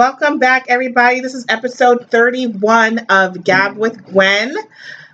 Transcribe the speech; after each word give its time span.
Welcome 0.00 0.38
back, 0.38 0.64
everybody. 0.70 1.20
This 1.20 1.34
is 1.34 1.44
episode 1.50 2.08
31 2.08 3.00
of 3.10 3.44
Gab 3.44 3.76
with 3.76 4.02
Gwen. 4.06 4.56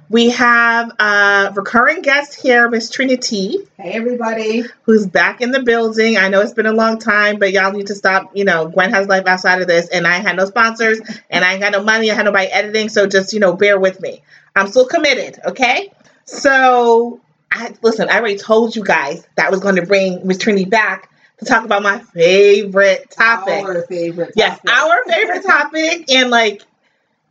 We 0.09 0.31
have 0.31 0.93
a 1.01 1.53
recurring 1.57 2.03
guest 2.03 2.41
here, 2.41 2.71
Miss 2.71 2.89
Trinity, 2.89 3.59
Hey 3.81 3.95
everybody. 3.95 4.63
who's 4.85 5.05
back 5.05 5.41
in 5.41 5.51
the 5.51 5.65
building. 5.65 6.19
I 6.19 6.29
know 6.29 6.41
it's 6.41 6.53
been 6.53 6.67
a 6.67 6.73
long 6.73 7.01
time, 7.01 7.41
but 7.41 7.51
y'all 7.51 7.73
need 7.73 7.89
to 7.89 7.97
stop. 7.97 8.37
You 8.37 8.45
know, 8.45 8.69
Gwen 8.69 8.91
has 8.91 9.09
life 9.09 9.27
outside 9.27 9.61
of 9.61 9.67
this, 9.67 9.89
and 9.89 10.07
I 10.07 10.19
had 10.19 10.37
no 10.37 10.45
sponsors, 10.45 11.01
and 11.31 11.45
I 11.45 11.55
ain't 11.55 11.63
got 11.63 11.73
no 11.73 11.83
money. 11.83 12.09
I 12.13 12.15
had 12.15 12.27
nobody 12.27 12.47
editing, 12.47 12.89
so 12.89 13.09
just 13.09 13.33
you 13.33 13.41
know, 13.41 13.55
bear 13.55 13.81
with 13.81 14.01
me. 14.01 14.23
I'm 14.55 14.69
still 14.69 14.87
committed. 14.87 15.41
Okay, 15.47 15.93
so 16.27 17.21
I 17.51 17.75
listen. 17.83 18.09
I 18.09 18.21
already 18.21 18.39
told 18.39 18.77
you 18.77 18.85
guys 18.85 19.27
that 19.35 19.49
I 19.49 19.51
was 19.51 19.59
going 19.59 19.75
to 19.75 19.85
bring 19.85 20.25
Miss 20.25 20.39
Trinity 20.39 20.65
back 20.65 21.11
to 21.39 21.45
talk 21.45 21.65
about 21.65 21.83
my 21.83 21.99
favorite 21.99 23.11
topic. 23.11 23.65
Our 23.65 23.83
favorite. 23.83 24.33
Yes, 24.37 24.59
our 24.69 25.05
favorite 25.07 25.45
topic. 25.45 26.11
And 26.11 26.31
like, 26.31 26.63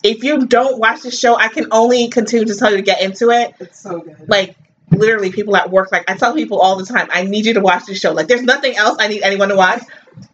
if 0.03 0.23
you 0.23 0.45
don't 0.45 0.79
watch 0.79 1.01
the 1.01 1.11
show, 1.11 1.35
I 1.35 1.47
can 1.47 1.67
only 1.71 2.09
continue 2.09 2.45
to 2.45 2.55
tell 2.55 2.71
you 2.71 2.77
to 2.77 2.83
get 2.83 3.01
into 3.01 3.31
it. 3.31 3.55
It's 3.59 3.79
so 3.79 4.01
good. 4.01 4.29
Like, 4.29 4.55
literally, 4.91 5.31
people 5.31 5.55
at 5.55 5.71
work, 5.71 5.91
like, 5.91 6.09
I 6.09 6.15
tell 6.15 6.35
people 6.35 6.59
all 6.59 6.75
the 6.75 6.85
time, 6.85 7.07
I 7.12 7.23
need 7.23 7.45
you 7.45 7.53
to 7.55 7.62
watch 7.62 7.85
this 7.85 7.99
show. 7.99 8.13
Like, 8.13 8.27
there's 8.27 8.43
nothing 8.43 8.75
else 8.77 8.97
I 8.99 9.07
need 9.07 9.23
anyone 9.23 9.49
to 9.49 9.55
watch 9.55 9.84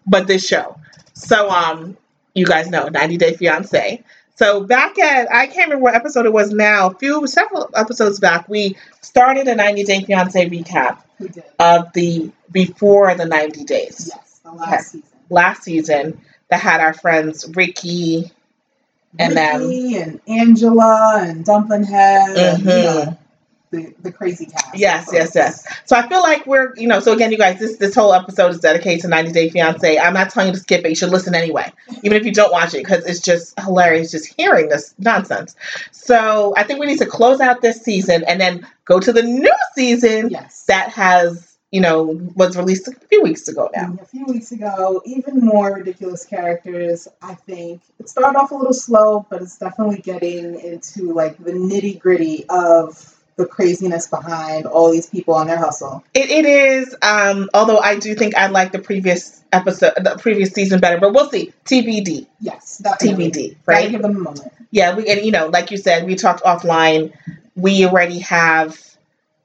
but 0.06 0.28
this 0.28 0.46
show. 0.46 0.78
So, 1.14 1.50
um, 1.50 1.98
you 2.34 2.46
guys 2.46 2.70
know 2.70 2.88
90 2.88 3.18
Day 3.18 3.36
Fiance. 3.36 4.04
So 4.36 4.64
back 4.64 4.98
at 5.00 5.32
I 5.32 5.46
can't 5.48 5.68
remember 5.70 5.84
what 5.84 5.96
episode 5.96 6.26
it 6.26 6.34
was 6.34 6.52
now. 6.52 6.90
A 6.90 6.94
few 6.96 7.28
several 7.28 7.70
episodes 7.76 8.20
back, 8.20 8.48
we 8.50 8.76
started 9.02 9.48
a 9.48 9.56
90 9.56 9.84
Day 9.84 10.02
Fiance 10.04 10.50
recap 10.50 11.00
of 11.60 11.94
the 11.94 12.32
before 12.52 13.14
the 13.16 13.26
90 13.26 13.64
days 13.66 14.12
Yes, 14.14 14.40
the 14.44 14.52
last 14.52 14.74
Okay. 14.74 14.84
season. 14.84 15.04
last 15.30 15.64
season 15.64 16.22
that 16.50 16.60
had 16.60 16.82
our 16.82 16.94
friends 16.94 17.48
Ricky 17.56 18.32
and 19.20 19.36
then 19.38 19.62
Ricky 19.62 19.98
and 19.98 20.20
Angela 20.28 21.20
and 21.22 21.46
Dumpling 21.46 21.84
Head 21.84 22.38
and 22.38 22.64
you 22.64 22.72
Mhm. 22.72 22.84
know, 22.84 23.18
the, 23.72 23.94
the 24.02 24.12
crazy 24.12 24.46
cast. 24.46 24.76
yes, 24.78 25.10
yes, 25.12 25.32
yes. 25.34 25.66
So 25.86 25.96
I 25.96 26.08
feel 26.08 26.22
like 26.22 26.46
we're 26.46 26.74
you 26.76 26.88
know. 26.88 27.00
So 27.00 27.14
again, 27.14 27.32
you 27.32 27.38
guys, 27.38 27.60
this 27.60 27.78
this 27.78 27.96
whole 27.96 28.14
episode 28.14 28.52
is 28.52 28.60
dedicated 28.60 29.02
to 29.02 29.08
90 29.08 29.32
Day 29.32 29.50
Fiance. 29.50 29.98
I'm 29.98 30.14
not 30.14 30.30
telling 30.30 30.50
you 30.50 30.54
to 30.56 30.60
skip 30.60 30.86
it. 30.86 30.90
You 30.90 30.96
should 30.96 31.10
listen 31.10 31.34
anyway, 31.34 31.72
even 32.04 32.18
if 32.18 32.26
you 32.26 32.34
don't 32.34 32.52
watch 32.52 32.74
it, 32.74 32.80
because 32.84 33.06
it's 33.06 33.20
just 33.22 33.60
hilarious 33.60 34.12
just 34.12 34.34
hearing 34.38 34.70
this 34.70 34.94
nonsense. 35.00 35.56
So 35.92 36.54
I 36.58 36.64
think 36.64 36.80
we 36.80 36.86
need 36.86 37.00
to 37.00 37.06
close 37.06 37.40
out 37.40 37.62
this 37.62 37.82
season 37.82 38.24
and 38.28 38.40
then 38.40 38.68
go 38.86 39.00
to 39.00 39.12
the 39.14 39.24
new 39.24 39.54
season 39.76 40.30
Yes. 40.30 40.66
that 40.68 40.90
has 40.90 41.48
you 41.72 41.80
know 41.80 42.20
was 42.36 42.58
released 42.58 42.88
a 42.90 42.92
few 43.08 43.22
weeks 43.24 43.48
ago 43.48 43.70
now. 43.74 43.98
A 44.02 44.06
few 44.06 44.26
weeks 44.26 44.52
ago, 44.52 45.02
even 45.06 45.40
more 45.40 45.74
ridiculous 45.76 46.26
characters. 46.26 47.08
I 47.22 47.36
think 47.36 47.82
it 48.00 48.10
started 48.10 48.38
off 48.38 48.52
a 48.52 48.56
little 48.56 48.74
slow, 48.74 49.26
but 49.30 49.42
it's 49.42 49.58
definitely 49.58 50.00
getting 50.00 50.60
into 50.60 51.14
like 51.14 51.38
the 51.42 51.54
nitty 51.54 51.98
gritty 52.00 52.44
of 52.50 53.18
the 53.42 53.48
craziness 53.48 54.08
behind 54.08 54.66
all 54.66 54.92
these 54.92 55.08
people 55.08 55.34
on 55.34 55.48
their 55.48 55.58
hustle. 55.58 56.04
It, 56.14 56.30
it 56.30 56.46
is, 56.46 56.96
um, 57.02 57.50
although 57.54 57.80
I 57.80 57.98
do 58.00 58.16
think 58.16 58.36
I 58.36 58.48
like 58.48 58.72
the 58.72 58.80
previous 58.80 59.44
episode, 59.52 59.94
the 59.98 60.18
previous 60.20 60.52
season 60.52 60.80
better, 60.80 61.00
but 61.00 61.14
we'll 61.14 61.30
see. 61.30 61.54
TBD, 61.66 62.28
Yes. 62.40 62.82
TBD, 62.84 63.56
right? 63.66 63.90
give 63.92 64.02
them 64.02 64.16
a 64.16 64.20
moment. 64.20 64.52
Yeah, 64.72 64.96
we 64.96 65.08
and 65.10 65.26
you 65.26 65.32
know, 65.32 65.48
like 65.48 65.72
you 65.72 65.78
said, 65.78 66.06
we 66.06 66.16
talked 66.16 66.44
offline. 66.44 67.14
We 67.56 67.86
already 67.86 68.20
have, 68.20 68.80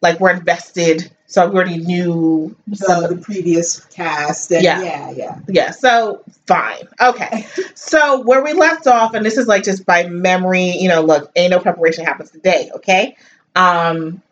like, 0.01 0.21
we're 0.21 0.31
invested, 0.31 1.11
so 1.27 1.49
we 1.49 1.57
already 1.57 1.78
knew 1.78 2.55
some. 2.73 3.03
the, 3.03 3.09
the 3.17 3.17
previous 3.21 3.84
cast. 3.87 4.53
And 4.53 4.63
Yeah. 4.63 4.81
yeah, 4.83 5.11
yeah, 5.11 5.39
Yeah, 5.49 5.71
so 5.73 6.23
fine, 6.47 6.87
okay. 7.01 7.47
So 7.75 8.21
where 8.23 8.43
we 8.45 8.53
left 8.53 8.87
off, 8.87 9.15
and 9.15 9.25
this 9.27 9.37
is 9.37 9.47
like 9.49 9.65
just 9.65 9.84
by 9.87 10.07
memory, 10.07 10.71
you 10.71 10.89
know, 10.89 11.01
look, 11.03 11.31
ain't 11.37 11.51
no 11.51 11.59
preparation 11.61 12.05
happens 12.05 12.31
today, 12.31 12.71
okay? 12.77 13.17
Um, 13.56 14.22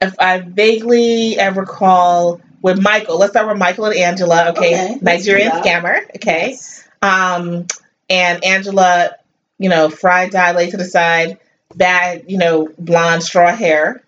if 0.00 0.14
I 0.18 0.40
vaguely 0.40 1.38
ever 1.38 1.62
recall 1.62 2.40
with 2.62 2.80
Michael, 2.82 3.18
let's 3.18 3.32
start 3.32 3.48
with 3.48 3.58
Michael 3.58 3.86
and 3.86 3.96
Angela, 3.96 4.50
okay? 4.50 4.74
Okay, 4.94 4.98
Nigerian 5.00 5.52
scammer, 5.52 6.04
okay? 6.16 6.50
Yes. 6.50 6.88
Um, 7.02 7.66
and 8.10 8.44
Angela, 8.44 9.16
you 9.58 9.68
know, 9.68 9.90
fried 9.90 10.32
dye 10.32 10.52
laid 10.52 10.72
to 10.72 10.76
the 10.76 10.84
side, 10.84 11.38
bad, 11.74 12.24
you 12.28 12.38
know, 12.38 12.68
blonde 12.78 13.22
straw 13.22 13.54
hair, 13.54 14.02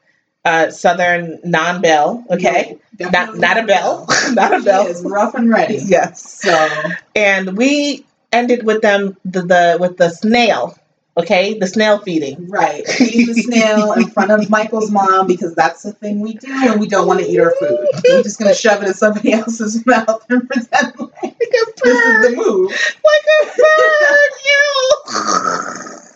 uh, 0.45 0.71
southern 0.71 1.41
non-bell 1.45 2.25
okay? 2.31 2.79
No, 3.01 3.09
Not 3.11 3.37
not 3.39 3.59
a 3.59 3.63
bell 3.65 4.07
not 4.33 4.55
a 4.55 4.61
bell 4.63 4.87
is 4.89 5.03
rough 5.03 5.35
and 5.35 5.51
ready. 5.51 5.79
Yes. 5.85 6.41
So 6.43 6.69
And 7.17 7.57
we 7.57 8.05
ended 8.33 8.65
with 8.65 8.83
them 8.83 9.17
the, 9.25 9.43
the 9.43 9.77
with 9.81 9.97
the 9.97 10.11
snail, 10.11 10.77
okay? 11.17 11.59
The 11.59 11.67
snail 11.67 11.99
feeding. 11.99 12.49
right, 12.49 12.83
eating 13.01 13.35
the 13.35 13.43
snail 13.43 13.93
in 13.93 14.09
front 14.11 14.31
of 14.31 14.49
Michael's 14.51 14.91
mom 14.91 15.27
because 15.27 15.55
that's 15.55 15.83
the 15.83 15.93
thing 15.93 16.21
we 16.21 16.35
do 16.35 16.49
and 16.51 16.81
we 16.81 16.89
don't 16.89 17.07
want 17.07 17.21
to 17.21 17.27
eat 17.27 17.39
our 17.41 17.53
food. 17.59 17.87
We're 18.09 18.23
just 18.23 18.39
gonna 18.39 18.55
shove 18.55 18.83
it 18.83 18.89
in 18.89 18.95
somebody 18.95 19.33
else's 19.33 19.85
mouth 19.87 20.25
and 20.29 20.49
pretend 20.49 20.93
like 20.99 21.11
Like 21.23 21.39
this 21.39 21.85
is 21.85 22.31
the 22.31 22.33
move. 22.37 22.71
like 22.71 23.27
a 23.43 23.47
bird, 23.57 24.31
you. 24.47 26.01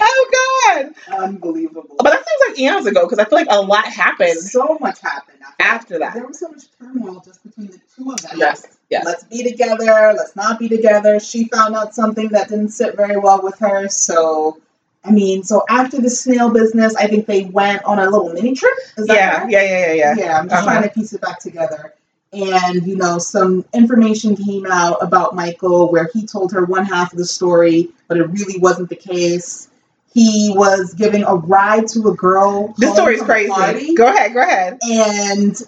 Oh 0.00 0.70
God! 0.74 0.94
Unbelievable. 1.18 1.96
But 1.98 2.10
that 2.12 2.24
seems 2.26 2.50
like 2.50 2.58
eons 2.58 2.86
ago 2.86 3.02
because 3.04 3.18
I 3.18 3.24
feel 3.26 3.38
like 3.38 3.48
a 3.50 3.60
lot 3.60 3.84
happened 3.84 4.38
so 4.38 4.78
much 4.80 5.00
happened 5.00 5.38
after 5.60 5.98
that. 5.98 6.14
There 6.14 6.26
was 6.26 6.38
so 6.38 6.48
much 6.48 6.62
turmoil 6.78 7.20
just 7.24 7.42
between 7.42 7.66
the 7.68 7.80
two 7.94 8.10
of 8.10 8.20
them. 8.22 8.38
Yes, 8.38 8.66
yes. 8.92 9.04
Let's 9.04 9.24
be 9.24 9.42
together. 9.50 10.14
Let's 10.16 10.36
not 10.36 10.58
be 10.58 10.68
together. 10.68 11.18
She 11.20 11.48
found 11.48 11.74
out 11.74 11.94
something 11.94 12.28
that 12.28 12.48
didn't 12.48 12.70
sit 12.70 12.96
very 12.96 13.18
well 13.18 13.42
with 13.42 13.58
her. 13.58 13.88
So, 13.88 14.58
I 15.04 15.10
mean, 15.10 15.42
so 15.42 15.64
after 15.68 16.00
the 16.00 16.10
snail 16.10 16.50
business, 16.50 16.94
I 16.96 17.06
think 17.08 17.26
they 17.26 17.44
went 17.46 17.82
on 17.84 17.98
a 17.98 18.04
little 18.08 18.32
mini 18.32 18.54
trip. 18.54 18.72
Is 18.98 19.06
that 19.08 19.14
Yeah, 19.16 19.36
correct? 19.38 19.52
yeah, 19.52 19.62
yeah, 19.62 19.86
yeah, 19.86 19.94
yeah. 19.94 20.14
Yeah, 20.24 20.38
I'm 20.38 20.48
just 20.48 20.62
Uh-huh. 20.62 20.70
trying 20.72 20.82
to 20.88 20.94
piece 20.94 21.12
it 21.12 21.20
back 21.20 21.40
together. 21.40 21.94
And, 22.34 22.86
you 22.86 22.96
know, 22.96 23.18
some 23.18 23.64
information 23.74 24.36
came 24.36 24.64
out 24.70 24.96
about 25.02 25.34
Michael 25.34 25.90
where 25.92 26.08
he 26.14 26.24
told 26.26 26.52
her 26.52 26.64
one 26.64 26.86
half 26.86 27.12
of 27.12 27.18
the 27.18 27.26
story, 27.26 27.90
but 28.08 28.16
it 28.16 28.24
really 28.30 28.58
wasn't 28.58 28.88
the 28.88 28.96
case. 28.96 29.68
He 30.14 30.52
was 30.56 30.94
giving 30.94 31.24
a 31.24 31.34
ride 31.34 31.88
to 31.88 32.08
a 32.08 32.14
girl. 32.14 32.74
This 32.78 32.92
story 32.94 33.16
is 33.16 33.22
crazy. 33.22 33.94
Go 33.94 34.06
ahead, 34.06 34.32
go 34.34 34.40
ahead. 34.42 34.78
and 34.82 35.60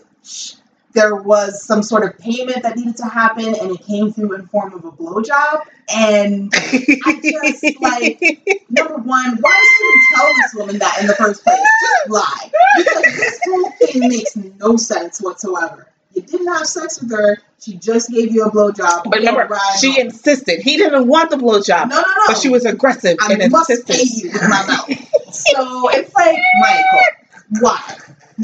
there 0.94 1.16
was 1.16 1.62
some 1.64 1.82
sort 1.82 2.04
of 2.04 2.18
payment 2.18 2.62
that 2.62 2.76
needed 2.76 2.96
to 2.98 3.04
happen, 3.04 3.46
and 3.46 3.70
it 3.72 3.80
came 3.84 4.12
through 4.12 4.34
in 4.34 4.46
form 4.46 4.72
of 4.74 4.84
a 4.84 4.92
blowjob. 4.92 5.62
And 5.94 6.50
I 6.54 7.20
just, 7.22 7.80
like, 7.82 8.64
number 8.70 8.94
one, 8.94 9.36
why 9.40 9.60
did 9.60 9.80
you 9.80 9.86
even 9.90 10.00
tell 10.14 10.26
this 10.36 10.54
woman 10.54 10.78
that 10.78 10.98
in 11.00 11.06
the 11.08 11.14
first 11.16 11.44
place? 11.44 11.58
Just 11.58 12.10
lie. 12.10 12.50
Because 12.78 13.02
this 13.02 13.40
whole 13.44 13.70
thing 13.72 14.08
makes 14.08 14.36
no 14.36 14.76
sense 14.76 15.20
whatsoever. 15.20 15.88
You 16.14 16.22
didn't 16.22 16.46
have 16.54 16.66
sex 16.66 17.02
with 17.02 17.10
her. 17.10 17.38
She 17.60 17.74
just 17.76 18.10
gave 18.10 18.32
you 18.32 18.44
a 18.44 18.50
blowjob. 18.50 19.04
But 19.10 19.18
remember, 19.18 19.48
she 19.80 19.94
home. 19.94 20.06
insisted. 20.06 20.60
He 20.60 20.76
didn't 20.76 21.08
want 21.08 21.30
the 21.30 21.36
blowjob, 21.36 21.88
no, 21.88 21.96
no, 21.96 22.02
no. 22.02 22.22
but 22.28 22.38
she 22.38 22.48
was 22.48 22.64
aggressive 22.64 23.16
I 23.20 23.32
and 23.32 23.50
must 23.50 23.68
insisted. 23.70 23.96
pay 23.96 24.28
you 24.28 24.32
with 24.32 24.42
my 24.42 24.66
mouth. 24.66 25.34
so 25.34 25.88
it's 25.90 26.14
like, 26.14 26.38
Michael, 26.60 27.60
why? 27.60 27.96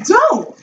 Don't. 0.04 0.56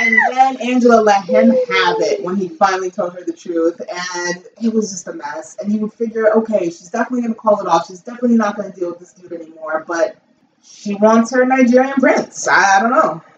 And 0.00 0.16
then 0.36 0.56
Angela 0.62 1.02
let 1.02 1.24
him 1.24 1.50
have 1.50 1.96
it 2.00 2.24
when 2.24 2.36
he 2.36 2.48
finally 2.48 2.90
told 2.90 3.12
her 3.14 3.22
the 3.24 3.32
truth, 3.34 3.80
and 3.80 4.44
it 4.62 4.72
was 4.72 4.90
just 4.90 5.06
a 5.08 5.12
mess. 5.12 5.56
And 5.60 5.70
he 5.70 5.78
would 5.78 5.92
figure, 5.92 6.32
okay, 6.38 6.66
she's 6.66 6.88
definitely 6.90 7.22
gonna 7.22 7.34
call 7.34 7.60
it 7.60 7.66
off. 7.66 7.86
She's 7.86 8.00
definitely 8.00 8.36
not 8.38 8.56
gonna 8.56 8.72
deal 8.72 8.90
with 8.90 9.00
this 9.00 9.12
dude 9.12 9.32
anymore. 9.32 9.84
But 9.86 10.16
she 10.62 10.94
wants 10.94 11.32
her 11.32 11.44
Nigerian 11.44 11.94
prince. 11.94 12.48
I, 12.48 12.78
I 12.78 12.80
don't 12.82 12.90
know. 12.92 13.22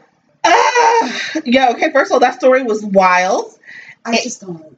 Ah, 0.45 1.33
yeah, 1.45 1.71
okay, 1.71 1.93
first 1.93 2.11
of 2.11 2.15
all, 2.15 2.21
that 2.21 2.35
story 2.35 2.63
was 2.65 2.85
wild. 2.85 3.59
I 4.05 4.15
It- 4.15 4.23
just 4.25 4.41
don't. 4.41 4.77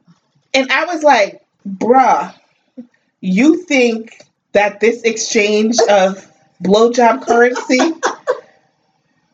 And 0.54 0.70
I 0.70 0.84
was 0.86 1.02
like, 1.02 1.44
bruh, 1.68 2.34
you 3.20 3.62
think 3.64 4.22
that 4.52 4.80
this 4.80 5.02
exchange 5.02 5.76
of 5.88 6.30
blowjob 6.62 7.22
currency 7.26 7.78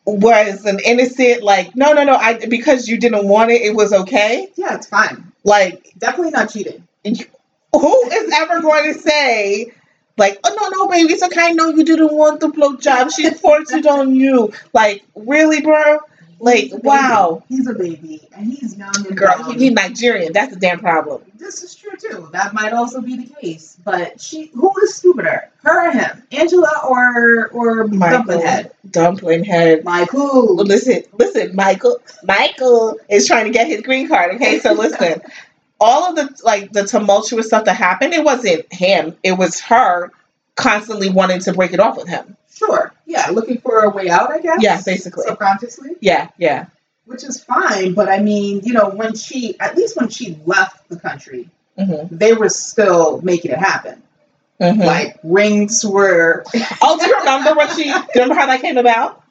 was 0.05 0.65
an 0.65 0.79
innocent, 0.83 1.43
like, 1.43 1.75
no, 1.75 1.93
no, 1.93 2.03
no, 2.03 2.15
I 2.15 2.45
because 2.45 2.87
you 2.87 2.97
didn't 2.97 3.27
want 3.27 3.51
it, 3.51 3.61
it 3.61 3.75
was 3.75 3.93
okay? 3.93 4.49
Yeah, 4.55 4.75
it's 4.75 4.87
fine. 4.87 5.31
Like, 5.43 5.93
Definitely 5.97 6.31
not 6.31 6.51
cheating. 6.51 6.87
who 7.03 8.09
is 8.11 8.33
ever 8.33 8.61
going 8.61 8.93
to 8.93 8.99
say, 8.99 9.71
like, 10.17 10.39
oh 10.43 10.55
no, 10.59 10.69
no, 10.69 10.87
baby, 10.87 11.13
it's 11.13 11.23
okay. 11.23 11.41
I 11.41 11.51
know 11.51 11.69
you 11.69 11.83
didn't 11.83 12.13
want 12.13 12.39
the 12.41 12.47
blowjob. 12.47 13.15
She 13.15 13.29
forced 13.31 13.71
it 13.73 13.85
on 13.85 14.15
you. 14.15 14.51
Like, 14.73 15.03
really, 15.15 15.61
bro? 15.61 15.99
Like, 16.41 16.71
wow. 16.83 17.43
He's 17.49 17.67
a 17.67 17.73
baby, 17.75 18.27
and 18.35 18.51
he's 18.51 18.75
young 18.75 18.89
and 18.95 19.15
Girl, 19.15 19.43
he, 19.43 19.59
he's 19.59 19.71
Nigerian. 19.71 20.33
That's 20.33 20.51
the 20.51 20.59
damn 20.59 20.79
problem. 20.79 21.21
This 21.35 21.61
is 21.61 21.75
true 21.75 21.91
too. 21.97 22.29
That 22.31 22.53
might 22.53 22.73
also 22.73 22.99
be 22.99 23.15
the 23.15 23.33
case. 23.35 23.77
But 23.85 24.19
she, 24.19 24.47
who 24.47 24.73
is 24.81 24.95
stupider, 24.95 25.51
her 25.61 25.87
or 25.87 25.91
him, 25.91 26.23
Angela 26.31 26.81
or 26.89 27.49
or 27.49 27.87
Dumpling 27.87 28.41
Head? 28.41 28.71
Dumpling 28.89 29.43
head. 29.43 29.83
Michael. 29.83 30.55
Well, 30.55 30.65
listen, 30.65 31.03
listen, 31.13 31.55
Michael. 31.55 32.01
Michael 32.23 32.97
is 33.07 33.27
trying 33.27 33.45
to 33.45 33.51
get 33.51 33.67
his 33.67 33.81
green 33.81 34.07
card. 34.07 34.35
Okay, 34.35 34.57
so 34.59 34.73
listen. 34.73 35.21
all 35.79 36.09
of 36.09 36.15
the 36.15 36.43
like 36.43 36.71
the 36.71 36.85
tumultuous 36.85 37.47
stuff 37.47 37.65
that 37.65 37.75
happened, 37.75 38.13
it 38.13 38.23
wasn't 38.23 38.71
him. 38.73 39.15
It 39.23 39.33
was 39.33 39.59
her 39.61 40.11
constantly 40.55 41.09
wanting 41.09 41.39
to 41.41 41.53
break 41.53 41.73
it 41.73 41.79
off 41.79 41.97
with 41.97 42.07
him. 42.07 42.37
Sure. 42.65 42.93
Yeah, 43.05 43.29
looking 43.31 43.57
for 43.59 43.83
a 43.83 43.89
way 43.89 44.09
out, 44.09 44.31
I 44.31 44.39
guess. 44.39 44.59
Yeah, 44.61 44.81
basically. 44.85 45.25
Subconsciously. 45.27 45.91
Yeah, 45.99 46.29
yeah. 46.37 46.67
Which 47.05 47.23
is 47.23 47.43
fine, 47.43 47.93
but 47.93 48.07
I 48.07 48.19
mean, 48.19 48.61
you 48.63 48.73
know, 48.73 48.89
when 48.89 49.15
she 49.15 49.59
at 49.59 49.75
least 49.75 49.97
when 49.97 50.09
she 50.09 50.37
left 50.45 50.87
the 50.89 50.97
country, 50.99 51.49
Mm-hmm. 51.79 52.15
they 52.15 52.33
were 52.33 52.49
still 52.49 53.21
making 53.21 53.51
it 53.51 53.57
happen. 53.57 54.03
Mm-hmm. 54.59 54.81
Like 54.81 55.19
rings 55.23 55.83
were 55.85 56.43
oh, 56.81 56.97
do 56.99 57.07
you 57.07 57.17
remember 57.19 57.55
when 57.55 57.69
she? 57.69 57.83
Do 57.85 57.89
you 57.89 58.05
remember 58.15 58.35
how 58.35 58.45
that 58.47 58.61
came 58.61 58.77
about? 58.77 59.23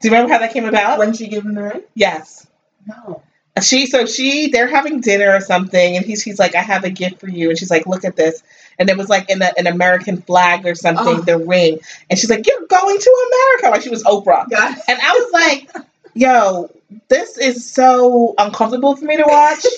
Do 0.00 0.08
you 0.08 0.10
remember 0.14 0.32
how 0.32 0.40
that 0.40 0.52
came 0.54 0.64
about? 0.64 0.98
when 0.98 1.12
she 1.12 1.28
gave 1.28 1.44
him 1.44 1.54
the 1.54 1.62
ring? 1.62 1.82
yes. 1.94 2.46
No. 2.86 3.22
She 3.60 3.86
so 3.86 4.06
she 4.06 4.48
they're 4.48 4.66
having 4.68 5.00
dinner 5.00 5.34
or 5.34 5.40
something, 5.40 5.96
and 5.96 6.04
he's 6.04 6.22
he's 6.22 6.38
like, 6.38 6.54
I 6.54 6.62
have 6.62 6.84
a 6.84 6.90
gift 6.90 7.20
for 7.20 7.28
you, 7.28 7.48
and 7.50 7.58
she's 7.58 7.70
like, 7.70 7.86
look 7.86 8.04
at 8.04 8.16
this, 8.16 8.42
and 8.78 8.88
it 8.90 8.96
was 8.96 9.08
like 9.08 9.28
in 9.30 9.40
a, 9.42 9.52
an 9.58 9.66
American 9.66 10.22
flag 10.22 10.66
or 10.66 10.74
something, 10.74 11.06
Oh. 11.18 11.20
the 11.22 11.38
ring, 11.38 11.78
and 12.08 12.18
she's 12.18 12.30
like, 12.30 12.46
you're 12.46 12.66
going 12.66 12.98
to 12.98 13.28
America, 13.60 13.70
like 13.74 13.82
she 13.82 13.90
was 13.90 14.04
Oprah, 14.04 14.44
and 14.44 14.98
I 15.00 15.12
was 15.18 15.32
like, 15.32 15.70
yo, 16.14 16.70
this 17.08 17.38
is 17.38 17.70
so 17.70 18.34
uncomfortable 18.38 18.96
for 18.96 19.04
me 19.04 19.16
to 19.16 19.24
watch. 19.26 19.64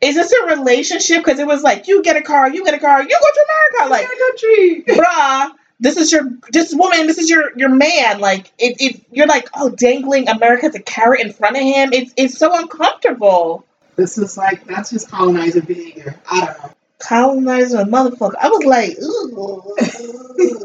Is 0.00 0.14
this 0.14 0.32
a 0.32 0.56
relationship? 0.56 1.24
Because 1.24 1.40
it 1.40 1.46
was 1.48 1.64
like, 1.64 1.88
you 1.88 2.02
get 2.04 2.16
a 2.16 2.22
car, 2.22 2.48
you 2.48 2.64
get 2.64 2.72
a 2.72 2.78
car, 2.78 3.02
you 3.02 3.08
go 3.08 3.16
to 3.16 3.46
America, 3.80 3.90
like 3.90 4.08
country. 4.28 4.84
bruh, 4.96 5.50
this 5.80 5.96
is 5.96 6.10
your 6.12 6.28
this 6.50 6.74
woman, 6.74 7.06
this 7.06 7.18
is 7.18 7.30
your 7.30 7.56
your 7.56 7.68
man. 7.68 8.20
Like 8.20 8.52
it, 8.58 8.76
it 8.80 9.04
you're 9.12 9.26
like, 9.26 9.48
oh, 9.54 9.70
dangling 9.70 10.28
America's 10.28 10.74
a 10.74 10.80
carrot 10.80 11.20
in 11.20 11.32
front 11.32 11.56
of 11.56 11.62
him. 11.62 11.92
It's 11.92 12.12
it's 12.16 12.36
so 12.38 12.56
uncomfortable. 12.58 13.64
This 13.96 14.18
is 14.18 14.36
like 14.36 14.64
that's 14.66 14.90
just 14.90 15.10
colonizer 15.10 15.62
behavior. 15.62 16.16
I 16.30 16.46
don't 16.46 16.58
know. 16.62 16.70
Colonizer 17.00 17.84
motherfucker. 17.84 18.34
I 18.40 18.48
was 18.48 18.64
like, 18.64 18.98
ooh, 19.00 19.74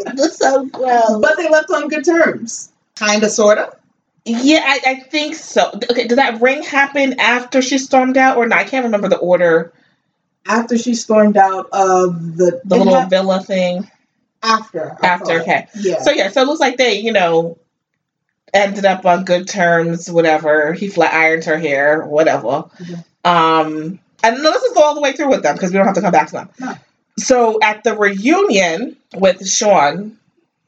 that's 0.16 0.38
so 0.38 0.66
gross. 0.66 1.20
But 1.22 1.38
they 1.38 1.48
left 1.50 1.70
on 1.70 1.88
good 1.90 2.06
terms. 2.06 2.72
Kinda 2.96 3.30
sorta. 3.30 3.78
Yeah, 4.26 4.62
I, 4.66 4.80
I 4.88 5.00
think 5.02 5.36
so. 5.36 5.70
Okay, 5.92 6.08
did 6.08 6.18
that 6.18 6.42
ring 6.42 6.64
happen 6.64 7.20
after 7.20 7.62
she 7.62 7.78
stormed 7.78 8.18
out 8.18 8.38
or 8.38 8.48
not? 8.48 8.58
I 8.60 8.64
can't 8.64 8.86
remember 8.86 9.10
the 9.10 9.18
order. 9.18 9.74
After 10.48 10.78
she 10.78 10.96
stormed 10.96 11.38
out 11.38 11.68
of 11.72 12.38
the 12.38 12.62
The 12.66 12.78
little 12.78 13.02
hap- 13.02 13.10
villa 13.10 13.42
thing. 13.44 13.90
After. 14.44 14.98
I 15.02 15.08
After, 15.08 15.42
okay. 15.42 15.68
Yeah. 15.76 16.02
So 16.02 16.12
yeah, 16.12 16.30
so 16.30 16.42
it 16.42 16.46
looks 16.48 16.60
like 16.60 16.78
they, 16.78 17.00
you 17.00 17.12
know, 17.12 17.58
ended 18.54 18.86
up 18.86 19.06
on 19.06 19.26
good 19.26 19.48
terms, 19.48 20.12
whatever. 20.12 20.74
He 20.74 20.88
flat 20.90 21.14
ironed 21.14 21.46
her 21.46 21.58
hair, 21.58 22.04
whatever. 22.06 22.66
Mhm. 22.78 23.06
Um, 23.26 24.00
and 24.24 24.42
let's 24.42 24.62
just 24.62 24.76
go 24.76 24.82
all 24.82 24.96
the 24.96 25.02
way 25.02 25.14
through 25.14 25.30
with 25.30 25.44
them 25.44 25.56
because 25.56 25.72
we 25.72 25.78
don't 25.78 25.86
have 25.88 25.96
to 25.96 26.02
come 26.02 26.12
back 26.12 26.28
to 26.28 26.34
them. 26.34 26.50
No. 26.60 26.74
So 27.18 27.60
at 27.62 27.84
the 27.84 27.96
reunion 27.96 28.98
with 29.16 29.48
Sean, 29.48 30.18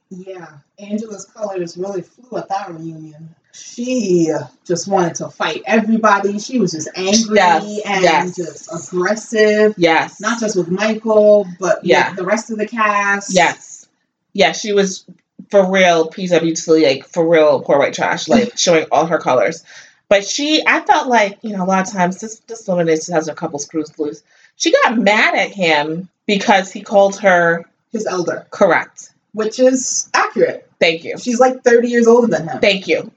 Yeah, 0.09 0.47
Angela's 0.79 1.25
color 1.25 1.55
colors 1.55 1.77
really 1.77 2.01
flew 2.01 2.37
at 2.37 2.49
that 2.49 2.69
reunion. 2.69 3.35
She 3.55 4.31
just 4.65 4.87
wanted 4.87 5.15
to 5.15 5.29
fight 5.29 5.63
everybody. 5.65 6.39
She 6.39 6.59
was 6.59 6.71
just 6.73 6.89
angry 6.95 7.35
Yes, 7.37 7.81
and 7.85 8.03
yes. 8.03 8.35
just 8.35 8.69
aggressive, 8.89 9.75
yes, 9.77 10.19
not 10.19 10.39
just 10.39 10.55
with 10.57 10.69
Michael, 10.69 11.47
but 11.59 11.83
Yeah. 11.85 12.13
the 12.13 12.25
rest 12.25 12.51
of 12.51 12.57
the 12.57 12.67
cast. 12.67 13.33
yes, 13.33 13.87
yeah, 14.33 14.51
she 14.51 14.73
was 14.73 15.05
for 15.49 15.69
real 15.71 16.09
PWT, 16.09 16.83
like 16.83 17.05
for 17.07 17.27
real 17.27 17.61
poor 17.61 17.79
white 17.79 17.93
trash, 17.93 18.27
like 18.27 18.53
showing 18.57 18.85
all 18.91 19.05
her 19.05 19.19
colors. 19.19 19.63
But 20.09 20.25
she, 20.25 20.61
I 20.67 20.81
felt 20.81 21.07
like 21.07 21.39
you 21.41 21.55
know 21.55 21.63
a 21.63 21.65
lot 21.67 21.87
of 21.87 21.93
times 21.93 22.19
this 22.19 22.39
this 22.47 22.67
woman 22.67 22.89
is 22.89 23.07
has 23.07 23.27
a 23.27 23.33
couple 23.33 23.59
screws 23.59 23.97
loose. 23.97 24.21
She 24.57 24.73
got 24.83 24.97
mad 24.97 25.35
at 25.35 25.51
him 25.51 26.09
because 26.25 26.71
he 26.71 26.81
called 26.81 27.17
her 27.19 27.65
his 27.91 28.05
elder, 28.05 28.45
correct. 28.49 29.11
which 29.33 29.59
is 29.59 30.09
accurate. 30.13 30.69
Thank 30.79 31.03
you. 31.05 31.17
She's 31.17 31.39
like 31.39 31.63
30 31.63 31.87
years 31.89 32.07
older 32.07 32.27
than 32.27 32.47
him. 32.47 32.59
Thank 32.59 32.87
you. 32.87 33.11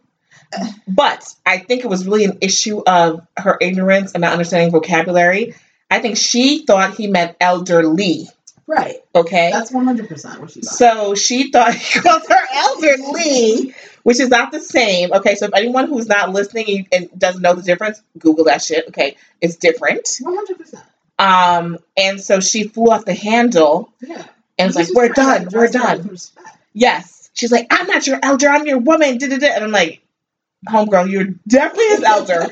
But 0.87 1.25
I 1.45 1.59
think 1.59 1.85
it 1.85 1.89
was 1.89 2.07
really 2.07 2.25
an 2.25 2.39
issue 2.41 2.83
of 2.87 3.27
her 3.37 3.57
ignorance 3.61 4.13
and 4.13 4.23
not 4.23 4.33
understanding 4.33 4.71
vocabulary. 4.71 5.55
I 5.91 6.01
think 6.01 6.17
she 6.17 6.65
thought 6.67 6.95
he 6.95 7.07
meant 7.07 7.37
elderly. 7.41 8.29
Right. 8.67 8.97
Okay. 9.15 9.51
That's 9.51 9.71
100% 9.73 10.39
what 10.41 10.51
she 10.51 10.61
thought. 10.61 10.75
So 10.75 11.15
she 11.15 11.51
thought 11.51 11.75
he 11.77 12.01
called 12.01 12.23
her 12.29 12.47
elderly, 12.55 13.75
which 14.03 14.21
is 14.21 14.29
not 14.29 14.53
the 14.53 14.61
same. 14.61 15.13
Okay. 15.13 15.35
So 15.37 15.47
if 15.47 15.55
anyone 15.55 15.89
who's 15.89 16.07
not 16.09 16.31
listening 16.33 16.87
and 16.93 17.09
doesn't 17.19 17.41
know 17.41 17.55
the 17.55 17.63
difference, 17.63 18.03
Google 18.19 18.45
that 18.45 18.63
shit. 18.63 18.89
Okay. 18.89 19.17
It's 19.41 19.57
different. 19.57 20.05
100%. 20.05 20.83
Um, 21.19 21.79
and 21.97 22.21
so 22.21 22.41
she 22.41 22.65
flew 22.69 22.91
off 22.91 23.05
the 23.07 23.15
handle 23.15 23.91
Yeah. 24.01 24.25
and 24.59 24.69
was 24.69 24.77
like, 24.77 24.89
We're 24.95 25.09
done. 25.15 25.49
We're 25.51 25.69
done. 25.69 26.17
Yes. 26.75 27.31
She's 27.33 27.51
like, 27.53 27.67
I'm 27.71 27.87
not 27.87 28.07
your 28.07 28.19
elder, 28.23 28.49
I'm 28.49 28.67
your 28.67 28.79
woman. 28.79 29.17
Da-da-da. 29.19 29.47
And 29.47 29.65
I'm 29.65 29.71
like, 29.73 30.03
homegirl, 30.67 31.11
you're 31.11 31.27
definitely 31.47 31.89
his 31.89 32.03
elder. 32.03 32.47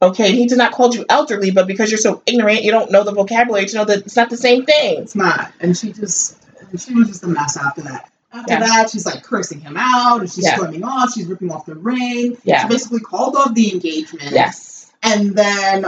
Okay, 0.00 0.30
he 0.32 0.46
did 0.46 0.58
not 0.58 0.72
call 0.72 0.94
you 0.94 1.04
elderly, 1.08 1.50
but 1.50 1.66
because 1.66 1.90
you're 1.90 1.98
so 1.98 2.22
ignorant, 2.26 2.62
you 2.62 2.70
don't 2.70 2.90
know 2.92 3.02
the 3.02 3.12
vocabulary 3.12 3.66
to 3.66 3.76
know 3.78 3.84
that 3.84 3.98
it's 4.06 4.14
not 4.16 4.30
the 4.30 4.36
same 4.36 4.64
thing. 4.64 5.02
It's 5.02 5.16
not. 5.16 5.52
And 5.60 5.76
she 5.76 5.92
just, 5.92 6.36
she 6.78 6.94
was 6.94 7.08
just 7.08 7.24
a 7.24 7.28
mess 7.28 7.56
after 7.56 7.82
that. 7.82 8.10
After 8.32 8.52
Yeah. 8.52 8.60
that, 8.60 8.90
she's 8.90 9.04
like 9.06 9.24
cursing 9.24 9.60
him 9.60 9.76
out 9.76 10.20
and 10.20 10.30
she's 10.30 10.44
Yeah. 10.44 10.54
storming 10.56 10.84
off. 10.84 11.14
She's 11.14 11.26
ripping 11.26 11.50
off 11.50 11.66
the 11.66 11.74
ring. 11.74 12.36
Yeah. 12.44 12.62
She 12.62 12.68
basically 12.68 13.00
called 13.00 13.34
off 13.34 13.54
the 13.54 13.72
engagement. 13.72 14.30
Yes. 14.30 14.92
And 15.02 15.34
then 15.34 15.86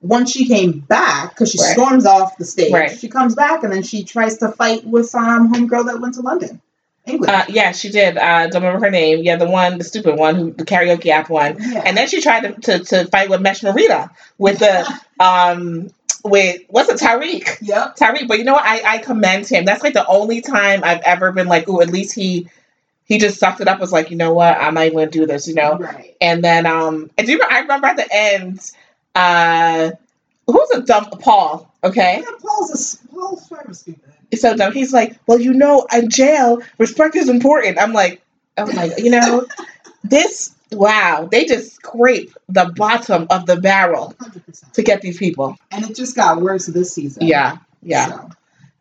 once 0.00 0.30
she 0.30 0.46
came 0.46 0.78
back, 0.80 1.30
because 1.30 1.50
she 1.50 1.58
Right. 1.60 1.72
storms 1.72 2.06
off 2.06 2.38
the 2.38 2.44
stage, 2.46 2.72
Right. 2.72 2.98
she 2.98 3.08
comes 3.08 3.34
back 3.34 3.62
and 3.64 3.72
then 3.72 3.82
she 3.82 4.04
tries 4.04 4.38
to 4.38 4.48
fight 4.52 4.86
with 4.86 5.14
um 5.14 5.52
homegirl 5.52 5.86
that 5.86 6.00
went 6.00 6.14
to 6.14 6.22
London, 6.22 6.62
England. 7.08 7.34
Uh, 7.34 7.44
yeah, 7.48 7.72
she 7.72 7.90
did. 7.90 8.16
Uh, 8.18 8.46
don't 8.48 8.62
remember 8.62 8.86
her 8.86 8.90
name. 8.90 9.22
Yeah, 9.24 9.36
the 9.36 9.48
one, 9.48 9.78
the 9.78 9.84
stupid 9.84 10.16
one, 10.16 10.34
who 10.34 10.50
the 10.52 10.64
karaoke 10.64 11.06
app 11.10 11.30
one. 11.30 11.56
yeah. 11.60 11.82
And 11.84 11.96
then 11.96 12.08
she 12.08 12.20
tried 12.20 12.40
to, 12.40 12.78
to, 12.78 12.84
to 12.84 13.06
fight 13.06 13.28
with 13.30 13.40
Mesh 13.40 13.60
Marita 13.62 14.10
with 14.38 14.58
the 14.58 14.86
um 15.20 15.90
with 16.24 16.62
what's 16.68 16.88
it 16.90 16.98
Tarik. 16.98 17.58
yep. 17.62 17.94
Tarik, 17.96 18.26
but 18.28 18.38
you 18.38 18.44
know 18.44 18.54
what? 18.54 18.64
I, 18.66 18.94
I 18.94 18.98
commend 18.98 19.46
him. 19.48 19.64
That's 19.64 19.82
like 19.82 19.94
the 19.94 20.06
only 20.06 20.40
time 20.40 20.82
I've 20.84 21.00
ever 21.02 21.32
been 21.32 21.46
like, 21.46 21.68
oh, 21.68 21.80
at 21.80 21.88
least 21.90 22.14
he 22.14 22.48
he 23.04 23.18
just 23.18 23.38
sucked 23.38 23.60
it 23.60 23.68
up. 23.68 23.80
Was 23.80 23.92
like, 23.92 24.10
you 24.10 24.16
know 24.16 24.34
what? 24.34 24.56
I'm 24.58 24.74
not 24.74 24.84
even 24.86 24.98
gonna 24.98 25.10
do 25.10 25.26
this. 25.26 25.48
You 25.48 25.54
know. 25.54 25.78
Right. 25.78 26.16
And 26.20 26.42
then 26.44 26.66
um, 26.66 27.10
I 27.18 27.22
do. 27.22 27.32
remember- 27.34 27.54
I 27.54 27.60
remember 27.60 27.86
at 27.86 27.96
the 27.96 28.08
end, 28.10 28.60
uh, 29.14 29.90
who's 30.46 30.70
a 30.74 30.82
dumb 30.82 31.06
Paul? 31.20 31.72
Okay, 31.84 32.18
Yeah, 32.24 32.32
Paul's 32.42 32.94
a 33.04 33.08
Paul's 33.08 33.46
forever 33.48 33.72
stupid. 33.72 34.07
It's 34.30 34.42
so 34.42 34.56
dumb. 34.56 34.72
He's 34.72 34.92
like, 34.92 35.18
well, 35.26 35.40
you 35.40 35.52
know, 35.54 35.86
in 35.92 36.10
jail, 36.10 36.60
respect 36.78 37.16
is 37.16 37.28
important. 37.28 37.78
I'm 37.80 37.92
like, 37.92 38.22
I'm 38.56 38.68
like, 38.70 38.98
you 38.98 39.10
know, 39.10 39.46
this. 40.04 40.54
Wow, 40.70 41.26
they 41.30 41.46
just 41.46 41.76
scrape 41.76 42.34
the 42.50 42.70
bottom 42.76 43.26
of 43.30 43.46
the 43.46 43.56
barrel 43.56 44.14
Hundred 44.20 44.44
percent. 44.44 44.74
to 44.74 44.82
get 44.82 45.00
these 45.00 45.16
people. 45.16 45.56
And 45.70 45.82
it 45.88 45.96
just 45.96 46.14
got 46.14 46.42
worse 46.42 46.66
this 46.66 46.92
season. 46.92 47.26
Yeah, 47.26 47.56
yeah. 47.82 48.08
So, 48.08 48.30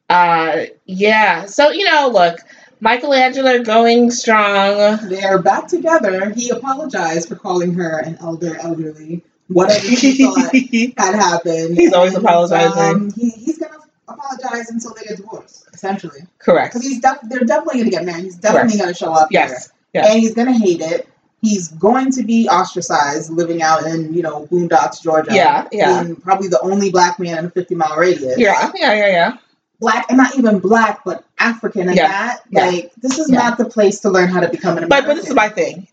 Uh, 0.10 0.66
yeah. 0.86 1.46
So 1.46 1.70
you 1.70 1.86
know, 1.86 2.10
look, 2.14 2.40
Michelangelo 2.82 3.64
going 3.64 4.12
strong. 4.12 4.98
they 5.08 5.24
are 5.24 5.42
back 5.42 5.68
together. 5.70 6.30
He 6.32 6.50
apologized 6.50 7.30
for 7.30 7.36
calling 7.38 7.74
her 7.76 8.00
an 8.00 8.18
elder, 8.20 8.58
elderly, 8.60 9.24
whatever 9.48 9.88
he 9.88 10.26
thought 10.26 10.54
had 10.98 11.16
happened. 11.16 11.78
He's 11.78 11.94
always 11.94 12.16
apologizing. 12.16 12.96
Um, 12.96 13.12
he, 13.14 13.30
he's 13.30 13.60
gonna 13.60 13.78
apologize 14.18 14.70
until 14.70 14.94
they 14.94 15.04
get 15.04 15.18
divorced, 15.18 15.68
essentially. 15.74 16.22
Correct. 16.40 16.74
Because 16.74 16.88
he's 16.88 17.00
def- 17.02 17.20
they're 17.24 17.40
definitely 17.42 17.80
gonna 17.80 17.92
get 17.92 18.06
married. 18.06 18.24
He's 18.26 18.36
definitely 18.38 18.78
gonna 18.78 18.94
show 18.94 19.14
up 19.14 19.30
Yes. 19.32 19.50
here, 19.94 20.04
yes. 20.04 20.10
and 20.12 20.20
he's 20.20 20.34
gonna 20.34 20.58
hate 20.58 20.82
it. 20.82 21.08
He's 21.42 21.68
going 21.70 22.12
to 22.14 22.24
be 22.24 22.50
ostracized, 22.50 23.30
living 23.32 23.62
out 23.62 23.84
in 23.86 24.14
you 24.14 24.22
know 24.24 24.48
Boondocks, 24.48 25.02
Georgia. 25.02 25.34
Yeah. 25.34 25.68
Yeah. 25.72 26.02
being 26.04 26.16
probably 26.16 26.48
the 26.48 26.60
only 26.62 26.90
black 26.92 27.20
man 27.20 27.38
in 27.38 27.46
a 27.46 27.50
fifty 27.52 27.76
mile 27.76 27.96
radius. 27.96 28.38
Yeah. 28.38 28.72
Yeah. 28.76 28.94
Yeah. 28.94 29.08
Yeah. 29.08 29.38
black 29.80 30.08
and 30.10 30.18
not 30.18 30.36
even 30.38 30.58
black, 30.58 31.02
but 31.06 31.24
African 31.38 31.88
and 31.90 31.96
Yeah. 31.96 32.08
that. 32.08 32.40
Yeah. 32.50 32.66
Like 32.66 32.92
this 32.98 33.20
is 33.20 33.30
Yeah. 33.30 33.38
not 33.38 33.58
the 33.60 33.66
place 33.66 34.00
to 34.00 34.10
learn 34.10 34.30
how 34.30 34.40
to 34.40 34.50
become 34.50 34.78
an 34.80 34.88
But 34.90 35.04
American. 35.04 35.10
but 35.10 35.16
this 35.22 35.30
is 35.30 35.36
my 35.36 35.50
thing. 35.50 35.88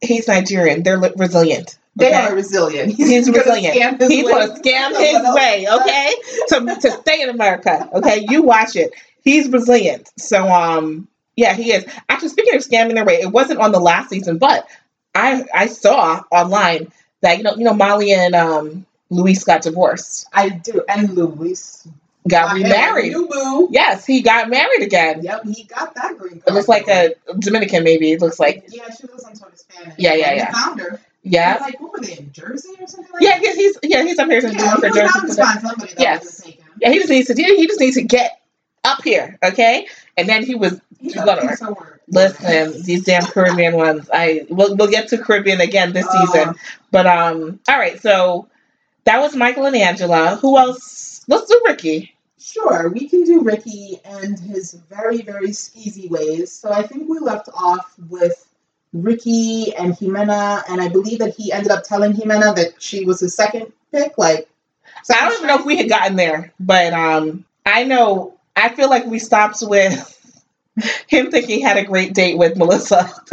He's 0.00 0.26
Nigerian. 0.28 0.82
They're 0.82 0.96
li- 0.98 1.12
resilient. 1.16 1.76
They 1.96 2.08
okay? 2.08 2.26
are 2.26 2.34
resilient. 2.34 2.92
He's 2.92 3.26
gonna 3.26 3.38
resilient. 3.38 4.02
He's 4.02 4.28
gonna 4.28 4.54
scam 4.54 4.90
his 4.98 5.34
way, 5.34 5.66
okay, 5.68 6.14
to 6.48 6.78
to 6.82 6.90
stay 6.90 7.22
in 7.22 7.30
America. 7.30 7.88
Okay, 7.94 8.26
you 8.28 8.42
watch 8.42 8.76
it. 8.76 8.92
He's 9.24 9.48
resilient. 9.48 10.10
So 10.18 10.46
um, 10.48 11.08
yeah, 11.36 11.54
he 11.54 11.72
is. 11.72 11.86
Actually, 12.08 12.28
speaking 12.28 12.54
of 12.54 12.62
scamming 12.62 12.94
their 12.94 13.04
way, 13.04 13.14
it 13.14 13.32
wasn't 13.32 13.60
on 13.60 13.72
the 13.72 13.80
last 13.80 14.10
season, 14.10 14.38
but 14.38 14.68
I 15.14 15.44
I 15.54 15.66
saw 15.66 16.22
online 16.30 16.92
that 17.22 17.38
you 17.38 17.44
know 17.44 17.54
you 17.56 17.64
know 17.64 17.74
Molly 17.74 18.12
and 18.12 18.34
um 18.34 18.86
Luis 19.10 19.44
got 19.44 19.62
divorced, 19.62 20.26
I 20.32 20.48
do. 20.50 20.82
And 20.88 21.14
Luis 21.14 21.86
got 22.28 22.54
remarried. 22.54 23.12
You 23.12 23.28
boo. 23.28 23.68
Yes, 23.70 24.04
he 24.04 24.20
got 24.20 24.50
married 24.50 24.82
again. 24.82 25.22
Yep, 25.22 25.44
he 25.46 25.62
got 25.64 25.94
that 25.94 26.18
green 26.18 26.42
It 26.46 26.52
looks 26.52 26.68
like 26.68 26.88
a 26.88 27.14
Dominican, 27.38 27.84
maybe. 27.84 28.12
It 28.12 28.20
looks 28.20 28.40
like 28.40 28.64
yeah, 28.68 28.90
she 28.90 29.06
was 29.06 29.22
some 29.22 29.34
sort 29.34 29.52
of 29.52 29.58
Spanish. 29.58 29.94
Yeah, 29.98 30.14
yeah, 30.14 30.28
And 30.30 30.36
yeah. 30.38 30.46
He 30.46 30.52
found 30.52 30.80
her. 30.80 31.00
Yeah. 31.28 31.58
Like, 31.60 31.80
what 31.80 31.92
were 31.92 32.00
they 32.00 32.18
in 32.18 32.32
Jersey 32.32 32.68
or 32.80 32.86
something 32.86 33.12
like 33.12 33.22
Yeah, 33.22 33.38
that? 33.38 33.44
yeah, 33.44 33.52
he's 33.54 33.78
yeah, 33.82 34.02
he's 34.02 34.18
up 34.18 34.28
here 34.28 34.38
in 34.46 34.52
Yeah, 34.54 34.76
he 34.76 34.80
Jersey. 34.82 35.00
bound 35.00 35.28
to 35.28 35.34
find 35.34 35.60
somebody 35.60 35.94
Yes. 35.98 36.42
Yeah, 36.80 36.90
he 36.90 36.98
just 36.98 37.10
needs 37.10 37.26
to 37.28 37.34
he 37.34 37.66
just 37.66 37.80
needs 37.80 37.96
to 37.96 38.02
get 38.02 38.40
up 38.84 39.02
here, 39.02 39.38
okay? 39.42 39.88
And 40.16 40.28
then 40.28 40.44
he 40.44 40.54
was 40.54 40.80
He's 40.98 41.14
You 41.14 41.22
a 41.22 41.24
gotta 41.26 41.48
piece 41.48 41.60
listen, 42.08 42.82
these 42.84 43.04
damn 43.04 43.26
Caribbean 43.26 43.74
ones. 43.74 44.08
I 44.12 44.46
we'll 44.48 44.76
we'll 44.76 44.90
get 44.90 45.08
to 45.08 45.18
Caribbean 45.18 45.60
again 45.60 45.92
this 45.92 46.06
Uh, 46.06 46.26
season. 46.26 46.54
But 46.90 47.06
um 47.06 47.60
all 47.68 47.78
right, 47.78 48.00
so 48.00 48.48
that 49.04 49.20
was 49.20 49.34
Michael 49.36 49.66
and 49.66 49.76
Angela. 49.76 50.36
Who 50.36 50.56
else? 50.58 51.24
Let's 51.28 51.48
do 51.48 51.60
Ricky. 51.66 52.14
Sure, 52.38 52.88
we 52.90 53.08
can 53.08 53.24
do 53.24 53.42
Ricky 53.42 54.00
and 54.04 54.38
his 54.38 54.74
very, 54.88 55.22
very 55.22 55.48
skeezy 55.48 56.08
ways. 56.08 56.52
So 56.52 56.70
I 56.72 56.84
think 56.86 57.08
we 57.08 57.18
left 57.18 57.48
off 57.52 57.94
with 58.08 58.45
Ricky 59.02 59.74
and 59.74 59.94
Ximena, 59.94 60.62
and 60.68 60.80
I 60.80 60.88
believe 60.88 61.18
that 61.20 61.34
he 61.34 61.52
ended 61.52 61.72
up 61.72 61.84
telling 61.84 62.12
Ximena 62.12 62.54
that 62.56 62.80
she 62.80 63.04
was 63.04 63.20
his 63.20 63.34
second 63.34 63.72
pick. 63.92 64.16
Like, 64.18 64.48
so 65.04 65.14
I 65.14 65.24
don't 65.24 65.34
even 65.34 65.46
know 65.48 65.58
if 65.58 65.66
we 65.66 65.76
had 65.76 65.88
gotten 65.88 66.16
there, 66.16 66.52
but 66.58 66.92
um 66.92 67.44
I 67.64 67.84
know 67.84 68.34
I 68.54 68.70
feel 68.70 68.88
like 68.88 69.06
we 69.06 69.18
stopped 69.18 69.58
with 69.62 70.15
him 71.08 71.30
thinking 71.30 71.56
he 71.56 71.62
had 71.62 71.76
a 71.78 71.84
great 71.84 72.14
date 72.14 72.38
with 72.38 72.56
Melissa. 72.56 73.10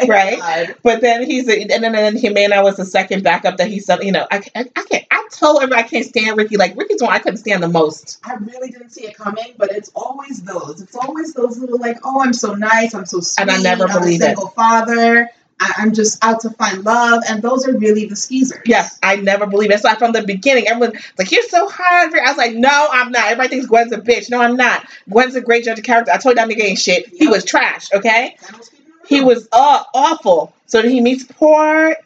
Oh 0.00 0.06
Right? 0.06 0.38
God. 0.38 0.76
But 0.82 1.00
then 1.00 1.24
he's 1.24 1.48
a, 1.48 1.60
and 1.62 1.70
then, 1.70 1.94
and 1.94 2.18
Ximena 2.18 2.62
was 2.62 2.76
the 2.76 2.84
second 2.84 3.22
backup 3.24 3.58
that 3.58 3.68
he 3.68 3.80
said, 3.80 4.02
you 4.04 4.12
know, 4.12 4.26
I, 4.30 4.42
I, 4.54 4.66
I 4.76 4.82
can't. 4.84 5.06
I 5.10 5.28
told 5.32 5.62
everybody 5.62 5.82
I 5.82 5.88
can't 5.88 6.04
stand 6.06 6.36
Ricky. 6.36 6.56
Like 6.56 6.76
Ricky's 6.76 6.98
the 6.98 7.06
one 7.06 7.14
I 7.14 7.18
couldn't 7.18 7.38
stand 7.38 7.62
the 7.62 7.68
most. 7.68 8.18
I 8.24 8.34
really 8.34 8.70
didn't 8.70 8.90
see 8.90 9.06
it 9.06 9.16
coming, 9.16 9.54
but 9.58 9.70
it's 9.72 9.90
always 9.94 10.42
those. 10.42 10.80
It's 10.80 10.96
always 10.96 11.34
those 11.34 11.58
little 11.58 11.78
like, 11.78 11.98
oh, 12.04 12.22
I'm 12.22 12.32
so 12.32 12.54
nice, 12.54 12.94
I'm 12.94 13.06
so 13.06 13.20
sweet, 13.20 13.42
And 13.42 13.50
I 13.50 13.58
never 13.58 13.84
I'm 13.88 14.00
believe 14.00 14.20
a 14.20 14.24
it. 14.24 14.26
single 14.28 14.48
father. 14.48 15.28
I, 15.60 15.72
I'm 15.78 15.92
just 15.92 16.24
out 16.24 16.40
to 16.42 16.50
find 16.50 16.84
love, 16.84 17.22
and 17.28 17.42
those 17.42 17.66
are 17.66 17.76
really 17.76 18.06
the 18.06 18.14
skeezers. 18.14 18.62
Yes, 18.64 18.98
I 19.02 19.16
never 19.16 19.46
believe 19.46 19.70
it. 19.72 19.80
So 19.80 19.92
from 19.96 20.12
the 20.12 20.22
beginning, 20.22 20.68
everyone's 20.68 21.00
like, 21.18 21.32
"You're 21.32 21.42
so 21.48 21.68
hard." 21.68 22.14
I 22.14 22.28
was 22.28 22.36
like, 22.38 22.54
"No, 22.54 22.88
I'm 22.92 23.10
not." 23.10 23.24
Everybody 23.24 23.48
thinks 23.48 23.66
Gwen's 23.66 23.92
a 23.92 23.98
bitch. 23.98 24.30
No, 24.30 24.40
I'm 24.40 24.56
not. 24.56 24.86
Gwen's 25.10 25.34
a 25.34 25.40
great 25.40 25.64
judge 25.64 25.78
of 25.78 25.84
character. 25.84 26.12
I 26.12 26.18
told 26.18 26.36
you 26.36 26.46
that 26.46 26.48
nigga 26.48 26.62
ain't 26.62 26.78
shit. 26.78 27.08
He 27.08 27.26
was 27.26 27.44
trash. 27.44 27.92
Okay, 27.92 28.36
he 29.08 29.20
was 29.20 29.48
uh 29.52 29.82
awful. 29.94 30.54
So 30.66 30.82
he 30.82 31.00
meets 31.00 31.24
poor 31.24 31.96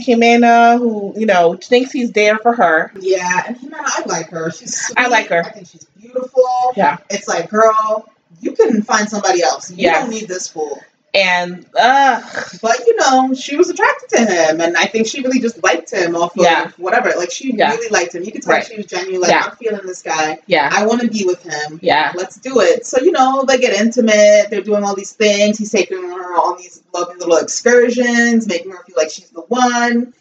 Ximena, 0.00 0.78
who 0.78 1.14
you 1.16 1.26
know 1.26 1.54
thinks 1.54 1.92
he's 1.92 2.12
there 2.12 2.38
for 2.38 2.52
her. 2.54 2.92
Yeah, 3.00 3.42
and 3.46 3.56
Ximena, 3.56 3.80
I 3.80 4.02
like 4.06 4.28
her. 4.30 4.50
She's 4.50 4.78
sweet. 4.86 4.98
I 4.98 5.08
like 5.08 5.28
her. 5.28 5.44
I 5.44 5.50
think 5.50 5.68
she's 5.68 5.84
beautiful. 6.00 6.44
Yeah. 6.76 6.98
It's 7.10 7.28
like, 7.28 7.48
girl, 7.48 8.08
you 8.40 8.52
can 8.52 8.82
find 8.82 9.08
somebody 9.08 9.42
else. 9.42 9.70
You 9.70 9.76
Yes. 9.78 10.02
don't 10.02 10.10
need 10.10 10.28
this 10.28 10.48
fool. 10.48 10.80
And 11.14 11.64
uh, 11.78 12.20
But 12.60 12.80
you 12.86 12.96
know, 12.96 13.34
she 13.34 13.56
was 13.56 13.70
attracted 13.70 14.08
to 14.16 14.24
him, 14.26 14.60
and 14.60 14.76
I 14.76 14.86
think 14.86 15.06
she 15.06 15.22
really 15.22 15.38
just 15.40 15.62
liked 15.62 15.92
him 15.92 16.16
off 16.16 16.36
of 16.36 16.42
Yeah. 16.44 16.72
whatever. 16.76 17.12
Like 17.16 17.30
she 17.30 17.54
Yeah. 17.54 17.70
really 17.70 17.88
liked 17.88 18.16
him. 18.16 18.24
You 18.24 18.32
could 18.32 18.42
tell 18.42 18.54
Right. 18.54 18.66
she 18.66 18.76
was 18.76 18.86
genuine. 18.86 19.20
Like 19.20 19.30
Yeah. 19.30 19.44
I'm 19.48 19.56
feeling 19.56 19.86
this 19.86 20.02
guy. 20.02 20.40
yeah, 20.46 20.68
I 20.72 20.86
want 20.86 21.02
to 21.02 21.08
be 21.08 21.24
with 21.24 21.42
him. 21.44 21.78
yeah, 21.82 22.10
Let's 22.16 22.36
do 22.36 22.60
it. 22.60 22.84
So 22.84 23.00
you 23.00 23.12
know, 23.12 23.44
they 23.46 23.58
get 23.58 23.74
intimate. 23.80 24.48
They're 24.50 24.60
doing 24.60 24.82
all 24.82 24.96
these 24.96 25.12
things. 25.12 25.56
He's 25.56 25.70
taking 25.70 25.98
her 26.02 26.34
on 26.34 26.58
these 26.58 26.82
lovely 26.92 27.16
little 27.16 27.36
excursions, 27.36 28.48
making 28.48 28.72
her 28.72 28.82
feel 28.84 28.96
like 28.96 29.10
she's 29.10 29.30
the 29.30 29.42
one. 29.42 30.12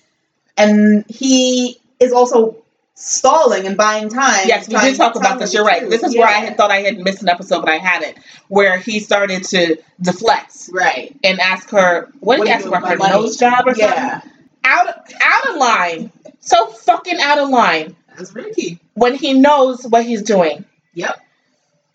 And 0.58 1.06
he 1.10 1.80
is 2.00 2.12
also 2.14 2.58
stalling 2.96 3.66
and 3.66 3.76
buying 3.78 4.10
time. 4.10 4.46
yes. 4.48 4.68
We 4.68 4.76
did 4.80 4.96
talk 4.96 5.16
about 5.16 5.40
this. 5.40 5.54
You're 5.54 5.66
right. 5.66 5.90
This 5.90 6.04
is 6.04 6.16
where 6.16 6.28
I 6.28 6.34
had 6.34 6.58
thought 6.58 6.72
I 6.72 6.82
had 6.82 6.98
missed 7.00 7.22
an 7.22 7.30
episode, 7.30 7.62
but 7.62 7.70
I 7.70 7.78
hadn't. 7.78 8.18
Where 8.50 8.78
he 8.78 9.00
started 9.00 9.44
to 9.46 9.78
deflect 10.02 10.70
right. 10.72 11.16
and 11.24 11.40
ask 11.40 11.70
her, 11.72 12.10
"What 12.20 12.36
did 12.38 12.40
What 12.40 12.48
he 12.48 12.54
are 12.54 12.56
ask 12.56 12.66
you 12.66 12.72
her? 12.72 12.80
doing 12.80 12.84
Her 12.90 12.90
with 12.92 13.00
money? 13.00 13.14
nose 13.14 13.38
job 13.38 13.68
or 13.68 13.76
something?" 13.76 13.98
Yeah, 13.98 14.22
out 14.64 15.14
out 15.22 15.50
of 15.50 15.56
line. 15.58 16.12
So 16.40 16.68
fucking 16.68 17.20
out 17.20 17.40
of 17.40 17.50
line 17.50 17.96
that's 18.18 18.34
Ricky. 18.36 18.80
when 18.96 19.16
he 19.16 19.34
knows 19.34 19.84
what 19.88 20.06
he's 20.06 20.22
doing. 20.22 20.66
Yep. 20.94 21.20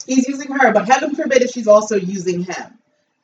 He's 0.07 0.27
using 0.27 0.51
her, 0.53 0.73
but 0.73 0.89
heaven 0.89 1.15
forbid 1.15 1.43
if 1.43 1.51
she's 1.51 1.69
also 1.69 1.97
using 1.97 2.43
him. 2.45 2.79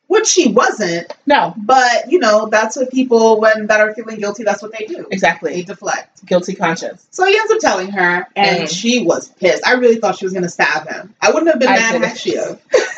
Which 0.07 0.27
she 0.27 0.49
wasn't, 0.53 1.11
No, 1.27 1.55
but 1.57 2.11
you 2.13 2.19
know, 2.19 2.47
that's 2.47 2.77
what 2.77 2.91
people 2.91 3.41
when 3.41 3.67
that 3.69 3.81
are 3.81 3.95
feeling 3.95 4.19
guilty, 4.21 4.45
that's 4.45 4.63
what 4.63 4.71
they 4.79 4.85
do. 4.87 4.97
They 4.97 5.05
exactly. 5.11 5.63
deflect. 5.63 6.25
Guilty 6.27 6.55
conscience. 6.55 7.07
So 7.11 7.25
he 7.25 7.37
ends 7.37 7.51
up 7.53 7.59
telling 7.61 7.89
her, 7.91 8.27
and 8.37 8.65
Mhm. 8.65 8.69
she 8.69 9.03
was 9.03 9.29
pissed. 9.29 9.67
I 9.67 9.73
really 9.73 9.97
thought 9.97 10.17
she 10.19 10.27
was 10.27 10.35
gonna 10.35 10.49
stab 10.51 10.87
him. 10.89 11.15
I 11.23 11.31
wouldn't 11.31 11.49
have 11.51 11.59
been 11.59 11.69
I 11.71 11.77
mad 11.77 12.03
had 12.05 12.19
she. 12.19 12.33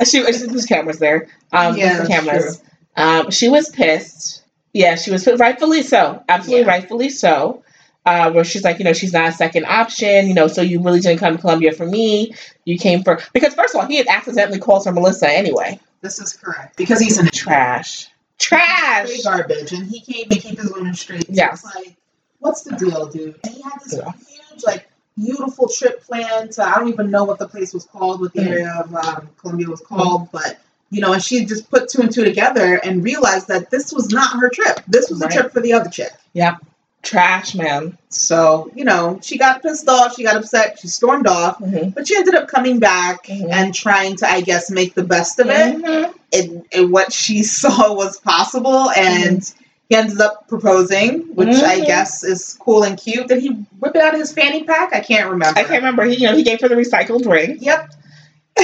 She, 0.04 0.20
there's 0.22 0.66
cameras 0.66 0.98
there. 0.98 1.28
Um, 1.52 1.76
Yeah, 1.76 2.00
the 2.02 2.08
cameras. 2.08 2.60
Um, 2.96 3.30
she 3.30 3.48
was 3.48 3.68
pissed. 3.68 4.42
Yeah, 4.72 4.96
she 4.96 5.10
was 5.10 5.26
rightfully 5.26 5.82
so. 5.82 6.22
Absolutely 6.28 6.64
Yeah. 6.66 6.70
rightfully 6.70 7.08
so. 7.08 7.62
Uh, 8.06 8.30
where 8.30 8.44
she's 8.44 8.62
like, 8.62 8.78
you 8.78 8.84
know, 8.84 8.92
she's 8.92 9.12
not 9.12 9.28
a 9.28 9.32
second 9.32 9.64
option. 9.66 10.28
You 10.28 10.34
know, 10.34 10.46
so 10.46 10.62
you 10.62 10.80
really 10.80 11.00
didn't 11.00 11.18
come 11.18 11.34
to 11.34 11.40
Colombia 11.40 11.72
for 11.72 11.84
me. 11.84 12.34
You 12.64 12.78
came 12.78 13.02
for 13.02 13.20
because 13.32 13.52
first 13.54 13.74
of 13.74 13.80
all, 13.80 13.86
he 13.88 13.96
had 13.96 14.06
accidentally 14.06 14.60
called 14.60 14.84
her 14.86 14.92
Melissa 14.92 15.28
anyway. 15.28 15.80
This 16.02 16.20
is 16.20 16.32
correct 16.32 16.76
because 16.76 17.00
he's 17.00 17.18
in 17.18 17.26
Trash. 17.26 18.06
Trash. 18.38 19.08
straight 19.08 19.24
garbage, 19.24 19.72
and 19.72 19.86
he 19.88 20.00
can't 20.00 20.26
even 20.26 20.38
keep 20.38 20.58
his 20.58 20.72
women 20.72 20.94
straight. 20.94 21.26
So 21.26 21.32
Yes. 21.32 21.64
it's 21.64 21.74
like, 21.74 21.96
what's 22.38 22.62
the 22.62 22.76
deal, 22.76 23.06
dude? 23.06 23.40
And 23.42 23.54
he 23.54 23.62
had 23.62 23.72
this 23.82 23.94
Yeah. 23.94 24.12
huge, 24.12 24.62
like, 24.64 24.88
beautiful 25.16 25.68
trip 25.68 26.04
planned 26.04 26.52
to. 26.52 26.62
I 26.62 26.74
don't 26.74 26.88
even 26.88 27.10
know 27.10 27.24
what 27.24 27.38
the 27.40 27.48
place 27.48 27.72
was 27.74 27.86
called, 27.86 28.20
what 28.20 28.34
the 28.34 28.42
Mhm. 28.42 28.50
area 28.50 28.84
of 28.84 28.94
um, 28.94 29.28
Colombia 29.40 29.68
was 29.68 29.80
called, 29.80 30.30
but. 30.32 30.58
You 30.90 31.00
know, 31.00 31.12
and 31.12 31.20
she 31.20 31.44
just 31.44 31.68
put 31.68 31.88
two 31.88 32.00
and 32.00 32.12
two 32.12 32.22
together 32.22 32.76
and 32.76 33.02
realized 33.02 33.48
that 33.48 33.70
this 33.70 33.92
was 33.92 34.10
not 34.12 34.38
her 34.38 34.48
trip. 34.48 34.80
This 34.86 35.10
was 35.10 35.20
Right. 35.20 35.32
a 35.32 35.34
trip 35.34 35.52
for 35.52 35.60
the 35.60 35.72
other 35.72 35.90
chick. 35.90 36.12
Trash, 37.06 37.54
man. 37.54 37.96
So, 38.08 38.68
you 38.74 38.84
know, 38.84 39.20
she 39.22 39.38
got 39.38 39.62
pissed 39.62 39.88
off, 39.88 40.16
she 40.16 40.24
got 40.24 40.36
upset, 40.36 40.78
she 40.80 40.88
stormed 40.88 41.28
off, 41.28 41.58
hmm 41.58 41.90
but 41.90 42.08
she 42.08 42.16
ended 42.16 42.34
up 42.34 42.48
coming 42.48 42.80
back 42.80 43.26
Mhm. 43.26 43.48
and 43.52 43.72
trying 43.74 44.16
to, 44.16 44.28
I 44.28 44.40
guess, 44.40 44.70
make 44.72 44.94
the 44.94 45.04
best 45.04 45.38
of 45.38 45.46
it 45.48 45.76
Mhm. 45.76 46.12
in, 46.32 46.64
in 46.72 46.90
what 46.90 47.12
she 47.12 47.42
saw 47.60 47.92
was 47.94 48.18
possible. 48.18 48.90
And 48.90 49.40
he 49.88 49.94
ended 49.94 50.20
up 50.20 50.48
proposing, 50.48 51.20
which 51.36 51.54
I 51.62 51.80
Mhm. 51.80 51.86
guess 51.86 52.24
is 52.24 52.56
cool 52.58 52.82
and 52.82 52.98
cute. 52.98 53.28
Did 53.28 53.40
he 53.40 53.50
whip 53.78 53.94
it 53.94 54.02
out 54.02 54.14
of 54.14 54.20
his 54.20 54.32
fanny 54.32 54.64
pack? 54.64 54.92
I 54.92 54.98
can't 55.00 55.30
remember. 55.30 55.56
I 55.60 55.62
can't 55.62 55.82
remember. 55.82 56.04
He, 56.04 56.16
you 56.16 56.26
know, 56.28 56.36
he 56.36 56.42
gave 56.42 56.60
her 56.60 56.68
the 56.68 56.74
recycled 56.74 57.24
ring. 57.30 57.58
Yep. 57.60 57.92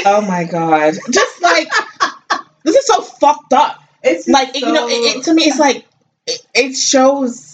Oh 0.04 0.20
my 0.22 0.42
god! 0.44 0.94
Just 1.10 1.40
like 1.42 1.68
this 2.64 2.74
is 2.74 2.86
so 2.86 3.02
fucked 3.02 3.52
up. 3.52 3.78
It's 4.02 4.26
Like 4.26 4.56
so, 4.56 4.66
you 4.66 4.72
know, 4.72 4.88
it, 4.88 5.18
it, 5.18 5.24
to 5.26 5.34
me, 5.34 5.44
it's 5.44 5.60
like 5.60 5.86
it, 6.26 6.40
it 6.54 6.76
shows. 6.76 7.50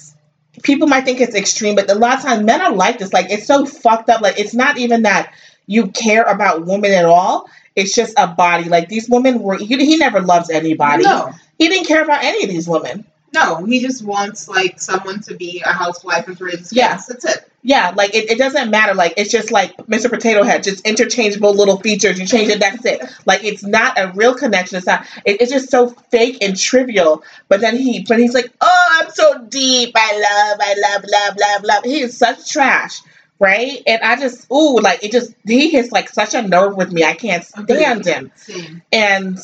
People 0.62 0.88
might 0.88 1.04
think 1.04 1.20
it's 1.20 1.34
extreme, 1.34 1.74
but 1.74 1.90
a 1.90 1.94
lot 1.94 2.16
of 2.18 2.22
times 2.22 2.44
men 2.44 2.60
are 2.60 2.72
like 2.72 2.98
this. 2.98 3.12
Like 3.12 3.30
it's 3.30 3.46
so 3.46 3.64
fucked 3.66 4.08
up. 4.10 4.20
Like 4.20 4.38
it's 4.38 4.54
not 4.54 4.78
even 4.78 5.02
that 5.02 5.32
you 5.66 5.88
care 5.88 6.24
about 6.24 6.66
women 6.66 6.92
at 6.92 7.04
all. 7.04 7.48
It's 7.76 7.94
just 7.94 8.14
a 8.16 8.26
body. 8.26 8.64
Like 8.64 8.88
these 8.88 9.08
women 9.08 9.40
were. 9.40 9.56
He, 9.56 9.66
he 9.66 9.96
never 9.96 10.20
loves 10.20 10.50
anybody. 10.50 11.04
No, 11.04 11.30
He 11.58 11.68
didn't 11.68 11.86
care 11.86 12.02
about 12.02 12.24
any 12.24 12.44
of 12.44 12.50
these 12.50 12.68
women. 12.68 13.04
no, 13.34 13.64
he 13.64 13.80
just 13.80 14.04
wants 14.04 14.48
like 14.48 14.80
someone 14.80 15.20
to 15.22 15.34
be 15.36 15.62
a 15.64 15.72
housewife 15.72 16.26
and 16.28 16.40
raise 16.40 16.58
his 16.60 16.72
Yeah. 16.72 17.00
That's 17.08 17.24
it. 17.24 17.47
Yeah, 17.62 17.92
like 17.96 18.14
it, 18.14 18.30
it 18.30 18.38
doesn't 18.38 18.70
matter. 18.70 18.94
Like 18.94 19.14
it's 19.16 19.30
just 19.30 19.50
like 19.50 19.76
Mr. 19.78 20.08
Potato 20.08 20.44
Head, 20.44 20.62
just 20.62 20.86
interchangeable 20.86 21.52
little 21.54 21.78
features. 21.78 22.18
You 22.18 22.24
change 22.26 22.50
it, 22.50 22.60
that's 22.60 22.84
it. 22.84 23.02
Like 23.26 23.42
it's 23.42 23.64
not 23.64 23.98
a 23.98 24.12
real 24.12 24.34
connection. 24.34 24.78
It's 24.78 24.86
not. 24.86 25.04
It, 25.24 25.40
it's 25.40 25.50
just 25.50 25.68
so 25.68 25.88
fake 26.10 26.38
and 26.40 26.56
trivial. 26.56 27.22
But 27.48 27.60
then 27.60 27.76
he, 27.76 28.04
but 28.08 28.18
he's 28.20 28.32
like, 28.32 28.52
oh, 28.60 28.86
I'm 29.00 29.10
so 29.10 29.44
deep. 29.46 29.92
I 29.96 30.12
love, 30.12 30.58
I 30.60 30.74
love, 30.78 31.04
love, 31.10 31.36
love, 31.40 31.64
love. 31.64 31.84
He 31.84 32.00
is 32.00 32.16
such 32.16 32.48
trash, 32.50 33.00
right? 33.40 33.82
And 33.86 34.02
I 34.02 34.16
just, 34.16 34.50
ooh, 34.52 34.78
like 34.78 35.02
it 35.02 35.10
just 35.10 35.34
he 35.44 35.68
hits 35.70 35.90
like 35.90 36.08
such 36.10 36.34
a 36.34 36.42
nerve 36.42 36.76
with 36.76 36.92
me. 36.92 37.02
I 37.02 37.14
can't 37.14 37.44
stand 37.44 38.06
him. 38.06 38.30
Same. 38.36 38.82
And 38.92 39.38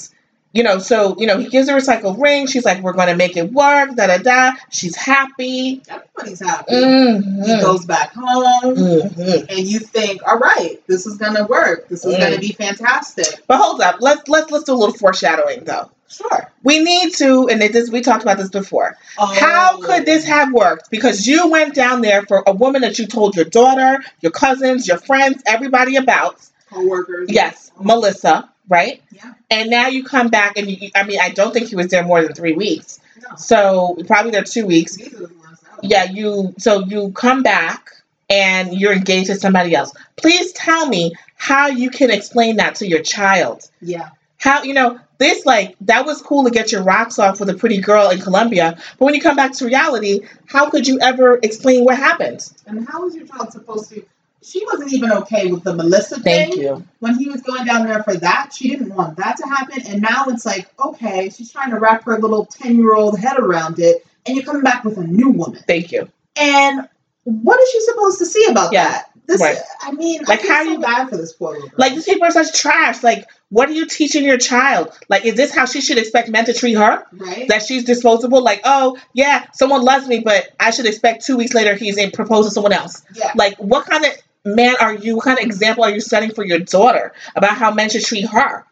you 0.55 0.63
know, 0.63 0.79
so 0.79 1.15
you 1.19 1.27
know, 1.27 1.37
he 1.39 1.49
gives 1.49 1.69
her 1.69 1.77
a 1.77 1.81
recycled 1.81 2.19
ring. 2.23 2.47
She's 2.47 2.65
like, 2.65 2.81
we're 2.83 2.93
gonna 2.95 3.17
make 3.17 3.37
it 3.37 3.53
work. 3.53 3.95
Da 3.97 4.07
da 4.07 4.19
da. 4.19 4.53
She's 4.71 4.97
happy. 4.97 5.83
Everybody's 5.89 6.41
happy. 6.41 6.73
Mhm. 6.73 7.45
He 7.45 7.61
goes 7.61 7.85
back 7.85 8.15
home. 8.15 8.77
Mhm. 8.77 9.47
and 9.51 9.59
you 9.67 9.81
think, 9.81 10.23
all 10.27 10.39
right, 10.39 10.81
this 10.87 11.07
is 11.07 11.17
gonna 11.19 11.45
work. 11.47 11.89
This 11.89 12.05
is 12.05 12.15
Mm. 12.15 12.21
gonna 12.21 12.39
be 12.39 12.53
fantastic. 12.53 13.43
But 13.47 13.59
hold 13.59 13.81
up, 13.83 13.97
let's 14.01 14.27
let's 14.29 14.51
let's 14.51 14.65
do 14.65 14.73
a 14.73 14.77
little 14.77 14.95
foreshadowing 14.97 15.65
though. 15.65 15.91
Sure. 16.09 16.53
We 16.63 16.79
need 16.79 17.13
to, 17.17 17.49
and 17.49 17.61
it 17.61 17.73
this 17.73 17.91
we 17.91 18.01
talked 18.01 18.23
about 18.23 18.39
this 18.39 18.49
before. 18.49 18.97
How 19.19 19.81
could 19.81 20.07
this 20.07 20.25
have 20.27 20.53
worked? 20.53 20.89
Because 20.91 21.27
you 21.27 21.49
went 21.49 21.75
down 21.75 22.03
there 22.03 22.23
for 22.23 22.45
a 22.47 22.53
woman 22.53 22.83
that 22.83 22.99
you 23.01 23.07
told 23.07 23.35
your 23.35 23.47
daughter, 23.47 23.99
your 24.21 24.31
cousins, 24.31 24.87
your 24.87 24.99
friends, 24.99 25.43
everybody 25.47 25.97
about. 25.97 26.37
coworkers? 26.73 27.29
Yes, 27.31 27.73
Melissa, 27.81 28.49
right? 28.69 29.03
Yeah. 29.11 29.35
And 29.51 29.71
now 29.71 29.89
you 29.89 30.05
come 30.05 30.29
back, 30.29 30.57
and 30.57 30.71
you, 30.71 30.91
I 30.95 31.05
mean, 31.05 31.19
I 31.21 31.31
don't 31.31 31.53
think 31.53 31.69
he 31.69 31.77
was 31.77 31.89
there 31.89 32.05
more 32.05 32.23
than 32.23 32.33
three 32.35 32.53
weeks. 32.55 33.01
No. 33.23 33.37
So 33.37 33.97
probably 34.07 34.31
there 34.33 34.43
two 34.45 34.67
weeks. 34.67 34.97
The 34.97 35.05
ones 35.19 35.61
that 35.61 35.71
I- 35.73 35.79
Yeah, 35.83 36.05
you. 36.05 36.55
So 36.59 36.81
you 36.81 37.11
come 37.13 37.43
back, 37.43 37.91
and 38.31 38.73
you're 38.73 38.93
engaged 38.93 39.27
to 39.27 39.35
somebody 39.37 39.75
else. 39.75 39.93
Please 40.17 40.53
tell 40.53 40.87
me 40.89 41.13
how 41.37 41.67
you 41.69 41.91
can 41.91 42.11
explain 42.11 42.57
that 42.57 42.77
to 42.77 42.87
your 42.87 43.03
child. 43.03 43.71
Yeah. 43.81 44.11
How 44.39 44.63
you 44.63 44.75
know 44.75 44.99
this 45.19 45.47
like 45.47 45.77
that 45.83 46.05
was 46.07 46.21
cool 46.21 46.45
to 46.45 46.51
get 46.51 46.73
your 46.73 46.83
rocks 46.83 47.19
off 47.19 47.39
with 47.41 47.49
a 47.51 47.55
pretty 47.55 47.81
girl 47.81 48.11
in 48.11 48.21
Colombia, 48.21 48.77
but 48.99 49.05
when 49.05 49.15
you 49.15 49.21
come 49.21 49.37
back 49.37 49.53
to 49.53 49.65
reality, 49.67 50.21
how 50.47 50.69
could 50.71 50.87
you 50.87 50.99
ever 51.01 51.39
explain 51.43 51.85
what 51.85 51.97
happened? 51.97 52.51
And 52.67 52.87
how 52.89 53.03
was 53.05 53.15
your 53.15 53.27
child 53.27 53.53
supposed 53.53 53.91
to? 53.91 54.05
She 54.45 54.65
wasn't 54.67 54.93
even 54.93 55.11
okay 55.13 55.51
with 55.51 55.65
the 55.65 55.75
Melissa 55.75 56.21
thing. 56.21 56.51
Thank 56.51 56.57
you. 56.61 56.85
When 57.01 57.19
he 57.19 57.29
was 57.29 57.41
going 57.43 57.65
down 57.65 57.87
there 57.87 58.03
for 58.03 58.15
that, 58.15 58.53
she 58.55 58.69
didn't 58.69 58.95
want 58.95 59.17
that 59.17 59.37
to 59.39 59.47
happen. 59.47 59.83
And 59.87 60.03
now 60.03 60.27
it's 60.29 60.45
like, 60.45 60.69
okay, 60.85 61.31
she's 61.31 61.51
trying 61.51 61.71
to 61.71 61.79
wrap 61.79 62.05
her 62.05 62.19
little 62.19 62.45
10 62.47 62.77
year 62.77 62.95
old 62.95 63.19
head 63.19 63.39
around 63.39 63.79
it. 63.79 64.07
And 64.27 64.37
you're 64.37 64.45
coming 64.45 64.63
back 64.63 64.85
with 64.85 64.99
a 64.99 65.05
new 65.05 65.31
woman. 65.31 65.63
Thank 65.67 65.93
you. 65.93 66.09
And 66.37 66.89
what 67.25 67.59
is 67.61 67.71
she 67.71 67.81
supposed 67.81 68.19
to 68.19 68.27
see 68.27 68.47
about 68.47 68.73
Yeah, 68.73 68.89
that? 68.89 69.11
This, 69.27 69.41
right. 69.41 69.57
I 69.81 69.93
mean, 69.93 70.21
Like, 70.29 70.41
I 70.41 70.43
feel 70.43 70.53
how 70.55 70.65
so 70.65 70.71
you- 70.73 70.79
bad 70.81 71.09
for 71.09 71.17
this 71.17 71.33
poor 71.33 71.55
little. 71.55 71.71
Like 71.79 71.95
these 71.95 72.05
people 72.05 72.27
are 72.27 72.31
such 72.31 72.53
trash. 72.61 73.03
Like, 73.03 73.25
what 73.49 73.71
are 73.71 73.73
you 73.73 73.87
teaching 73.87 74.25
your 74.25 74.37
child? 74.37 74.93
Like, 75.09 75.25
is 75.25 75.35
this 75.35 75.55
how 75.55 75.65
she 75.65 75.81
should 75.81 75.97
expect 75.97 76.29
men 76.29 76.45
to 76.45 76.53
treat 76.53 76.75
her? 76.75 77.07
right? 77.13 77.49
That 77.49 77.63
she's 77.63 77.85
disposable? 77.85 78.43
Like, 78.43 78.61
oh 78.65 78.99
yeah, 79.15 79.47
someone 79.55 79.83
loves 79.83 80.07
me, 80.09 80.19
but 80.21 80.49
I 80.61 80.71
should 80.73 80.85
expect 80.85 81.25
two 81.25 81.39
weeks 81.39 81.55
later 81.55 81.75
he's 81.75 81.97
in 81.97 82.11
propose 82.11 82.45
to 82.47 82.51
someone 82.51 82.73
else. 82.75 83.03
yeah. 83.15 83.33
Like, 83.35 83.57
what 83.57 83.87
kind 83.87 84.05
of 84.05 84.13
man 84.45 84.75
are 84.81 84.95
you? 84.95 85.17
What 85.17 85.25
kind 85.25 85.39
of 85.39 85.45
example 85.45 85.85
are 85.85 85.91
you 85.91 86.01
setting 86.01 86.31
for 86.33 86.45
your 86.45 86.59
daughter 86.61 87.13
about 87.37 87.57
how 87.57 87.73
men 87.73 87.91
should 87.91 88.05
treat 88.05 88.27
her? 88.29 88.65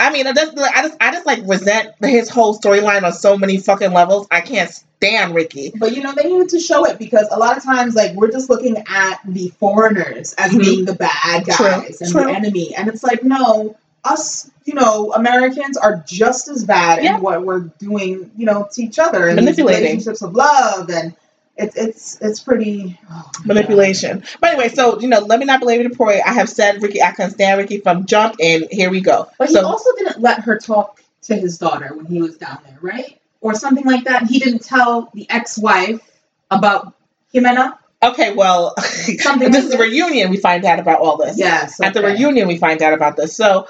I 0.00 0.12
mean, 0.12 0.26
I 0.28 0.32
just, 0.32 0.56
I 0.56 0.82
just, 0.82 0.96
I 1.00 1.12
just 1.12 1.26
like 1.26 1.40
resent 1.44 1.90
his 2.00 2.28
whole 2.28 2.56
storyline 2.56 3.02
on 3.02 3.12
so 3.12 3.36
many 3.36 3.58
fucking 3.58 3.92
levels. 3.92 4.28
I 4.30 4.40
can't 4.42 4.70
stand 4.70 5.34
Ricky. 5.34 5.72
But 5.74 5.96
you 5.96 6.02
know, 6.02 6.12
they 6.14 6.22
needed 6.28 6.50
to 6.50 6.60
show 6.60 6.84
it 6.84 6.98
because 7.00 7.26
a 7.32 7.38
lot 7.38 7.56
of 7.56 7.64
times, 7.64 7.96
like, 7.96 8.14
we're 8.14 8.30
just 8.30 8.48
looking 8.48 8.76
at 8.88 9.18
the 9.26 9.48
foreigners 9.58 10.34
as 10.38 10.52
Mhm. 10.52 10.60
being 10.60 10.84
the 10.84 10.94
bad 10.94 11.44
True, 11.46 11.66
guys 11.66 12.00
and 12.00 12.12
true. 12.12 12.24
the 12.24 12.30
enemy. 12.30 12.74
And 12.76 12.88
it's 12.88 13.02
like, 13.02 13.24
no, 13.24 13.76
us, 14.04 14.48
you 14.64 14.74
know, 14.74 15.12
Americans 15.14 15.76
are 15.76 16.04
just 16.06 16.46
as 16.46 16.64
bad 16.64 17.02
Yeah. 17.02 17.16
in 17.16 17.22
what 17.22 17.44
we're 17.44 17.60
doing, 17.80 18.30
you 18.36 18.46
know, 18.46 18.68
to 18.72 18.82
each 18.82 19.00
other 19.00 19.26
and 19.26 19.36
these 19.36 19.44
Manipulating. 19.46 19.82
relationships 19.82 20.22
of 20.22 20.34
love. 20.36 20.90
And 20.90 21.12
it's 21.58 21.76
it's 21.76 22.20
it's 22.20 22.40
pretty 22.40 22.98
oh, 23.10 23.30
Manipulation. 23.44 24.22
But 24.40 24.50
anyway, 24.50 24.68
so 24.68 25.00
you 25.00 25.08
know, 25.08 25.20
let 25.20 25.38
me 25.40 25.44
not 25.44 25.60
belabor 25.60 25.88
the 25.88 25.94
point. 25.94 26.20
I 26.24 26.32
have 26.32 26.48
said 26.48 26.82
Ricky, 26.82 27.02
I 27.02 27.10
can 27.10 27.30
stand 27.30 27.58
Ricky 27.58 27.80
from 27.80 28.06
jump, 28.06 28.36
and 28.40 28.66
here 28.70 28.90
we 28.90 29.00
go. 29.00 29.28
But 29.38 29.50
he 29.50 29.58
also 29.58 29.90
didn't 29.96 30.20
let 30.20 30.40
her 30.40 30.58
talk 30.58 31.02
to 31.22 31.34
his 31.34 31.58
daughter 31.58 31.94
when 31.94 32.06
he 32.06 32.22
was 32.22 32.36
down 32.36 32.58
there, 32.64 32.78
right? 32.80 33.20
Or 33.40 33.54
something 33.54 33.84
like 33.84 34.04
that. 34.04 34.24
He 34.24 34.38
didn't 34.38 34.60
tell 34.64 35.10
the 35.14 35.28
ex-wife 35.28 36.00
about 36.50 36.94
Ximena. 37.34 37.76
okay, 38.02 38.34
well, 38.34 38.74
Something 38.78 39.50
this 39.50 39.64
like 39.64 39.74
is 39.74 39.74
a 39.74 39.78
reunion. 39.78 40.30
We 40.30 40.38
find 40.38 40.64
out 40.64 40.78
about 40.78 41.00
all 41.00 41.16
this. 41.16 41.38
Yes. 41.38 41.80
At 41.80 41.94
the 41.94 42.02
reunion, 42.02 42.48
we 42.48 42.56
find 42.56 42.80
out 42.82 42.94
about 42.94 43.16
this. 43.16 43.36
So 43.36 43.68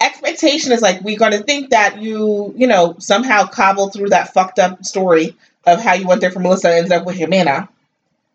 expectation 0.00 0.72
is 0.72 0.80
like 0.80 1.00
we're 1.02 1.18
going 1.18 1.32
to 1.32 1.42
think 1.42 1.70
that 1.70 2.00
you, 2.00 2.54
you 2.56 2.66
know, 2.66 2.96
somehow 2.98 3.46
cobbled 3.46 3.92
through 3.92 4.10
that 4.10 4.32
fucked 4.32 4.58
up 4.58 4.84
story 4.84 5.36
of 5.68 5.80
how 5.80 5.94
you 5.94 6.06
went 6.06 6.20
there 6.20 6.30
for 6.30 6.40
Melissa 6.40 6.68
and 6.68 6.76
ended 6.78 6.92
up 6.92 7.04
with 7.06 7.16
Ximena. 7.18 7.68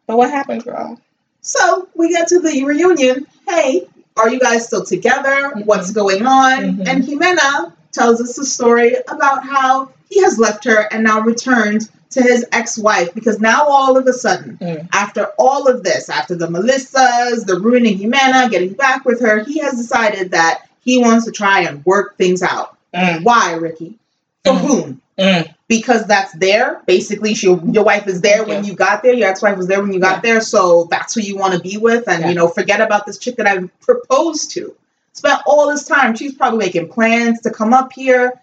But 0.08 0.18
what 0.18 0.30
happened, 0.30 0.63
girl? 0.63 1.00
So 1.42 1.88
we 1.96 2.10
get 2.10 2.28
to 2.30 2.40
the 2.40 2.63
reunion. 2.63 3.28
Hey, 3.48 3.88
are 4.18 4.30
you 4.30 4.40
guys 4.40 4.66
still 4.66 4.86
together? 4.86 5.52
Mhm. 5.56 5.66
What's 5.66 5.92
going 5.92 6.25
on? 6.25 6.78
Mhm. 6.78 6.88
And 6.88 7.04
Ximena 7.04 7.74
tells 7.92 8.22
us 8.22 8.38
a 8.38 8.46
story 8.46 8.96
about 9.08 9.46
how 9.46 9.90
he 10.10 10.22
has 10.24 10.38
left 10.40 10.63
her 10.66 10.88
and 10.92 11.04
now 11.04 11.22
returned 11.22 11.90
to 12.12 12.22
his 12.22 12.46
ex-wife 12.52 13.13
because 13.15 13.39
now 13.39 13.65
all 13.65 13.98
of 13.98 14.06
a 14.08 14.13
sudden, 14.13 14.58
Mm. 14.62 14.88
after 14.93 15.30
all 15.39 15.67
of 15.67 15.84
this, 15.84 16.10
after 16.10 16.36
the 16.36 16.48
Melissas, 16.48 17.46
the 17.46 17.60
ruining 17.60 17.98
Ximena, 17.98 18.50
getting 18.52 18.74
back 18.74 19.04
with 19.06 19.19
her, 19.22 19.43
he 19.43 19.60
has 19.60 19.74
decided 19.74 20.32
that 20.32 20.62
he 20.82 21.00
wants 21.00 21.26
to 21.26 21.32
try 21.32 21.62
and 21.62 21.84
work 21.86 22.17
things 22.17 22.43
out. 22.43 22.78
Mm, 22.93 23.24
Why, 23.24 23.54
Ricky? 23.54 23.98
For 24.46 24.54
Mm. 24.54 24.60
whom? 24.60 25.02
Because 25.67 26.06
that's 26.06 26.34
there. 26.34 26.82
Basically, 26.86 27.34
she, 27.34 27.47
your 27.47 27.84
wife 27.84 28.08
is 28.08 28.21
there 28.21 28.43
when 28.43 28.63
Yeah. 28.63 28.69
you 28.71 28.76
got 28.76 29.02
there. 29.02 29.13
Your 29.13 29.30
ex-wife 29.30 29.58
was 29.58 29.67
there 29.67 29.82
when 29.82 29.93
you 29.93 29.99
got 29.99 30.21
there, 30.21 30.41
so 30.41 30.88
that's 30.91 31.15
who 31.15 31.21
you 31.21 31.38
want 31.38 31.54
to 31.54 31.60
be 31.60 31.78
with. 31.78 32.08
And 32.08 32.21
Yeah. 32.21 32.30
you 32.30 32.36
know, 32.36 32.47
forget 32.49 32.82
about 32.82 33.06
this 33.06 33.17
chick 33.17 33.38
that 33.38 33.47
I 33.47 33.60
proposed 33.82 34.52
to. 34.52 34.76
Spent 35.13 35.39
all 35.45 35.69
this 35.69 35.86
time. 35.86 36.15
She's 36.15 36.34
probably 36.34 36.60
making 36.60 36.89
plans 36.89 37.41
to 37.41 37.49
come 37.49 37.73
up 37.73 37.93
here. 37.93 38.34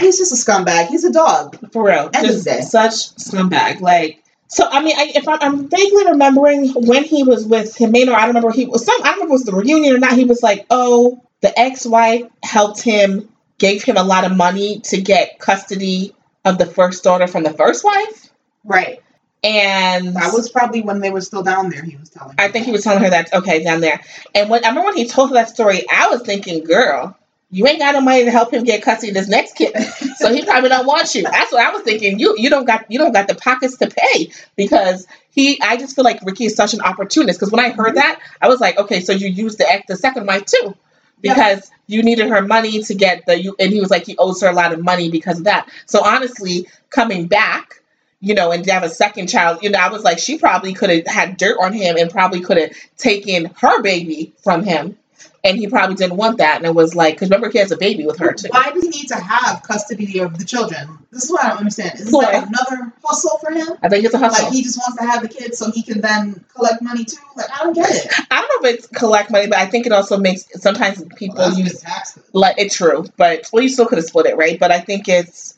He's 0.00 0.18
just 0.18 0.32
a 0.32 0.50
scumbag. 0.50 0.88
He's 0.88 1.04
a 1.04 1.12
dog. 1.12 1.58
for 1.72 1.84
real, 1.86 2.10
End 2.14 2.26
of 2.30 2.44
just 2.44 2.70
such 2.70 2.92
scumbag. 3.16 3.80
Like, 3.80 4.22
so 4.48 4.66
I 4.70 4.82
mean, 4.82 4.96
I, 4.96 5.12
if 5.14 5.26
I'm, 5.28 5.38
I'm 5.40 5.68
vaguely 5.68 6.06
remembering 6.06 6.68
when 6.74 7.04
he 7.04 7.22
was 7.22 7.44
with 7.44 7.74
Ximena, 7.76 8.14
I 8.14 8.20
don't 8.20 8.28
remember 8.28 8.50
he 8.50 8.66
was 8.66 8.84
some. 8.84 8.94
I 9.02 9.08
don't 9.10 9.14
remember 9.14 9.24
if 9.24 9.30
it 9.30 9.32
was 9.32 9.44
the 9.44 9.54
reunion 9.54 9.94
or 9.94 9.98
not. 9.98 10.12
He 10.12 10.24
was 10.24 10.42
like, 10.42 10.66
oh, 10.70 11.22
the 11.42 11.58
ex-wife 11.58 12.22
helped 12.42 12.80
him, 12.82 13.28
gave 13.58 13.82
him 13.82 13.96
a 13.96 14.02
lot 14.02 14.24
of 14.24 14.36
money 14.36 14.80
to 14.84 15.00
get 15.00 15.38
custody 15.38 16.14
of 16.46 16.56
the 16.58 16.66
first 16.66 17.04
daughter 17.04 17.26
from 17.26 17.42
the 17.42 17.52
first 17.52 17.84
wife, 17.84 18.30
Right. 18.64 19.02
and 19.44 20.14
That 20.16 20.32
was 20.32 20.48
probably 20.48 20.80
when 20.80 21.00
they 21.00 21.10
were 21.10 21.20
still 21.20 21.42
down 21.42 21.68
there. 21.70 21.82
He 21.82 21.96
was 21.96 22.08
telling. 22.08 22.34
I 22.38 22.48
think 22.48 22.64
he 22.64 22.72
was 22.72 22.84
telling 22.84 23.02
her 23.02 23.10
that 23.10 23.34
okay 23.34 23.62
down 23.62 23.80
there. 23.80 24.00
And 24.34 24.48
when 24.48 24.64
I 24.64 24.68
remember 24.68 24.88
when 24.88 24.96
he 24.96 25.06
told 25.06 25.30
her 25.30 25.34
that 25.34 25.50
story, 25.50 25.84
I 25.90 26.08
was 26.10 26.22
thinking, 26.22 26.64
girl, 26.64 27.16
you 27.50 27.66
ain't 27.66 27.78
got 27.78 27.94
no 27.94 28.00
money 28.00 28.24
to 28.24 28.30
help 28.30 28.52
him 28.52 28.64
get 28.64 28.82
custody 28.82 29.10
of 29.10 29.14
this 29.14 29.28
next 29.28 29.54
kid, 29.54 29.72
so 30.16 30.32
he 30.32 30.44
probably 30.44 30.68
don't 30.68 30.86
want 30.86 31.14
you. 31.14 31.22
That's 31.22 31.52
what 31.52 31.64
I 31.64 31.70
was 31.70 31.82
thinking. 31.82 32.18
You 32.18 32.34
you 32.36 32.50
don't 32.50 32.64
got 32.64 32.90
you 32.90 32.98
don't 32.98 33.12
got 33.12 33.28
the 33.28 33.34
pockets 33.36 33.76
to 33.78 33.88
pay 33.88 34.30
because 34.56 35.06
he. 35.30 35.60
I 35.60 35.76
just 35.76 35.94
feel 35.94 36.04
like 36.04 36.20
Ricky 36.24 36.46
is 36.46 36.56
such 36.56 36.74
an 36.74 36.80
opportunist. 36.80 37.38
Because 37.38 37.52
when 37.52 37.64
I 37.64 37.70
heard 37.70 37.88
mm-hmm. 37.88 37.96
that, 37.96 38.20
I 38.40 38.48
was 38.48 38.60
like, 38.60 38.78
okay, 38.78 39.00
so 39.00 39.12
you 39.12 39.28
used 39.28 39.58
the 39.58 39.70
ex 39.70 39.84
the 39.86 39.96
second 39.96 40.26
wife 40.26 40.44
too, 40.46 40.74
Because 41.20 41.70
you 41.86 42.02
needed 42.02 42.28
her 42.28 42.42
money 42.42 42.82
to 42.82 42.94
get 42.94 43.24
the 43.26 43.40
you. 43.40 43.56
And 43.58 43.72
he 43.72 43.80
was 43.80 43.90
like, 43.90 44.06
he 44.06 44.16
owes 44.18 44.40
her 44.42 44.48
a 44.48 44.52
lot 44.52 44.72
of 44.72 44.82
money 44.82 45.10
because 45.10 45.38
of 45.38 45.44
that. 45.44 45.68
So 45.86 46.04
honestly, 46.04 46.68
coming 46.90 47.26
back 47.26 47.82
you 48.20 48.34
know, 48.34 48.50
and 48.50 48.64
to 48.64 48.72
have 48.72 48.82
a 48.82 48.88
second 48.88 49.28
child, 49.28 49.62
you 49.62 49.70
know, 49.70 49.78
I 49.78 49.88
was 49.88 50.02
like, 50.02 50.18
she 50.18 50.38
probably 50.38 50.72
could 50.72 50.90
have 50.90 51.06
had 51.06 51.36
dirt 51.36 51.58
on 51.60 51.72
him 51.72 51.96
and 51.96 52.10
probably 52.10 52.40
could 52.40 52.56
have 52.56 52.70
taken 52.96 53.50
her 53.58 53.82
baby 53.82 54.32
from 54.42 54.64
him. 54.64 54.96
And 55.44 55.56
he 55.56 55.68
probably 55.68 55.94
didn't 55.94 56.16
want 56.16 56.38
that. 56.38 56.56
And 56.56 56.66
it 56.66 56.74
was 56.74 56.94
like, 56.94 57.14
because 57.14 57.30
remember, 57.30 57.50
he 57.50 57.58
has 57.58 57.70
a 57.70 57.76
baby 57.76 58.04
with 58.04 58.18
her 58.18 58.32
too. 58.32 58.48
Why 58.50 58.70
does 58.70 58.82
he 58.82 58.88
need 58.88 59.08
to 59.08 59.16
have 59.16 59.62
custody 59.62 60.18
of 60.18 60.38
the 60.38 60.44
children? 60.44 60.98
This 61.12 61.24
is 61.24 61.30
what 61.30 61.44
I 61.44 61.48
don't 61.50 61.58
understand. 61.58 61.94
Is 61.94 62.06
this 62.06 62.12
like 62.12 62.34
another 62.34 62.92
hustle 63.04 63.38
for 63.38 63.52
him? 63.52 63.68
I 63.82 63.88
think 63.88 64.04
it's 64.04 64.14
a 64.14 64.18
hustle. 64.18 64.44
Like 64.44 64.52
he 64.52 64.62
just 64.62 64.78
wants 64.78 64.98
to 65.00 65.06
have 65.06 65.22
the 65.22 65.28
kids 65.28 65.58
so 65.58 65.70
he 65.70 65.82
can 65.82 66.00
then 66.00 66.44
collect 66.54 66.82
money 66.82 67.04
too. 67.04 67.16
Like 67.36 67.46
I 67.52 67.64
don't 67.64 67.74
get 67.74 67.90
it. 67.90 68.12
I 68.30 68.40
don't 68.40 68.62
know 68.62 68.68
if 68.68 68.74
it's 68.76 68.86
collect 68.88 69.30
money, 69.30 69.46
but 69.46 69.58
I 69.58 69.66
think 69.66 69.86
it 69.86 69.92
also 69.92 70.18
makes 70.18 70.46
sometimes 70.60 71.02
people 71.16 71.36
Well, 71.38 71.58
use 71.58 71.84
like 72.32 72.58
it's 72.58 72.76
true, 72.76 73.06
but 73.16 73.48
well, 73.52 73.62
you 73.62 73.68
still 73.68 73.86
could 73.86 73.98
have 73.98 74.06
split 74.06 74.26
it, 74.26 74.36
right? 74.36 74.58
But 74.58 74.72
I 74.72 74.80
think 74.80 75.08
it's 75.08 75.54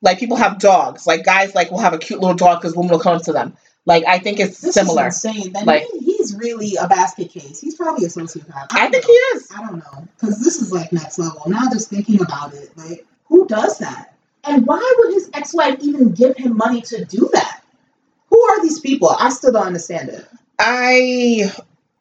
like 0.00 0.18
people 0.18 0.36
have 0.36 0.58
dogs. 0.58 1.06
Like 1.06 1.24
guys, 1.24 1.54
like 1.54 1.70
will 1.70 1.78
have 1.78 1.92
a 1.92 1.98
cute 1.98 2.20
little 2.20 2.36
dog 2.36 2.60
because 2.60 2.76
women 2.76 2.92
will 2.92 3.00
come 3.00 3.20
to 3.20 3.32
them. 3.32 3.56
Like 3.86 4.04
I 4.06 4.18
think 4.18 4.40
it's 4.40 4.60
This 4.60 4.74
similar. 4.74 5.08
is 5.08 5.24
insane. 5.24 5.52
Then 5.52 5.66
Like- 5.66 5.86
he, 5.92 5.98
he's 6.16 6.34
really 6.36 6.76
a 6.76 6.88
basket 6.88 7.30
case. 7.30 7.60
He's 7.60 7.74
probably 7.74 8.04
a 8.06 8.08
sociopath. 8.08 8.66
I 8.70 8.88
don't 8.88 8.92
think 8.92 9.04
know. 9.04 9.08
he 9.08 9.12
is. 9.36 9.48
I 9.54 9.60
don't 9.66 9.76
know 9.78 10.08
because 10.18 10.42
this 10.42 10.60
is 10.62 10.72
like 10.72 10.92
next 10.92 11.18
level. 11.18 11.42
Now 11.46 11.68
just 11.72 11.90
thinking 11.90 12.20
about 12.22 12.54
it, 12.54 12.70
like 12.76 13.06
who 13.26 13.46
does 13.46 13.78
that? 13.78 14.14
And 14.44 14.66
why 14.66 14.94
would 14.98 15.14
his 15.14 15.30
ex-wife 15.32 15.78
even 15.80 16.12
give 16.12 16.36
him 16.36 16.56
money 16.56 16.82
to 16.82 17.04
do 17.06 17.30
that? 17.32 17.62
Who 18.28 18.40
are 18.42 18.62
these 18.62 18.80
people? 18.80 19.08
I 19.18 19.30
still 19.30 19.52
don't 19.52 19.66
understand 19.66 20.08
it. 20.10 20.26
I 20.58 21.50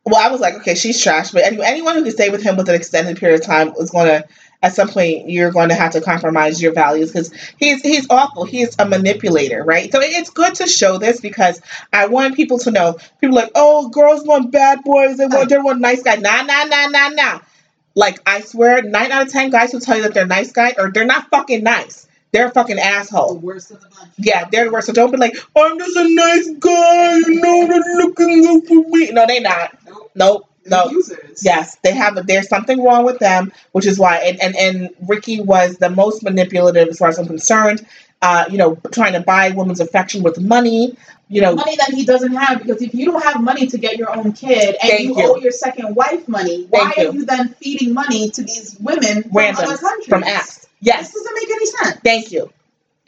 well, 0.05 0.15
I 0.21 0.29
was 0.31 0.41
like, 0.41 0.55
okay, 0.55 0.75
she's 0.75 1.01
trash. 1.01 1.31
But 1.31 1.43
any, 1.45 1.61
anyone 1.63 1.95
who 1.95 2.03
could 2.03 2.11
stay 2.13 2.29
with 2.29 2.43
him 2.43 2.57
with 2.57 2.67
an 2.67 2.75
extended 2.75 3.17
period 3.17 3.39
of 3.39 3.45
time 3.45 3.73
is 3.79 3.89
going 3.89 4.07
to, 4.07 4.27
at 4.63 4.73
some 4.73 4.87
point, 4.87 5.29
you're 5.29 5.51
going 5.51 5.69
to 5.69 5.75
have 5.75 5.91
to 5.91 6.01
compromise 6.01 6.61
your 6.61 6.73
values 6.73 7.11
because 7.11 7.31
he's 7.59 7.81
he's 7.81 8.07
awful. 8.09 8.45
He's 8.45 8.75
a 8.79 8.85
manipulator, 8.87 9.63
right? 9.63 9.91
So 9.91 9.99
it's 10.01 10.31
good 10.31 10.55
to 10.55 10.67
show 10.67 10.97
this 10.97 11.21
because 11.21 11.61
I 11.91 12.07
want 12.07 12.35
people 12.35 12.57
to 12.59 12.71
know. 12.71 12.97
People 13.21 13.35
like, 13.35 13.51
oh, 13.55 13.89
girls 13.89 14.25
want 14.25 14.51
bad 14.51 14.83
boys. 14.83 15.17
They 15.17 15.27
want 15.27 15.49
they 15.49 15.59
want 15.59 15.81
nice 15.81 16.01
guys. 16.01 16.21
Nah, 16.21 16.41
nah, 16.43 16.63
nah, 16.63 16.87
nah, 16.87 17.09
nah. 17.09 17.39
Like 17.95 18.19
I 18.25 18.41
swear, 18.41 18.81
nine 18.81 19.11
out 19.11 19.23
of 19.27 19.31
ten 19.31 19.51
guys 19.51 19.71
who 19.71 19.79
tell 19.79 19.97
you 19.97 20.03
that 20.03 20.13
they're 20.15 20.25
nice 20.25 20.51
guy 20.51 20.73
or 20.77 20.91
they're 20.91 21.05
not 21.05 21.29
fucking 21.29 21.63
nice. 21.63 22.07
They're 22.31 22.47
a 22.47 22.51
fucking 22.51 22.77
The 22.77 22.83
asshole. 22.83 23.37
worst 23.37 23.69
of 23.69 23.81
the 23.81 23.87
bunch. 23.89 24.11
Yeah, 24.17 24.49
they're 24.51 24.65
the 24.65 24.71
worst. 24.71 24.87
So 24.87 24.93
don't 24.93 25.11
be 25.11 25.17
like, 25.17 25.35
I'm 25.55 25.77
just 25.77 25.95
a 25.95 26.09
nice 26.15 26.49
guy, 26.59 27.17
you 27.17 27.41
know, 27.41 27.67
they're 27.67 27.97
looking 27.97 28.41
good 28.41 28.67
for 28.67 28.89
me. 28.89 29.11
No, 29.11 29.27
they 29.27 29.39
not. 29.39 29.77
Nope. 29.85 30.11
Nope. 30.15 30.49
They're 30.65 30.85
No. 30.85 30.91
users. 30.91 31.43
Yes, 31.43 31.77
they 31.83 31.93
have. 31.93 32.17
A, 32.17 32.21
there's 32.23 32.47
something 32.49 32.83
wrong 32.83 33.05
with 33.05 33.19
them, 33.19 33.51
which 33.73 33.85
is 33.85 33.99
why. 33.99 34.17
And, 34.17 34.41
and 34.41 34.55
and 34.55 34.89
Ricky 35.07 35.41
was 35.41 35.77
the 35.77 35.89
most 35.89 36.23
manipulative, 36.23 36.87
as 36.89 36.97
far 36.97 37.09
as 37.09 37.19
I'm 37.19 37.27
concerned. 37.27 37.85
Uh, 38.21 38.45
you 38.49 38.57
know, 38.57 38.77
trying 38.93 39.11
to 39.13 39.19
buy 39.19 39.49
women's 39.51 39.81
affection 39.81 40.23
with 40.23 40.39
money. 40.39 40.95
You 41.27 41.41
know, 41.41 41.55
money 41.55 41.75
that 41.75 41.89
he 41.93 42.05
doesn't 42.05 42.33
have 42.33 42.59
because 42.59 42.81
if 42.81 42.93
you 42.93 43.05
don't 43.05 43.23
have 43.23 43.41
money 43.41 43.67
to 43.67 43.77
get 43.77 43.97
your 43.97 44.15
own 44.15 44.31
kid 44.33 44.75
and 44.81 44.99
you, 44.99 45.17
you. 45.17 45.23
owe 45.23 45.35
your 45.37 45.51
second 45.51 45.95
wife 45.95 46.27
money, 46.27 46.65
why 46.69 46.79
Thank 46.93 46.97
are 46.97 47.03
you. 47.03 47.11
you 47.13 47.25
then 47.25 47.49
feeding 47.49 47.93
money 47.93 48.29
to 48.29 48.43
these 48.43 48.77
women 48.79 49.23
from 49.23 49.31
random 49.33 49.65
other 49.65 49.77
countries? 49.77 50.07
from 50.07 50.21
apps. 50.23 50.67
Yes, 50.79 51.11
this 51.11 51.23
doesn't 51.23 51.35
make 51.35 51.49
any 51.55 51.65
sense. 51.65 51.99
thank 52.03 52.31
you. 52.31 52.51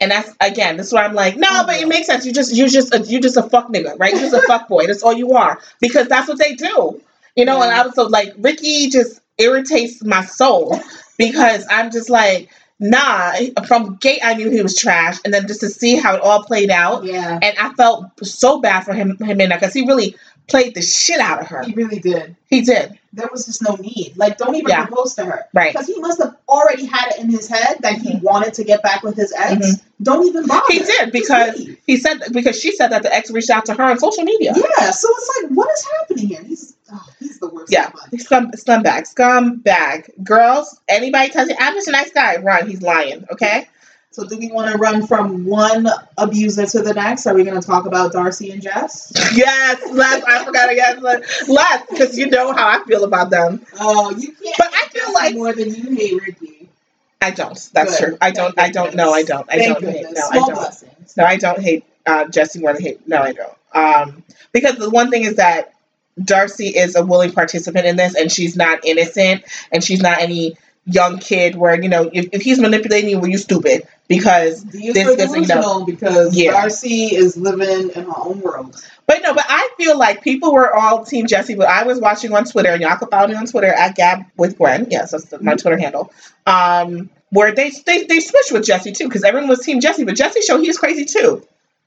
And 0.00 0.10
that's 0.10 0.34
again, 0.40 0.76
this 0.76 0.88
is 0.88 0.92
where 0.92 1.04
I'm 1.04 1.14
like, 1.14 1.36
no, 1.38 1.64
but 1.66 1.80
it 1.80 1.88
makes 1.88 2.06
sense. 2.06 2.26
You 2.26 2.32
just, 2.32 2.54
you 2.54 2.68
just, 2.68 2.92
a, 2.94 2.98
you 3.00 3.18
just 3.20 3.36
a 3.38 3.42
fuck 3.44 3.68
nigga, 3.68 3.98
right? 3.98 4.12
You 4.12 4.20
just 4.20 4.34
a 4.34 4.42
fuck 4.46 4.68
boy. 4.68 4.86
That's 4.86 5.02
all 5.02 5.14
you 5.14 5.32
are 5.32 5.58
because 5.80 6.08
that's 6.08 6.28
what 6.28 6.38
they 6.38 6.54
do, 6.54 7.00
you 7.36 7.44
know. 7.44 7.62
And 7.62 7.70
I 7.72 7.84
was 7.86 7.94
so 7.94 8.04
like, 8.06 8.34
Ricky 8.38 8.88
just 8.90 9.20
irritates 9.38 10.04
my 10.04 10.24
soul 10.24 10.78
because 11.18 11.64
I'm 11.70 11.90
just 11.90 12.10
like, 12.10 12.50
nah, 12.80 13.32
from 13.66 13.96
gate 13.96 14.20
I 14.24 14.34
knew 14.34 14.50
he 14.50 14.62
was 14.62 14.76
trash, 14.78 15.18
and 15.24 15.32
then 15.32 15.46
just 15.46 15.60
to 15.60 15.68
see 15.68 15.96
how 15.96 16.14
it 16.16 16.20
all 16.22 16.42
played 16.44 16.70
out, 16.70 17.04
Yeah, 17.04 17.38
and 17.42 17.56
I 17.58 17.72
felt 17.74 18.06
so 18.26 18.60
bad 18.60 18.80
for 18.80 18.92
him, 18.94 19.16
him 19.18 19.40
in 19.40 19.50
that 19.50 19.60
because 19.60 19.74
he 19.74 19.86
really 19.86 20.16
played 20.48 20.74
the 20.76 20.82
shit 20.82 21.18
out 21.18 21.40
of 21.40 21.48
her. 21.48 21.62
he 21.64 21.72
really 21.74 21.98
did. 21.98 22.36
He 22.48 22.60
did, 22.60 22.96
There 23.12 23.28
was 23.32 23.46
just 23.46 23.62
no 23.62 23.74
need. 23.76 24.12
Like, 24.16 24.38
don't 24.38 24.54
even 24.54 24.68
Yeah. 24.68 24.84
propose 24.86 25.14
to 25.16 25.24
her. 25.24 25.46
right? 25.54 25.72
Because 25.72 25.88
he 25.88 25.98
must 25.98 26.22
have 26.22 26.36
already 26.48 26.84
had 26.84 27.12
it 27.14 27.18
in 27.18 27.28
his 27.30 27.48
head 27.48 27.78
that 27.80 27.94
he 27.98 28.10
Mhm. 28.12 28.22
wanted 28.22 28.54
to 28.54 28.62
get 28.62 28.80
back 28.82 29.02
with 29.02 29.16
his 29.16 29.32
ex. 29.36 29.54
Mhm. 29.66 29.80
Don't 30.02 30.24
even 30.28 30.46
bother. 30.46 30.62
He 30.68 30.78
did 30.80 31.10
because 31.10 31.66
he 31.86 31.96
said 31.96 32.20
because 32.30 32.60
she 32.60 32.70
said 32.76 32.88
that 32.92 33.02
the 33.02 33.12
ex 33.12 33.30
reached 33.32 33.50
out 33.50 33.64
to 33.66 33.74
her 33.74 33.82
on 33.84 33.98
social 33.98 34.22
media. 34.22 34.52
Yeah, 34.54 34.90
so 34.92 35.08
it's 35.16 35.30
like, 35.42 35.50
what 35.52 35.68
is 35.72 35.84
happening 35.98 36.28
here? 36.28 36.42
He's 36.46 36.74
oh, 36.92 37.06
he's 37.18 37.38
the 37.38 37.48
worst. 37.48 37.72
Yeah, 37.72 37.90
somebody. 38.18 38.18
scum 38.18 38.50
scumbag, 38.82 39.14
scumbag. 39.14 40.10
Girls, 40.24 40.80
anybody 40.88 41.30
tells 41.30 41.48
you 41.48 41.56
I'm 41.58 41.74
just 41.74 41.88
a 41.88 41.92
nice 41.92 42.10
guy, 42.12 42.36
run. 42.36 42.68
He's 42.68 42.82
lying. 42.82 43.26
Okay. 43.30 43.68
So 44.12 44.24
do 44.26 44.38
we 44.38 44.50
want 44.50 44.72
to 44.72 44.78
run 44.78 45.06
from 45.06 45.44
one 45.44 45.86
abuser 46.16 46.64
to 46.64 46.80
the 46.80 46.94
next? 46.94 47.26
Are 47.26 47.34
we 47.34 47.44
going 47.44 47.60
to 47.60 47.66
talk 47.66 47.84
about 47.84 48.12
Darcy 48.12 48.50
and 48.50 48.62
Jess? 48.62 49.12
Yes, 49.34 49.82
Les. 49.92 50.22
I 50.24 50.42
forgot 50.42 50.70
again. 50.72 51.02
Les, 51.02 51.82
because 51.90 52.16
you 52.16 52.30
know 52.30 52.50
how 52.52 52.66
I 52.66 52.82
feel 52.86 53.04
about 53.04 53.28
them. 53.28 53.66
Oh, 53.78 54.10
you 54.16 54.32
can't. 54.32 54.54
But 54.56 54.70
I 54.72 54.88
feel 54.88 55.12
like- 55.12 55.34
more 55.34 55.52
than 55.52 55.74
you 55.74 55.94
hate 55.94 56.14
Ricky. 56.22 56.68
I 57.20 57.30
don't. 57.30 57.58
That's 57.74 57.98
Good. 57.98 58.06
true. 58.08 58.18
I 58.22 58.30
don't. 58.30 58.54
Thank 58.54 58.68
I 58.68 58.70
don't. 58.72 58.94
No, 58.94 59.12
I 59.12 59.22
don't. 59.22 59.46
I 59.50 59.58
Thank 59.58 59.80
don't 59.80 59.92
hate. 59.92 60.02
goodness. 60.04 60.30
No, 60.32 60.40
I 60.40 60.46
don't. 60.46 60.54
blessings. 60.54 61.16
No, 61.16 61.24
I 61.24 61.36
don't 61.36 61.60
hate 61.60 61.84
uh, 62.06 62.24
Jesse 62.28 62.60
more 62.60 62.72
than 62.72 62.82
hate. 62.82 63.06
No, 63.06 63.20
I 63.22 63.32
don't. 63.32 63.52
Um, 63.74 64.22
because 64.52 64.76
the 64.76 64.88
one 64.88 65.10
thing 65.10 65.24
is 65.24 65.36
that 65.36 65.74
Darcy 66.22 66.68
is 66.68 66.96
a 66.96 67.04
willing 67.04 67.32
participant 67.32 67.86
in 67.86 67.96
this, 67.96 68.14
and 68.14 68.30
she's 68.32 68.56
not 68.56 68.84
innocent, 68.84 69.44
and 69.72 69.82
she's 69.84 70.00
not 70.00 70.18
any 70.20 70.56
young 70.88 71.18
kid 71.18 71.56
where 71.56 71.80
you 71.82 71.88
know 71.88 72.08
if, 72.12 72.28
if 72.32 72.42
he's 72.42 72.60
manipulating 72.60 73.10
you, 73.10 73.18
well, 73.18 73.28
you 73.30 73.38
stupid 73.38 73.86
because. 74.08 74.64
These 74.64 74.94
This- 74.94 75.16
this, 75.16 75.34
you 75.34 75.46
know, 75.46 75.84
because 75.84 76.36
yeah. 76.36 76.52
Darcy 76.52 77.14
is 77.14 77.36
living 77.36 77.90
in 77.90 78.04
her 78.04 78.12
own 78.16 78.40
world. 78.40 78.76
But 79.06 79.20
no, 79.22 79.34
but 79.34 79.44
I 79.48 79.68
feel 79.76 79.96
like 79.98 80.22
people 80.22 80.52
were 80.52 80.74
all 80.74 81.04
Team 81.04 81.26
Jesse. 81.26 81.54
But 81.54 81.68
I 81.68 81.84
was 81.84 82.00
watching 82.00 82.32
on 82.34 82.44
Twitter, 82.44 82.70
and 82.70 82.80
y'all 82.82 82.96
can 82.96 83.08
follow 83.08 83.28
me 83.28 83.34
on 83.34 83.46
Twitter 83.46 83.68
at 83.72 83.94
Gab 83.94 84.24
with 84.36 84.58
Gwen. 84.58 84.86
Yes, 84.90 85.12
that's 85.12 85.30
my 85.32 85.38
Mm-hmm. 85.38 85.56
Twitter 85.56 85.78
handle. 85.78 86.12
Um, 86.46 87.10
where 87.30 87.52
they 87.54 87.70
they 87.84 88.04
they 88.04 88.20
switched 88.20 88.52
with 88.52 88.64
Jesse 88.64 88.92
too, 88.92 89.04
because 89.08 89.22
everyone 89.24 89.48
was 89.48 89.60
Team 89.60 89.80
Jesse, 89.80 90.04
but 90.04 90.16
Jesse 90.16 90.40
showed 90.40 90.60
he's 90.60 90.78
crazy 90.78 91.04
too. 91.04 91.46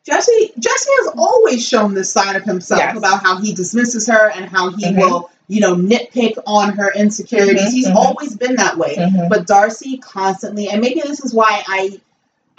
Jesse 0.09 0.51
Jesse 0.59 0.89
has 1.03 1.13
always 1.17 1.65
shown 1.67 1.93
this 1.93 2.11
side 2.11 2.35
of 2.35 2.43
himself 2.43 2.79
Yes. 2.81 2.97
about 2.97 3.21
how 3.23 3.37
he 3.37 3.53
dismisses 3.53 4.07
her 4.07 4.31
and 4.35 4.45
how 4.49 4.71
he 4.71 4.85
Mhm. 4.85 4.97
will, 4.97 5.29
you 5.47 5.61
know, 5.61 5.75
nitpick 5.75 6.33
on 6.47 6.73
her 6.73 6.91
insecurities. 6.95 7.69
Mhm, 7.69 7.71
He's 7.71 7.87
mhm. 7.87 7.95
always 7.95 8.35
been 8.35 8.55
that 8.55 8.77
way. 8.77 8.95
But 9.29 9.45
Darcy 9.47 9.97
constantly, 9.97 10.69
and 10.69 10.81
maybe 10.81 11.01
this 11.05 11.19
is 11.23 11.33
why 11.33 11.63
I 11.67 11.99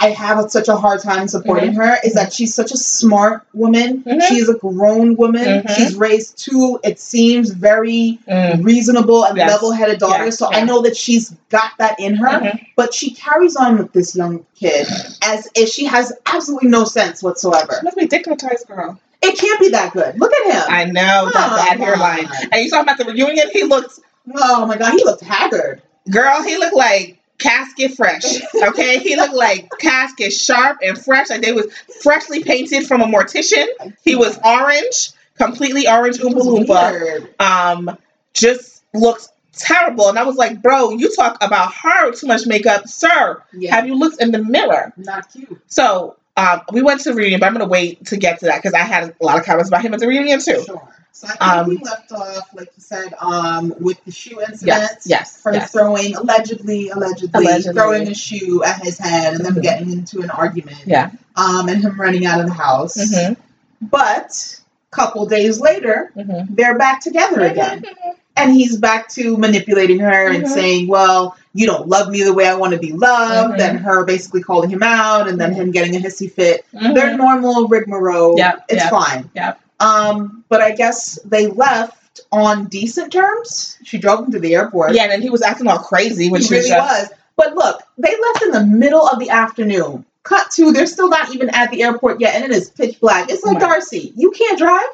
I 0.03 0.11
have 0.11 0.51
such 0.51 0.69
a 0.69 0.77
hard 0.77 1.03
time 1.03 1.29
supporting 1.29 1.75
her, 1.75 1.99
is 2.03 2.15
that 2.15 2.33
she's 2.33 2.55
such 2.55 2.73
a 2.73 2.77
smart 2.77 3.43
woman. 3.53 4.03
Mhm. 4.07 4.23
She 4.23 4.37
is 4.39 4.49
a 4.49 4.55
grown 4.55 5.15
woman. 5.17 5.63
Mhm. 5.63 5.71
She's 5.77 5.95
raised 5.95 6.39
two, 6.39 6.81
it 6.83 6.99
seems, 6.99 7.51
very 7.51 8.19
Mm. 8.27 8.65
reasonable 8.65 9.25
and 9.25 9.37
Yes. 9.37 9.51
level-headed 9.51 9.99
daughters. 9.99 10.27
Yes, 10.27 10.39
So 10.39 10.51
I 10.51 10.63
know 10.65 10.81
that 10.83 10.97
she's 10.97 11.35
got 11.51 11.73
that 11.79 12.01
in 12.01 12.15
her. 12.17 12.29
Mhm. 12.29 12.61
But 12.77 12.95
she 12.95 13.11
carries 13.11 13.57
on 13.57 13.77
with 13.77 13.93
this 13.93 14.17
young 14.17 14.45
kid 14.59 14.87
as 15.23 15.49
if 15.55 15.69
she 15.69 15.85
has 15.85 16.13
absolutely 16.27 16.71
no 16.71 16.85
sense 16.85 17.23
whatsoever. 17.23 17.79
Let's 17.83 17.97
be 17.97 18.07
dignitized, 18.09 18.67
girl. 18.69 18.99
It 19.23 19.37
can't 19.39 19.61
be 19.61 19.69
that 19.69 19.93
good. 19.93 20.19
Look 20.19 20.33
at 20.33 20.53
him. 20.55 20.63
I 20.69 20.85
know 20.87 21.29
that 21.35 21.67
bad 21.69 21.79
hairline. 21.79 22.27
And 22.51 22.65
you 22.65 22.71
talking 22.71 22.85
about 22.85 22.97
the 22.97 23.05
reunion? 23.05 23.49
He 23.53 23.65
looked, 23.65 23.99
oh 24.35 24.65
my 24.65 24.79
god, 24.79 24.93
he 24.95 25.05
looked 25.05 25.23
haggard. 25.23 25.83
girl. 26.11 26.43
He 26.43 26.57
looked 26.57 26.75
like 26.75 27.19
casket 27.41 27.97
fresh. 27.97 28.25
Okay, 28.55 28.99
he 29.01 29.17
looked 29.17 29.35
like 29.35 29.69
casket 29.81 30.33
sharp 30.33 30.79
and 30.83 30.97
fresh. 30.97 31.31
Like 31.31 31.43
they 31.43 31.53
was 31.53 31.67
freshly 32.03 32.45
painted 32.45 32.87
from 32.87 33.01
a 33.01 33.07
mortician. 33.07 33.67
He 34.05 34.15
was 34.15 34.39
orange, 34.45 35.11
completely 35.37 35.89
orange, 35.89 36.19
oompa 36.19 36.67
loompa. 36.67 37.41
Um, 37.41 37.97
just 38.35 38.85
looked 38.95 39.29
terrible. 39.53 40.09
And 40.09 40.19
I 40.19 40.23
was 40.23 40.37
like, 40.37 40.63
bro, 40.63 40.91
you 40.91 41.15
talk 41.15 41.39
about 41.43 41.73
her 41.75 42.13
too 42.13 42.27
much 42.27 42.47
makeup, 42.47 42.87
sir. 42.87 43.43
Yeah, 43.53 43.75
Have 43.75 43.87
you 43.87 43.95
looked 43.97 44.21
in 44.23 44.31
the 44.31 44.39
mirror? 44.43 44.93
not 44.97 45.31
cute. 45.33 45.61
So 45.67 46.17
um, 46.37 46.61
we 46.73 46.83
went 46.83 47.01
to 47.03 47.11
the 47.11 47.15
reunion, 47.17 47.41
but 47.41 47.47
I'm 47.47 47.53
gonna 47.53 47.67
wait 47.67 48.07
to 48.07 48.17
get 48.17 48.39
to 48.41 48.47
that 48.47 48.59
because 48.63 48.75
I 48.75 48.79
had 48.81 49.15
a 49.21 49.25
lot 49.25 49.39
of 49.39 49.45
comments 49.45 49.69
about 49.69 49.83
him 49.83 49.93
at 49.95 50.01
the 50.01 50.07
reunion 50.07 50.41
too. 50.41 50.63
Sure. 50.65 50.89
So 51.13 51.27
I 51.27 51.31
think 51.31 51.43
Um, 51.43 51.69
we 51.69 51.77
left 51.79 52.13
off, 52.13 52.49
like 52.55 52.69
you 52.77 52.83
said, 52.83 53.15
um, 53.21 53.75
with 53.81 54.03
the 54.05 54.13
shoe 54.13 54.41
incident. 54.41 54.63
Yes, 54.67 55.03
yes, 55.05 55.41
Her 55.45 55.53
yes. 55.53 55.71
throwing 55.73 56.15
allegedly, 56.17 56.89
allegedly, 56.91 57.45
Allegedly. 57.45 57.73
throwing 57.75 58.09
a 58.09 58.15
shoe 58.15 58.63
at 58.65 58.83
his 58.83 58.97
head 58.99 59.35
and 59.35 59.45
then 59.45 59.55
Mhm. 59.55 59.63
getting 59.63 59.93
into 59.93 60.23
an 60.23 60.31
argument. 60.31 60.79
Yeah. 60.87 61.11
Um, 61.37 61.69
and 61.69 61.83
him 61.83 62.01
running 62.01 62.25
out 62.27 62.41
of 62.41 62.47
the 62.47 62.53
house. 62.55 62.97
Mhm, 62.97 63.37
But 63.83 64.61
a 64.93 64.97
couple 64.97 65.27
days 65.27 65.61
later, 65.61 66.11
mhm. 66.17 66.49
they're 66.57 66.79
back 66.79 67.01
together 67.01 67.43
again. 67.43 67.85
And 68.37 68.53
he's 68.55 68.77
back 68.79 69.09
to 69.11 69.37
manipulating 69.37 69.99
her 69.99 70.29
and 70.29 70.45
Mhm. 70.45 70.49
saying, 70.49 70.89
Well, 70.89 71.37
you 71.53 71.67
don't 71.67 71.89
love 71.89 72.09
me 72.09 72.23
the 72.23 72.33
way 72.33 72.47
I 72.47 72.55
want 72.55 72.73
to 72.73 72.79
be 72.79 72.93
loved, 72.93 73.59
Mhm. 73.59 73.69
and 73.69 73.79
her 73.81 74.05
basically 74.05 74.41
calling 74.43 74.71
him 74.71 74.83
out, 74.83 75.29
and 75.29 75.39
then 75.39 75.53
him 75.53 75.73
getting 75.73 75.95
a 75.97 75.99
hissy 75.99 76.33
fit. 76.33 76.65
Mhm. 76.73 76.95
They're 76.95 77.17
normal 77.19 77.67
rigmarole. 77.69 78.39
Yep, 78.39 78.65
It's 78.69 78.83
yep, 78.85 78.91
fine. 78.91 79.29
yep. 79.35 79.59
Um, 79.81 80.45
but 80.49 80.61
I 80.61 80.73
guess 80.73 81.19
they 81.25 81.47
left 81.49 82.21
on 82.33 82.67
decent 82.67 83.13
terms. 83.13 83.79
She 83.85 83.99
drove 83.99 84.21
him 84.27 84.33
to 84.33 84.39
the 84.39 84.55
airport. 84.55 84.95
Yeah, 84.95 85.05
and 85.05 85.13
then 85.13 85.23
he 85.23 85.31
was 85.31 85.43
acting 85.43 85.67
all 85.69 85.79
crazy, 85.79 86.29
which 86.31 86.49
he 86.49 86.55
really 86.57 86.69
just 86.69 87.11
was. 87.11 87.19
But 87.37 87.55
look, 87.55 87.83
they 87.99 88.11
left 88.11 88.43
in 88.43 88.51
the 88.51 88.65
middle 88.67 89.07
of 89.09 89.19
the 89.19 89.31
afternoon. 89.31 90.05
Cut 90.23 90.51
to, 90.53 90.71
they're 90.73 90.87
still 90.87 91.09
not 91.09 91.35
even 91.35 91.49
at 91.51 91.71
the 91.71 91.83
airport 91.83 92.21
yet, 92.21 92.35
and 92.35 92.45
it 92.45 92.51
is 92.51 92.69
pitch 92.71 93.01
black. 93.01 93.31
It's 93.31 93.43
like 93.43 93.55
Right. 93.55 93.61
Darcy, 93.71 94.13
you 94.17 94.31
can't 94.33 94.59
drive. 94.59 94.85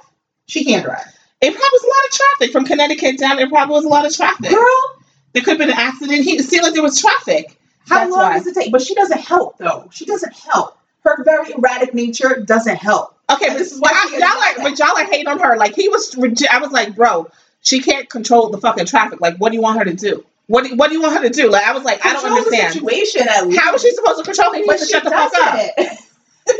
She 0.46 0.64
can't 0.64 0.84
drive. 0.84 1.04
it 1.40 1.50
probably 1.50 1.68
was 1.72 1.82
a 1.82 1.86
lot 1.88 2.06
of 2.06 2.12
traffic 2.38 2.52
from 2.52 2.64
Connecticut 2.64 3.18
down. 3.18 3.36
There 3.36 3.48
probably 3.48 3.74
was 3.74 3.84
a 3.84 3.88
lot 3.88 4.06
of 4.06 4.14
traffic. 4.14 4.50
Girl, 4.50 4.96
There 5.32 5.42
could 5.42 5.52
have 5.52 5.58
been 5.58 5.70
an 5.70 5.76
accident. 5.76 6.22
He 6.22 6.36
it 6.36 6.44
seemed 6.44 6.62
like 6.62 6.74
there 6.74 6.82
was 6.82 7.00
traffic. 7.00 7.58
How 7.88 7.98
That's 7.98 8.10
long 8.12 8.20
why. 8.30 8.38
does 8.38 8.46
it 8.46 8.54
take? 8.54 8.70
But 8.70 8.82
she 8.82 8.94
doesn't 8.94 9.18
help 9.20 9.58
though. 9.58 9.88
She 9.92 10.04
doesn't 10.04 10.32
help. 10.34 10.78
Her 11.06 11.22
very 11.24 11.52
erratic 11.52 11.94
nature 11.94 12.42
doesn't 12.44 12.76
help. 12.76 13.16
Okay, 13.30 13.54
this 13.54 13.72
is 13.72 13.80
why 13.80 13.90
y'all, 14.12 14.20
like 14.20 14.58
are, 14.58 14.62
but 14.70 14.78
y'all 14.78 14.96
are 14.96 15.04
hating 15.04 15.28
on 15.28 15.38
her. 15.38 15.56
Like 15.56 15.74
he 15.74 15.88
was, 15.88 16.16
I 16.50 16.58
was 16.58 16.72
like, 16.72 16.94
bro, 16.96 17.30
she 17.62 17.80
can't 17.80 18.08
control 18.08 18.50
the 18.50 18.58
fucking 18.58 18.86
traffic. 18.86 19.20
Like, 19.20 19.36
what 19.38 19.50
do 19.50 19.56
you 19.56 19.62
want 19.62 19.78
her 19.78 19.84
to 19.84 19.94
do? 19.94 20.24
What 20.48 20.64
do, 20.64 20.76
what 20.76 20.88
do 20.88 20.94
you 20.96 21.02
want 21.02 21.16
her 21.16 21.22
to 21.22 21.30
do? 21.30 21.50
Like, 21.50 21.64
I 21.66 21.72
was 21.72 21.82
like, 21.84 22.04
I 22.04 22.12
don't 22.12 22.22
Control 22.22 22.38
understand. 22.38 22.72
situation 22.72 23.26
at 23.28 23.46
least. 23.46 23.60
How 23.60 23.74
is 23.74 23.82
she 23.82 23.90
supposed 23.92 24.18
to 24.18 24.24
control 24.24 24.52
him? 24.52 24.62
He 24.62 24.68
needs 24.68 24.86
to 24.86 24.88
shut 24.88 25.04
the 25.04 25.10
fuck 25.10 25.32
up. 25.34 25.70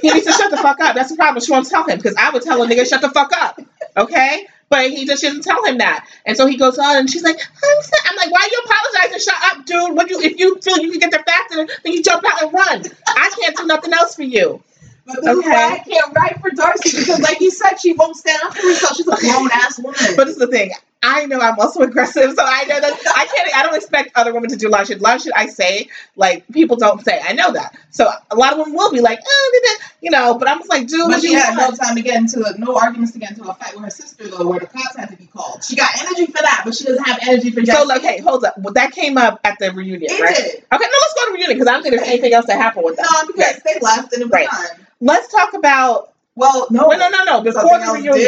He 0.02 0.11
needs 0.11 0.26
to 0.26 0.32
shut 0.32 0.50
the 0.50 0.56
fuck 0.56 0.80
up. 0.80 0.96
That's 0.96 1.11
the 1.11 1.16
problem. 1.16 1.44
She 1.44 1.52
won't 1.52 1.68
tell 1.68 1.85
him 1.85 1.96
because 1.96 2.16
I 2.16 2.30
would 2.30 2.42
tell 2.42 2.61
a 2.62 2.66
nigga 2.66 2.88
shut 2.88 3.00
the 3.00 3.11
fuck 3.11 3.30
up. 3.37 3.61
Okay. 3.96 4.46
But 4.68 4.90
he 4.90 5.07
just 5.07 5.22
doesn't 5.22 5.42
tell 5.44 5.64
him 5.64 5.79
that, 5.79 6.07
and 6.26 6.37
so 6.37 6.46
he 6.46 6.57
goes 6.57 6.79
on, 6.79 6.96
and 6.96 7.09
she's 7.11 7.22
like, 7.22 7.38
"I'm, 7.38 7.83
so-" 7.83 8.11
I'm 8.11 8.16
like, 8.16 8.33
why 8.33 8.40
are 8.42 8.48
you 8.50 8.62
apologizing? 8.64 9.20
Shut 9.20 9.59
up, 9.59 9.66
dude. 9.66 9.96
What 9.96 10.11
you 10.11 10.20
if 10.20 10.38
you 10.40 10.61
feel 10.61 10.79
you 10.79 10.90
can 10.90 11.00
get 11.00 11.11
there 11.12 11.24
faster, 11.24 11.66
then 11.85 11.92
you 11.92 12.02
jump 12.02 12.24
out 12.29 12.42
and 12.42 12.52
run. 12.52 12.83
I 13.07 13.31
can't 13.40 13.57
do 13.57 13.66
nothing 13.66 13.92
else 13.92 14.16
for 14.16 14.24
you. 14.24 14.62
But 15.07 15.22
this 15.22 15.33
is 15.33 15.38
Okay. 15.38 15.50
why 15.50 15.74
I 15.74 15.79
can't 15.79 16.12
write 16.16 16.40
for 16.40 16.50
Darcy 16.50 16.98
because, 16.98 17.20
like 17.20 17.40
you 17.40 17.50
said, 17.52 17.76
she 17.76 17.92
won't 17.92 18.16
stand 18.16 18.40
up 18.44 18.57
for 18.57 18.62
herself. 18.66 18.96
She's 18.96 19.07
a 19.07 19.16
grown 19.16 19.48
ass 19.52 19.79
woman. 19.79 20.00
But 20.16 20.24
this 20.26 20.35
is 20.35 20.38
the 20.38 20.48
thing. 20.48 20.72
I 21.02 21.26
know 21.26 21.38
I'm 21.38 21.59
also 21.61 21.80
aggressive, 21.80 22.32
so 22.35 22.42
I 22.44 22.64
know 22.64 22.80
that 22.80 22.92
I 23.16 23.26
can't. 23.26 23.56
I 23.56 23.62
don't 23.62 23.76
expect 23.76 24.11
other 24.16 24.35
women 24.35 24.50
to 24.50 24.56
do 24.56 24.68
a 24.68 24.70
lot 24.70 24.80
of 24.82 24.88
shit. 24.88 24.98
A 24.98 25.02
lot 25.02 25.16
of 25.16 25.22
shit 25.22 25.32
I 25.37 25.46
say, 25.46 25.88
like 26.16 26.44
people 26.52 26.76
don't 26.76 27.04
say. 27.04 27.20
I 27.22 27.32
know 27.32 27.52
that. 27.52 27.76
So 27.90 28.11
a 28.30 28.35
lot 28.35 28.52
of 28.52 28.59
women 28.59 28.74
will 28.74 28.90
be 28.90 29.00
like, 29.00 29.20
oh, 29.24 29.61
da, 29.64 29.72
da," 29.72 29.85
you 30.00 30.11
know. 30.11 30.35
But 30.38 30.48
I'm 30.48 30.59
just 30.59 30.70
like, 30.70 30.88
dude, 30.88 31.09
But 31.09 31.20
she 31.20 31.32
you 31.32 31.38
had 31.38 31.56
no 31.56 31.70
time 31.70 31.94
to 31.96 32.02
get 32.02 32.16
into 32.16 32.44
a, 32.44 32.59
no 32.59 32.76
arguments 32.76 33.12
to 33.12 33.18
get 33.18 33.30
into 33.32 33.44
a 33.48 33.54
fight 33.54 33.74
with 33.74 33.85
her 33.85 33.90
sister 33.90 34.26
though, 34.28 34.48
where 34.48 34.59
the 34.61 34.66
cops 34.66 34.96
had 34.96 35.11
to 35.11 35.16
be 35.16 35.26
called. 35.26 35.62
She 35.62 35.76
got 35.76 35.90
energy 36.02 36.26
for 36.26 36.42
that, 36.42 36.62
but 36.64 36.74
she 36.74 36.85
doesn't 36.85 37.04
have 37.04 37.18
energy 37.22 37.50
for 37.50 37.61
Jesse. 37.61 37.87
So 37.87 37.96
okay, 37.96 38.18
hold 38.20 38.44
up. 38.44 38.54
Well, 38.59 38.74
that 38.74 38.92
came 38.92 39.16
up 39.16 39.40
at 39.44 39.59
the 39.59 39.72
reunion, 39.72 40.11
it 40.11 40.20
right? 40.20 40.35
did. 40.35 40.46
Okay, 40.46 40.64
no, 40.70 40.76
let's 40.76 41.14
go 41.14 41.26
to 41.26 41.32
reunion 41.35 41.56
because 41.56 41.68
I 41.68 41.72
don't 41.72 41.82
think 41.82 41.94
there's 41.96 42.09
anything 42.09 42.32
else 42.35 42.46
that 42.46 42.56
happened 42.59 42.85
with 42.85 42.96
that. 42.96 43.09
No, 43.26 43.32
because 43.32 43.62
they 43.62 43.78
left 43.80 44.12
and 44.12 44.22
it 44.22 44.24
was 44.26 44.32
Right. 44.32 44.48
time. 44.48 44.87
Let's 45.00 45.28
talk 45.32 45.54
about. 45.54 46.12
Well, 46.35 46.66
no, 46.70 46.88
No, 46.88 46.96
no, 46.98 47.09
no, 47.09 47.24
no. 47.24 47.40
Before 47.42 47.78
the 47.78 47.92
reunion. 47.94 48.18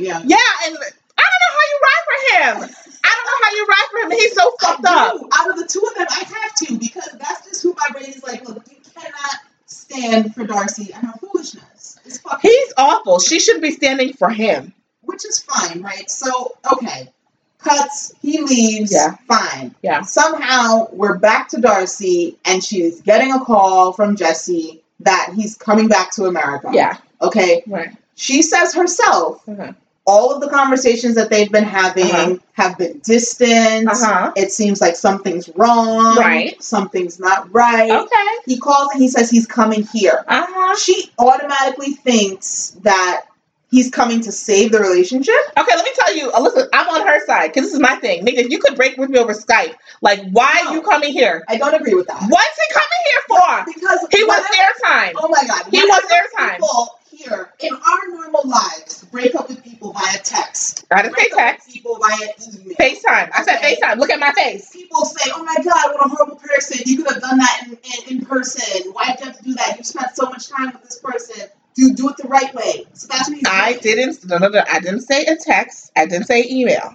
Yeah. 0.00 0.20
Yeah, 0.24 0.36
and 0.66 0.76
I 1.26 1.28
don't 1.32 1.42
know 1.44 1.54
how 1.58 1.66
you 1.72 1.78
ride 1.88 2.04
for 2.08 2.18
him. 2.64 2.76
I 3.04 3.10
don't 3.14 3.26
know 3.26 3.38
how 3.42 3.50
you 3.56 3.66
ride 3.66 3.88
for 3.90 3.98
him. 4.04 4.10
He's 4.18 4.34
so 4.34 4.50
fucked 4.60 4.84
up. 4.86 5.20
Out 5.40 5.50
of 5.50 5.56
the 5.58 5.66
two 5.66 5.82
of 5.88 5.94
them, 5.96 6.06
I 6.10 6.24
have 6.24 6.54
to 6.66 6.78
because 6.78 7.08
that's 7.18 7.46
just 7.48 7.62
who 7.62 7.74
my 7.74 7.88
brain 7.92 8.10
is 8.10 8.22
like. 8.22 8.46
Look, 8.48 8.62
you 8.70 8.76
cannot 8.94 9.36
stand 9.66 10.34
for 10.34 10.44
Darcy 10.46 10.92
and 10.92 11.06
her 11.06 11.12
foolishness. 11.20 11.98
He's 12.42 12.72
awful. 12.76 13.18
She 13.20 13.40
should 13.40 13.60
be 13.60 13.70
standing 13.72 14.12
for 14.12 14.30
him. 14.30 14.72
which 15.02 15.24
is 15.24 15.38
fine, 15.40 15.82
right? 15.82 16.10
So, 16.10 16.56
okay, 16.72 17.08
cuts. 17.58 18.12
He 18.22 18.40
leaves. 18.42 18.92
Yeah. 18.92 19.16
Fine. 19.28 19.74
Yeah. 19.82 20.02
Somehow 20.02 20.88
we're 20.92 21.18
back 21.18 21.48
to 21.50 21.60
Darcy, 21.60 22.38
and 22.44 22.62
she's 22.62 23.00
getting 23.02 23.32
a 23.32 23.44
call 23.44 23.92
from 23.92 24.16
Jesse 24.16 24.82
that 25.00 25.32
he's 25.36 25.54
coming 25.56 25.86
back 25.88 26.10
to 26.12 26.24
America. 26.24 26.70
Yeah. 26.72 26.96
Okay. 27.22 27.62
Right. 27.66 27.96
She 28.16 28.42
says 28.42 28.74
herself 28.74 29.44
Mhm. 29.46 29.74
All 30.06 30.32
of 30.34 30.40
the 30.40 30.48
conversations 30.48 31.14
that 31.16 31.30
they've 31.30 31.50
been 31.50 31.64
having 31.64 32.10
Uh-huh. 32.10 32.36
have 32.52 32.78
been 32.78 32.98
distant. 33.04 33.88
Uh-huh. 33.88 34.32
It 34.36 34.52
seems 34.52 34.80
like 34.80 34.96
something's 34.96 35.48
wrong. 35.56 36.16
Right. 36.16 36.60
Something's 36.62 37.18
not 37.18 37.52
right. 37.52 37.90
Okay. 37.90 38.28
He 38.46 38.58
calls 38.58 38.90
and 38.92 39.02
he 39.02 39.08
says 39.08 39.28
he's 39.30 39.46
coming 39.46 39.82
here. 39.92 40.24
Uh-huh. 40.28 40.76
She 40.76 41.10
automatically 41.18 41.92
thinks 41.92 42.70
that 42.82 43.22
he's 43.68 43.90
coming 43.90 44.20
to 44.20 44.30
save 44.30 44.70
the 44.70 44.78
relationship. 44.78 45.34
Okay, 45.58 45.72
let 45.74 45.84
me 45.84 45.90
tell 45.98 46.16
you, 46.16 46.30
Alyssa, 46.30 46.68
I'm 46.72 46.88
on 46.88 47.04
her 47.06 47.26
side 47.26 47.48
because 47.52 47.64
this 47.64 47.74
is 47.74 47.80
my 47.80 47.96
thing. 47.96 48.24
Nigga, 48.24 48.48
you 48.48 48.60
could 48.60 48.76
break 48.76 48.96
with 48.96 49.10
me 49.10 49.18
over 49.18 49.34
Skype, 49.34 49.74
like, 50.02 50.20
why 50.30 50.60
are 50.62 50.64
No. 50.66 50.72
you 50.74 50.82
coming 50.82 51.12
here? 51.12 51.44
I 51.48 51.56
don't 51.56 51.74
agree 51.74 51.94
with 51.94 52.06
that. 52.06 52.22
What's 52.28 52.58
he 52.68 52.74
coming 52.74 53.02
here 53.10 53.22
for? 53.28 53.64
Because 53.74 54.06
He 54.12 54.22
wants 54.24 54.48
airtime. 54.56 55.12
Oh 55.16 55.28
my 55.28 55.44
god. 55.48 55.66
He 55.72 55.78
wants 55.84 56.12
airtime. 56.12 56.56
People 56.58 56.98
here 57.28 57.52
in 57.60 57.72
our 57.74 58.08
normal 58.08 58.48
lives 58.48 59.04
break 59.10 59.34
up 59.34 59.48
with 59.48 59.62
people 59.64 59.92
via 59.92 60.18
text. 60.18 60.84
I 60.90 61.02
didn't 61.02 61.16
say 61.16 61.28
Break 61.28 61.32
up 61.32 61.38
text. 61.38 61.72
people 61.72 61.98
via 61.98 62.28
email. 62.54 62.76
FaceTime. 62.76 63.30
I 63.34 63.42
said 63.44 63.56
Okay. 63.58 63.76
FaceTime. 63.76 63.98
Look 63.98 64.10
at 64.10 64.20
my 64.20 64.32
face. 64.32 64.70
People 64.72 65.04
say, 65.04 65.30
"Oh 65.34 65.42
my 65.44 65.54
God, 65.56 65.94
what 65.94 66.06
a 66.06 66.08
horrible 66.08 66.36
person! 66.36 66.78
You 66.86 66.98
could 67.02 67.12
have 67.12 67.22
done 67.22 67.38
that 67.38 67.62
in, 67.66 67.72
in, 68.12 68.18
in 68.20 68.26
person. 68.26 68.92
Why 68.92 69.06
did 69.12 69.20
you 69.20 69.26
have 69.26 69.38
to 69.38 69.44
do 69.44 69.54
that? 69.54 69.76
You 69.78 69.84
spent 69.84 70.14
so 70.16 70.26
much 70.26 70.48
time 70.48 70.72
with 70.72 70.82
this 70.82 70.98
person. 70.98 71.48
Do 71.74 71.92
do 71.94 72.08
it 72.10 72.16
the 72.16 72.28
right 72.28 72.54
way." 72.54 72.86
So 72.94 73.06
that's 73.08 73.28
what 73.30 73.46
I 73.48 73.72
doing. 73.72 73.82
didn't. 73.82 74.24
No, 74.26 74.38
no, 74.38 74.48
no. 74.48 74.62
I 74.70 74.80
didn't 74.80 75.02
say 75.02 75.24
a 75.26 75.36
text. 75.36 75.92
I 75.96 76.06
didn't 76.06 76.26
say 76.26 76.46
email. 76.50 76.94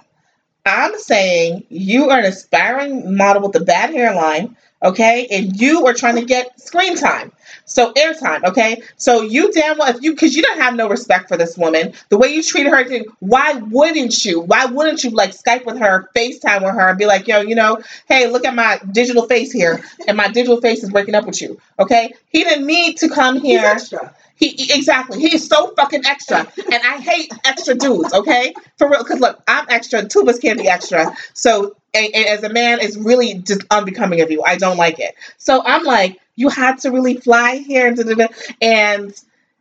I'm 0.64 0.96
saying 0.98 1.64
you 1.70 2.10
are 2.10 2.20
an 2.20 2.24
aspiring 2.26 3.16
model 3.16 3.42
with 3.42 3.56
a 3.60 3.64
bad 3.64 3.90
hairline, 3.90 4.56
okay, 4.82 5.26
and 5.30 5.60
you 5.60 5.86
are 5.86 5.92
trying 5.94 6.16
to 6.16 6.24
get 6.24 6.60
screen 6.60 6.96
time. 6.96 7.32
So 7.64 7.92
airtime, 7.94 8.44
okay. 8.44 8.82
So 8.96 9.22
you 9.22 9.50
damn 9.52 9.78
well 9.78 9.88
if 9.94 10.02
you 10.02 10.12
because 10.12 10.34
you 10.36 10.42
don't 10.42 10.60
have 10.60 10.74
no 10.74 10.88
respect 10.88 11.28
for 11.28 11.36
this 11.36 11.56
woman, 11.56 11.92
the 12.08 12.18
way 12.18 12.28
you 12.34 12.42
treated 12.42 12.70
her, 12.70 12.84
then 12.88 13.04
why 13.20 13.54
wouldn't 13.54 14.24
you? 14.24 14.40
Why 14.40 14.66
wouldn't 14.66 15.04
you 15.04 15.10
like 15.10 15.30
Skype 15.30 15.64
with 15.64 15.78
her, 15.78 16.08
FaceTime 16.14 16.62
with 16.64 16.74
her, 16.74 16.88
and 16.90 16.98
be 16.98 17.06
like, 17.06 17.26
yo, 17.28 17.40
you 17.40 17.54
know, 17.54 17.78
hey, 18.08 18.26
look 18.28 18.44
at 18.44 18.54
my 18.54 18.80
digital 18.92 19.26
face 19.26 19.52
here, 19.52 19.82
and 20.06 20.16
my 20.16 20.28
digital 20.28 20.60
face 20.60 20.82
is 20.82 20.90
breaking 20.90 21.14
up 21.14 21.24
with 21.26 21.40
you, 21.40 21.60
okay? 21.78 22.14
He 22.28 22.44
didn't 22.44 22.66
need 22.66 22.98
to 22.98 23.08
come 23.08 23.36
He's 23.36 23.60
here. 23.60 23.66
extra. 23.66 24.14
He 24.36 24.48
he- 24.48 24.72
exactly. 24.76 25.20
He's 25.20 25.46
so 25.46 25.72
fucking 25.76 26.04
extra, 26.06 26.38
and 26.56 26.82
I 26.84 26.98
hate 26.98 27.32
extra 27.44 27.74
dudes. 27.74 28.12
Okay, 28.12 28.54
for 28.76 28.88
real. 28.90 29.02
Because 29.02 29.20
look, 29.20 29.42
I'm 29.46 29.66
extra. 29.68 30.04
Two 30.08 30.20
of 30.20 30.28
us 30.28 30.38
can't 30.38 30.58
be 30.58 30.68
extra. 30.68 31.14
So, 31.34 31.76
and, 31.94 32.08
and 32.14 32.26
as 32.26 32.42
a 32.42 32.48
man, 32.48 32.78
it's 32.80 32.96
really 32.96 33.34
just 33.34 33.62
unbecoming 33.70 34.20
of 34.20 34.30
you. 34.30 34.42
I 34.44 34.56
don't 34.56 34.76
like 34.78 34.98
it. 34.98 35.14
So 35.38 35.62
I'm 35.64 35.84
like, 35.84 36.18
you 36.36 36.48
had 36.48 36.78
to 36.80 36.90
really 36.90 37.16
fly 37.18 37.56
here, 37.56 37.86
and 38.60 39.14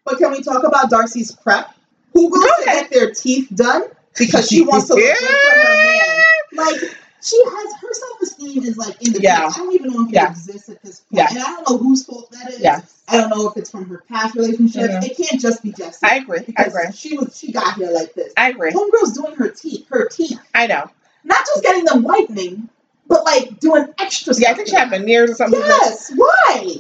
But 0.05 0.17
can 0.17 0.31
we 0.31 0.41
talk 0.41 0.63
about 0.63 0.89
Darcy's 0.89 1.31
prep? 1.31 1.73
Who 2.13 2.29
goes 2.29 2.43
Go 2.43 2.49
to 2.59 2.65
get 2.65 2.91
their 2.91 3.11
teeth 3.11 3.49
done 3.53 3.83
because 4.17 4.47
she 4.47 4.61
wants 4.65 4.87
to 4.87 4.95
look 4.95 5.03
good 5.03 5.17
for 5.17 5.59
her 5.59 5.83
man? 5.85 6.25
Like 6.53 6.79
she 7.23 7.41
has 7.45 7.73
her 7.81 7.93
self 7.93 8.21
esteem 8.23 8.63
is 8.63 8.77
like 8.77 9.01
in 9.05 9.13
the 9.13 9.21
Yeah. 9.21 9.47
I 9.47 9.57
don't 9.57 9.73
even 9.73 9.91
know 9.93 10.01
if 10.03 10.09
it 10.09 10.15
Yeah. 10.15 10.29
exists 10.31 10.69
at 10.69 10.81
this 10.81 11.01
point, 11.01 11.19
Yeah. 11.19 11.27
and 11.29 11.39
I 11.39 11.43
don't 11.43 11.69
know 11.69 11.77
whose 11.77 12.05
fault 12.05 12.31
that 12.31 12.49
is. 12.51 12.59
Yeah. 12.59 12.81
I 13.07 13.17
don't 13.17 13.29
know 13.29 13.47
if 13.49 13.57
it's 13.57 13.69
from 13.69 13.85
her 13.89 14.03
past 14.09 14.35
relationships. 14.35 14.93
Mhm. 14.93 15.03
It 15.05 15.17
can't 15.17 15.39
just 15.41 15.61
be 15.63 15.71
Jesse. 15.71 15.99
I 16.03 16.15
agree. 16.15 16.39
I 16.57 16.63
agree. 16.63 16.91
she 16.93 17.17
was 17.17 17.37
she 17.37 17.51
got 17.51 17.75
here 17.75 17.91
like 17.91 18.13
this. 18.13 18.33
I 18.37 18.49
agree. 18.49 18.71
Homegirl's 18.71 19.13
doing 19.13 19.35
her 19.35 19.49
teeth, 19.49 19.87
her 19.89 20.07
teeth, 20.07 20.39
I 20.55 20.67
know. 20.67 20.89
not 21.23 21.39
just 21.45 21.63
getting 21.63 21.85
them 21.85 22.01
whitening, 22.03 22.69
but 23.11 23.25
like 23.25 23.59
doing 23.59 23.87
extra 23.99 24.33
stuff. 24.33 24.41
Yeah, 24.41 24.51
I 24.51 24.55
think 24.55 24.69
she 24.69 24.75
had 24.75 24.89
veneers 24.89 25.31
or 25.31 25.35
something. 25.35 25.59
Yes. 25.59 26.13
Why? 26.15 26.75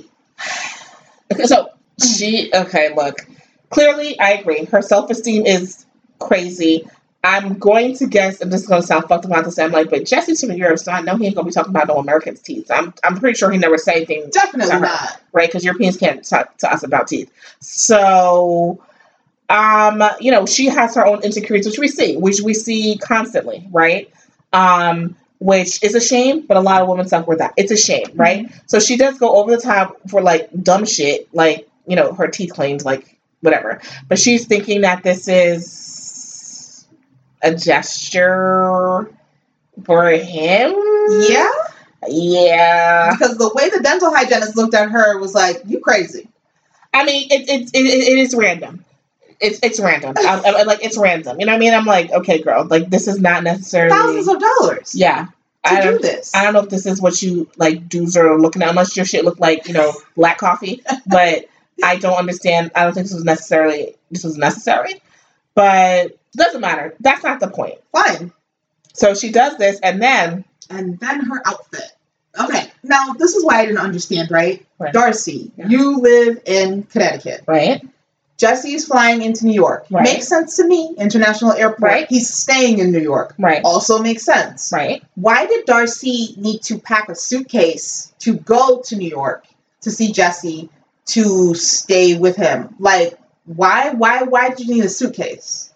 Okay, 1.31 1.43
so 1.43 1.69
she 2.01 2.49
okay, 2.53 2.95
look. 2.95 3.27
Clearly 3.69 4.17
I 4.17 4.31
agree. 4.31 4.63
Her 4.65 4.81
self 4.81 5.09
esteem 5.11 5.45
is 5.45 5.85
crazy. 6.19 6.87
I'm 7.23 7.59
going 7.59 7.95
to 7.97 8.07
guess, 8.07 8.39
and 8.41 8.51
this 8.51 8.61
is 8.61 8.67
gonna 8.67 8.81
sound 8.81 9.05
fucked 9.09 9.25
up 9.25 9.43
to 9.43 9.51
say, 9.51 9.65
I'm 9.65 9.71
like, 9.71 9.89
but 9.89 10.05
Jesse's 10.05 10.39
from 10.41 10.53
Europe, 10.53 10.79
so 10.79 10.93
I 10.93 11.01
know 11.01 11.17
he 11.17 11.25
ain't 11.25 11.35
gonna 11.35 11.45
be 11.45 11.51
talking 11.51 11.69
about 11.69 11.89
no 11.89 11.97
Americans' 11.97 12.39
teeth. 12.41 12.71
I'm 12.71 12.93
I'm 13.03 13.17
pretty 13.17 13.37
sure 13.37 13.51
he 13.51 13.57
never 13.57 13.77
said 13.77 13.97
anything, 13.97 14.29
Definitely 14.31 14.67
to 14.69 14.75
her, 14.75 14.79
not. 14.79 15.21
right? 15.33 15.49
Because 15.49 15.65
Europeans 15.65 15.97
can't 15.97 16.23
talk 16.23 16.57
to 16.59 16.71
us 16.73 16.83
about 16.83 17.09
teeth. 17.09 17.29
So 17.59 18.81
um, 19.49 20.01
you 20.21 20.31
know, 20.31 20.45
she 20.45 20.67
has 20.67 20.95
her 20.95 21.05
own 21.05 21.23
insecurities, 21.23 21.67
which 21.67 21.77
we 21.79 21.89
see, 21.89 22.15
which 22.15 22.39
we 22.39 22.53
see 22.53 22.97
constantly, 22.97 23.67
right? 23.69 24.09
Um, 24.53 25.17
which 25.41 25.83
is 25.83 25.95
a 25.95 25.99
shame, 25.99 26.45
but 26.45 26.55
a 26.55 26.59
lot 26.59 26.83
of 26.83 26.87
women 26.87 27.07
suffer 27.07 27.25
with 27.25 27.39
that. 27.39 27.51
It's 27.57 27.71
a 27.71 27.77
shame, 27.77 28.05
mm-hmm. 28.05 28.21
right? 28.21 28.51
So 28.67 28.79
she 28.79 28.95
does 28.95 29.17
go 29.17 29.35
over 29.37 29.49
the 29.49 29.61
top 29.61 29.97
for 30.07 30.21
like 30.21 30.49
dumb 30.61 30.85
shit, 30.85 31.33
like, 31.33 31.67
you 31.87 31.95
know, 31.95 32.13
her 32.13 32.27
teeth 32.27 32.53
cleaned, 32.53 32.85
like 32.85 33.17
whatever. 33.41 33.81
But 34.07 34.19
she's 34.19 34.45
thinking 34.45 34.81
that 34.81 35.01
this 35.01 35.27
is 35.27 36.87
a 37.41 37.55
gesture 37.55 39.11
for 39.83 40.09
him. 40.11 40.75
Yeah. 41.27 41.49
Yeah. 42.07 43.11
Because 43.13 43.39
the 43.39 43.51
way 43.55 43.69
the 43.71 43.79
dental 43.81 44.13
hygienist 44.13 44.55
looked 44.55 44.75
at 44.75 44.91
her 44.91 45.19
was 45.19 45.33
like, 45.33 45.61
"You 45.65 45.79
crazy." 45.79 46.27
I 46.93 47.03
mean, 47.03 47.27
it, 47.31 47.49
it, 47.49 47.69
it, 47.73 47.85
it 47.85 48.17
is 48.17 48.35
random. 48.35 48.85
It's 49.41 49.59
it's 49.63 49.79
random. 49.79 50.13
I, 50.17 50.41
I- 50.45 50.63
like 50.63 50.83
it's 50.83 50.97
random. 50.97 51.39
You 51.39 51.45
know 51.45 51.51
what 51.53 51.57
I 51.57 51.59
mean? 51.59 51.73
I'm 51.73 51.85
like, 51.85 52.11
okay, 52.11 52.41
girl, 52.41 52.65
like 52.65 52.89
this 52.89 53.07
is 53.07 53.19
not 53.19 53.43
necessarily. 53.43 53.95
Thousands 53.95 54.27
of 54.27 54.39
dollars 54.39 54.95
yeah. 54.95 55.25
to 55.65 55.71
I 55.73 55.81
do 55.81 55.91
don't, 55.91 56.01
this. 56.01 56.33
I 56.35 56.43
don't 56.43 56.53
know 56.53 56.61
if 56.61 56.69
this 56.69 56.85
is 56.85 57.01
what 57.01 57.21
you 57.21 57.49
like 57.57 57.89
dudes 57.89 58.15
are 58.17 58.39
looking 58.39 58.61
at, 58.61 58.69
unless 58.69 58.95
your 58.95 59.05
shit 59.05 59.25
look 59.25 59.39
like 59.39 59.67
you 59.67 59.73
know 59.73 59.93
black 60.15 60.37
coffee. 60.37 60.81
But 61.07 61.45
I 61.83 61.97
don't 61.97 62.17
understand. 62.17 62.71
I 62.75 62.83
don't 62.83 62.93
think 62.93 63.05
this 63.05 63.13
was 63.15 63.23
necessarily 63.23 63.95
this 64.11 64.23
was 64.23 64.37
necessary. 64.37 65.01
But 65.55 66.17
doesn't 66.33 66.61
matter. 66.61 66.95
That's 66.99 67.23
not 67.23 67.39
the 67.39 67.49
point. 67.49 67.79
Fine. 67.91 68.31
So 68.93 69.13
she 69.13 69.31
does 69.31 69.57
this, 69.57 69.79
and 69.81 70.01
then 70.01 70.45
And 70.69 70.99
then 70.99 71.21
her 71.21 71.41
outfit. 71.45 71.91
Okay, 72.39 72.71
now 72.83 73.13
this 73.17 73.35
is 73.35 73.43
why 73.43 73.59
I 73.59 73.65
didn't 73.65 73.79
understand, 73.79 74.31
right? 74.31 74.65
Right. 74.79 74.93
Darcy, 74.93 75.51
Yeah. 75.57 75.67
you 75.67 75.97
live 75.99 76.41
in 76.45 76.83
Connecticut. 76.83 77.43
right, 77.47 77.81
Jesse 78.41 78.73
is 78.73 78.85
flying 78.87 79.21
into 79.21 79.45
New 79.45 79.53
York. 79.53 79.85
Right. 79.91 80.03
Makes 80.03 80.27
sense 80.27 80.55
to 80.57 80.65
me. 80.67 80.95
International 80.97 81.51
airport. 81.53 81.91
Right. 81.91 82.07
He's 82.09 82.27
staying 82.33 82.79
in 82.79 82.91
New 82.91 82.99
York. 82.99 83.35
right, 83.37 83.61
Also 83.63 84.01
makes 84.01 84.23
sense. 84.23 84.71
right. 84.73 85.03
Why 85.13 85.45
did 85.45 85.65
Darcy 85.67 86.33
need 86.37 86.63
to 86.63 86.79
pack 86.79 87.07
a 87.09 87.13
suitcase 87.13 88.11
to 88.21 88.33
go 88.37 88.81
to 88.85 88.95
New 88.95 89.07
York 89.07 89.45
to 89.81 89.91
see 89.91 90.11
Jesse 90.11 90.69
to 91.13 91.53
stay 91.53 92.17
with 92.17 92.35
him? 92.35 92.73
Like, 92.79 93.15
why? 93.45 93.91
Why? 93.91 94.23
Why 94.23 94.49
did 94.49 94.61
you 94.67 94.73
need 94.73 94.85
a 94.85 94.89
suitcase? 94.89 95.71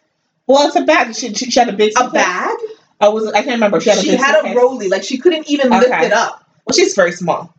Well, 0.47 0.65
it's 0.67 0.75
a 0.75 0.81
bag. 0.81 1.13
She, 1.15 1.35
she, 1.35 1.51
she 1.51 1.59
had 1.59 1.69
a 1.69 1.73
big 1.73 1.93
A 1.99 2.09
bag? 2.09 2.57
I 2.99 3.09
was 3.09 3.27
I 3.27 3.43
can't 3.43 3.57
remember. 3.61 3.79
She 3.79 3.91
had 3.91 3.99
a 3.99 4.01
She 4.01 4.11
big 4.11 4.19
had 4.19 4.43
a 4.43 4.55
rolly. 4.55 4.87
Like 4.89 5.03
she 5.03 5.19
couldn't 5.19 5.47
even 5.51 5.69
lift 5.69 5.85
it 6.01 6.13
up. 6.13 6.43
Well, 6.65 6.73
she's 6.75 6.95
very 6.95 7.11
small. 7.11 7.53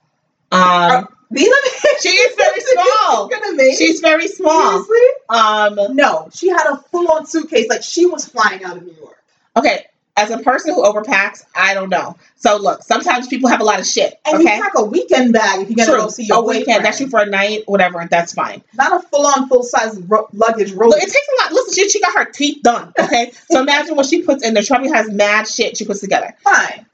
Um, 0.50 1.06
These 1.30 1.48
are 1.48 2.00
She 2.00 2.08
is 2.10 2.36
very 2.36 2.60
small. 2.60 3.30
She's 3.76 4.00
very 4.00 4.28
small. 4.28 4.84
Seriously? 4.84 5.08
Um, 5.28 5.78
No, 5.96 6.28
she 6.34 6.48
had 6.48 6.66
a 6.70 6.76
full-on 6.90 7.26
suitcase. 7.26 7.68
Like 7.68 7.82
she 7.82 8.06
was 8.06 8.26
flying 8.26 8.64
out 8.64 8.76
of 8.76 8.84
New 8.84 8.94
York. 8.94 9.16
okay. 9.56 9.86
As 10.18 10.30
a 10.30 10.38
person 10.38 10.72
who 10.72 10.82
overpacks, 10.82 11.44
I 11.54 11.74
don't 11.74 11.90
know. 11.90 12.16
So 12.36 12.56
look, 12.56 12.82
sometimes 12.82 13.26
people 13.28 13.50
have 13.50 13.60
a 13.60 13.64
lot 13.64 13.80
of 13.80 13.86
shit. 13.86 14.18
And 14.24 14.36
okay, 14.38 14.56
you 14.56 14.62
pack 14.62 14.72
a 14.74 14.82
weekend 14.82 15.34
bag 15.34 15.60
if 15.60 15.68
you're 15.68 15.76
gonna 15.76 15.90
true. 15.92 16.00
go 16.04 16.08
see 16.08 16.22
your 16.24 16.38
a 16.38 16.40
weekend. 16.40 16.82
That's 16.86 16.98
you 17.00 17.08
for 17.08 17.20
a 17.20 17.26
night, 17.26 17.64
whatever. 17.66 18.02
That's 18.10 18.32
fine. 18.32 18.62
Not 18.72 18.96
a 18.96 19.06
full-on, 19.08 19.46
full-size 19.50 20.00
ro- 20.08 20.26
luggage. 20.32 20.72
Look, 20.72 20.96
it 20.96 21.00
takes 21.02 21.14
a 21.14 21.42
lot. 21.44 21.52
Listen, 21.52 21.74
she, 21.74 21.90
she 21.90 22.00
got 22.00 22.14
her 22.16 22.24
teeth 22.32 22.62
done. 22.62 22.94
Okay, 22.98 23.30
so 23.50 23.60
imagine 23.60 23.94
what 23.94 24.06
she 24.06 24.22
puts 24.22 24.42
in 24.42 24.54
there. 24.54 24.62
She 24.62 24.68
probably 24.70 24.88
has 24.88 25.10
mad 25.10 25.46
shit 25.48 25.76
she 25.76 25.84
puts 25.84 26.00
together. 26.00 26.34
Fine. 26.42 26.86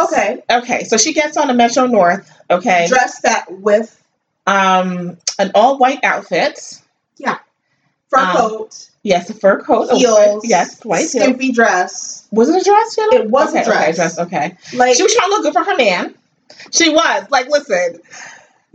Okay. 0.00 0.42
Okay, 0.50 0.84
so 0.84 0.96
she 0.96 1.12
gets 1.12 1.36
on 1.36 1.48
the 1.48 1.54
Metro 1.54 1.86
North. 1.86 2.30
Okay, 2.50 2.86
Dress 2.88 3.20
that 3.20 3.50
with 3.60 3.96
um, 4.46 5.16
an 5.38 5.50
all 5.54 5.78
white 5.78 6.02
outfit. 6.02 6.80
Yeah. 7.18 7.38
Fur 8.08 8.18
Um, 8.18 8.36
coat, 8.36 8.86
Yes, 9.02 9.30
a 9.30 9.34
fur 9.34 9.60
coat. 9.62 9.90
heels, 9.92 10.44
yes, 10.46 10.84
white 10.84 10.98
heels. 10.98 11.10
skimpy 11.12 11.52
dress. 11.52 12.26
Was 12.32 12.48
it 12.48 12.60
a 12.60 12.64
dress? 12.64 12.96
Jenna? 12.96 13.24
It 13.24 13.30
was 13.30 13.54
a 13.54 13.60
okay, 13.60 13.60
Okay, 13.60 13.70
dress. 13.92 13.96
dress. 13.96 14.18
Okay. 14.18 14.56
Like 14.74 14.96
She 14.96 15.02
was 15.02 15.14
trying 15.14 15.30
to 15.30 15.36
look 15.36 15.42
good 15.44 15.52
for 15.52 15.64
her 15.64 15.76
man. 15.76 16.14
She 16.72 16.90
was. 16.90 17.30
Like, 17.30 17.48
listen, 17.48 18.00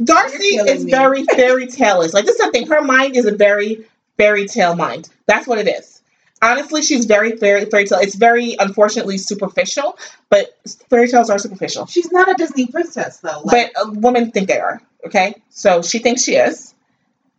Darcy 0.04 0.56
is 0.56 0.86
me. 0.86 0.92
very 0.92 1.24
fairy 1.36 1.68
tale-ish. 1.68 2.14
Like, 2.14 2.26
this 2.26 2.36
is 2.36 2.46
the 2.46 2.52
thing. 2.52 2.68
Her 2.68 2.82
mind 2.82 3.16
is 3.16 3.26
a 3.26 3.36
very 3.36 3.86
fairy 4.18 4.48
tale 4.48 4.76
mind. 4.76 5.10
That's 5.28 5.46
what 5.48 5.58
it 5.60 5.68
is. 5.68 5.95
Honestly, 6.42 6.82
she's 6.82 7.06
very 7.06 7.38
fairy 7.38 7.66
fairy 7.66 7.86
tale. 7.86 8.00
It's 8.00 8.16
very 8.16 8.56
unfortunately 8.60 9.18
superficial, 9.18 9.98
but 10.30 10.58
fairy 10.90 11.08
tales 11.08 11.30
are 11.30 11.40
superficial. 11.40 11.86
she's 11.88 12.12
not 12.12 12.30
a 12.30 12.34
Disney 12.36 12.68
princess 12.68 13.18
though. 13.18 13.42
Like, 13.44 13.74
But 13.74 13.82
uh, 13.88 13.92
women 13.94 14.32
think 14.32 14.48
they 14.48 14.60
are. 14.60 14.82
Okay, 15.06 15.36
so 15.50 15.82
she 15.82 16.00
thinks 16.00 16.24
she 16.24 16.36
is, 16.36 16.74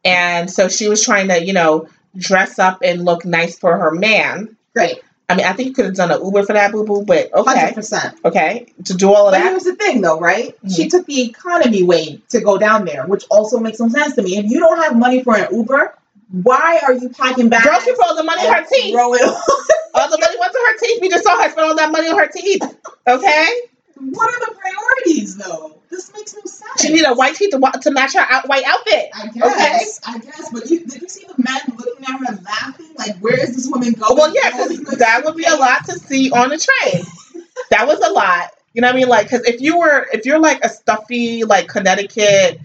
and 0.05 0.51
so 0.51 0.69
she 0.69 0.89
was 0.89 1.05
trying 1.05 1.29
to, 1.29 1.45
you 1.45 1.53
know, 1.53 1.89
dress 2.17 2.59
up 2.59 2.81
and 2.83 3.05
look 3.05 3.25
nice 3.25 3.59
for 3.59 3.77
her 3.77 3.91
man. 3.91 4.57
Right. 4.75 5.01
I 5.29 5.35
mean, 5.35 5.45
I 5.45 5.53
think 5.55 5.69
you 5.71 5.75
could 5.75 5.87
have 5.87 5.95
done 5.95 6.13
an 6.13 6.25
Uber 6.25 6.45
for 6.45 6.53
that, 6.53 6.71
boo 6.71 6.85
boo. 6.85 7.05
But 7.05 7.35
okay, 7.35 7.73
percent. 7.75 8.17
okay, 8.25 8.67
to 8.85 8.95
do 8.95 9.13
all 9.13 9.27
of 9.27 9.33
But 9.33 9.39
that. 9.41 9.51
here's 9.51 9.65
the 9.65 9.75
thing, 9.75 10.01
though, 10.01 10.21
right? 10.21 10.55
Mhm. 10.65 10.77
She 10.77 10.89
took 10.89 11.05
the 11.07 11.21
economy 11.23 11.83
way 11.83 12.21
to 12.29 12.41
go 12.41 12.57
down 12.59 12.85
there, 12.85 13.05
which 13.07 13.25
also 13.29 13.59
makes 13.59 13.79
some 13.79 13.91
sense 13.91 14.15
to 14.15 14.23
me. 14.23 14.37
If 14.39 14.47
you 14.47 14.61
don't 14.61 14.79
have 14.81 14.97
money 14.97 15.25
for 15.25 15.37
an 15.37 15.49
Uber, 15.53 15.95
Why 16.31 16.81
are 16.85 16.93
you 16.93 17.09
packing 17.09 17.49
bags? 17.49 17.65
Girl, 17.65 17.81
she 17.81 17.93
put 17.93 18.05
all 18.07 18.17
the 18.17 18.25
money 18.25 18.45
in 18.45 18.53
her 18.53 18.65
teeth. 18.65 18.97
All 19.97 20.11
the 20.11 20.19
money 20.19 20.37
went 20.39 20.53
to 20.53 20.59
her 20.59 20.79
teeth. 20.79 21.01
We 21.01 21.09
just 21.09 21.25
saw 21.25 21.43
her 21.43 21.49
spend 21.49 21.71
all 21.71 21.77
that 21.77 21.91
money 21.91 22.09
on 22.09 22.19
her 22.19 22.29
teeth. 22.29 22.63
Okay? 23.07 23.49
what 23.99 24.35
are 24.35 24.47
the 24.47 24.55
priorities 24.55 25.37
though? 25.37 25.81
This 25.91 26.13
makes 26.13 26.35
no 26.35 26.43
sense. 26.43 26.83
She 26.83 26.93
needed 26.93 27.07
a 27.07 27.15
white 27.15 27.35
teeth 27.35 27.53
to, 27.53 27.81
to 27.81 27.91
match 27.91 28.13
her 28.13 28.27
out, 28.29 28.47
white 28.47 28.65
outfit. 28.67 29.09
I 29.15 29.29
guess. 29.29 30.01
I 30.07 30.19
guess. 30.19 30.53
But 30.53 30.69
you, 30.69 30.81
did 30.81 31.01
you 31.01 31.09
see 31.09 31.25
the 31.25 31.35
men 31.39 31.79
looking 31.79 32.05
at 32.05 32.19
her 32.19 32.43
laughing? 32.45 32.91
Like, 32.99 33.17
where 33.21 33.41
is 33.41 33.55
this 33.55 33.69
woman 33.71 33.93
going? 33.93 34.17
Well, 34.17 34.35
yeah, 34.35 34.67
because 34.69 34.99
that 34.99 35.23
would 35.25 35.37
be 35.37 35.45
a 35.45 35.57
lot 35.57 35.87
to 35.87 35.93
see 35.93 36.31
on 36.31 36.53
a 36.53 36.59
train. 36.59 37.05
that 37.71 37.87
was 37.87 38.01
a 38.01 38.13
lot. 38.13 38.51
You 38.75 38.83
know 38.83 38.89
what 38.89 38.97
I 38.97 38.99
mean? 38.99 39.09
Like, 39.09 39.31
because 39.31 39.47
if 39.47 39.63
you 39.63 39.79
were, 39.79 40.07
if 40.13 40.27
you're 40.27 40.41
like 40.41 40.63
a 40.63 40.69
stuffy, 40.69 41.45
like 41.45 41.69
Connecticut, 41.69 42.61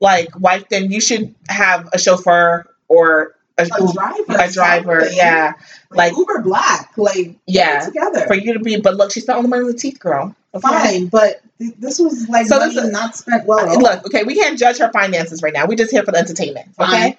like 0.00 0.38
wife, 0.40 0.66
then 0.70 0.90
you 0.90 1.00
should 1.00 1.34
have 1.48 1.90
a 1.92 1.98
chauffeur 1.98 2.69
or 2.90 3.34
a, 3.58 3.62
A 3.64 3.92
driver. 3.92 4.24
a 4.28 4.50
driver. 4.52 5.00
something. 5.00 5.16
Yeah, 5.16 5.52
Like, 5.90 6.12
like- 6.12 6.18
Uber 6.18 6.42
Black. 6.42 6.92
Like, 6.96 7.36
yeah. 7.46 7.80
together. 7.80 8.26
For 8.26 8.34
you 8.34 8.52
to 8.54 8.58
be, 8.60 8.78
but 8.80 8.96
look, 8.96 9.12
she 9.12 9.20
spent 9.20 9.36
all 9.36 9.42
the 9.42 9.48
money 9.48 9.62
on 9.62 9.68
the 9.68 9.74
teeth, 9.74 9.98
girl. 10.00 10.34
Okay? 10.54 10.60
Fine, 10.68 11.06
but 11.06 11.40
th- 11.58 11.74
this 11.78 11.98
was 12.00 12.28
like 12.28 12.46
So 12.46 12.58
money 12.58 12.74
this 12.74 12.84
is- 12.84 12.90
not 12.90 13.16
spent 13.16 13.46
well. 13.46 13.60
at. 13.70 13.78
Look, 13.78 14.06
okay, 14.06 14.24
we 14.24 14.34
can't 14.34 14.58
judge 14.58 14.78
her 14.78 14.90
finances 14.92 15.42
right 15.42 15.52
now. 15.52 15.66
We're 15.66 15.76
just 15.76 15.90
here 15.92 16.02
for 16.02 16.10
the 16.12 16.18
entertainment. 16.18 16.68
Okay. 16.78 17.18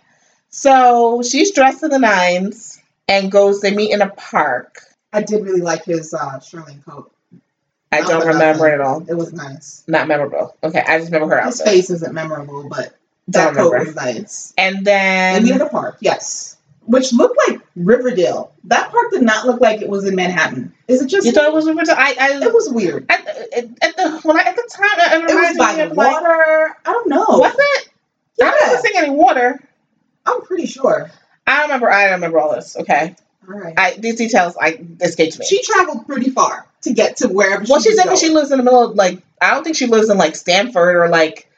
So 0.49 1.21
she's 1.21 1.51
dressed 1.51 1.79
to 1.81 1.87
the 1.87 1.99
nines 1.99 2.79
and 3.07 3.31
goes. 3.31 3.61
They 3.61 3.73
meet 3.73 3.91
in 3.91 4.01
a 4.01 4.09
park. 4.09 4.81
I 5.13 5.21
did 5.23 5.43
really 5.45 5.61
like 5.61 5.85
his 5.85 6.13
uh, 6.13 6.39
shearling 6.39 6.83
coat. 6.85 7.11
I 7.93 7.99
Not 8.01 8.09
don't 8.09 8.27
remember 8.27 8.63
nothing. 8.67 8.73
it 8.73 8.81
all. 8.81 9.05
It 9.07 9.13
was 9.15 9.31
nice. 9.33 9.83
Not 9.87 10.07
memorable. 10.07 10.55
Okay, 10.63 10.81
I 10.85 10.97
just 10.99 11.11
remember 11.11 11.35
her 11.35 11.45
His 11.45 11.59
outfit. 11.61 11.73
face 11.73 11.89
isn't 11.89 12.13
memorable, 12.13 12.67
but 12.69 12.93
that 13.29 13.55
coat 13.55 13.73
was 13.77 13.95
nice. 13.95 14.53
And 14.57 14.77
And 14.87 15.45
then 15.47 15.57
the 15.57 15.67
park, 15.69 15.97
yes. 16.01 16.57
Which 16.85 17.13
looked 17.13 17.37
like 17.47 17.61
Riverdale. 17.75 18.51
That 18.65 18.91
park 18.91 19.11
did 19.11 19.21
not 19.21 19.45
look 19.45 19.61
like 19.61 19.81
it 19.81 19.87
was 19.89 20.05
in 20.05 20.15
Manhattan. 20.15 20.73
Is 20.87 21.01
it 21.01 21.07
just 21.07 21.25
you 21.25 21.31
thought 21.31 21.45
it 21.45 21.53
was 21.53 21.67
Riverdale. 21.67 21.95
I, 21.97 22.15
I 22.19 22.45
it 22.45 22.53
was 22.53 22.69
weird. 22.69 23.05
at, 23.09 23.27
uh, 23.27 23.31
at, 23.55 23.65
at 23.81 23.97
the 23.97 24.19
when 24.23 24.37
I, 24.39 24.43
at 24.43 24.55
the 24.55 24.69
time 24.73 25.21
it, 25.23 25.29
It 25.29 25.35
was 25.35 25.57
by 25.57 25.73
of 25.83 25.95
like 25.95 26.11
water. 26.21 26.75
I 26.85 26.91
don't 26.91 27.07
know. 27.07 27.25
was 27.29 27.53
it? 27.57 27.89
I 28.41 28.45
Yeah, 28.45 28.69
didn't 28.69 28.81
sing 28.81 28.91
any 28.95 29.09
water. 29.11 29.59
I'm 30.25 30.41
pretty 30.41 30.65
sure. 30.65 31.11
I 31.45 31.57
don't 31.57 31.63
remember. 31.67 31.91
I 31.91 32.03
don't 32.05 32.13
remember 32.13 32.39
all 32.39 32.53
this. 32.53 32.75
Okay, 32.75 33.15
All 33.47 33.59
right. 33.59 33.73
I 33.77 33.93
these 33.97 34.15
details 34.15 34.57
I 34.59 34.83
escaped 35.01 35.39
me. 35.39 35.45
She 35.45 35.61
traveled 35.63 36.07
pretty 36.07 36.31
far 36.31 36.65
to 36.81 36.93
get 36.93 37.17
to 37.17 37.27
wherever 37.27 37.63
Well, 37.69 37.79
she 37.79 37.89
she's 37.91 38.03
in. 38.05 38.15
She 38.17 38.29
lives 38.29 38.51
in 38.51 38.57
the 38.57 38.63
middle 38.63 38.89
of 38.89 38.95
like. 38.95 39.21
I 39.39 39.51
don't 39.51 39.63
think 39.63 39.75
she 39.75 39.85
lives 39.87 40.09
in 40.09 40.17
like 40.17 40.35
Stamford 40.35 40.95
or 40.95 41.09
like 41.09 41.49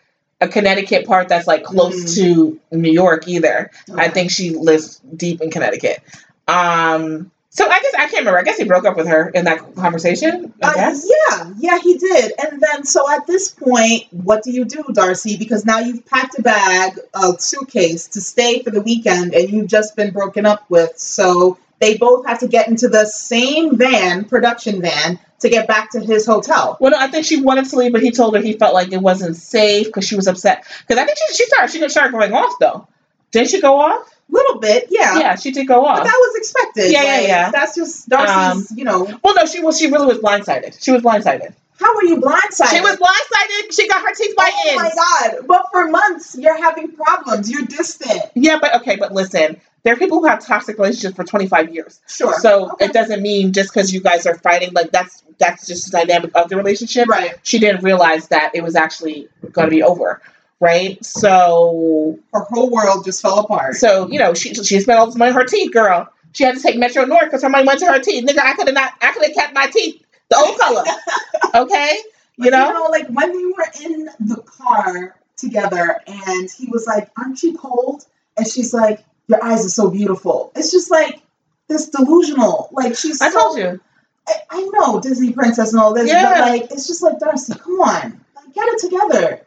a 0.44 0.48
Connecticut 0.48 1.08
part 1.08 1.30
that's 1.30 1.48
like 1.48 1.64
close 1.64 2.16
to 2.16 2.60
New 2.72 2.92
York 2.92 3.28
either. 3.28 3.72
I 3.96 4.10
think 4.10 4.30
she 4.32 4.52
lives 4.52 5.00
deep 5.16 5.42
in 5.42 5.50
Connecticut. 5.52 6.00
Um. 6.48 7.32
So 7.56 7.68
I 7.70 7.80
guess 7.82 7.94
I 7.94 7.98
can't 8.08 8.14
remember. 8.22 8.40
I 8.40 8.44
guess 8.44 8.58
he 8.58 8.64
broke 8.64 8.84
up 8.86 8.98
with 8.98 9.08
her 9.08 9.30
in 9.30 9.46
that 9.46 9.76
conversation. 9.76 10.52
I 10.64 10.70
Uh, 10.70 10.74
guess. 10.74 11.08
yeah, 11.30 11.54
yeah, 11.60 11.78
he 11.78 12.00
did. 12.00 12.34
And 12.44 12.60
then, 12.60 12.84
so 12.84 13.08
at 13.12 13.28
this 13.28 13.50
point, 13.50 14.06
what 14.10 14.42
do 14.42 14.50
you 14.50 14.66
do, 14.66 14.84
Darcy? 14.92 15.38
Because 15.38 15.64
now 15.64 15.78
you've 15.78 16.04
packed 16.08 16.40
a 16.40 16.42
bag, 16.42 16.98
a 17.14 17.34
suitcase 17.40 18.08
to 18.08 18.22
stay 18.22 18.64
for 18.64 18.72
the 18.72 18.82
weekend, 18.82 19.36
and 19.36 19.52
you've 19.52 19.68
just 19.68 19.96
been 19.96 20.10
broken 20.12 20.48
up 20.48 20.66
with. 20.70 20.98
So 20.98 21.60
they 21.80 21.96
both 21.96 22.26
have 22.26 22.40
to 22.40 22.48
get 22.48 22.70
into 22.70 22.88
the 22.90 23.06
same 23.06 23.78
van, 23.78 24.26
production 24.26 24.82
van, 24.82 25.20
to 25.44 25.50
get 25.50 25.68
back 25.68 25.92
to 25.92 26.00
his 26.00 26.26
hotel. 26.26 26.78
Well, 26.80 26.92
no, 26.92 26.98
I 26.98 27.08
think 27.08 27.26
she 27.26 27.42
wanted 27.42 27.70
to 27.70 27.76
leave, 27.76 27.92
but 27.92 28.02
he 28.02 28.12
told 28.12 28.36
her 28.36 28.42
he 28.42 28.54
felt 28.54 28.74
like 28.74 28.92
it 28.92 29.02
wasn't 29.02 29.38
safe 29.38 29.86
because 29.88 30.08
she 30.08 30.16
was 30.16 30.28
upset. 30.28 30.66
Because 30.88 31.02
I 31.02 31.06
think 31.06 31.18
she 31.18 31.36
she 31.36 31.46
started 31.46 31.72
she 31.72 31.90
started 31.90 32.12
going 32.12 32.34
off 32.34 32.54
though. 32.60 32.88
Didn't 33.32 33.50
she 33.50 33.62
go 33.62 33.80
off? 33.80 34.10
A 34.30 34.34
little 34.34 34.60
bit, 34.60 34.88
yeah. 34.90 35.20
Yeah, 35.20 35.36
she 35.36 35.52
did 35.52 35.68
go 35.68 35.86
off. 35.86 36.00
But 36.00 36.06
that 36.06 36.16
was 36.18 36.36
expected. 36.38 36.92
Yeah, 36.92 37.04
yeah, 37.04 37.18
Like, 37.18 37.28
yeah. 37.28 37.52
That's 37.52 37.76
just 37.76 38.10
Darcy's, 38.10 38.72
um, 38.72 38.78
you 38.78 38.86
know. 38.86 39.04
Well, 39.24 39.36
no, 39.36 39.46
she 39.46 39.60
was. 39.60 39.78
She 39.78 39.88
really 39.92 40.06
was 40.08 40.20
blindsided. 40.20 40.82
She 40.82 40.92
was 40.92 41.02
blindsided. 41.02 41.54
How 41.80 41.94
were 41.96 42.04
you 42.06 42.18
blindsided? 42.18 42.70
She 42.70 42.80
was 42.82 42.96
blindsided. 42.98 43.74
She 43.76 43.88
got 43.90 44.02
her 44.02 44.14
teeth 44.14 44.36
by 44.36 44.50
Oh 44.50 44.76
my 44.76 44.92
god! 44.96 45.48
But 45.48 45.66
for 45.72 45.90
months, 45.90 46.38
you're 46.40 46.58
having 46.58 46.94
problems. 46.94 47.52
You're 47.52 47.66
distant. 47.66 48.22
Yeah, 48.36 48.60
but 48.60 48.76
okay, 48.78 48.96
but 48.96 49.12
listen, 49.12 49.60
there 49.84 49.94
are 49.94 49.98
people 49.98 50.20
who 50.20 50.28
have 50.28 50.46
toxic 50.46 50.78
relationships 50.78 51.16
for 51.16 51.24
25 51.24 51.74
years. 51.74 52.00
Sure. 52.08 52.34
So 52.40 52.72
Okay. 52.72 52.86
it 52.86 52.94
doesn't 52.94 53.22
mean 53.22 53.52
just 53.54 53.74
because 53.74 53.94
you 53.94 54.02
guys 54.02 54.26
are 54.26 54.36
fighting, 54.36 54.72
like 54.74 54.92
that's 54.92 55.24
that's 55.40 55.68
just 55.68 55.92
the 55.92 55.98
dynamic 55.98 56.32
of 56.36 56.50
the 56.50 56.56
relationship. 56.58 57.08
Right. 57.08 57.36
She 57.44 57.60
didn't 57.60 57.84
realize 57.84 58.28
that 58.30 58.52
it 58.54 58.64
was 58.64 58.76
actually 58.76 59.28
going 59.52 59.68
to 59.68 59.72
be 59.76 59.84
over, 59.84 60.22
right? 60.60 61.04
So, 61.04 62.20
Her 62.34 62.42
whole 62.50 62.70
world 62.70 63.04
just 63.06 63.22
fell 63.22 63.40
apart. 63.40 63.76
so 63.76 64.08
you 64.10 64.20
know, 64.20 64.34
she 64.34 64.54
she 64.54 64.80
spent 64.80 65.00
all 65.00 65.08
this 65.08 65.16
money 65.16 65.32
on 65.32 65.36
her 65.38 65.46
teeth, 65.46 65.72
girl. 65.74 66.10
She 66.34 66.44
had 66.46 66.56
to 66.56 66.62
take 66.62 66.78
Metro 66.78 67.06
North 67.06 67.26
because 67.26 67.44
her 67.44 67.50
money 67.50 67.66
went 67.68 67.80
to 67.82 67.86
her 67.88 68.00
teeth. 68.00 68.26
Nigga, 68.26 68.40
I 68.40 68.54
could 68.54 68.68
have 68.68 68.74
not. 68.76 68.94
I 69.02 69.12
could 69.12 69.24
have 69.26 69.34
kept 69.36 69.54
my 69.54 69.68
teeth 69.68 70.04
the 70.30 70.38
old 70.38 70.58
color. 70.60 70.84
Okay, 71.56 71.98
But, 72.38 72.46
you 72.46 72.52
know. 72.52 72.88
like 72.90 73.08
when 73.10 73.32
we 73.32 73.46
were 73.54 73.68
in 73.84 74.10
the 74.20 74.38
car 74.38 75.16
together, 75.38 75.98
and 76.08 76.50
he 76.50 76.68
was 76.68 76.88
like, 76.88 77.10
"Aren't 77.18 77.44
you 77.44 77.56
cold?" 77.58 78.06
And 78.38 78.48
she's 78.48 78.74
like, 78.74 79.04
"Your 79.28 79.44
eyes 79.44 79.66
are 79.66 79.70
so 79.70 79.90
beautiful." 79.90 80.52
It's 80.56 80.72
just 80.72 80.92
like 80.92 81.22
this 81.68 81.90
delusional. 81.90 82.70
Like 82.72 82.96
she's. 82.96 83.22
I 83.22 83.30
so, 83.30 83.40
told 83.40 83.58
you. 83.58 83.80
I, 84.28 84.34
I 84.50 84.62
know 84.74 85.00
Disney 85.02 85.34
princess 85.34 85.74
and 85.74 85.82
all 85.82 85.94
this, 85.94 86.08
Yeah. 86.08 86.30
but 86.30 86.40
like 86.50 86.72
it's 86.72 86.88
just 86.88 87.04
like 87.04 87.20
Darcy. 87.20 87.54
Come 87.56 87.80
on, 87.82 88.20
like 88.36 88.54
get 88.54 88.68
it 88.68 88.80
together. 88.80 89.42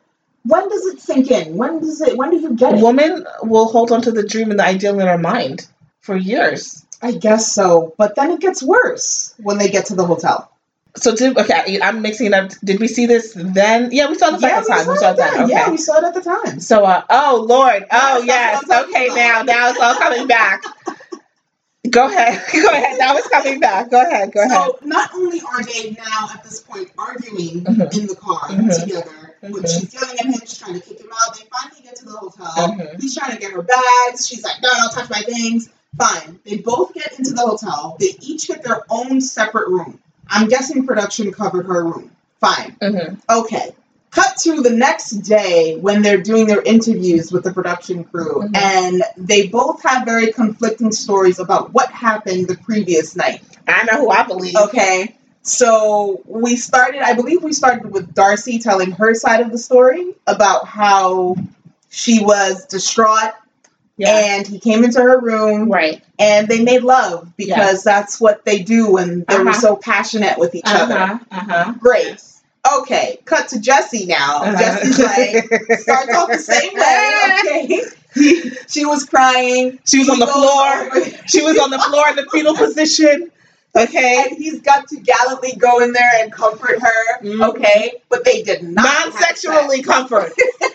When 0.44 0.68
does 0.68 0.84
it 0.86 1.00
sink 1.00 1.30
in? 1.30 1.56
When 1.56 1.80
does 1.80 2.00
it? 2.00 2.16
When 2.16 2.30
do 2.30 2.36
you 2.38 2.54
get 2.54 2.74
it? 2.74 2.84
Women 2.84 3.26
will 3.42 3.66
hold 3.66 3.90
on 3.90 4.02
to 4.02 4.12
the 4.12 4.26
dream 4.26 4.50
and 4.50 4.60
the 4.60 4.64
ideal 4.64 4.92
in 4.92 4.98
their 4.98 5.18
mind 5.18 5.66
for 6.00 6.16
years. 6.16 6.84
I 7.02 7.12
guess 7.12 7.52
so, 7.52 7.94
but 7.98 8.14
then 8.16 8.30
it 8.30 8.40
gets 8.40 8.62
worse 8.62 9.34
when 9.38 9.58
they 9.58 9.68
get 9.68 9.86
to 9.86 9.94
the 9.94 10.06
hotel. 10.06 10.50
So 10.96 11.14
did 11.14 11.36
okay? 11.38 11.78
I'm 11.80 12.02
mixing 12.02 12.26
it 12.28 12.34
up. 12.34 12.50
Did 12.64 12.80
we 12.80 12.88
see 12.88 13.06
this 13.06 13.34
then? 13.36 13.90
Yeah, 13.92 14.08
we 14.08 14.14
saw 14.16 14.28
it 14.28 14.34
at 14.34 14.40
the 14.40 14.48
second 14.48 14.64
time. 14.66 14.88
We 14.88 14.96
saw 14.96 15.10
it 15.12 15.16
then. 15.16 15.34
Okay. 15.44 15.52
Yeah, 15.52 15.70
we 15.70 15.76
saw 15.76 15.98
it 15.98 16.04
at 16.04 16.14
the 16.14 16.20
time. 16.22 16.60
So, 16.60 16.84
uh, 16.84 17.02
oh 17.10 17.44
Lord, 17.48 17.84
oh 17.90 18.22
Yes, 18.24 18.26
yes, 18.26 18.64
that's 18.66 18.68
what 18.68 18.96
I'm 18.96 19.06
okay. 19.06 19.08
Now, 19.14 19.42
now 19.42 19.68
it's 19.70 19.80
all 19.80 19.94
coming 19.94 20.26
back. 20.26 20.62
Go 21.90 22.06
ahead, 22.08 22.42
go 22.52 22.68
ahead. 22.68 22.98
Now 22.98 23.16
it's 23.16 23.28
coming 23.28 23.60
back. 23.60 23.90
Go 23.90 24.00
ahead, 24.02 24.32
go 24.32 24.40
ahead. 24.42 24.50
So 24.56 24.78
not 24.82 25.10
only 25.14 25.40
are 25.40 25.62
they 25.62 25.92
now 25.92 26.28
at 26.34 26.42
this 26.42 26.60
point 26.60 26.90
arguing 26.98 27.62
Mhm. 27.64 27.96
in 27.96 28.06
the 28.08 28.16
car 28.16 28.48
Mhm. 28.48 28.80
together, 28.80 29.36
when 29.40 29.52
Mhm. 29.62 29.68
she's 29.80 29.94
yelling 29.94 30.18
at 30.18 30.26
him, 30.26 30.40
she's 30.40 30.58
trying 30.58 30.74
to 30.74 30.80
kick 30.80 30.98
him 31.00 31.10
out. 31.12 31.38
They 31.38 31.44
finally 31.50 31.82
get 31.84 31.94
to 31.96 32.04
the 32.06 32.10
hotel. 32.12 32.52
Mhm. 32.56 33.00
He's 33.00 33.14
trying 33.14 33.32
to 33.32 33.38
get 33.38 33.52
her 33.52 33.62
bags. 33.62 34.26
She's 34.26 34.42
like, 34.42 34.60
"No, 34.62 34.68
don't 34.70 34.92
touch 34.92 35.10
my 35.10 35.22
things." 35.22 35.68
Fine. 35.96 36.40
They 36.44 36.56
both 36.56 36.92
get 36.92 37.18
into 37.18 37.32
the 37.32 37.40
hotel. 37.42 37.96
They 38.00 38.16
each 38.20 38.48
get 38.48 38.62
their 38.64 38.82
own 38.90 39.20
separate 39.20 39.68
room. 39.68 40.00
I'm 40.28 40.48
guessing 40.48 40.86
production 40.86 41.32
covered 41.32 41.66
her 41.66 41.84
room. 41.84 42.10
Fine. 42.40 42.76
Mhm. 42.82 43.18
Okay. 43.30 43.74
Cut 44.10 44.36
to 44.38 44.62
the 44.62 44.70
next 44.70 45.10
day 45.10 45.76
when 45.76 46.02
they're 46.02 46.22
doing 46.22 46.46
their 46.46 46.62
interviews 46.62 47.30
with 47.30 47.44
the 47.44 47.52
production 47.52 48.04
crew, 48.04 48.42
Mhm. 48.44 48.56
and 48.56 49.02
they 49.16 49.46
both 49.48 49.82
have 49.82 50.04
very 50.04 50.32
conflicting 50.32 50.92
stories 50.92 51.38
about 51.38 51.74
what 51.74 51.90
happened 51.90 52.48
the 52.48 52.56
previous 52.56 53.14
night. 53.14 53.42
I 53.68 53.84
know 53.84 53.98
who 53.98 54.10
I 54.10 54.22
believe. 54.22 54.56
Okay. 54.56 55.16
So 55.42 56.22
we 56.26 56.56
started, 56.56 57.02
I 57.02 57.12
believe 57.14 57.42
we 57.42 57.52
started 57.52 57.92
with 57.92 58.14
Darcy 58.14 58.58
telling 58.58 58.90
her 58.92 59.14
side 59.14 59.40
of 59.40 59.52
the 59.52 59.58
story 59.58 60.14
about 60.26 60.66
how 60.66 61.36
she 61.88 62.20
was 62.22 62.66
distraught 62.66 63.32
Yeah. 63.98 64.36
and 64.36 64.46
he 64.46 64.58
came 64.58 64.84
into 64.84 65.00
her 65.00 65.18
room 65.20 65.70
right. 65.70 66.02
and 66.18 66.48
they 66.48 66.62
made 66.62 66.82
love 66.82 67.32
because 67.36 67.82
that's 67.82 68.20
what 68.20 68.44
they 68.44 68.58
do 68.62 68.92
when 68.92 69.24
they 69.28 69.38
were 69.38 69.48
Uh-huh. 69.50 69.60
so 69.60 69.76
passionate 69.76 70.38
with 70.38 70.54
each 70.54 70.66
Uh 70.66 70.78
other. 70.82 70.98
huh. 70.98 71.18
Uh 71.30 71.40
huh. 71.40 71.74
Great. 71.78 72.22
Okay, 72.78 73.20
cut 73.24 73.48
to 73.48 73.60
Jesse 73.60 74.06
now. 74.06 74.42
Uh-huh. 74.42 74.58
Jesse's 74.58 74.98
like, 74.98 75.78
starts 75.80 76.14
off 76.14 76.28
the 76.30 76.38
same 76.38 76.74
way. 76.74 77.82
Okay. 78.18 78.56
She 78.68 78.84
was 78.84 79.04
crying. 79.04 79.78
She 79.86 79.98
was 79.98 80.08
He 80.08 80.12
on 80.12 80.18
the 80.18 80.26
floor. 80.26 80.96
over- 80.96 81.26
She 81.28 81.42
was 81.42 81.58
on 81.58 81.70
the 81.70 81.78
floor 81.78 82.08
in 82.10 82.16
the 82.16 82.26
fetal 82.32 82.56
position. 82.56 83.30
Okay. 83.76 84.24
and 84.28 84.36
he's 84.38 84.60
got 84.60 84.88
to 84.88 84.96
gallantly 85.00 85.52
go 85.56 85.80
in 85.80 85.92
there 85.92 86.10
and 86.20 86.32
comfort 86.32 86.80
her. 86.80 87.20
Mhm. 87.22 87.48
Okay, 87.50 87.94
but 88.08 88.24
they 88.24 88.42
did 88.42 88.62
not. 88.62 88.84
Non-sexually 89.12 89.82
comfort. 89.82 90.32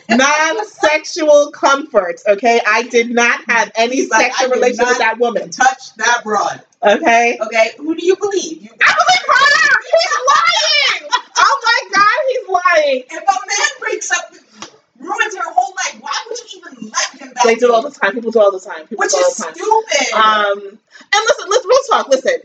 Non-sexual 0.10 1.52
comfort. 1.52 2.22
Okay. 2.28 2.62
I 2.66 2.84
did 2.84 3.10
not 3.10 3.41
have 3.49 3.72
any 3.76 4.08
like, 4.08 4.34
sexual 4.34 4.52
relationship 4.52 4.88
with 4.89 4.97
that 4.99 5.20
woman. 5.20 5.49
Touch 5.49 5.95
that 5.97 6.22
broad. 6.24 6.62
Okay. 6.84 7.38
Okay, 7.39 7.72
who 7.78 7.95
do 7.95 8.06
you 8.06 8.16
believe? 8.16 8.64
You 8.64 8.70
I 8.82 8.93
believe 8.93 9.26
her. 9.28 9.80
He's 9.91 10.18
lying. 10.36 11.12
Oh 11.38 11.62
my 11.66 11.97
God, 11.97 12.20
he's 12.30 12.47
lying. 12.49 13.04
If 13.10 13.24
a 13.24 13.34
man 13.47 13.70
breaks 13.80 14.12
up, 14.12 14.32
with 14.32 14.41
you, 14.62 15.08
ruins 15.08 15.36
her 15.36 15.43
whole 15.52 15.74
life. 15.76 15.97
Why 16.02 16.18
would 16.30 16.38
you 16.39 16.60
even 16.60 16.89
let 16.89 17.22
him 17.22 17.34
back? 17.34 17.43
They 17.43 17.56
do 17.56 17.74
all 17.74 17.82
the 17.84 17.91
time. 17.91 18.14
People 18.14 18.32
do 18.32 18.39
all 18.41 18.52
the 18.52 18.60
time. 18.60 18.88
People 18.88 18.97
Which 18.97 19.14
is 19.14 19.36
the 19.38 19.43
time. 19.43 19.54
stupid. 19.54 20.14
Um, 20.14 20.60
and 20.60 21.22
listen, 21.30 21.49
let's 21.49 21.66
real 21.66 21.78
talk. 21.89 22.08
Listen, 22.10 22.38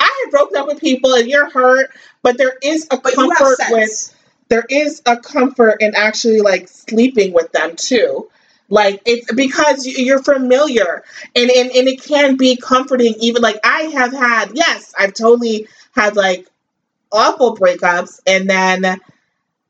I 0.00 0.22
have 0.24 0.32
broken 0.32 0.56
up 0.56 0.66
with 0.66 0.80
people, 0.80 1.14
and 1.14 1.28
you're 1.28 1.50
hurt, 1.50 1.90
but 2.22 2.38
there 2.38 2.56
is 2.62 2.86
a 2.90 2.96
but 2.96 3.14
comfort 3.14 3.58
with 3.70 4.14
there 4.48 4.66
is 4.68 5.00
a 5.06 5.16
comfort 5.16 5.76
in 5.80 5.94
actually 5.94 6.40
like 6.40 6.68
sleeping 6.68 7.32
with 7.32 7.52
them 7.52 7.76
too. 7.76 8.28
Like 8.68 9.02
it's 9.04 9.32
because 9.32 9.86
you're 9.86 10.22
familiar 10.22 11.02
and, 11.34 11.50
and 11.50 11.70
and 11.70 11.88
it 11.88 12.02
can 12.02 12.36
be 12.36 12.56
comforting 12.56 13.14
even 13.20 13.42
like 13.42 13.58
I 13.64 13.82
have 13.82 14.12
had 14.12 14.52
yes, 14.54 14.92
I've 14.98 15.14
totally 15.14 15.66
had 15.92 16.16
like 16.16 16.46
awful 17.10 17.56
breakups 17.56 18.20
and 18.26 18.48
then 18.48 19.00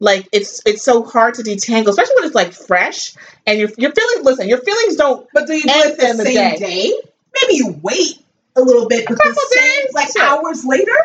like 0.01 0.29
it's 0.33 0.63
it's 0.67 0.83
so 0.83 1.03
hard 1.03 1.35
to 1.35 1.43
detangle, 1.43 1.89
especially 1.89 2.15
when 2.17 2.25
it's 2.27 2.35
like 2.35 2.53
fresh 2.53 3.15
and 3.47 3.59
your 3.59 3.71
your 3.79 3.93
feelings 3.93 4.25
listen, 4.25 4.49
your 4.49 4.59
feelings 4.59 4.97
don't 4.97 5.27
But 5.33 5.47
do 5.47 5.55
you 5.55 5.63
do 5.63 5.71
it 5.71 5.99
the 5.99 6.15
the 6.17 6.25
same 6.25 6.35
day. 6.35 6.57
day. 6.57 6.93
Maybe 7.41 7.57
you 7.57 7.79
wait 7.83 8.23
a 8.61 8.65
little 8.65 8.87
bit, 8.89 9.07
couple 9.07 9.33
same 9.51 9.87
like 9.93 10.13
sure. 10.13 10.23
hours 10.23 10.65
later. 10.65 10.97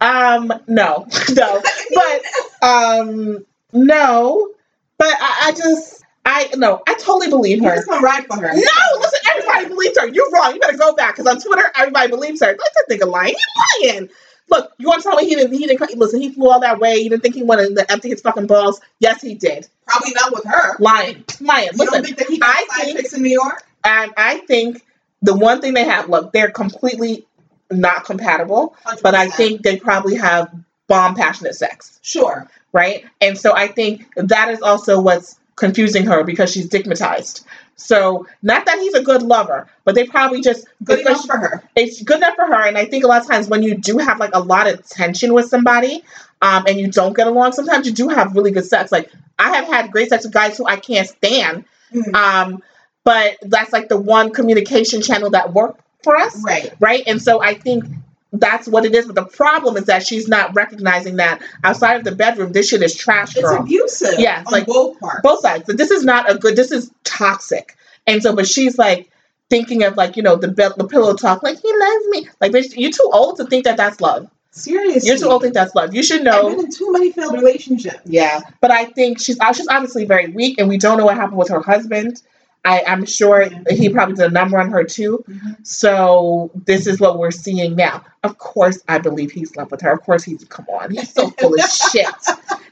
um 0.00 0.52
no 0.68 1.06
no 1.34 1.62
but 1.94 2.22
um 2.66 3.44
no 3.72 4.50
but 4.98 5.08
I, 5.08 5.48
I 5.48 5.52
just 5.52 6.02
I 6.24 6.50
no 6.56 6.82
I 6.86 6.94
totally 6.94 7.28
believe 7.28 7.62
her. 7.62 7.76
just 7.76 7.88
gonna 7.88 8.00
ride 8.00 8.26
for 8.26 8.36
her. 8.36 8.52
No, 8.52 8.98
listen, 9.00 9.20
everybody 9.30 9.68
believes 9.68 9.98
her. 9.98 10.08
You're 10.08 10.30
wrong. 10.32 10.54
You 10.54 10.60
better 10.60 10.76
go 10.76 10.94
back 10.94 11.16
because 11.16 11.26
on 11.32 11.40
Twitter, 11.40 11.64
everybody 11.76 12.08
believes 12.10 12.40
her. 12.40 12.48
Let 12.48 12.58
that 12.58 12.86
nigga 12.90 13.10
lying. 13.10 13.34
He 13.80 13.88
lying. 13.90 14.08
Look, 14.48 14.72
you 14.78 14.86
want 14.88 15.02
to 15.02 15.08
tell 15.08 15.16
me 15.16 15.28
he 15.28 15.34
didn't? 15.34 15.52
He 15.52 15.66
didn't. 15.66 15.98
Listen, 15.98 16.20
he 16.20 16.30
flew 16.32 16.50
all 16.50 16.60
that 16.60 16.78
way. 16.78 16.96
You 16.98 17.10
didn't 17.10 17.22
think 17.22 17.34
he 17.34 17.42
wanted 17.42 17.74
to 17.76 17.90
empty 17.92 18.08
his 18.10 18.20
fucking 18.20 18.46
balls? 18.46 18.80
Yes, 19.00 19.20
he 19.22 19.34
did. 19.34 19.66
Probably 19.86 20.12
not 20.14 20.32
with 20.32 20.44
her. 20.44 20.76
Lying, 20.78 21.24
lying. 21.40 21.68
You 21.72 21.78
Listen, 21.78 22.04
think 22.04 22.20
I 22.42 22.66
think- 22.84 23.12
in 23.12 23.22
New 23.22 23.30
York? 23.30 23.62
and 23.84 24.12
I 24.16 24.38
think 24.38 24.82
the 25.26 25.36
one 25.36 25.60
thing 25.60 25.74
they 25.74 25.84
have, 25.84 26.08
look, 26.08 26.32
they're 26.32 26.50
completely 26.50 27.26
not 27.70 28.04
compatible. 28.04 28.74
100%. 28.86 29.02
But 29.02 29.14
I 29.14 29.28
think 29.28 29.62
they 29.62 29.76
probably 29.76 30.16
have 30.16 30.52
bomb 30.88 31.14
passionate 31.16 31.54
sex, 31.56 31.98
sure. 32.02 32.48
right? 32.72 33.04
And 33.20 33.36
so 33.36 33.54
I 33.54 33.66
think 33.68 34.06
that 34.16 34.48
is 34.50 34.62
also 34.62 35.00
what's 35.00 35.38
confusing 35.56 36.06
her 36.06 36.22
because 36.22 36.52
she's 36.52 36.66
stigmatized. 36.66 37.44
So 37.76 38.26
not 38.42 38.64
that 38.66 38.78
he's 38.78 38.94
a 38.94 39.02
good 39.02 39.22
lover, 39.22 39.66
but 39.84 39.94
they 39.94 40.06
probably 40.06 40.40
just 40.42 40.66
Good 40.84 41.00
enough 41.00 41.26
for 41.26 41.36
her. 41.38 41.62
it's 41.74 42.02
good 42.02 42.18
enough 42.18 42.36
for 42.36 42.46
her. 42.46 42.62
And 42.66 42.78
I 42.78 42.84
think 42.86 43.04
a 43.04 43.06
lot 43.08 43.22
of 43.22 43.28
times 43.28 43.48
when 43.48 43.62
you 43.62 43.76
do 43.76 43.98
have 43.98 44.18
like 44.20 44.34
a 44.34 44.40
lot 44.40 44.66
of 44.68 44.86
tension 44.88 45.32
with 45.34 45.48
somebody, 45.48 46.02
um, 46.42 46.64
and 46.68 46.78
you 46.78 46.90
don't 46.90 47.16
get 47.16 47.26
along, 47.26 47.52
sometimes 47.52 47.86
you 47.86 47.92
do 47.92 48.08
have 48.08 48.34
really 48.36 48.50
good 48.52 48.64
sex. 48.66 48.92
Like 48.92 49.10
I 49.38 49.56
have 49.56 49.66
had 49.66 49.90
great 49.90 50.08
sex 50.10 50.24
with 50.24 50.32
guys 50.34 50.56
who 50.56 50.66
I 50.66 50.76
can't 50.76 51.08
stand, 51.08 51.64
Mm. 51.94 52.14
um, 52.14 52.62
but 53.06 53.36
that's 53.42 53.72
like 53.72 53.88
the 53.88 53.96
one 53.96 54.32
communication 54.32 55.00
channel 55.00 55.30
that 55.30 55.54
worked 55.54 55.80
for 56.02 56.16
us, 56.16 56.42
Right. 56.44 56.74
right? 56.80 57.04
And 57.06 57.22
so 57.22 57.40
I 57.40 57.54
think 57.54 57.84
that's 58.32 58.66
what 58.66 58.84
it 58.84 58.94
is. 58.96 59.06
But 59.06 59.14
the 59.14 59.24
problem 59.24 59.76
is 59.76 59.84
that 59.84 60.04
she's 60.04 60.26
not 60.26 60.52
recognizing 60.56 61.14
that 61.16 61.40
outside 61.62 61.94
of 61.94 62.02
the 62.04 62.10
bedroom, 62.12 62.50
this 62.50 62.68
shit 62.68 62.82
is 62.82 62.96
trash, 62.96 63.34
Girl. 63.34 63.52
It's 63.52 63.60
abusive. 63.60 64.18
Yeah, 64.18 64.42
on 64.44 64.52
like, 64.52 64.66
both 64.66 64.98
parts. 64.98 65.20
Both 65.22 65.40
sides. 65.40 65.62
But 65.68 65.76
this 65.78 65.92
is 65.92 66.04
not 66.04 66.28
a 66.28 66.36
good. 66.36 66.56
This 66.56 66.72
is 66.72 66.90
toxic. 67.04 67.76
And 68.08 68.20
so, 68.20 68.34
but 68.34 68.48
she's 68.48 68.76
like 68.76 69.08
thinking 69.50 69.84
of 69.84 69.96
like 69.96 70.16
you 70.16 70.22
know 70.24 70.34
the 70.34 70.48
be- 70.48 70.76
the 70.76 70.88
pillow 70.88 71.14
talk, 71.14 71.44
like 71.44 71.60
he 71.60 71.72
loves 71.78 72.04
me. 72.10 72.28
Like 72.40 72.50
bitch, 72.50 72.74
you're 72.76 72.90
too 72.90 73.08
old 73.12 73.36
to 73.36 73.44
think 73.46 73.64
that 73.64 73.76
that's 73.76 74.00
love. 74.00 74.28
Seriously. 74.50 75.08
You're 75.08 75.18
too 75.18 75.28
old 75.28 75.42
to 75.42 75.46
think 75.46 75.54
that's 75.54 75.74
love. 75.76 75.94
You 75.94 76.02
should 76.02 76.26
I've 76.26 76.42
know. 76.42 76.50
been 76.50 76.60
in 76.66 76.70
too 76.72 76.90
many 76.90 77.12
failed 77.12 77.34
relationships. 77.34 78.00
Yeah, 78.04 78.40
but 78.60 78.72
I 78.72 78.86
think 78.86 79.20
she's 79.20 79.38
uh, 79.38 79.52
she's 79.52 79.68
obviously 79.68 80.04
very 80.06 80.26
weak, 80.28 80.58
and 80.58 80.68
we 80.68 80.76
don't 80.76 80.98
know 80.98 81.04
what 81.04 81.14
happened 81.16 81.38
with 81.38 81.50
her 81.50 81.60
husband. 81.60 82.20
I, 82.66 82.82
I'm 82.86 83.06
sure 83.06 83.48
he 83.70 83.88
probably 83.88 84.16
did 84.16 84.26
a 84.26 84.30
number 84.30 84.58
on 84.58 84.70
her 84.70 84.82
too. 84.84 85.24
Mhm. 85.28 85.66
So 85.66 86.50
this 86.66 86.86
is 86.86 86.98
what 87.00 87.18
we're 87.18 87.30
seeing 87.30 87.76
now. 87.76 88.04
Of 88.24 88.38
course, 88.38 88.82
I 88.88 88.98
believe 88.98 89.30
he 89.30 89.44
slept 89.44 89.70
with 89.70 89.80
her. 89.82 89.92
Of 89.92 90.02
course, 90.02 90.24
he's 90.24 90.44
come 90.44 90.66
on. 90.68 90.90
He's 90.90 91.12
so 91.14 91.30
full 91.30 91.54
of 91.54 91.60
shit. 91.92 92.06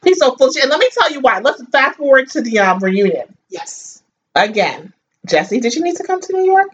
He's 0.03 0.19
so 0.19 0.35
full 0.35 0.49
of 0.49 0.55
shit. 0.55 0.65
And 0.65 0.71
let 0.71 0.81
me 0.81 0.89
tell 1.01 1.13
you 1.13 1.21
why. 1.21 1.39
Let's 1.39 1.63
fast 1.71 1.97
forward 1.99 2.29
to 2.31 2.43
the 2.43 2.59
um, 2.59 2.81
reunion 2.81 3.35
Yes. 3.49 4.03
again. 4.35 4.93
Jesse, 5.27 5.61
did 5.61 5.75
you 5.75 5.83
need 5.83 5.97
to 5.97 6.05
come 6.05 6.21
to 6.21 6.33
New 6.33 6.45
York? 6.45 6.69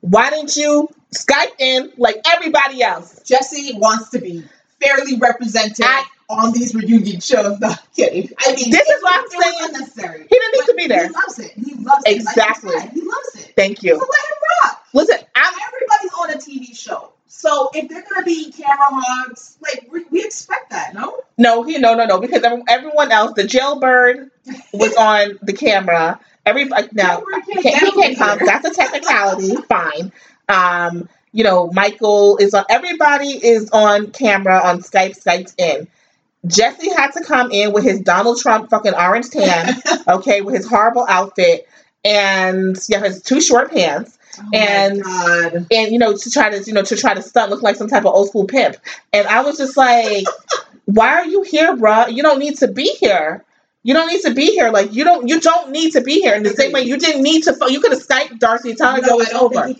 Why 0.00 0.30
didn't 0.30 0.56
you 0.56 0.88
Skype 1.14 1.52
in 1.58 1.92
like 1.98 2.16
everybody 2.32 2.82
else? 2.82 3.20
Jesse 3.26 3.76
wants 3.78 4.10
to 4.10 4.20
be 4.20 4.44
fairly 4.80 5.16
represented 5.18 5.84
I- 5.84 6.04
on 6.30 6.52
these 6.52 6.74
reunion 6.74 7.20
shows. 7.20 7.58
No, 7.60 7.74
kidding. 7.94 8.30
I 8.38 8.54
mean, 8.54 8.70
This 8.70 8.88
is 8.88 9.02
what 9.02 9.12
I'm 9.14 9.22
was- 9.24 9.32
it 9.32 9.36
was 9.36 9.44
saying. 9.44 9.56
unnecessary. 9.74 10.18
He 10.30 10.38
didn't 10.38 10.52
need 10.54 10.66
to 10.66 10.74
be 10.76 10.86
there. 10.86 11.06
He 11.08 11.12
loves 11.12 11.38
it. 11.40 11.52
He 11.52 11.74
loves 11.74 12.02
it. 12.06 12.16
Exactly. 12.16 12.70
he 12.94 13.00
loves 13.02 13.34
it. 13.36 13.52
Thank 13.56 13.78
So 13.80 13.86
you. 13.86 13.94
let 13.94 14.00
him 14.02 14.36
rock. 14.64 14.84
Listen, 14.94 15.18
I'm 15.34 15.54
Everybody's 15.66 16.12
on 16.18 16.30
a 16.30 16.34
TV 16.38 16.74
show. 16.76 17.12
So 17.26 17.70
if 17.74 17.88
they're 17.88 18.04
gonna 18.10 18.24
be 18.24 18.52
camera 18.52 18.76
hogs, 18.90 19.56
like 19.62 19.86
we, 19.90 20.04
we 20.10 20.24
expect 20.24 20.70
that, 20.70 20.94
no? 20.94 21.20
no, 21.38 21.62
he 21.62 21.78
no 21.78 21.94
no 21.94 22.04
no 22.04 22.20
because 22.20 22.42
everyone 22.68 23.12
else, 23.12 23.32
the 23.34 23.44
jailbird 23.44 24.30
was 24.72 24.94
on 24.98 25.38
the 25.42 25.52
camera. 25.52 26.20
Every 26.46 26.64
like, 26.66 26.92
now 26.92 27.22
he 27.46 27.54
can't 27.62 27.78
can't, 27.78 27.94
he 27.94 28.02
can't 28.02 28.18
come. 28.18 28.38
That's 28.44 28.66
a 28.66 28.74
technicality. 28.74 29.54
Fine. 29.68 30.12
Um, 30.48 31.08
you 31.32 31.44
know, 31.44 31.70
Michael 31.72 32.36
is 32.38 32.52
on. 32.54 32.64
Everybody 32.68 33.28
is 33.28 33.70
on 33.70 34.10
camera 34.10 34.60
on 34.64 34.80
Skype. 34.82 35.16
Skype's 35.22 35.54
in. 35.56 35.86
Jesse 36.46 36.90
had 36.90 37.10
to 37.12 37.22
come 37.24 37.50
in 37.52 37.72
with 37.72 37.84
his 37.84 38.00
Donald 38.00 38.40
Trump 38.40 38.70
fucking 38.70 38.94
orange 38.94 39.28
tan, 39.30 39.74
okay, 40.08 40.40
with 40.40 40.54
his 40.54 40.66
horrible 40.66 41.04
outfit 41.08 41.66
and 42.04 42.76
yeah, 42.88 43.00
his 43.04 43.22
two 43.22 43.40
short 43.40 43.70
pants, 43.70 44.18
Oh 44.38 44.48
And- 44.54 45.66
and 45.70 45.92
you 45.92 45.98
know, 45.98 46.16
to 46.16 46.30
try 46.30 46.50
to 46.50 46.62
you 46.64 46.72
know 46.72 46.82
to 46.82 46.96
try 46.96 47.12
to 47.14 47.22
stunt 47.22 47.50
look 47.50 47.62
like 47.62 47.76
some 47.76 47.88
type 47.88 48.04
of 48.06 48.14
old 48.14 48.28
school 48.28 48.46
pimp. 48.46 48.76
And 49.12 49.26
I 49.26 49.42
was 49.42 49.58
just 49.58 49.76
like, 49.76 50.24
why 50.86 51.08
are 51.14 51.26
you 51.26 51.42
here, 51.42 51.76
bruh? 51.76 52.12
You 52.14 52.22
don't 52.22 52.38
need 52.38 52.56
to 52.58 52.68
be 52.68 52.84
here. 53.00 53.44
You 53.82 53.94
don't 53.94 54.08
need 54.08 54.20
to 54.22 54.34
be 54.34 54.46
here. 54.46 54.70
Like 54.70 54.92
you 54.92 55.04
don't 55.04 55.26
you 55.26 55.40
don't 55.40 55.70
need 55.70 55.92
to 55.92 56.02
be 56.02 56.20
here. 56.20 56.34
In 56.34 56.42
the 56.42 56.50
same 56.50 56.70
way, 56.72 56.82
you 56.82 56.98
didn't 56.98 57.22
need 57.22 57.44
to. 57.44 57.56
You 57.68 57.80
could 57.80 57.92
have 57.92 58.06
Skyped 58.06 58.38
Darcy, 58.38 58.74
tell 58.74 58.94
her 58.94 59.00
No, 59.00 59.20
it's 59.20 59.32
over. 59.32 59.66
he. 59.68 59.72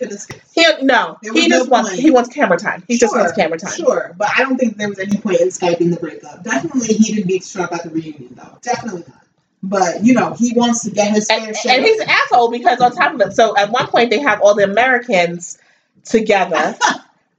He 0.55 0.65
no, 0.83 1.17
he 1.21 1.47
just 1.47 1.65
no 1.65 1.71
wants 1.71 1.89
point. 1.91 2.01
he 2.01 2.09
wants 2.11 2.29
camera 2.33 2.57
time. 2.57 2.83
He 2.87 2.97
just 2.97 3.15
wants 3.15 3.31
camera 3.33 3.59
time. 3.59 3.73
Sure, 3.73 4.13
but 4.17 4.29
I 4.35 4.41
don't 4.43 4.57
think 4.57 4.77
there 4.77 4.89
was 4.89 4.97
any 4.97 5.17
point 5.17 5.39
in 5.41 5.49
Skyping 5.49 5.91
the 5.93 5.99
breakup. 5.99 6.43
Definitely, 6.43 6.95
he 6.95 7.13
didn't 7.13 7.27
beat 7.27 7.45
Trump 7.45 7.71
at 7.73 7.83
the 7.83 7.89
reunion, 7.91 8.33
though. 8.35 8.57
Definitely 8.63 9.03
not. 9.07 9.17
But 9.61 10.03
you 10.03 10.15
know, 10.15 10.33
he 10.33 10.53
wants 10.53 10.83
to 10.85 10.89
get 10.91 11.11
his 11.13 11.29
And, 11.29 11.43
fair 11.43 11.53
share. 11.53 11.75
and 11.75 11.85
he's 11.85 11.99
an 11.99 12.09
asshole 12.09 12.49
because 12.49 12.79
on 12.81 12.93
top 12.93 13.13
of 13.13 13.21
it, 13.21 13.33
so 13.33 13.55
at 13.55 13.69
one 13.69 13.85
point 13.87 14.09
they 14.09 14.19
have 14.19 14.41
all 14.41 14.55
the 14.55 14.63
Americans 14.63 15.59
together. 16.03 16.75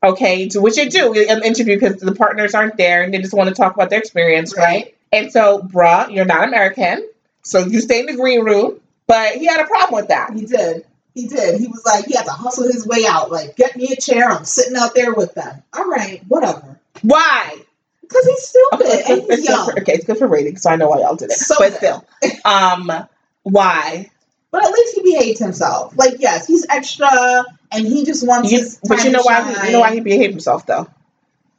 Okay, 0.04 0.48
to 0.48 0.60
which 0.60 0.76
you 0.78 0.90
do 0.90 1.12
in 1.12 1.30
an 1.38 1.44
interview 1.44 1.78
because 1.78 2.00
the 2.00 2.12
partners 2.12 2.54
aren't 2.56 2.76
there 2.76 3.04
and 3.04 3.14
they 3.14 3.18
just 3.18 3.32
want 3.32 3.48
to 3.50 3.54
talk 3.54 3.74
about 3.76 3.88
their 3.88 4.00
experience, 4.00 4.56
right? 4.56 4.64
Right. 4.64 4.96
And 5.12 5.30
so, 5.30 5.60
bruh, 5.60 6.12
you're 6.14 6.24
not 6.24 6.48
American, 6.48 7.08
so 7.42 7.60
you 7.60 7.80
stay 7.80 8.00
in 8.00 8.06
the 8.06 8.14
green 8.16 8.44
room. 8.44 8.80
But 9.06 9.34
he 9.34 9.46
had 9.46 9.60
a 9.60 9.66
problem 9.66 10.00
with 10.00 10.08
that. 10.08 10.32
He 10.32 10.46
did. 10.46 10.86
He 11.14 11.26
did. 11.26 11.60
He 11.60 11.66
was 11.66 11.82
like, 11.84 12.06
he 12.06 12.14
had 12.16 12.24
to 12.24 12.30
hustle 12.32 12.64
his 12.64 12.86
way 12.86 13.04
out. 13.06 13.30
Like, 13.30 13.56
get 13.56 13.76
me 13.76 13.88
a 13.92 14.00
chair. 14.00 14.30
I'm 14.30 14.44
sitting 14.44 14.76
out 14.76 14.94
there 14.94 15.12
with 15.12 15.34
them. 15.34 15.62
All 15.74 15.84
right, 15.86 16.22
whatever. 16.28 16.80
Why? 17.02 17.56
Because 18.00 18.24
he's 18.26 18.48
stupid 18.48 18.86
Okay, 18.86 19.02
and 19.12 19.22
he's 19.30 19.48
young. 19.48 19.66
for, 19.70 19.78
okay, 19.80 19.92
it's 19.94 20.04
good 20.06 20.16
for 20.18 20.26
ratings, 20.28 20.62
so 20.62 20.70
I 20.70 20.76
know 20.76 20.88
why 20.88 21.00
y'all 21.00 21.16
did 21.16 21.30
it. 21.30 21.36
So 21.36 21.56
but 21.58 21.70
good. 21.72 21.76
still, 21.78 22.06
um, 22.44 22.90
why? 23.42 24.10
But 24.50 24.64
at 24.64 24.70
least 24.72 24.94
he 24.96 25.02
behaved 25.02 25.38
himself. 25.38 25.96
Like, 25.96 26.14
yes, 26.20 26.46
he's 26.46 26.66
extra, 26.70 27.44
and 27.70 27.86
he 27.86 28.04
just 28.04 28.26
wants 28.26 28.50
You, 28.52 28.58
his. 28.60 28.78
but 28.86 29.02
you 29.04 29.10
know 29.10 29.22
why? 29.22 29.42
He, 29.60 29.66
you 29.66 29.72
know 29.72 29.80
why 29.80 29.92
he 29.94 30.00
behaved 30.00 30.32
himself 30.32 30.64
though, 30.66 30.88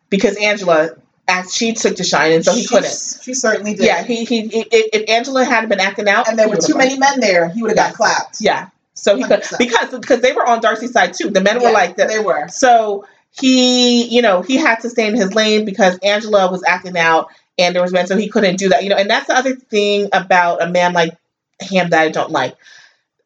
because 0.09 0.37
Angela, 0.37 0.91
as 1.27 1.53
she 1.53 1.73
took 1.73 1.95
to 1.97 2.03
shine, 2.03 2.31
and 2.33 2.43
so 2.45 2.53
he 2.53 2.61
She- 2.63 2.67
couldn't. 2.67 3.17
She 3.21 3.33
certainly 3.33 3.73
did. 3.73 3.85
Yeah, 3.85 4.03
he 4.03 4.25
he. 4.25 4.39
If, 4.41 4.67
if 4.71 5.09
Angela 5.09 5.45
hadn't 5.45 5.69
been 5.69 5.79
acting 5.79 6.07
out, 6.09 6.27
and 6.27 6.37
there 6.37 6.49
were 6.49 6.57
too 6.57 6.75
many 6.75 6.97
men 6.97 7.19
there. 7.19 7.49
He 7.49 7.61
would 7.61 7.71
have 7.71 7.77
got 7.77 7.93
clapped. 7.93 8.41
Yeah, 8.41 8.67
so 8.93 9.15
he 9.15 9.23
could 9.23 9.41
100%. 9.41 9.57
because 9.57 9.99
because 9.99 10.21
they 10.21 10.33
were 10.33 10.47
on 10.47 10.59
Darcy's 10.61 10.91
side 10.91 11.13
too. 11.13 11.29
The 11.29 11.41
men 11.41 11.57
were 11.57 11.63
Yeah, 11.63 11.69
like 11.71 11.95
that. 11.97 12.07
They 12.09 12.19
were. 12.19 12.47
So 12.49 13.05
he, 13.31 14.03
you 14.13 14.21
know, 14.21 14.41
he 14.41 14.57
had 14.57 14.81
to 14.81 14.89
stay 14.89 15.07
in 15.07 15.15
his 15.15 15.33
lane 15.33 15.65
because 15.65 15.97
Angela 15.99 16.51
was 16.51 16.63
acting 16.67 16.97
out, 16.97 17.29
and 17.57 17.73
there 17.73 17.81
was 17.81 17.93
men, 17.93 18.05
so 18.07 18.17
he 18.17 18.27
couldn't 18.29 18.57
do 18.57 18.69
that. 18.69 18.83
You 18.83 18.89
know, 18.89 18.97
and 18.97 19.09
that's 19.09 19.27
the 19.27 19.35
other 19.35 19.55
thing 19.55 20.09
about 20.13 20.61
a 20.61 20.69
man 20.69 20.93
like 20.93 21.17
him 21.61 21.89
that 21.91 22.01
I 22.01 22.09
don't 22.09 22.31
like. 22.31 22.55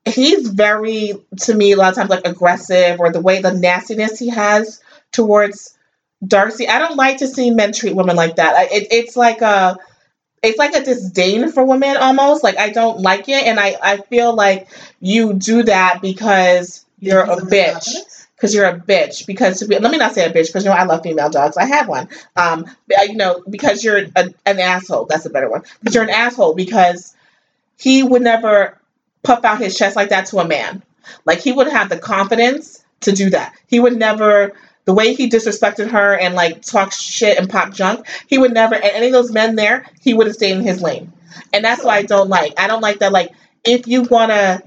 He's 0.06 0.48
very, 0.48 1.14
to 1.42 1.54
me, 1.54 1.74
a 1.74 1.76
lot 1.78 1.90
of 1.90 1.96
times 1.96 2.10
like 2.10 2.26
aggressive, 2.26 3.00
or 3.00 3.12
the 3.12 3.20
way 3.20 3.42
the 3.42 3.52
nastiness 3.54 4.18
he 4.18 4.30
has 4.30 4.82
towards 5.12 5.77
Darcy. 6.26 6.68
I 6.68 6.80
don't 6.80 6.96
like 6.96 7.18
to 7.18 7.28
see 7.28 7.52
men 7.52 7.74
treat 7.74 7.96
women 7.96 8.16
like 8.16 8.38
that. 8.38 8.56
I, 8.56 8.64
it, 8.66 8.88
it's 8.92 9.16
like 9.16 9.42
a, 9.42 9.78
it's 10.44 10.58
like 10.60 10.76
a 10.76 10.84
disdain 10.84 11.52
for 11.52 11.64
women 11.66 11.98
almost. 11.98 12.44
Like 12.44 12.58
I 12.58 12.70
don't 12.70 13.02
like 13.02 13.30
it, 13.30 13.46
and 13.46 13.60
I 13.60 13.78
I 13.82 13.98
feel 13.98 14.36
like 14.36 14.68
you 15.00 15.34
do 15.34 15.64
that 15.64 16.02
because 16.02 16.86
you're 17.00 17.22
a 17.24 17.38
bitch 17.38 17.90
because 18.36 18.54
you're 18.56 18.66
a 18.68 18.80
bitch. 18.80 19.26
Because 19.28 19.60
to 19.60 19.68
be, 19.68 19.80
let 19.80 19.92
me 19.92 19.98
not 19.98 20.14
say 20.14 20.26
a 20.26 20.32
bitch 20.34 20.48
because 20.48 20.64
you 20.64 20.72
know 20.72 20.76
I 20.78 20.84
love 20.86 21.04
female 21.04 21.30
dogs. 21.30 21.58
I 21.58 21.66
have 21.66 21.88
one. 21.88 22.10
Um, 22.36 22.66
you 23.08 23.16
know 23.16 23.44
because 23.50 23.84
you're 23.84 24.06
a, 24.16 24.34
an 24.46 24.60
asshole. 24.60 25.06
That's 25.06 25.26
a 25.26 25.30
better 25.30 25.50
one. 25.50 25.64
Because 25.80 25.96
you're 25.96 26.04
an 26.04 26.10
asshole 26.10 26.56
because 26.56 27.16
he 27.78 28.04
would 28.04 28.22
never 28.22 28.78
puff 29.24 29.44
out 29.46 29.60
his 29.60 29.78
chest 29.78 29.96
like 29.96 30.10
that 30.10 30.28
to 30.28 30.40
a 30.40 30.48
man. 30.48 30.84
Like 31.26 31.40
he 31.40 31.52
would 31.52 31.68
have 31.68 31.90
the 31.90 31.98
confidence 32.00 32.84
to 33.02 33.12
do 33.12 33.30
that. 33.32 33.56
He 33.68 33.80
would 33.80 33.98
never. 33.98 34.54
The 34.88 34.94
way 34.94 35.14
he 35.14 35.30
disrespected 35.30 35.92
her 35.92 36.18
and 36.18 36.34
like 36.34 36.62
talk 36.62 36.94
shit 36.94 37.38
and 37.38 37.50
pop 37.50 37.74
junk, 37.74 38.08
he 38.28 38.38
would 38.38 38.54
never. 38.54 38.74
And 38.74 38.86
any 38.86 39.08
of 39.08 39.12
those 39.12 39.34
men 39.34 39.56
there, 39.58 39.86
he 40.02 40.14
would 40.14 40.28
have 40.28 40.36
stayed 40.38 40.54
in 40.54 40.64
his 40.64 40.82
lane. 40.82 41.12
And 41.52 41.64
that's 41.66 41.84
what 41.84 41.94
I 41.94 42.04
don't 42.04 42.30
like. 42.30 42.58
I 42.58 42.68
don't 42.68 42.82
like 42.82 43.00
that. 43.00 43.12
Like 43.12 43.32
if 43.66 43.86
you 43.86 44.04
wanna 44.04 44.64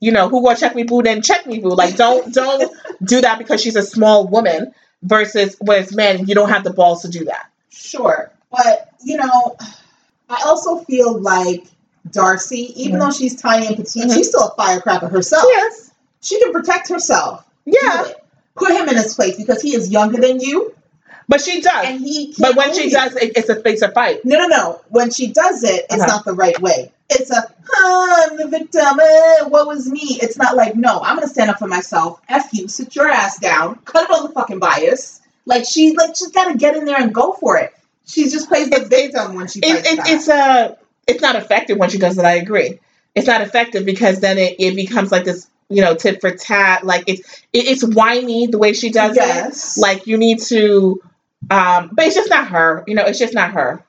you 0.00 0.12
know, 0.12 0.28
who 0.28 0.44
gonna 0.44 0.56
check 0.56 0.74
me 0.76 0.82
boo, 0.84 1.02
then 1.02 1.22
check 1.22 1.46
me 1.46 1.58
boo. 1.60 1.70
Like 1.74 1.96
don't 1.96 2.32
don't 2.32 2.70
do 3.02 3.22
that 3.22 3.38
because 3.38 3.62
she's 3.62 3.74
a 3.74 3.82
small 3.82 4.26
woman 4.28 4.72
versus 5.02 5.56
when 5.60 5.82
it's 5.82 5.94
men, 5.94 6.26
you 6.26 6.34
don't 6.34 6.50
have 6.50 6.62
the 6.62 6.72
balls 6.72 7.02
to 7.02 7.08
do 7.08 7.24
that. 7.24 7.46
Sure. 7.70 8.30
But, 8.50 8.90
you 9.02 9.16
know, 9.16 9.56
I 10.28 10.42
also 10.44 10.78
feel 10.84 11.18
like 11.20 11.64
Darcy, 12.10 12.72
even 12.82 12.98
Mhm. 12.98 13.00
though 13.04 13.10
she's 13.10 13.40
tiny 13.40 13.66
and 13.66 13.76
petite, 13.76 14.04
Mhm. 14.04 14.14
she's 14.14 14.28
still 14.28 14.48
a 14.48 14.54
firecracker 14.56 15.08
herself. 15.08 15.44
Yes. 15.48 15.90
She 16.20 16.38
can 16.40 16.52
protect 16.52 16.88
herself. 16.88 17.44
Yeah. 17.64 18.08
Put 18.58 18.72
him 18.72 18.88
in 18.88 18.96
his 18.96 19.14
place 19.14 19.36
because 19.36 19.62
he 19.62 19.74
is 19.74 19.90
younger 19.90 20.20
than 20.20 20.40
you 20.40 20.74
But 21.28 21.40
she 21.42 21.60
does. 21.60 21.84
and 21.86 22.00
he 22.00 22.34
But 22.38 22.56
when 22.56 22.74
she 22.74 22.90
does, 22.90 23.14
it, 23.16 23.32
it's 23.36 23.48
a 23.48 23.68
it's 23.68 23.82
a 23.82 23.90
fight. 23.90 24.24
No, 24.24 24.38
no, 24.38 24.46
no. 24.46 24.80
When 24.88 25.10
she 25.10 25.28
does 25.28 25.62
it, 25.62 25.86
it's 25.90 25.94
Uh-huh. 26.02 26.06
not 26.06 26.24
the 26.24 26.32
right 26.32 26.58
way. 26.60 26.92
It's 27.10 27.30
a, 27.30 27.40
"Ah, 27.76 28.24
I'm 28.30 28.36
the 28.36 28.48
victim. 28.48 29.00
Eh, 29.00 29.44
what 29.48 29.66
was 29.66 29.88
me? 29.88 30.18
It's 30.22 30.36
not 30.36 30.56
like, 30.56 30.74
no, 30.74 31.00
I'm 31.00 31.16
gonna 31.16 31.28
stand 31.28 31.50
up 31.50 31.58
for 31.58 31.66
myself. 31.68 32.20
F 32.28 32.48
you, 32.52 32.68
sit 32.68 32.94
your 32.96 33.08
ass 33.10 33.38
down, 33.38 33.76
cut 33.84 34.04
it 34.04 34.10
on 34.16 34.22
the 34.26 34.32
fucking 34.32 34.58
bias. 34.58 35.20
Like 35.46 35.64
she, 35.64 35.94
like 35.96 36.14
she's 36.16 36.28
gotta 36.32 36.56
get 36.56 36.76
in 36.76 36.84
there 36.84 37.00
and 37.00 37.14
go 37.14 37.32
for 37.32 37.56
it. 37.58 37.72
She 38.06 38.24
just 38.28 38.48
plays 38.48 38.68
the 38.70 38.80
victim 38.86 39.34
when 39.34 39.48
she 39.48 39.60
It, 39.60 39.84
it, 39.86 39.98
it's 40.06 40.28
uh 40.28 40.74
it's 41.06 41.22
not 41.22 41.36
effective 41.36 41.78
when 41.78 41.88
she 41.90 41.98
does 41.98 42.16
it. 42.18 42.24
I 42.24 42.34
agree. 42.34 42.80
It's 43.14 43.26
not 43.26 43.40
effective 43.40 43.84
because 43.86 44.20
then 44.20 44.36
it, 44.38 44.56
it 44.58 44.74
becomes 44.76 45.10
like 45.10 45.24
this, 45.24 45.46
you 45.68 45.82
know, 45.82 45.94
tit 45.94 46.20
for 46.20 46.30
tat. 46.30 46.84
Like 46.84 47.04
it's 47.06 47.42
it's 47.52 47.84
whiny 47.84 48.46
the 48.46 48.58
way 48.58 48.72
she 48.72 48.90
does 48.90 49.16
it. 49.18 49.80
Like 49.80 50.06
you 50.06 50.16
need 50.16 50.40
to, 50.42 51.00
um, 51.50 51.90
but 51.92 52.06
it's 52.06 52.14
just 52.14 52.30
not 52.30 52.48
her. 52.48 52.84
You 52.86 52.94
know, 52.94 53.04
it's 53.04 53.18
just 53.18 53.34
not 53.34 53.52
her. 53.52 53.84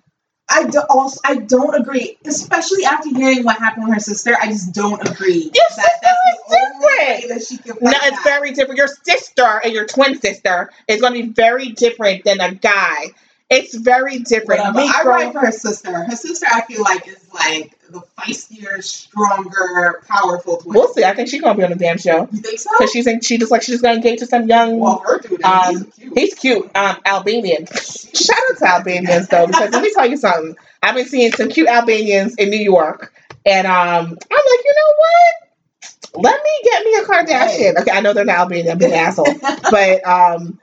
I 0.51 0.63
do, 0.65 0.81
also 0.89 1.19
I 1.23 1.35
don't 1.35 1.75
agree, 1.75 2.17
especially 2.25 2.83
after 2.83 3.09
hearing 3.09 3.43
what 3.43 3.57
happened 3.59 3.85
with 3.85 3.93
her 3.93 3.99
sister. 3.99 4.35
I 4.41 4.47
just 4.47 4.73
don't 4.73 4.99
agree. 5.07 5.43
Your 5.43 5.51
that 5.75 5.89
that's 6.01 6.17
is 6.49 6.49
different. 6.49 7.29
that 7.29 7.43
she 7.47 7.57
can 7.57 7.77
No, 7.81 7.91
it's 7.91 8.17
back. 8.17 8.23
very 8.23 8.51
different. 8.53 8.77
Your 8.79 8.87
sister 8.87 9.61
and 9.63 9.71
your 9.73 9.85
twin 9.85 10.19
sister 10.19 10.71
is 10.87 11.01
going 11.01 11.13
to 11.13 11.23
be 11.23 11.29
very 11.33 11.69
different 11.69 12.23
than 12.23 12.41
a 12.41 12.55
guy. 12.55 13.11
It's 13.49 13.73
very 13.75 14.19
different. 14.19 14.61
Whatever. 14.75 14.79
I 14.79 15.03
ride 15.05 15.33
for 15.33 15.39
her 15.39 15.51
sister. 15.51 15.91
Her 16.03 16.15
sister, 16.15 16.45
I 16.51 16.61
feel 16.61 16.83
like, 16.83 17.07
is 17.07 17.17
like 17.33 17.75
the 17.89 18.01
feistier, 18.19 18.83
stronger, 18.83 20.03
powerful 20.07 20.57
twin. 20.57 20.75
We'll 20.75 20.93
see. 20.93 21.03
I 21.03 21.15
think 21.15 21.29
she's 21.29 21.41
gonna 21.41 21.57
be 21.57 21.63
on 21.63 21.71
the 21.71 21.75
damn 21.75 21.97
show 21.97 22.27
You 22.31 22.41
think 22.41 22.59
so? 22.59 22.69
because 22.77 22.91
she's 22.91 23.07
in, 23.07 23.21
she 23.21 23.39
just 23.39 23.51
like 23.51 23.63
she's 23.63 23.81
gonna 23.81 23.95
engage 23.95 24.19
to 24.19 24.27
some 24.27 24.47
young. 24.47 24.79
well, 24.79 24.99
her 24.99 25.19
dude, 25.19 25.41
Um, 25.43 25.73
he's 25.75 25.83
cute. 25.95 26.13
He's 26.17 26.33
cute. 26.35 26.71
Um, 26.77 26.97
Albanian. 27.05 27.65
Shout 28.13 28.37
out 28.51 28.57
to 28.59 28.65
Albanians 28.67 29.27
though, 29.29 29.47
because 29.47 29.71
let 29.71 29.81
me 29.81 29.91
tell 29.93 30.05
you 30.07 30.17
something. 30.17 30.55
I've 30.83 30.93
been 30.95 31.07
seeing 31.07 31.31
some 31.31 31.49
cute 31.49 31.67
Albanians 31.67 32.35
in 32.35 32.49
New 32.51 32.57
York, 32.59 33.13
and 33.45 33.65
um, 33.65 33.73
I'm 33.73 34.05
like, 34.09 34.19
you 34.65 34.75
know 34.75 34.93
what? 34.97 36.23
Let 36.23 36.43
me 36.43 36.49
get 36.63 36.85
me 36.85 36.95
a 36.95 37.01
Kardashian. 37.03 37.81
Okay, 37.81 37.91
I 37.91 38.01
know 38.01 38.13
they're 38.13 38.25
not 38.25 38.37
Albanian. 38.37 38.69
I'm 38.71 38.81
an 38.81 38.93
asshole, 38.93 39.25
but 39.71 40.07
um, 40.07 40.59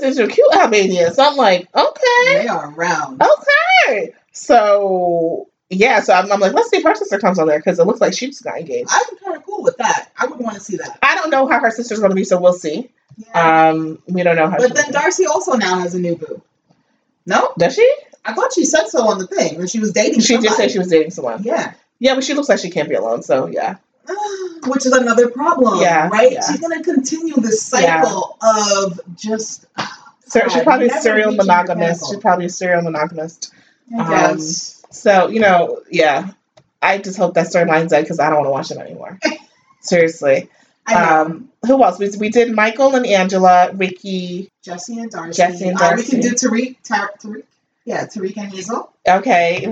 Seeing 0.00 0.12
some 0.12 0.28
cute 0.28 0.54
Albanians. 0.54 1.18
I'm 1.18 1.36
like, 1.36 1.68
okay, 1.74 2.34
they 2.34 2.48
are 2.48 2.70
round. 2.70 3.22
okay. 3.22 4.14
So 4.32 5.48
yeah, 5.70 6.00
so 6.00 6.14
I'm, 6.14 6.30
I'm 6.32 6.40
like, 6.40 6.52
let's 6.54 6.70
see 6.70 6.78
if 6.78 6.84
her 6.84 6.94
sister 6.94 7.18
comes 7.18 7.38
on 7.38 7.46
there 7.46 7.58
because 7.58 7.78
it 7.78 7.86
looks 7.86 8.00
like 8.00 8.14
she's 8.14 8.40
got 8.40 8.58
engaged. 8.58 8.88
I'm 8.90 9.16
kind 9.18 9.36
of 9.36 9.44
cool 9.44 9.62
with 9.62 9.76
that. 9.78 10.10
I 10.16 10.26
would 10.26 10.38
want 10.38 10.54
to 10.54 10.60
see 10.60 10.76
that. 10.78 10.98
I 11.02 11.14
don't 11.14 11.30
know 11.30 11.46
how 11.46 11.60
her 11.60 11.70
sister's 11.70 12.00
gonna 12.00 12.14
be, 12.14 12.24
so 12.24 12.40
we'll 12.40 12.52
see. 12.52 12.90
Yeah. 13.16 13.68
Um, 13.68 14.00
we 14.06 14.22
don't 14.22 14.36
know 14.36 14.48
how. 14.48 14.58
but 14.58 14.74
then 14.74 14.92
Darcy 14.92 15.26
also 15.26 15.54
now 15.54 15.80
has 15.80 15.94
a 15.94 16.00
new 16.00 16.16
boo. 16.16 16.40
No, 17.26 17.52
does 17.58 17.74
she? 17.74 17.94
I 18.24 18.32
thought 18.32 18.52
she 18.52 18.64
said 18.64 18.86
so 18.86 19.08
on 19.08 19.18
the 19.18 19.26
thing 19.26 19.58
when 19.58 19.66
she 19.66 19.80
was 19.80 19.92
dating. 19.92 20.20
She 20.20 20.34
just 20.34 20.46
somebody. 20.46 20.62
said 20.62 20.70
she 20.70 20.78
was 20.78 20.88
dating 20.88 21.10
someone. 21.10 21.42
Yeah. 21.42 21.74
Yeah, 21.98 22.14
but 22.14 22.24
she 22.24 22.34
looks 22.34 22.48
like 22.48 22.60
she 22.60 22.70
can't 22.70 22.88
be 22.88 22.94
alone. 22.94 23.22
So 23.22 23.46
yeah, 23.46 23.76
Which 24.66 24.86
is 24.86 24.92
another 24.92 25.28
problem, 25.30 25.80
Yeah, 25.80 26.08
right? 26.08 26.32
yeah. 26.32 26.40
She's 26.46 26.60
gonna 26.60 26.82
continue 26.82 27.34
this 27.36 27.62
cycle 27.62 28.36
of 28.42 29.00
just. 29.16 29.66
so 30.26 30.40
she's 30.48 30.62
probably 30.62 30.88
a 30.88 31.00
serial 31.00 31.32
monogamist. 31.34 32.08
She's 32.08 32.18
probably 32.18 32.46
a 32.46 32.50
serial 32.50 32.82
monogamist. 32.82 33.52
Um. 33.98 34.38
So 34.38 35.28
you 35.28 35.40
know, 35.40 35.82
yeah, 35.90 36.30
I 36.82 36.98
just 36.98 37.18
hope 37.18 37.34
that 37.34 37.46
storyline's 37.46 37.90
dead 37.90 38.02
because 38.02 38.20
I 38.20 38.30
don't 38.30 38.44
want 38.44 38.46
to 38.46 38.50
watch 38.50 38.70
it 38.70 38.78
anymore. 38.78 39.18
Seriously. 39.80 40.48
I 40.86 40.94
know. 40.94 41.20
Um, 41.22 41.50
who 41.66 41.82
else? 41.84 41.98
We, 41.98 42.08
we 42.18 42.28
did 42.30 42.50
Michael 42.54 42.94
and 42.94 43.04
Angela, 43.06 43.70
Ricky. 43.74 44.50
Jesse 44.62 44.98
and 44.98 45.10
Darcy. 45.10 45.32
Jesse 45.36 45.68
and 45.68 45.78
Uh, 45.80 45.92
we 45.96 46.02
can 46.02 46.20
do 46.20 46.30
Tarik. 46.30 46.82
Tar- 46.82 47.12
Tarik. 47.20 47.44
Yeah, 47.84 48.06
Tarik 48.06 48.36
and 48.38 48.52
Hazel. 48.52 48.90
Okay. 49.06 49.66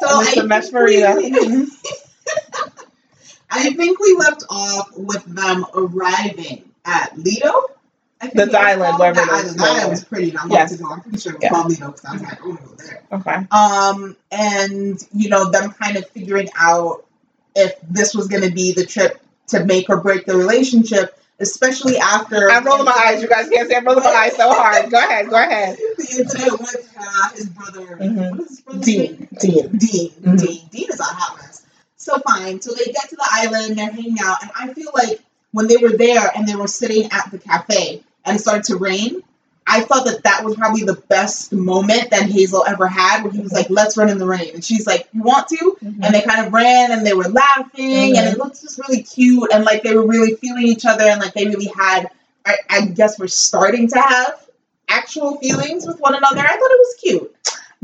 So 0.00 0.06
Mr. 0.06 0.20
I 0.20 0.24
think, 0.32 0.46
Mesh 0.46 0.68
Marita. 0.70 1.66
I 3.50 3.70
think 3.72 3.98
we 3.98 4.14
left 4.18 4.44
off 4.50 4.90
with 4.96 5.24
them 5.24 5.64
arriving 5.74 6.70
at 6.84 7.16
Lido. 7.18 7.62
The 8.20 8.58
island, 8.58 8.98
wherever 8.98 9.14
the 9.14 9.22
it 9.22 9.28
is. 9.28 9.30
island. 9.30 9.58
That 9.60 9.68
island 9.68 9.90
was 9.90 10.04
pretty 10.04 10.30
not 10.32 10.48
long 10.48 10.58
Yes. 10.58 10.76
to 10.76 10.82
go. 10.82 10.90
I'm 10.92 11.00
pretty 11.02 11.18
sure 11.18 11.32
it 11.32 11.36
was 11.36 11.42
Yeah. 11.44 11.48
called 11.50 11.68
Lido 11.70 11.86
because 11.86 12.04
I 12.04 12.12
was 12.12 12.22
like, 12.22 12.40
I 12.42 12.46
want 12.46 12.60
to 12.60 12.66
go 12.66 12.74
there. 12.74 13.02
okay. 13.12 13.46
Um, 13.52 14.16
and 14.32 15.08
you 15.14 15.28
know 15.28 15.50
them 15.50 15.70
kind 15.72 15.96
of 15.96 16.08
figuring 16.10 16.48
out 16.58 17.06
if 17.54 17.74
this 17.88 18.14
was 18.14 18.26
going 18.28 18.42
to 18.42 18.50
be 18.50 18.72
the 18.72 18.84
trip 18.84 19.20
to 19.48 19.64
make 19.64 19.88
or 19.88 20.00
break 20.00 20.26
the 20.26 20.36
relationship, 20.36 21.16
especially 21.40 21.98
after 21.98 22.50
I'm 22.50 22.64
rolling 22.64 22.84
my 22.84 22.92
eyes. 23.06 23.22
You 23.22 23.28
guys 23.28 23.48
can't 23.48 23.68
see. 23.68 23.74
I'm 23.76 23.84
rolling 23.84 24.04
my 24.04 24.10
eyes 24.10 24.36
so 24.36 24.52
hard. 24.52 24.90
Go 24.90 24.98
ahead. 24.98 25.28
Go 25.28 25.36
ahead. 25.36 25.76
The 25.96 26.16
incident 26.20 26.60
with 26.60 26.94
uh, 26.98 27.28
his 27.34 27.46
brother, 27.48 27.96
Mhm. 28.00 28.30
what 28.36 28.40
is 28.40 28.48
his 28.48 28.60
brother's 28.60 28.86
name? 28.86 29.28
Dean. 29.38 29.38
Dean. 29.40 29.78
Dean. 29.78 30.10
Mhm. 30.22 30.38
Dean. 30.40 30.68
Dean 30.70 30.90
is 30.90 31.00
a 31.00 31.04
hot 31.04 31.36
mess. 31.38 31.62
So 31.96 32.18
fine. 32.26 32.60
So 32.60 32.72
they 32.74 32.84
get 32.86 33.08
to 33.10 33.16
the 33.16 33.26
island, 33.30 33.76
they're 33.78 33.90
hanging 33.90 34.16
out, 34.20 34.42
and 34.42 34.50
I 34.58 34.72
feel 34.72 34.90
like 34.94 35.20
when 35.52 35.66
they 35.66 35.76
were 35.76 35.96
there 35.96 36.30
and 36.34 36.46
they 36.48 36.54
were 36.56 36.68
sitting 36.68 37.10
at 37.12 37.30
the 37.30 37.38
cafe 37.38 38.02
and 38.24 38.36
it 38.36 38.40
started 38.40 38.64
to 38.64 38.76
rain, 38.76 39.22
I 39.70 39.82
thought 39.82 40.06
that 40.06 40.22
that 40.24 40.44
was 40.44 40.56
probably 40.56 40.82
the 40.82 40.94
best 40.94 41.52
moment 41.52 42.10
that 42.10 42.22
Hazel 42.22 42.64
ever 42.66 42.86
had, 42.86 43.22
where 43.22 43.30
he 43.30 43.40
was 43.40 43.52
like, 43.52 43.68
"Let's 43.68 43.98
run 43.98 44.08
in 44.08 44.18
the 44.18 44.26
rain," 44.26 44.54
and 44.54 44.64
she's 44.64 44.86
like, 44.86 45.08
"You 45.12 45.22
want 45.22 45.48
to?" 45.48 45.56
Mm-hmm. 45.56 46.02
And 46.02 46.14
they 46.14 46.22
kind 46.22 46.46
of 46.46 46.52
ran 46.52 46.90
and 46.90 47.06
they 47.06 47.12
were 47.12 47.28
laughing, 47.28 48.16
and 48.16 48.26
it 48.26 48.30
mm-hmm. 48.30 48.40
looked 48.40 48.62
just 48.62 48.80
really 48.88 49.02
cute, 49.02 49.52
and 49.52 49.64
like 49.64 49.82
they 49.82 49.94
were 49.94 50.06
really 50.06 50.34
feeling 50.36 50.66
each 50.66 50.86
other, 50.86 51.04
and 51.04 51.20
like 51.20 51.34
they 51.34 51.46
really 51.46 51.70
had, 51.76 52.08
I, 52.46 52.56
I 52.70 52.86
guess, 52.86 53.18
we're 53.18 53.26
starting 53.26 53.88
to 53.88 54.00
have 54.00 54.46
actual 54.88 55.36
feelings 55.36 55.86
with 55.86 56.00
one 56.00 56.14
another. 56.14 56.40
I 56.40 56.48
thought 56.48 56.56
it 56.56 56.78
was 56.78 56.96
cute. 57.00 57.36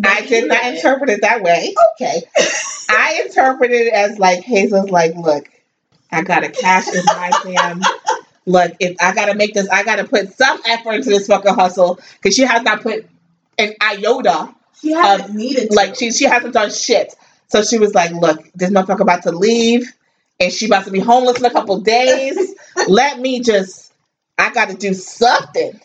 I 0.03 0.23
did 0.23 0.49
not 0.49 0.65
interpret 0.65 1.11
it 1.11 1.21
that 1.21 1.43
way. 1.43 1.75
Okay. 1.95 2.23
I 2.89 3.23
interpreted 3.27 3.89
it 3.89 3.93
as 3.93 4.19
like 4.19 4.43
Hazel's 4.43 4.91
like, 4.91 5.15
look, 5.15 5.49
I 6.11 6.23
got 6.23 6.45
a 6.45 6.49
cash 6.49 6.89
in 6.89 7.05
my 7.05 7.31
damn. 7.45 7.81
Look, 8.47 8.73
if 8.81 8.97
I 9.01 9.15
gotta 9.15 9.35
make 9.35 9.55
this, 9.55 9.69
I 9.69 9.85
gotta 9.85 10.05
put 10.05 10.33
some 10.35 10.61
effort 10.67 10.93
into 10.93 11.09
this 11.11 11.27
fucking 11.27 11.55
hustle 11.55 11.99
because 12.15 12.35
she 12.35 12.43
has 12.43 12.63
not 12.63 12.83
put 12.83 13.07
an 13.59 13.75
iota. 13.81 14.55
She 14.81 14.93
hasn't 14.93 15.35
needed 15.35 15.71
to. 15.71 15.77
Like 15.77 15.97
she 15.97 16.13
she 16.13 16.25
hasn't 16.25 16.55
done 16.55 16.71
shit. 16.71 17.15
So 17.49 17.63
she 17.63 17.79
was 17.79 17.95
like, 17.95 18.13
look, 18.13 18.45
this 18.55 18.71
motherfucker 18.71 19.01
about 19.01 19.23
to 19.25 19.33
leave, 19.33 19.93
and 20.41 20.53
she 20.53 20.67
about 20.67 20.85
to 20.87 20.91
be 20.91 21.01
homeless 21.01 21.39
in 21.39 21.45
a 21.45 21.51
couple 21.51 21.79
days. 21.81 22.55
Let 22.89 23.21
me 23.21 23.41
just, 23.41 23.93
I 24.39 24.53
gotta 24.53 24.75
do 24.75 24.93
something. 24.93 25.81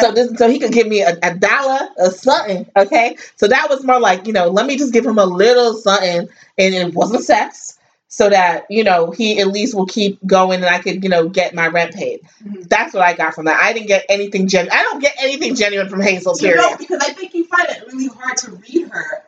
So 0.00 0.12
this, 0.12 0.36
so 0.38 0.48
he 0.48 0.58
could 0.58 0.72
give 0.72 0.88
me 0.88 1.02
a, 1.02 1.16
a 1.22 1.34
dollar 1.36 1.88
or 1.98 2.10
something, 2.10 2.66
okay? 2.76 3.16
So 3.36 3.46
that 3.46 3.68
was 3.68 3.84
more 3.84 4.00
like, 4.00 4.26
you 4.26 4.32
know, 4.32 4.48
let 4.48 4.66
me 4.66 4.76
just 4.76 4.92
give 4.92 5.06
him 5.06 5.18
a 5.18 5.26
little 5.26 5.74
something, 5.74 6.28
and 6.58 6.74
it 6.74 6.94
wasn't 6.94 7.22
sex, 7.22 7.78
so 8.16 8.30
that 8.30 8.64
you 8.70 8.84
know 8.84 9.10
he 9.10 9.40
at 9.40 9.48
least 9.48 9.74
will 9.74 9.86
keep 9.86 10.24
going, 10.24 10.62
and 10.62 10.72
I 10.72 10.78
could, 10.78 11.02
you 11.02 11.08
know, 11.10 11.28
get 11.28 11.52
my 11.52 11.66
rent 11.66 11.94
paid. 11.94 12.20
Mhm. 12.46 12.68
That's 12.68 12.94
what 12.94 13.02
I 13.02 13.12
got 13.14 13.34
from 13.34 13.46
that. 13.46 13.60
I 13.60 13.72
didn't 13.72 13.88
get 13.88 14.04
anything 14.08 14.46
gen. 14.46 14.68
I 14.70 14.82
don't 14.84 15.00
get 15.00 15.14
anything 15.20 15.56
genuine 15.56 15.88
from 15.88 16.00
Hazel. 16.00 16.36
you 16.40 16.54
know, 16.54 16.76
because 16.76 17.00
I 17.02 17.12
think 17.12 17.34
you 17.34 17.44
find 17.46 17.68
it 17.70 17.82
really 17.92 18.06
hard 18.06 18.36
to 18.38 18.52
read 18.52 18.88
her 18.88 19.24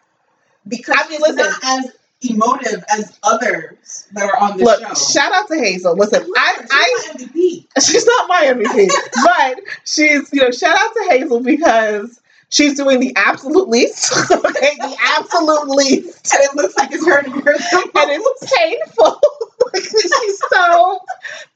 because 0.69 0.95
I 0.97 1.09
mean, 1.09 1.19
she's 1.19 1.21
listen. 1.35 1.37
not 1.39 1.59
as 1.65 1.93
emotive 2.31 2.85
as 2.89 3.19
others 3.25 4.07
that 4.13 4.25
are 4.31 4.39
on 4.39 4.57
the 4.57 4.65
Look, 4.65 4.81
show. 4.81 4.95
shout 4.95 5.33
out 5.33 5.49
to 5.49 5.57
Hazel. 5.59 5.97
Listen, 5.97 6.25
I, 6.37 6.67
I, 6.71 6.85
She's 7.05 7.19
my 7.19 7.27
MVP. 7.27 7.67
she's 7.85 8.07
not 8.07 8.29
my 8.29 8.45
MVP, 8.55 8.89
but 9.25 9.61
she's, 9.85 10.33
you 10.33 10.43
know, 10.43 10.51
shout 10.53 10.77
out 10.79 10.93
to 10.95 11.07
Hazel 11.11 11.41
because 11.41 12.21
she's 12.51 12.77
doing 12.77 13.01
the 13.01 13.13
absolute 13.17 13.69
least. 13.69 14.13
okay, 14.31 14.77
the 14.79 14.97
absolute 15.19 15.69
least. 15.69 16.33
and 16.35 16.43
it 16.45 16.55
looks 16.55 16.77
like 16.77 16.91
it's 16.93 17.07
hurting 17.07 17.33
her. 17.33 17.53
And 17.53 18.11
it's 18.11 18.53
painful. 18.57 19.21
Like, 19.75 19.83
she's 19.83 20.41
so 20.53 21.01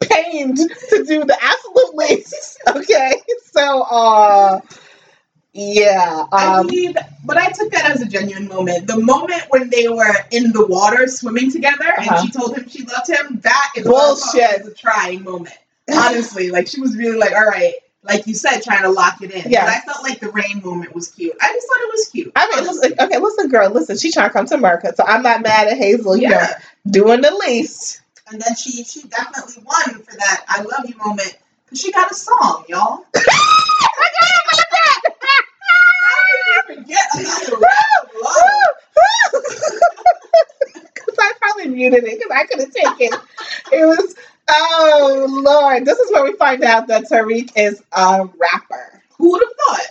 pained 0.01 0.57
to 0.57 1.05
do 1.07 1.25
the 1.25 1.37
absolute 1.41 1.95
least. 1.95 2.59
Okay, 2.69 3.13
so, 3.53 3.83
uh, 3.83 4.61
yeah. 5.53 6.25
I 6.33 6.59
Um, 6.59 6.67
mean, 6.67 6.95
but 7.25 7.37
I 7.37 7.51
took 7.51 7.71
that 7.73 7.91
as 7.91 8.03
a 8.03 8.07
genuine 8.07 8.49
moment. 8.49 8.87
The 8.89 8.99
moment 8.99 9.43
when 9.51 9.71
they 9.71 9.89
were 9.89 10.15
in 10.33 10.53
the 10.53 10.67
water 10.67 11.07
swimming 11.07 11.51
together 11.53 11.87
Uh-huh. 11.99 12.15
and 12.17 12.27
she 12.27 12.33
told 12.39 12.57
him 12.57 12.69
she 12.69 12.85
loved 12.85 13.09
him, 13.09 13.41
that 13.43 13.71
is 13.77 13.87
I 13.87 13.91
Bullshit. 13.91 14.67
a 14.67 14.75
trying 14.75 15.23
moment. 15.23 15.55
Honestly, 15.93 16.51
like 16.51 16.67
she 16.67 16.81
was 16.81 16.97
really 16.97 17.17
like, 17.19 17.33
all 17.33 17.47
right, 17.47 17.75
like 18.03 18.27
you 18.27 18.35
said, 18.35 18.61
trying 18.61 18.83
to 18.83 18.91
lock 18.91 19.21
it 19.23 19.31
in. 19.31 19.51
Yeah. 19.51 19.65
But 19.65 19.75
I 19.75 19.81
felt 19.81 20.03
like 20.03 20.21
the 20.21 20.31
rain 20.31 20.63
moment 20.65 20.95
was 20.95 21.09
cute. 21.09 21.35
I 21.41 21.49
just 21.53 21.67
thought 21.67 21.81
it 21.81 21.91
was 21.93 22.09
cute. 22.09 22.33
I 22.35 22.49
mean, 22.55 22.65
listen, 22.65 22.95
okay, 22.99 23.19
listen, 23.19 23.49
girl, 23.49 23.71
listen. 23.71 23.99
She 23.99 24.11
trying 24.11 24.29
to 24.29 24.33
come 24.33 24.47
to 24.47 24.55
America, 24.55 24.95
so 24.95 25.05
I'm 25.05 25.23
not 25.23 25.43
mad 25.43 25.69
at 25.69 25.77
Hazel. 25.77 26.17
You 26.17 26.29
know, 26.29 26.37
yeah. 26.37 26.59
doing 26.91 27.21
the 27.21 27.35
least. 27.47 28.01
And 28.31 28.41
then 28.41 28.55
she 28.55 28.85
she 28.85 29.03
definitely 29.09 29.63
won 29.65 30.03
for 30.03 30.17
that 30.17 30.45
I 30.49 30.63
love 30.63 30.89
you 30.89 30.97
moment 30.97 31.37
because 31.65 31.81
she 31.81 31.93
got 31.93 32.11
a 32.11 32.15
song, 32.15 32.65
y'all. 32.69 33.05
How 36.03 36.17
did 36.27 36.47
you 36.47 36.77
forget? 36.77 37.09
Because 40.95 41.19
I 41.19 41.33
probably 41.41 41.69
muted 41.69 42.05
it 42.05 42.19
because 42.19 42.33
I 42.33 42.45
couldn't 42.45 42.73
take 42.73 43.01
it. 43.01 43.15
It 43.73 43.85
was, 43.85 44.15
oh 44.51 45.27
Lord. 45.29 45.85
This 45.85 45.99
is 45.99 46.13
where 46.13 46.25
we 46.25 46.35
find 46.35 46.63
out 46.65 46.89
that 46.89 47.09
Tarik 47.09 47.57
is 47.57 47.83
a 47.93 48.29
rapper. 48.39 49.03
Who 49.19 49.33
would 49.33 49.43
have 49.43 49.79
thought? 49.79 49.87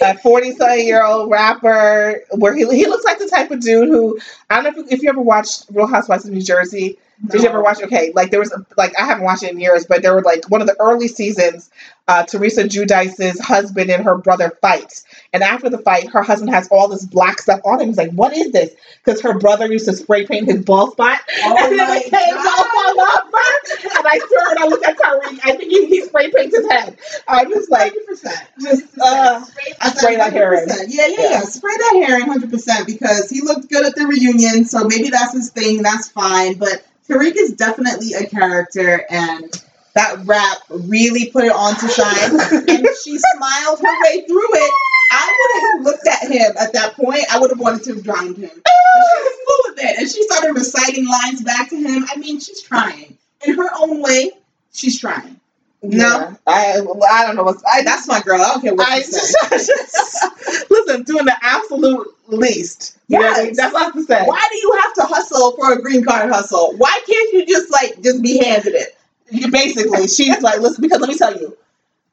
A 0.00 0.18
forty-seven-year-old 0.18 1.30
rapper 1.30 2.22
where 2.32 2.54
he, 2.54 2.64
he 2.68 2.86
looks 2.86 3.04
like 3.04 3.18
the 3.18 3.28
type 3.28 3.50
of 3.50 3.60
dude 3.60 3.88
who, 3.88 4.18
I 4.48 4.62
don't 4.62 4.76
know 4.76 4.84
if 4.84 4.92
if 4.92 5.02
you 5.02 5.08
ever 5.08 5.20
watched 5.20 5.66
Real 5.72 5.88
Housewives 5.88 6.24
of 6.24 6.32
New 6.32 6.42
Jersey. 6.42 6.98
Did 7.26 7.42
you 7.42 7.48
ever 7.48 7.58
No. 7.58 7.64
watch? 7.64 7.82
Okay, 7.82 8.12
like 8.14 8.30
there 8.30 8.38
was 8.40 8.54
like 8.76 8.92
I 8.98 9.04
haven't 9.04 9.24
watched 9.24 9.42
it 9.42 9.50
in 9.50 9.58
years, 9.60 9.84
but 9.86 10.02
there 10.02 10.14
were 10.14 10.22
like 10.22 10.48
one 10.50 10.60
of 10.60 10.66
the 10.68 10.76
early 10.80 11.08
seasons. 11.08 11.70
Uh, 12.06 12.22
Teresa 12.22 12.64
Giudice's 12.64 13.38
husband 13.38 13.90
and 13.90 14.02
her 14.04 14.16
brother 14.16 14.56
fight, 14.62 15.02
and 15.34 15.42
after 15.42 15.68
the 15.68 15.76
fight, 15.76 16.08
her 16.08 16.22
husband 16.22 16.50
has 16.54 16.66
all 16.68 16.88
this 16.88 17.04
black 17.04 17.38
stuff 17.38 17.60
on 17.66 17.80
him. 17.80 17.88
He's 17.88 17.98
like, 17.98 18.12
"What 18.12 18.34
is 18.34 18.50
this?" 18.52 18.70
Because 19.04 19.20
her 19.20 19.38
brother 19.38 19.66
used 19.70 19.84
to 19.86 19.92
spray 19.92 20.24
paint 20.26 20.48
his 20.48 20.64
bald 20.64 20.92
spot, 20.92 21.20
Oh 21.44 21.56
and 21.68 21.78
then 21.78 21.96
it 21.98 22.04
came 22.04 22.36
all 22.38 23.00
over. 23.00 23.98
And 23.98 24.06
I 24.06 24.18
swear, 24.26 24.48
when 24.48 24.62
I 24.62 24.66
look 24.68 24.86
at 24.86 24.96
Tarik, 24.96 25.40
I 25.44 25.56
think 25.56 25.70
he, 25.70 25.86
he 25.86 26.02
spray 26.02 26.30
paints 26.30 26.56
his 26.56 26.70
head. 26.70 26.96
I'm 27.26 27.50
just 27.50 27.70
like, 27.70 27.92
100%. 27.92 28.38
just 28.62 28.98
uh, 28.98 29.44
I 29.80 29.90
spray 29.90 30.16
that 30.16 30.32
hair 30.32 30.54
in. 30.54 30.68
100%. 30.68 30.84
Yeah, 30.88 31.08
yeah, 31.08 31.30
yeah. 31.30 31.40
Spray 31.42 31.76
that 31.76 32.04
hair 32.06 32.20
in 32.20 32.26
100% 32.40 32.86
because 32.86 33.28
he 33.28 33.42
looked 33.42 33.68
good 33.68 33.84
at 33.84 33.94
the 33.96 34.06
reunion, 34.06 34.64
so 34.64 34.84
maybe 34.84 35.10
that's 35.10 35.32
his 35.34 35.50
thing. 35.50 35.82
That's 35.82 36.08
fine. 36.08 36.54
But 36.54 36.86
Tarik 37.08 37.34
is 37.36 37.52
definitely 37.52 38.12
a 38.14 38.26
character, 38.26 39.04
and 39.10 39.64
that 39.94 40.18
rap 40.24 40.58
really 40.68 41.30
put 41.30 41.44
it 41.44 41.52
on 41.52 41.74
to 41.76 41.88
shine. 41.88 42.40
and 42.68 42.86
she 43.02 43.18
smiled 43.18 43.80
her 43.80 44.02
way 44.04 44.24
through 44.26 44.48
it. 44.54 44.72
I 45.10 45.36
would 45.38 45.62
have 45.62 45.86
looked 45.86 46.06
at 46.06 46.30
him 46.30 46.56
at 46.58 46.72
that 46.74 46.94
point. 46.94 47.24
I 47.32 47.38
would 47.38 47.50
have 47.50 47.58
wanted 47.58 47.82
to 47.84 47.94
have 47.94 48.04
drowned 48.04 48.36
him. 48.36 48.50
But 48.50 49.04
she 49.10 49.22
was 49.22 49.32
cool 49.46 49.72
with 49.74 49.84
it, 49.84 49.98
and 49.98 50.08
she 50.08 50.22
started 50.24 50.52
reciting 50.52 51.08
lines 51.08 51.42
back 51.42 51.70
to 51.70 51.76
him. 51.76 52.04
I 52.10 52.16
mean, 52.16 52.40
she's 52.40 52.60
trying 52.60 53.16
in 53.46 53.54
her 53.56 53.70
own 53.78 54.02
way. 54.02 54.32
She's 54.72 55.00
trying. 55.00 55.40
No. 55.82 56.06
yeah. 56.06 56.34
I 56.46 56.80
I 57.10 57.26
don't 57.26 57.36
know 57.36 57.44
what's 57.44 57.62
I 57.64 57.82
That's 57.84 58.08
my 58.08 58.20
girl. 58.20 58.40
I 58.42 58.46
don't 58.48 58.60
care 58.60 58.74
what 58.74 58.88
I 58.88 58.96
you 58.96 59.04
say. 59.04 59.48
just, 59.50 59.68
just 59.68 60.37
listen, 60.86 61.02
doing 61.04 61.24
the 61.24 61.36
absolute 61.42 62.08
least. 62.28 62.96
You 63.08 63.18
know 63.18 63.26
what 63.26 63.36
I 63.38 63.40
mean? 63.40 63.46
Yes. 63.48 63.56
That's 63.56 63.74
all 63.74 63.80
I 63.80 63.84
have 63.84 63.92
to 63.94 64.02
say. 64.02 64.22
Why 64.24 64.44
do 64.50 64.56
you 64.58 64.78
have 64.82 64.94
to 64.94 65.02
hustle 65.02 65.52
for 65.52 65.72
a 65.72 65.80
green 65.82 66.04
card 66.04 66.30
hustle? 66.30 66.74
Why 66.76 67.00
can't 67.06 67.32
you 67.32 67.46
just 67.46 67.70
like 67.70 68.00
just 68.02 68.22
be 68.22 68.38
handed 68.44 68.74
it? 68.74 68.96
You 69.30 69.50
basically, 69.50 70.08
she's 70.08 70.40
like, 70.40 70.60
listen, 70.60 70.80
because 70.82 71.00
let 71.00 71.08
me 71.08 71.16
tell 71.16 71.38
you, 71.38 71.56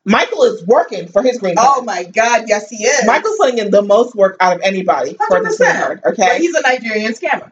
Michael 0.03 0.43
is 0.43 0.66
working 0.68 1.07
for 1.07 1.24
his 1.24 1.38
green 1.39 1.55
card. 1.55 1.68
Oh 1.72 1.82
my 1.84 2.03
God, 2.03 2.43
yes 2.47 2.70
he 2.70 2.84
is. 2.84 3.05
Michael's 3.07 3.38
putting 3.38 3.57
in 3.57 3.72
the 3.72 3.82
most 3.82 4.16
work 4.16 4.38
out 4.39 4.55
of 4.57 4.61
anybody 4.61 5.16
for 5.30 5.41
this 5.43 5.57
green 5.57 5.70
100%. 5.72 5.82
card. 5.82 6.01
But 6.03 6.13
Okay, 6.20 6.38
he's 6.39 6.53
a 6.55 6.61
Nigerian 6.61 7.13
scammer. 7.13 7.51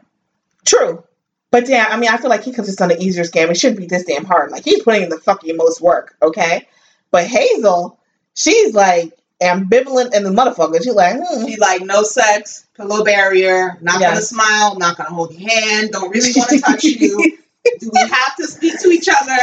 true. 0.64 1.02
But 1.50 1.66
damn, 1.66 1.90
I 1.92 1.96
mean, 1.96 2.10
I 2.10 2.16
feel 2.16 2.30
like 2.30 2.42
he 2.42 2.50
could 2.50 2.58
have 2.58 2.66
just 2.66 2.78
done 2.80 2.90
an 2.90 3.00
easier 3.00 3.22
scam. 3.24 3.48
It 3.48 3.56
shouldn't 3.56 3.78
be 3.78 3.86
this 3.86 4.04
damn 4.04 4.24
hard. 4.24 4.50
Like 4.50 4.64
he's 4.64 4.82
putting 4.82 5.02
in 5.04 5.08
the 5.08 5.18
fucking 5.18 5.56
most 5.56 5.80
work. 5.80 6.16
Okay, 6.20 6.66
but 7.12 7.26
Hazel, 7.26 7.98
she's 8.34 8.74
like 8.74 9.12
ambivalent 9.44 10.14
and 10.14 10.24
the 10.24 10.30
motherfucker. 10.30 10.82
She's 10.82 10.94
like, 10.94 11.16
hmm. 11.16 11.46
She's 11.46 11.58
like, 11.58 11.82
no 11.82 12.02
sex, 12.02 12.66
pillow 12.76 13.04
barrier, 13.04 13.78
not 13.80 14.00
gonna 14.00 14.20
smile, 14.22 14.76
not 14.76 14.96
gonna 14.96 15.10
hold 15.10 15.32
your 15.32 15.48
hand, 15.48 15.90
don't 15.90 16.10
really 16.10 16.32
want 16.34 16.50
to 16.50 16.60
touch 16.60 16.84
you. 16.84 17.38
Do 17.80 17.90
we 17.92 18.00
have 18.00 18.36
to 18.36 18.46
speak 18.46 18.78
to 18.80 18.88
each 18.88 19.08
other? 19.08 19.38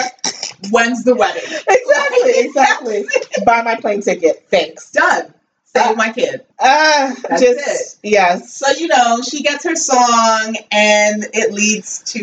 When's 0.69 1.03
the 1.03 1.15
wedding? 1.15 1.41
exactly, 1.43 2.31
exactly. 2.35 3.05
Buy 3.45 3.63
my 3.63 3.75
plane 3.75 4.01
ticket. 4.01 4.45
Thanks. 4.49 4.91
Done. 4.91 5.33
Save 5.73 5.95
my 5.95 6.11
kid. 6.11 6.45
Uh, 6.59 7.15
That's 7.29 7.41
just 7.41 7.99
yes. 8.03 8.53
So, 8.53 8.69
you 8.71 8.89
know, 8.89 9.21
she 9.21 9.41
gets 9.41 9.63
her 9.63 9.75
song 9.75 10.57
and 10.71 11.25
it 11.33 11.53
leads 11.53 12.03
to, 12.13 12.19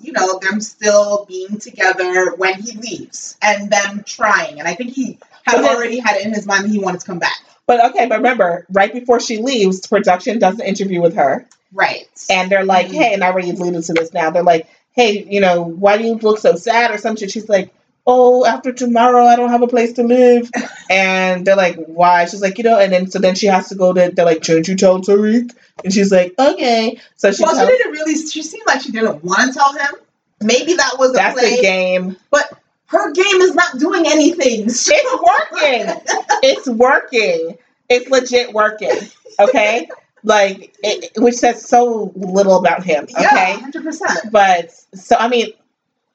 you 0.00 0.12
know, 0.12 0.38
them 0.38 0.60
still 0.60 1.24
being 1.26 1.58
together 1.58 2.34
when 2.36 2.60
he 2.60 2.72
leaves 2.72 3.38
and 3.40 3.70
them 3.70 4.04
trying. 4.04 4.58
And 4.58 4.68
I 4.68 4.74
think 4.74 4.92
he 4.92 5.18
had 5.44 5.64
already 5.64 5.98
had 5.98 6.16
it 6.16 6.26
in 6.26 6.32
his 6.34 6.46
mind 6.46 6.64
that 6.64 6.70
he 6.70 6.78
wanted 6.78 7.00
to 7.00 7.06
come 7.06 7.18
back. 7.18 7.36
But 7.66 7.84
okay, 7.90 8.06
but 8.06 8.16
remember, 8.18 8.66
right 8.72 8.92
before 8.92 9.20
she 9.20 9.38
leaves, 9.38 9.86
production 9.86 10.38
does 10.38 10.58
an 10.58 10.66
interview 10.66 11.00
with 11.00 11.14
her, 11.14 11.46
Right. 11.72 12.08
and 12.28 12.50
they're 12.50 12.64
like, 12.64 12.88
Mhm. 12.88 12.94
"Hey," 12.94 13.14
and 13.14 13.22
I 13.22 13.28
already 13.28 13.50
alluded 13.50 13.84
to 13.84 13.92
this 13.92 14.12
now. 14.12 14.30
They're 14.30 14.42
like, 14.42 14.66
"Hey, 14.92 15.24
you 15.28 15.40
know, 15.40 15.62
why 15.62 15.96
do 15.98 16.04
you 16.04 16.14
look 16.14 16.38
so 16.40 16.56
sad 16.56 16.90
or 16.90 16.98
some 16.98 17.14
shit?" 17.16 17.30
She's 17.30 17.48
like, 17.48 17.70
"Oh, 18.06 18.44
after 18.44 18.72
tomorrow, 18.72 19.24
I 19.24 19.36
don't 19.36 19.50
have 19.50 19.62
a 19.62 19.68
place 19.68 19.92
to 19.94 20.02
live," 20.02 20.50
and 20.90 21.46
they're 21.46 21.54
like, 21.56 21.76
"Why?" 21.86 22.24
She's 22.24 22.42
like, 22.42 22.58
"You 22.58 22.64
know," 22.64 22.78
and 22.78 22.92
then 22.92 23.08
so 23.10 23.20
then 23.20 23.36
she 23.36 23.46
has 23.46 23.68
to 23.68 23.76
go 23.76 23.92
to. 23.92 24.10
They're 24.12 24.24
like, 24.26 24.42
"Shouldn't 24.42 24.66
you 24.66 24.74
tell 24.76 25.00
Tarik?" 25.00 25.50
And 25.84 25.92
she's 25.92 26.10
like, 26.10 26.34
"Okay." 26.38 26.98
So 27.16 27.30
she 27.30 27.44
well, 27.44 27.54
tells. 27.54 27.70
she 27.70 27.76
didn't 27.76 27.92
really, 27.92 28.14
she 28.16 28.42
seemed 28.42 28.64
like 28.66 28.80
she 28.82 28.90
didn't 28.90 29.22
want 29.22 29.52
to 29.52 29.58
tell 29.58 29.72
him. 29.72 29.94
Maybe 30.42 30.74
that 30.74 30.96
was 30.98 31.10
a 31.10 31.12
That's 31.14 31.38
play. 31.38 31.56
the 31.56 31.62
game. 31.62 32.16
But 32.30 32.50
her 32.90 33.12
game 33.12 33.40
is 33.40 33.54
not 33.54 33.78
doing 33.78 34.06
anything. 34.06 34.64
It's 34.66 34.88
working. 34.90 36.02
it's 36.42 36.68
working. 36.68 37.56
It's 37.88 38.08
legit 38.10 38.52
working. 38.52 38.90
Okay, 39.38 39.88
like 40.22 40.74
it, 40.82 41.12
which 41.16 41.36
says 41.36 41.66
so 41.66 42.12
little 42.14 42.58
about 42.58 42.82
him. 42.84 43.04
Okay, 43.04 43.20
Yeah, 43.22 43.70
100%. 43.70 44.30
but 44.30 44.70
so 44.94 45.16
I 45.18 45.28
mean, 45.28 45.52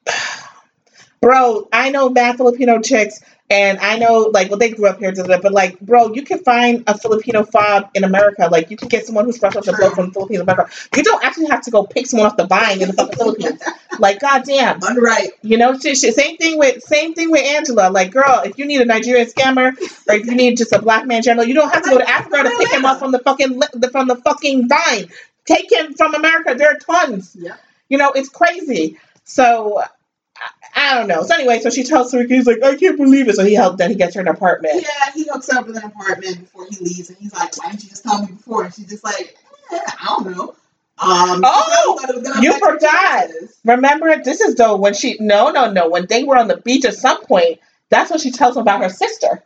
bro, 1.20 1.68
I 1.72 1.90
know 1.90 2.10
bad 2.10 2.36
Filipino 2.36 2.80
chicks, 2.80 3.20
and 3.48 3.78
I 3.78 3.98
know 3.98 4.30
like 4.32 4.50
well 4.50 4.58
they 4.58 4.70
grew 4.70 4.88
up 4.88 4.98
here, 4.98 5.12
da, 5.12 5.22
da, 5.22 5.38
but 5.40 5.52
like, 5.52 5.78
bro, 5.80 6.12
you 6.12 6.22
can 6.22 6.38
find 6.38 6.82
a 6.86 6.98
Filipino 6.98 7.44
fob 7.44 7.90
in 7.94 8.02
America. 8.02 8.48
Like, 8.50 8.70
you 8.70 8.76
can 8.76 8.88
get 8.88 9.06
someone 9.06 9.24
who's 9.24 9.38
fresh 9.38 9.54
off 9.54 9.64
the 9.64 9.72
boat 9.72 9.94
from 9.94 10.06
the 10.06 10.12
Philippines, 10.12 10.88
You 10.96 11.02
don't 11.04 11.24
actually 11.24 11.46
have 11.46 11.62
to 11.62 11.70
go 11.70 11.84
pick 11.84 12.06
someone 12.06 12.28
off 12.28 12.36
the 12.36 12.46
vine 12.46 12.82
in 12.82 12.88
the 12.88 12.94
fucking 12.94 13.16
Philippines. 13.16 13.62
Like, 13.98 14.20
goddamn. 14.20 14.80
Unright. 14.80 15.30
You 15.40 15.56
know, 15.56 15.78
shit, 15.78 15.96
shit. 15.96 16.14
Same 16.14 16.36
thing 16.36 16.58
with 16.58 16.82
same 16.82 17.14
thing 17.14 17.30
with 17.30 17.42
Angela. 17.42 17.88
Like, 17.88 18.10
girl, 18.10 18.42
if 18.44 18.58
you 18.58 18.66
need 18.66 18.82
a 18.82 18.84
Nigerian 18.84 19.26
scammer 19.26 19.72
or 20.06 20.14
if 20.14 20.26
you 20.26 20.34
need 20.34 20.58
just 20.58 20.72
a 20.72 20.82
black 20.82 21.06
man 21.06 21.22
general, 21.22 21.46
you 21.46 21.54
don't 21.54 21.72
have 21.72 21.82
to 21.82 21.88
go 21.88 21.96
to 21.96 22.06
Africa 22.10 22.42
to 22.42 22.56
pick 22.58 22.70
him 22.72 22.84
up 22.84 22.98
from 22.98 23.12
the 23.12 23.20
fucking 23.20 23.58
from 23.90 24.08
the 24.08 24.16
fucking 24.16 24.68
vine. 24.68 25.08
Take 25.46 25.72
him 25.72 25.94
from 25.94 26.14
America. 26.14 26.56
There 26.58 26.72
are 26.72 26.78
tons. 26.78 27.34
Yeah. 27.40 27.56
You 27.88 27.96
know, 27.96 28.12
it's 28.12 28.28
crazy. 28.28 28.98
So 29.24 29.82
I, 30.76 30.94
don't 30.94 31.08
know. 31.08 31.22
So 31.22 31.34
anyway, 31.34 31.60
so 31.60 31.70
she 31.70 31.82
tells 31.84 32.12
Tarik, 32.12 32.28
he's 32.28 32.46
like, 32.46 32.62
I 32.62 32.76
can't 32.76 32.98
believe 32.98 33.28
it. 33.28 33.36
So 33.36 33.44
he 33.44 33.54
helped. 33.54 33.78
Then 33.78 33.90
he 33.90 33.96
gets 33.96 34.14
her 34.14 34.20
an 34.20 34.28
apartment. 34.28 34.74
Yeah, 34.76 35.12
he 35.14 35.24
hooks 35.24 35.48
up 35.48 35.66
with 35.66 35.76
an 35.76 35.84
apartment 35.84 36.40
before 36.40 36.66
he 36.68 36.76
leaves, 36.84 37.08
and 37.08 37.18
he's 37.18 37.32
like, 37.32 37.56
"Why 37.56 37.70
didn't 37.70 37.84
you 37.84 37.90
just 37.90 38.04
tell 38.04 38.20
me 38.20 38.32
before?" 38.32 38.64
And 38.64 38.74
she's 38.74 38.86
just 38.86 39.02
like, 39.02 39.36
eh, 39.72 39.80
"I 39.86 40.04
don't 40.06 40.36
know." 40.36 40.54
Um, 40.98 41.42
Oh, 41.44 41.98
gonna 42.22 42.42
you 42.42 42.52
forgot. 42.58 43.28
Remember, 43.64 44.22
this 44.22 44.40
is 44.40 44.54
though 44.54 44.76
when 44.76 44.94
she 44.94 45.16
no 45.18 45.50
no 45.50 45.70
no 45.70 45.88
when 45.88 46.06
they 46.06 46.24
were 46.24 46.36
on 46.36 46.48
the 46.48 46.56
beach 46.58 46.84
at 46.84 46.94
some 46.94 47.24
point. 47.24 47.58
That's 47.88 48.10
when 48.10 48.18
she 48.18 48.32
tells 48.32 48.56
him 48.56 48.62
about 48.62 48.82
her 48.82 48.88
sister. 48.88 49.44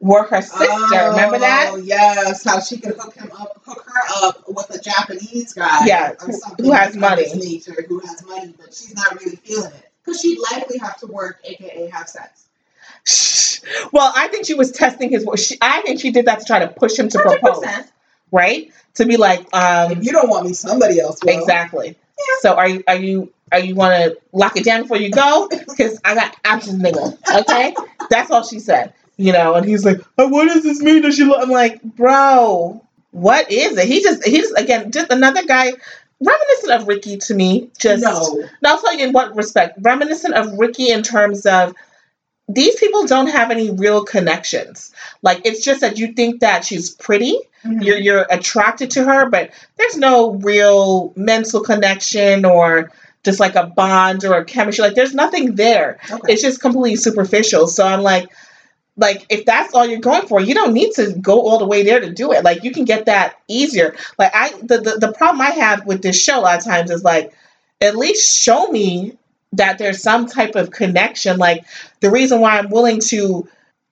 Were 0.00 0.24
her 0.24 0.42
sister? 0.42 1.08
remember 1.10 1.38
that? 1.38 1.70
Oh, 1.72 1.76
Yes, 1.76 2.44
how 2.44 2.60
she 2.60 2.78
could 2.78 2.96
hook 2.96 3.14
him 3.14 3.30
up, 3.38 3.60
hook 3.64 3.84
her 3.86 4.26
up 4.26 4.44
with 4.48 4.70
a 4.70 4.78
Japanese 4.78 5.52
guy. 5.52 5.86
Yeah, 5.86 6.14
who 6.58 6.72
has 6.72 6.96
money. 6.96 7.26
Nature, 7.34 7.84
who 7.88 8.00
has 8.00 8.24
money, 8.24 8.54
but 8.58 8.74
she's 8.74 8.94
not 8.94 9.18
really 9.20 9.36
feeling 9.36 9.72
it 9.72 9.87
because 10.08 10.20
she'd 10.20 10.38
likely 10.52 10.78
have 10.78 10.96
to 10.98 11.06
work, 11.06 11.40
aka 11.44 11.88
have 11.90 12.08
sex. 12.08 12.44
Well, 13.92 14.12
I 14.14 14.28
think 14.28 14.46
she 14.46 14.54
was 14.54 14.70
testing 14.72 15.10
his. 15.10 15.26
She, 15.36 15.56
I 15.60 15.82
think 15.82 16.00
she 16.00 16.10
did 16.10 16.26
that 16.26 16.40
to 16.40 16.44
try 16.44 16.58
to 16.60 16.68
push 16.68 16.98
him 16.98 17.08
to 17.10 17.18
propose, 17.20 17.62
100%. 17.64 17.88
right? 18.32 18.72
To 18.94 19.06
be 19.06 19.16
like, 19.16 19.40
um, 19.54 19.92
If 19.92 20.04
you 20.04 20.12
don't 20.12 20.28
want 20.28 20.46
me, 20.46 20.52
somebody 20.52 21.00
else 21.00 21.18
will. 21.22 21.38
exactly. 21.38 21.96
So 22.40 22.54
are 22.54 22.68
you 22.68 22.82
are 22.88 22.96
you 22.96 23.32
are 23.52 23.60
you 23.60 23.74
want 23.74 23.92
to 23.94 24.18
lock 24.32 24.56
it 24.56 24.64
down 24.64 24.82
before 24.82 24.96
you 24.96 25.10
go? 25.10 25.48
Because 25.68 26.00
I 26.04 26.14
got 26.14 26.36
options, 26.44 26.82
nigga. 26.82 27.16
Okay, 27.42 27.74
that's 28.10 28.30
all 28.30 28.42
she 28.42 28.58
said. 28.58 28.92
You 29.16 29.32
know, 29.32 29.54
and 29.54 29.64
he's 29.66 29.84
like, 29.84 30.00
oh, 30.16 30.28
"What 30.28 30.46
does 30.46 30.62
this 30.64 30.80
mean?" 30.80 31.02
Does 31.02 31.16
she? 31.16 31.24
Lo-? 31.24 31.38
I'm 31.40 31.48
like, 31.50 31.82
bro, 31.82 32.84
what 33.12 33.50
is 33.52 33.76
it? 33.76 33.86
He 33.86 34.02
just 34.02 34.24
he 34.26 34.38
just 34.38 34.56
again 34.58 34.90
just 34.90 35.10
another 35.12 35.44
guy 35.44 35.72
reminiscent 36.20 36.72
of 36.72 36.88
Ricky 36.88 37.16
to 37.18 37.34
me. 37.34 37.70
Just 37.78 38.02
no. 38.02 38.48
Now, 38.62 38.72
I'll 38.74 38.80
tell 38.80 38.96
you 38.96 39.06
in 39.06 39.12
what 39.12 39.34
respect. 39.36 39.78
Reminiscent 39.80 40.34
of 40.34 40.58
Ricky 40.58 40.90
in 40.90 41.02
terms 41.02 41.46
of 41.46 41.74
these 42.48 42.76
people 42.80 43.06
don't 43.06 43.26
have 43.26 43.50
any 43.50 43.70
real 43.70 44.04
connections. 44.04 44.92
Like 45.22 45.42
it's 45.44 45.62
just 45.64 45.82
that 45.82 45.98
you 45.98 46.12
think 46.14 46.40
that 46.40 46.64
she's 46.64 46.90
pretty, 46.90 47.38
Mhm. 47.64 47.84
you're 47.84 47.98
you're 47.98 48.26
attracted 48.30 48.90
to 48.92 49.04
her, 49.04 49.28
but 49.28 49.50
there's 49.76 49.96
no 49.96 50.32
real 50.34 51.12
mental 51.16 51.60
connection 51.60 52.44
or 52.46 52.90
just 53.24 53.38
like 53.40 53.54
a 53.56 53.66
bond 53.66 54.24
or 54.24 54.34
a 54.34 54.44
chemistry. 54.44 54.82
Like 54.84 54.94
there's 54.94 55.12
nothing 55.14 55.56
there. 55.56 55.98
Okay. 56.10 56.32
It's 56.32 56.42
just 56.42 56.60
completely 56.60 56.96
superficial. 56.96 57.66
So 57.66 57.86
I'm 57.86 58.00
like, 58.02 58.28
like 58.98 59.24
if 59.30 59.46
that's 59.46 59.72
all 59.72 59.86
you're 59.86 60.00
going 60.00 60.26
for, 60.26 60.40
you 60.40 60.54
don't 60.54 60.74
need 60.74 60.92
to 60.94 61.12
go 61.14 61.40
all 61.48 61.58
the 61.58 61.66
way 61.66 61.84
there 61.84 62.00
to 62.00 62.10
do 62.10 62.32
it. 62.32 62.44
Like 62.44 62.64
you 62.64 62.72
can 62.72 62.84
get 62.84 63.06
that 63.06 63.40
easier. 63.46 63.94
Like 64.18 64.32
I 64.34 64.50
the 64.60 64.78
the, 64.78 64.98
the 65.00 65.12
problem 65.12 65.40
I 65.40 65.50
have 65.50 65.86
with 65.86 66.02
this 66.02 66.20
show 66.20 66.40
a 66.40 66.42
lot 66.42 66.58
of 66.58 66.64
times 66.64 66.90
is 66.90 67.04
like 67.04 67.32
at 67.80 67.96
least 67.96 68.42
show 68.42 68.66
me 68.66 69.16
that 69.52 69.78
there's 69.78 70.02
some 70.02 70.26
type 70.26 70.56
of 70.56 70.72
connection. 70.72 71.38
Like 71.38 71.64
the 72.00 72.10
reason 72.10 72.40
why 72.40 72.58
I'm 72.58 72.70
willing 72.70 73.00
to 73.08 73.48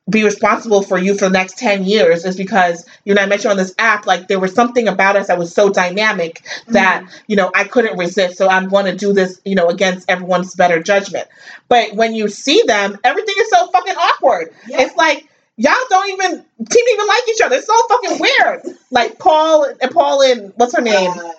be 0.09 0.23
responsible 0.23 0.83
for 0.83 0.99
you 0.99 1.15
for 1.15 1.25
the 1.27 1.31
next 1.31 1.59
10 1.59 1.83
years 1.85 2.25
is 2.25 2.37
because 2.37 2.87
you 3.05 3.13
know 3.15 3.23
I 3.23 3.27
met 3.27 3.43
you 3.43 3.51
on 3.51 3.57
this 3.57 3.75
app 3.79 4.07
like 4.07 4.29
there 4.29 4.39
was 4.39 4.55
something 4.55 4.87
about 4.87 5.17
us 5.17 5.27
that 5.27 5.39
was 5.39 5.53
so 5.53 5.69
dynamic 5.69 6.43
that 6.69 7.03
Mhm. 7.03 7.09
you 7.27 7.35
know 7.37 7.51
I 7.55 7.65
couldn't 7.65 7.99
resist 7.99 8.39
so 8.39 8.49
I'm 8.49 8.69
going 8.69 8.85
to 8.85 8.95
do 8.95 9.13
this 9.13 9.41
you 9.45 9.57
know 9.57 9.69
against 9.69 10.09
everyone's 10.09 10.55
better 10.55 10.81
judgment 10.81 11.27
but 11.69 11.93
when 11.95 12.15
you 12.15 12.29
see 12.29 12.63
them 12.67 12.97
everything 13.03 13.35
is 13.39 13.51
so 13.51 13.67
fucking 13.73 13.95
awkward 13.97 14.55
Yeah. 14.69 14.83
it's 14.83 14.95
like 14.97 15.27
y'all 15.57 15.75
don't 15.91 16.09
even 16.11 16.45
didn't 16.63 16.93
even 16.93 17.07
like 17.09 17.29
each 17.29 17.41
other 17.45 17.57
it's 17.57 17.67
so 17.67 17.89
fucking 17.89 18.19
weird 18.21 18.63
like 18.93 19.19
Paul 19.19 19.67
and 19.81 19.91
Paul 19.91 20.23
and 20.23 20.53
what's 20.57 20.77
her 20.77 20.83
name 20.83 21.11
Uh, 21.11 21.33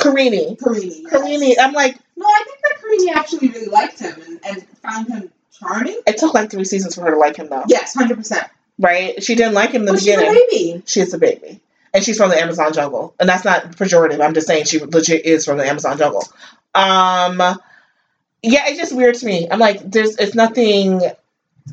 Karini 0.00 0.56
Karini. 0.58 1.02
yes. 1.02 1.12
Karini 1.12 1.54
I'm 1.60 1.72
like 1.74 1.98
No, 2.16 2.24
I 2.26 2.44
think 2.46 2.58
that 2.62 2.80
Karini 2.80 3.14
actually 3.14 3.48
really 3.48 3.66
liked 3.66 3.98
him 3.98 4.14
and, 4.26 4.40
and 4.46 4.66
found 4.82 5.08
him 5.08 5.30
charming. 5.60 6.00
it 6.06 6.18
took 6.18 6.34
like 6.34 6.50
three 6.50 6.64
seasons 6.64 6.94
for 6.94 7.02
her 7.02 7.10
to 7.12 7.16
like 7.18 7.36
him 7.36 7.48
though 7.48 7.64
Yes, 7.68 7.94
hundred 7.94 8.16
percent. 8.18 8.46
right 8.78 9.22
she 9.22 9.34
didn't 9.34 9.54
like 9.54 9.70
him 9.70 9.82
in 9.82 9.86
the 9.86 9.92
But 9.92 10.00
she's 10.02 10.14
a 10.14 10.16
beginning 10.18 10.46
baby. 10.50 10.82
She's 10.86 11.14
a 11.14 11.18
baby. 11.18 11.60
And 11.94 12.04
she's 12.04 12.18
from 12.18 12.28
the 12.28 12.38
Amazon 12.40 12.72
jungle. 12.74 13.14
And 13.18 13.26
that's 13.28 13.44
not 13.46 13.72
pejorative. 13.72 14.20
I'm 14.24 14.34
just 14.34 14.46
saying 14.46 14.64
she 14.66 14.78
legit 14.78 15.24
is 15.24 15.44
from 15.46 15.56
the 15.58 15.66
Amazon 15.66 15.96
jungle. 15.98 16.24
Um 16.74 17.38
yeah, 18.42 18.64
it's 18.68 18.78
just 18.78 18.94
weird 18.94 19.14
to 19.16 19.26
me. 19.26 19.48
I'm 19.50 19.58
like, 19.58 19.80
there's 19.90 20.16
it's 20.16 20.34
nothing 20.34 21.00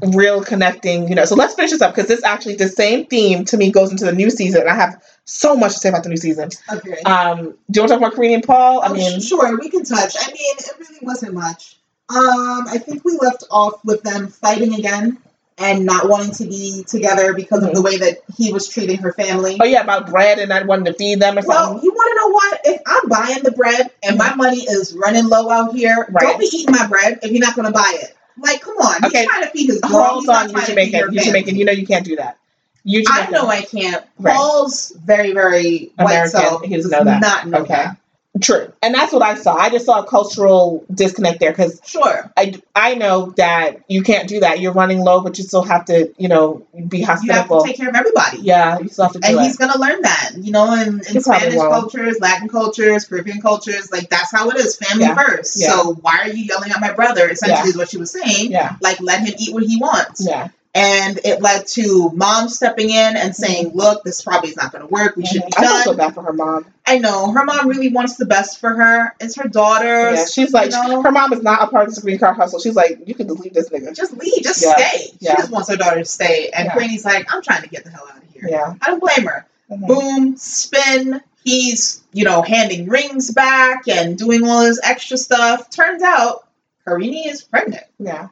real 0.01 0.43
connecting, 0.43 1.07
you 1.07 1.15
know. 1.15 1.25
So 1.25 1.35
let's 1.35 1.53
finish 1.53 1.71
this 1.71 1.81
up 1.81 1.93
because 1.95 2.07
this 2.09 2.23
actually 2.23 2.55
the 2.55 2.67
same 2.67 3.05
theme 3.05 3.45
to 3.45 3.57
me 3.57 3.71
goes 3.71 3.91
into 3.91 4.05
the 4.05 4.11
new 4.13 4.29
season. 4.29 4.61
And 4.61 4.69
I 4.69 4.75
have 4.75 5.01
so 5.25 5.55
much 5.55 5.73
to 5.73 5.79
say 5.79 5.89
about 5.89 6.03
the 6.03 6.09
new 6.09 6.17
season. 6.17 6.49
Okay. 6.71 6.97
Um, 7.01 7.37
do 7.69 7.77
you 7.77 7.81
want 7.81 7.87
to 7.87 7.87
talk 7.87 7.97
about 7.99 8.13
Karini 8.13 8.33
and 8.33 8.43
Paul? 8.43 8.81
I 8.81 8.87
Oh, 8.89 8.93
mean, 8.93 9.21
sure, 9.21 9.57
we 9.59 9.69
can 9.69 9.83
touch. 9.83 10.15
I 10.19 10.27
mean, 10.31 10.55
it 10.57 10.69
really 10.79 10.99
wasn't 11.01 11.33
much. 11.33 11.77
Um, 12.09 12.67
I 12.69 12.77
think 12.77 13.03
we 13.03 13.17
left 13.19 13.43
off 13.49 13.83
with 13.83 14.03
them 14.03 14.27
fighting 14.27 14.75
again 14.75 15.17
and 15.57 15.85
not 15.85 16.07
wanting 16.09 16.31
to 16.33 16.45
be 16.45 16.83
together 16.85 17.33
because 17.33 17.63
of 17.63 17.69
Mhm. 17.71 17.75
the 17.75 17.81
way 17.81 17.97
that 17.97 18.17
he 18.37 18.51
was 18.53 18.67
treating 18.67 18.97
her 18.99 19.13
family. 19.13 19.57
oh 19.59 19.65
yeah, 19.65 19.81
about 19.81 20.09
bread 20.11 20.37
and 20.37 20.49
not 20.49 20.65
wanting 20.67 20.85
to 20.85 20.93
feed 20.93 21.19
them 21.19 21.37
or 21.37 21.41
Well, 21.45 21.65
something. 21.67 21.83
you 21.83 21.91
want 21.91 22.09
to 22.11 22.15
know 22.21 22.29
what? 22.33 22.59
If 22.65 22.81
I'm 22.85 23.09
buying 23.09 23.43
the 23.43 23.51
bread 23.51 23.89
and 24.03 24.17
my 24.17 24.35
money 24.35 24.59
is 24.59 24.93
running 24.93 25.27
low 25.27 25.49
out 25.49 25.73
here, 25.73 26.07
Right. 26.11 26.21
don't 26.21 26.39
be 26.39 26.45
eating 26.53 26.71
my 26.75 26.85
bread 26.87 27.19
if 27.23 27.31
you're 27.31 27.39
not 27.45 27.55
going 27.55 27.65
to 27.67 27.71
buy 27.71 27.93
it. 28.01 28.13
Like, 28.37 28.61
come 28.61 28.75
on. 28.77 29.01
He's 29.01 29.11
Okay. 29.11 29.25
trying 29.25 29.43
to 29.43 29.49
feed 29.49 29.67
his 29.67 29.79
girl. 29.79 29.91
Hold 30.03 30.19
He's 30.23 30.29
on, 30.29 30.47
you 30.49 30.51
trying 30.53 30.65
to 30.65 30.75
feed 30.75 30.91
Jamaican. 30.91 31.13
You. 31.13 31.21
Jamaican, 31.21 31.55
you 31.55 31.65
know 31.65 31.71
you 31.71 31.87
can't 31.87 32.05
do 32.05 32.17
that. 32.17 32.37
You 32.83 33.03
I 33.09 33.27
know 33.31 33.47
I 33.47 33.61
can't. 33.61 34.03
Right. 34.19 34.35
Paul's 34.35 34.91
very, 35.05 35.31
very 35.31 35.91
white 35.95 36.11
American. 36.11 36.29
self 36.31 36.61
He 36.63 36.75
doesn't 36.75 36.91
does 36.91 36.99
know 37.05 37.11
that. 37.11 37.21
not 37.21 37.47
know 37.47 37.57
Okay. 37.59 37.73
that. 37.75 37.97
True. 38.41 38.71
And 38.81 38.93
that's 38.93 39.13
what 39.13 39.21
I 39.21 39.35
saw. 39.35 39.55
I 39.55 39.69
just 39.69 39.85
saw 39.85 40.01
a 40.03 40.05
cultural 40.05 40.83
disconnect 40.93 41.39
there 41.39 41.51
because 41.51 41.79
Sure. 41.85 42.29
I, 42.35 42.53
I 42.75 42.95
know 42.95 43.31
that 43.37 43.77
you 43.87 44.03
can't 44.03 44.27
do 44.27 44.41
that. 44.41 44.59
You're 44.59 44.73
running 44.73 44.99
low, 44.99 45.21
but 45.21 45.37
you 45.37 45.45
still 45.45 45.63
have 45.63 45.85
to, 45.85 46.13
you 46.17 46.27
know, 46.27 46.65
be 46.87 46.99
You 46.99 47.05
have 47.05 47.21
to 47.25 47.31
hospitable. 47.31 47.63
take 47.63 47.77
care 47.77 47.87
of 47.89 47.95
everybody. 47.95 48.39
yeah, 48.41 48.77
you 48.79 48.89
still 48.89 49.05
have 49.05 49.13
to 49.13 49.19
and 49.23 49.37
it. 49.37 49.41
he's 49.43 49.55
gonna 49.57 49.77
learn 49.79 50.01
that, 50.01 50.31
you 50.35 50.51
know, 50.51 50.73
in, 50.73 51.01
in 51.09 51.21
Spanish 51.21 51.55
cultures, 51.55 52.17
Latin 52.19 52.49
cultures, 52.49 53.05
Caribbean 53.05 53.41
cultures, 53.41 53.89
like 53.91 54.09
that's 54.09 54.31
how 54.31 54.49
it 54.49 54.57
is, 54.57 54.75
family 54.75 55.05
Yeah. 55.05 55.15
first. 55.15 55.59
Yeah. 55.59 55.69
So 55.69 55.93
why 55.93 56.19
are 56.23 56.27
you 56.29 56.43
yelling 56.43 56.71
at 56.71 56.81
my 56.81 56.91
brother? 56.91 57.29
Essentially, 57.29 57.59
Yeah. 57.63 57.69
is 57.69 57.77
what 57.77 57.89
she 57.89 57.97
was 57.97 58.11
saying. 58.11 58.51
yeah, 58.51 58.75
Like, 58.81 58.99
let 58.99 59.21
him 59.21 59.33
eat 59.39 59.53
what 59.53 59.63
he 59.63 59.77
wants. 59.77 60.25
yeah. 60.27 60.49
And 60.73 61.17
it 61.23 61.41
led 61.41 61.67
to 61.67 62.11
mom 62.13 62.49
stepping 62.49 62.89
in 62.89 63.15
and 63.15 63.33
saying, 63.33 63.71
"Look, 63.73 64.03
this 64.03 64.21
probably 64.21 64.49
is 64.49 64.57
not 64.57 64.73
going 64.73 64.81
to 64.85 64.93
work. 64.93 65.15
We 65.15 65.25
should 65.25 65.45
be 65.45 65.51
Mhm. 65.53 65.63
I 65.63 65.67
feel 65.83 65.93
so 65.93 65.93
bad 65.93 66.13
for 66.13 66.21
her 66.23 66.33
mom. 66.33 66.65
I 66.87 66.99
know 66.99 67.31
her 67.31 67.43
mom 67.43 67.67
really 67.67 67.89
wants 67.89 68.15
the 68.17 68.25
best 68.25 68.59
for 68.59 68.69
her. 68.69 69.15
It's 69.19 69.35
her 69.37 69.47
daughter. 69.49 70.13
Yeah, 70.13 70.25
she's 70.25 70.53
like, 70.53 70.71
you 70.71 70.87
know? 70.87 71.01
her 71.01 71.11
mom 71.11 71.33
is 71.33 71.41
not 71.41 71.63
a 71.63 71.67
part 71.67 71.87
of 71.87 71.95
this 71.95 72.03
green 72.03 72.19
card 72.19 72.35
hustle. 72.35 72.59
She's 72.59 72.75
like, 72.75 72.99
you 73.07 73.15
can 73.15 73.27
leave 73.27 73.53
this 73.53 73.69
nigga. 73.69 73.95
just 73.95 74.13
leave, 74.15 74.43
just 74.43 74.63
Yeah. 74.63 74.75
stay. 74.75 75.07
She 75.19 75.25
just 75.25 75.49
wants 75.51 75.69
her 75.69 75.77
daughter 75.77 75.97
to 75.99 76.05
stay. 76.05 76.49
And 76.53 76.65
Yeah. 76.67 76.97
Like, 77.03 77.33
"I'm 77.33 77.41
trying 77.41 77.63
to 77.63 77.69
get 77.69 77.83
the 77.85 77.89
hell 77.89 78.07
out 78.09 78.17
of 78.17 78.29
here." 78.31 78.47
Yeah. 78.49 78.73
I 78.81 78.85
don't 78.91 78.99
blame 78.99 79.25
her. 79.25 79.45
Mhm. 79.71 79.87
boom, 79.87 80.37
spin. 80.37 81.21
He's, 81.43 82.01
you 82.13 82.23
know, 82.23 82.43
handing 82.43 82.87
rings 82.87 83.31
back 83.31 83.87
and 83.87 84.15
doing 84.17 84.47
all 84.47 84.61
this 84.63 84.79
extra 84.83 85.17
stuff. 85.17 85.69
Turns 85.71 86.03
out 86.03 86.47
Karini 86.87 87.25
is 87.27 87.41
pregnant. 87.41 87.83
Yeah. 87.99 88.27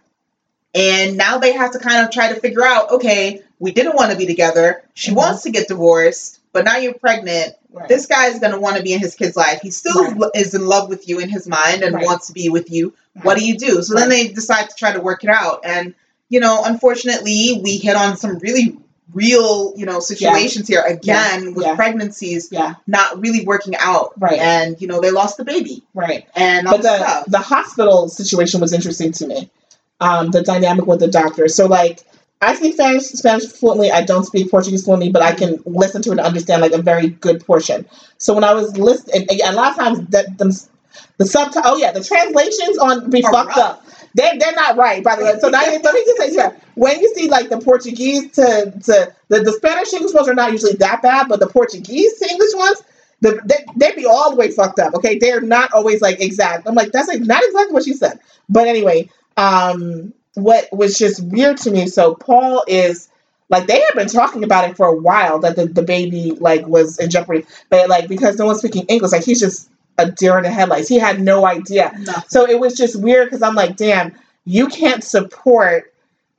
And 0.76 1.18
now 1.18 1.38
they 1.40 1.54
have 1.54 1.72
to 1.72 1.80
kind 1.80 2.06
of 2.06 2.12
try 2.12 2.32
to 2.34 2.40
figure 2.40 2.64
out 2.66 2.92
okay, 2.92 3.42
we 3.60 3.72
didn't 3.72 3.96
want 3.96 4.12
to 4.12 4.18
be 4.18 4.26
together. 4.28 4.84
She 4.94 5.12
Mhm. 5.12 5.16
wants 5.16 5.44
to 5.44 5.50
get 5.52 5.68
divorced, 5.68 6.40
but 6.52 6.66
now 6.66 6.78
you're 6.78 6.94
pregnant. 6.94 7.56
Right. 7.74 7.90
This 7.90 8.06
guy 8.06 8.28
is 8.28 8.40
going 8.40 8.52
to 8.54 8.60
want 8.60 8.78
to 8.78 8.84
be 8.84 8.94
in 8.94 9.00
his 9.00 9.16
kid's 9.16 9.36
life. 9.36 9.60
He 9.62 9.72
still 9.72 10.04
Right. 10.14 10.30
is 10.36 10.54
in 10.54 10.66
love 10.68 10.90
with 10.90 11.10
you 11.10 11.20
in 11.20 11.28
his 11.30 11.48
mind 11.48 11.82
and 11.82 11.96
Right. 11.96 12.06
wants 12.06 12.28
to 12.28 12.34
be 12.34 12.50
with 12.50 12.70
you. 12.72 12.94
What 13.24 13.38
do 13.38 13.44
you 13.46 13.58
do? 13.58 13.82
So 13.82 13.96
then 13.96 14.10
they 14.10 14.28
decide 14.28 14.70
to 14.70 14.76
try 14.76 14.92
to 14.94 15.02
work 15.02 15.24
it 15.24 15.30
out. 15.30 15.62
And, 15.66 15.96
you 16.30 16.40
know, 16.40 16.62
unfortunately, 16.64 17.60
we 17.64 17.78
hit 17.78 17.96
on 17.96 18.16
some 18.18 18.38
really 18.40 18.78
real, 19.14 19.74
you 19.76 19.86
know, 19.86 20.00
situations 20.00 20.68
here 20.68 20.82
again 20.82 21.54
with 21.54 21.66
Yeah. 21.66 21.76
pregnancies 21.76 22.50
Yeah. 22.52 22.76
not 22.88 23.20
really 23.20 23.46
working 23.46 23.76
out. 23.78 24.14
Right. 24.20 24.40
And, 24.40 24.80
you 24.82 24.88
know, 24.88 25.00
they 25.02 25.12
lost 25.12 25.38
the 25.38 25.44
baby 25.44 25.84
Right. 25.94 26.26
and 26.36 26.66
But 26.68 26.82
the 26.84 26.96
stuff. 26.98 27.26
the 27.28 27.38
hospital 27.40 28.08
situation 28.10 28.60
was 28.62 28.72
interesting 28.74 29.12
to 29.14 29.28
me. 29.28 29.50
Um, 30.00 30.32
the 30.32 30.42
dynamic 30.42 30.86
with 30.88 31.00
the 31.00 31.08
doctor. 31.08 31.48
So 31.48 31.66
like 31.68 32.02
I 32.44 32.56
speak 32.56 32.74
Spanish, 32.74 33.04
Spanish 33.04 33.46
fluently. 33.46 33.92
I 33.92 34.02
don't 34.02 34.26
speak 34.26 34.52
Portuguese 34.52 34.84
fluently, 34.84 35.10
but 35.10 35.22
I 35.22 35.34
can 35.34 35.62
listen 35.66 36.02
to 36.04 36.10
it 36.10 36.14
and 36.14 36.20
understand 36.22 36.62
like 36.62 36.74
a 36.74 36.82
very 36.82 37.08
good 37.08 37.46
portion. 37.46 37.86
So 38.18 38.34
when 38.34 38.44
I 38.44 38.54
was 38.54 38.78
listening, 38.78 39.28
a 39.46 39.54
lot 39.54 39.72
of 39.72 39.78
times 39.78 40.08
that 40.10 40.38
the, 40.38 40.68
the 41.18 41.26
subtitle, 41.26 41.72
oh 41.74 41.78
yeah, 41.78 41.92
the 41.92 42.04
translations 42.04 42.78
on 42.78 43.10
be 43.10 43.22
fucked 43.22 43.58
up. 43.58 43.86
They're, 44.16 44.38
they're 44.38 44.54
not 44.54 44.78
right, 44.78 45.04
by 45.04 45.16
the 45.16 45.24
way. 45.24 45.40
So 45.40 45.50
now 45.50 45.62
let 45.62 45.94
me 45.94 46.04
just 46.06 46.18
say 46.18 46.36
that 46.36 46.62
when 46.76 47.00
you 47.00 47.14
see 47.16 47.30
like 47.30 47.50
the 47.50 47.60
Portuguese 47.60 48.32
to 48.34 48.74
to 48.84 49.16
the, 49.30 49.40
the 49.40 49.54
Spanish 49.54 49.92
English 49.94 50.14
ones 50.14 50.28
are 50.28 50.36
not 50.36 50.52
usually 50.52 50.74
that 50.74 51.02
bad, 51.02 51.28
but 51.30 51.40
the 51.40 51.48
Portuguese 51.48 52.20
to 52.20 52.30
English 52.30 52.52
ones, 52.54 52.84
the, 53.22 53.42
they 53.46 53.66
they 53.76 53.96
be 53.96 54.06
all 54.06 54.30
the 54.30 54.36
way 54.36 54.52
fucked 54.52 54.80
up. 54.80 54.94
Okay, 54.94 55.18
they're 55.18 55.42
not 55.42 55.74
always 55.74 56.02
like 56.02 56.20
exact. 56.20 56.68
I'm 56.68 56.76
like 56.76 56.92
that's 56.92 57.08
like 57.08 57.22
not 57.22 57.42
exactly 57.44 57.74
what 57.74 57.86
she 57.86 57.94
said. 57.94 58.20
But 58.50 58.68
anyway, 58.68 59.10
um, 59.38 60.14
what 60.36 60.68
was 60.72 60.98
just 60.98 61.24
weird 61.24 61.58
to 61.58 61.72
me. 61.72 61.88
So 61.88 62.16
Paul 62.16 62.64
is 62.68 63.10
like 63.50 63.68
they 63.68 63.82
had 63.82 63.94
been 63.96 64.08
talking 64.08 64.44
about 64.44 64.70
it 64.70 64.76
for 64.76 64.88
a 64.88 64.96
while 64.96 65.40
that 65.40 65.56
the, 65.56 65.66
the 65.66 65.84
baby 65.84 66.32
like 66.32 66.66
was 66.68 66.98
in 67.00 67.10
jeopardy, 67.10 67.46
but 67.70 67.90
like 67.90 68.08
because 68.08 68.38
no 68.38 68.46
one's 68.46 68.60
speaking 68.60 68.86
English, 68.88 69.12
like 69.12 69.24
he's 69.24 69.40
just 69.40 69.70
a 69.98 70.10
deer 70.10 70.38
in 70.38 70.44
the 70.44 70.50
headlights. 70.50 70.90
He 70.90 70.98
had 70.98 71.22
no 71.22 71.46
idea. 71.46 71.94
No. 72.00 72.14
So 72.28 72.50
it 72.50 72.60
was 72.60 72.76
just 72.76 73.00
weird 73.00 73.28
because 73.28 73.44
I'm 73.44 73.56
like, 73.56 73.76
damn, 73.76 74.16
you 74.46 74.68
can't 74.68 75.04
support 75.04 75.94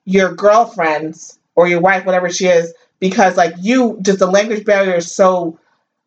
your 0.04 0.34
girlfriends 0.34 1.38
or 1.54 1.68
your 1.68 1.80
wife, 1.80 2.04
whatever 2.04 2.30
she 2.30 2.46
is, 2.46 2.74
because 2.98 3.36
like 3.36 3.54
you 3.60 3.98
just 4.02 4.18
the 4.18 4.26
language 4.26 4.64
barrier 4.64 4.96
is 4.96 5.10
so 5.10 5.58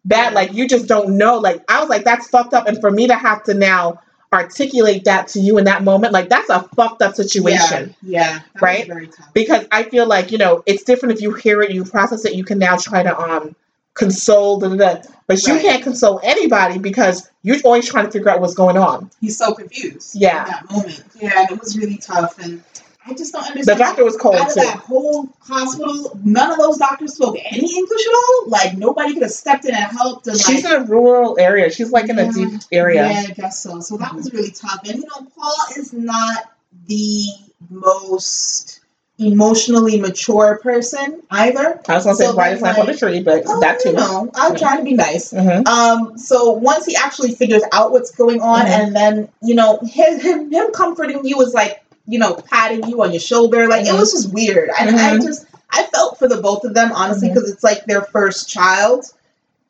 bad. 0.03 0.33
Like 0.33 0.53
you 0.53 0.67
just 0.67 0.87
don't 0.87 1.17
know. 1.17 1.37
Like 1.37 1.63
I 1.69 1.79
was 1.79 1.89
like, 1.89 2.03
that's 2.03 2.27
fucked 2.27 2.53
up. 2.53 2.67
And 2.67 2.81
for 2.81 2.91
me 2.91 3.07
to 3.07 3.15
have 3.15 3.43
to 3.43 3.53
now 3.53 4.01
articulate 4.33 5.05
that 5.05 5.29
to 5.29 5.39
you 5.39 5.57
in 5.57 5.65
that 5.65 5.83
moment, 5.83 6.13
like 6.13 6.29
that's 6.29 6.49
a 6.49 6.63
fucked 6.75 7.01
up 7.01 7.15
situation. 7.15 7.95
Yeah, 8.01 8.33
yeah 8.33 8.39
Right? 8.61 8.89
Because 9.33 9.65
I 9.71 9.83
feel 9.83 10.05
like, 10.05 10.31
you 10.31 10.37
know, 10.37 10.63
it's 10.65 10.83
different 10.83 11.15
if 11.15 11.21
you 11.21 11.33
hear 11.33 11.61
it, 11.61 11.71
you 11.71 11.85
process 11.85 12.25
it, 12.25 12.33
you 12.33 12.43
can 12.43 12.59
now 12.59 12.77
try 12.77 13.03
to 13.03 13.17
um 13.17 13.55
console 13.93 14.59
da, 14.59 14.69
da, 14.69 14.75
da. 14.75 15.01
but 15.25 15.41
you 15.47 15.59
can't 15.59 15.83
console 15.83 16.19
anybody 16.23 16.77
because 16.77 17.31
you're 17.41 17.57
always 17.65 17.89
trying 17.89 18.05
to 18.05 18.11
figure 18.11 18.29
out 18.29 18.39
what's 18.39 18.53
going 18.53 18.77
on. 18.77 19.09
He's 19.19 19.37
so 19.37 19.53
confused. 19.53 20.15
Yeah. 20.15 20.45
That 20.45 20.71
moment. 20.71 21.03
Yeah, 21.19 21.41
and 21.41 21.51
it 21.51 21.59
was 21.59 21.77
really 21.77 21.97
tough. 21.97 22.37
And 22.37 22.63
I 23.07 23.13
just 23.13 23.31
don't 23.33 23.43
The 23.43 23.49
understand. 23.51 23.79
doctor 23.79 24.03
was 24.03 24.17
cold 24.17 24.35
out 24.35 24.47
of 24.49 24.53
too. 24.53 24.59
that 24.61 24.77
whole 24.79 25.29
hospital, 25.39 26.19
none 26.23 26.51
of 26.51 26.57
those 26.57 26.77
doctors 26.77 27.13
spoke 27.15 27.37
any 27.39 27.73
English 27.75 28.05
at 28.07 28.13
all. 28.13 28.43
Like 28.49 28.77
nobody 28.77 29.13
could 29.13 29.23
have 29.23 29.31
stepped 29.31 29.65
in 29.65 29.73
and 29.73 29.85
helped. 29.85 30.27
And 30.27 30.37
She's 30.37 30.63
like, 30.63 30.73
in 30.73 30.81
a 30.81 30.85
rural 30.85 31.37
area. 31.39 31.71
She's 31.71 31.91
like 31.91 32.09
in 32.09 32.19
a 32.19 32.31
deep 32.31 32.61
area. 32.71 33.07
Yeah, 33.09 33.25
I 33.29 33.31
guess 33.33 33.59
so. 33.63 33.79
So 33.79 33.97
that 33.97 34.13
was 34.13 34.33
really 34.33 34.51
tough. 34.51 34.81
And 34.85 34.97
you 34.99 35.03
know, 35.05 35.25
Paul 35.37 35.55
is 35.77 35.93
not 35.93 36.51
the 36.87 37.25
most 37.69 38.81
emotionally 39.19 39.99
mature 39.99 40.59
person 40.61 41.23
either. 41.31 41.81
I 41.87 41.95
was 41.95 42.03
gonna 42.03 42.15
say 42.15 42.25
So 42.25 42.33
then, 42.33 42.59
lamp 42.61 42.61
on 42.79 42.85
the 42.85 42.91
like, 42.91 42.99
tree, 42.99 43.23
but 43.23 43.43
Oh, 43.47 43.59
that 43.61 43.79
too. 43.79 43.89
You 43.89 43.95
know, 43.95 44.29
I'm 44.35 44.51
Yeah. 44.53 44.59
trying 44.59 44.77
to 44.77 44.83
be 44.83 44.93
nice. 44.93 45.31
hmm 45.31 45.65
Um, 45.67 46.17
so 46.17 46.51
once 46.51 46.85
he 46.85 46.95
actually 46.95 47.33
figures 47.33 47.63
out 47.71 47.91
what's 47.91 48.11
going 48.11 48.41
on, 48.41 48.65
Mhm. 48.65 48.69
and 48.69 48.95
then 48.95 49.29
you 49.41 49.55
know 49.55 49.77
him, 49.79 50.19
him 50.19 50.51
him 50.51 50.71
comforting 50.71 51.25
you 51.25 51.41
is 51.41 51.53
like 51.53 51.81
you 52.07 52.19
know 52.19 52.35
patting 52.35 52.87
you 52.87 53.03
on 53.03 53.11
your 53.11 53.19
shoulder, 53.19 53.67
like 53.67 53.85
it 53.85 53.93
Mhm. 53.93 53.99
was 53.99 54.11
just 54.11 54.33
weird. 54.33 54.69
And 54.79 54.95
I 54.95 55.17
Mhm. 55.17 55.23
just 55.25 55.45
I 55.69 55.83
felt 55.93 56.17
for 56.17 56.27
the 56.27 56.37
both 56.37 56.63
of 56.63 56.73
them 56.73 56.91
honestly 56.93 57.29
because 57.29 57.49
it's 57.49 57.63
like 57.63 57.85
their 57.85 58.01
first 58.01 58.47
child, 58.49 59.05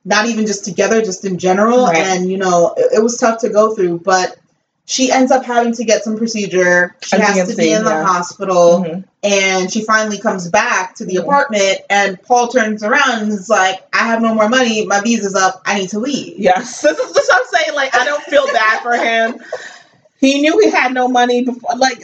not 0.05 0.27
even 0.27 0.45
just 0.45 0.63
together, 0.63 1.01
just 1.01 1.25
in 1.25 1.38
general. 1.39 1.85
Right. 1.88 1.97
And 1.97 2.29
you 2.29 2.38
know 2.38 2.73
it, 2.77 2.97
it 2.97 3.03
was 3.03 3.17
tough 3.17 3.39
to 3.41 3.49
go 3.49 3.73
through, 3.73 3.99
but 3.99 4.38
she 4.89 5.11
ends 5.11 5.33
up 5.33 5.43
having 5.43 5.73
to 5.73 5.83
get 5.83 6.03
some 6.05 6.17
procedure. 6.17 6.95
She 7.01 7.17
has 7.19 7.49
to 7.49 7.55
be 7.57 7.73
in 7.73 7.83
the 7.83 7.89
yeah. 7.89 8.05
hospital, 8.05 8.85
Mhm. 8.88 9.03
and 9.21 9.69
she 9.73 9.83
finally 9.83 10.17
comes 10.17 10.47
back 10.47 10.95
to 10.95 11.05
the 11.05 11.15
Mhm. 11.15 11.23
apartment. 11.23 11.79
And 11.89 12.21
Paul 12.23 12.47
turns 12.47 12.83
around 12.83 13.23
and 13.23 13.33
is 13.33 13.49
like, 13.49 13.81
"I 13.91 14.05
have 14.07 14.21
no 14.21 14.33
more 14.33 14.47
money. 14.47 14.85
My 14.85 15.01
visa's 15.01 15.35
up. 15.35 15.61
I 15.65 15.73
need 15.77 15.89
to 15.89 15.99
leave." 15.99 16.39
Yes, 16.39 16.79
this 16.81 16.97
is, 16.97 17.13
this 17.13 17.23
is 17.23 17.29
what 17.29 17.39
I'm 17.39 17.59
saying. 17.59 17.75
Like, 17.75 17.95
I 17.99 18.05
don't 18.05 18.23
feel 18.23 18.45
bad 18.53 18.81
for 18.81 18.93
him. 18.93 19.41
He 20.20 20.41
knew 20.41 20.59
he 20.59 20.70
had 20.70 20.93
no 20.93 21.07
money 21.07 21.43
before. 21.43 21.76
Like. 21.78 22.01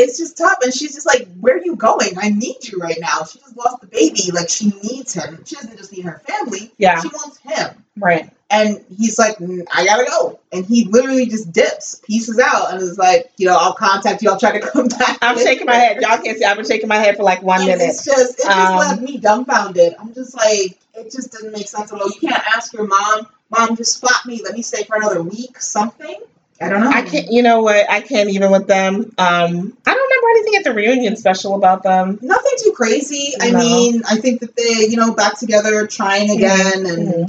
It's 0.00 0.16
just 0.16 0.38
tough, 0.38 0.58
and 0.62 0.72
she's 0.72 0.94
just 0.94 1.06
like, 1.06 1.26
"Where 1.40 1.56
are 1.56 1.60
you 1.64 1.74
going? 1.74 2.16
I 2.18 2.28
need 2.28 2.58
you 2.68 2.78
right 2.78 2.98
now." 3.00 3.24
She 3.24 3.40
just 3.40 3.56
lost 3.56 3.80
the 3.80 3.88
baby. 3.88 4.30
Like 4.32 4.48
she 4.48 4.68
needs 4.80 5.12
him. 5.12 5.42
She 5.44 5.56
doesn't 5.56 5.76
just 5.76 5.90
need 5.90 6.04
her 6.04 6.22
family. 6.24 6.70
yeah, 6.78 7.00
She 7.02 7.08
wants 7.08 7.38
him. 7.38 7.82
right. 7.96 8.30
And 8.48 8.80
he's 8.96 9.18
like, 9.18 9.38
"Mm, 9.38 9.66
I 9.74 9.84
gotta 9.84 10.04
go. 10.04 10.38
And 10.52 10.64
he 10.64 10.84
literally 10.84 11.26
just 11.26 11.50
dips, 11.50 12.00
pieces 12.06 12.38
out, 12.38 12.72
and 12.72 12.80
is 12.80 12.96
like, 12.96 13.32
you 13.38 13.46
know, 13.48 13.56
I'll 13.58 13.74
contact 13.74 14.22
you. 14.22 14.30
I'll 14.30 14.38
try 14.38 14.56
to 14.56 14.60
come 14.70 14.86
back. 14.86 15.18
I'm 15.20 15.36
shaking 15.36 15.66
my 15.66 15.74
head. 15.74 16.00
Y'all 16.00 16.16
can't 16.22 16.38
see. 16.38 16.44
I've 16.44 16.56
been 16.56 16.64
shaking 16.64 16.88
my 16.88 16.94
head 16.98 17.16
for 17.16 17.24
like 17.24 17.42
one 17.42 17.62
And 17.62 17.66
minute. 17.70 17.88
It's 17.90 18.04
just, 18.04 18.38
it 18.38 18.44
just 18.44 18.48
Um, 18.72 18.78
left 18.78 19.02
me 19.02 19.16
dumbfounded. 19.18 19.96
I'm 19.98 20.14
just 20.14 20.32
like, 20.36 20.78
it 20.94 21.10
just 21.10 21.32
doesn't 21.32 21.50
make 21.50 21.66
sense 21.66 21.92
at 21.92 22.00
all. 22.00 22.08
You 22.08 22.20
can't 22.28 22.44
ask 22.56 22.72
your 22.72 22.86
mom, 22.86 23.26
mom, 23.50 23.74
just 23.74 23.96
spot 23.96 24.24
me. 24.26 24.42
Let 24.44 24.54
me 24.54 24.62
stay 24.62 24.84
for 24.84 24.94
another 24.94 25.24
week, 25.24 25.60
something. 25.60 26.14
I 26.60 26.68
don't 26.68 26.80
know. 26.82 26.90
I 26.90 27.02
can't. 27.02 27.30
You 27.30 27.42
know 27.42 27.62
what? 27.62 27.88
I 27.88 28.00
can't 28.00 28.30
even 28.30 28.50
with 28.50 28.66
them. 28.66 28.94
Um, 29.16 29.76
I 29.86 29.94
don't 29.94 30.10
remember 30.10 30.28
anything 30.30 30.56
at 30.56 30.64
the 30.64 30.74
reunion 30.74 31.16
special 31.16 31.54
about 31.54 31.84
them. 31.84 32.18
Nothing 32.20 32.52
too 32.62 32.72
crazy. 32.72 33.34
I 33.40 33.52
mean, 33.52 34.02
I 34.08 34.16
think 34.16 34.40
that 34.40 34.56
they, 34.56 34.86
you 34.88 34.96
know, 34.96 35.14
back 35.14 35.38
together, 35.38 35.86
trying 35.86 36.30
again, 36.30 36.86
and 36.86 37.28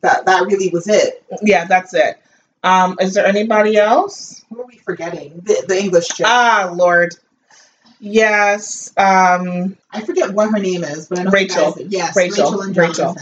that 0.00 0.26
that 0.26 0.46
really 0.46 0.70
was 0.70 0.88
it. 0.88 1.24
Yeah, 1.42 1.66
that's 1.66 1.94
it. 1.94 2.20
Um, 2.64 2.96
is 3.00 3.14
there 3.14 3.26
anybody 3.26 3.76
else? 3.76 4.44
Who 4.48 4.62
are 4.62 4.66
we 4.66 4.78
forgetting? 4.78 5.42
The, 5.44 5.64
the 5.68 5.78
English 5.78 6.08
chick. 6.08 6.26
Ah, 6.26 6.72
Lord. 6.74 7.14
Yes. 8.00 8.92
Um, 8.96 9.76
I 9.90 10.00
forget 10.00 10.32
what 10.32 10.50
her 10.50 10.58
name 10.58 10.82
is, 10.82 11.08
but 11.08 11.20
I 11.20 11.22
know 11.24 11.30
the 11.30 11.34
Rachel. 11.34 11.74
Yes, 11.88 12.16
Rachel. 12.16 12.44
Rachel, 12.44 12.60
and 12.62 12.76
Rachel. 12.76 13.16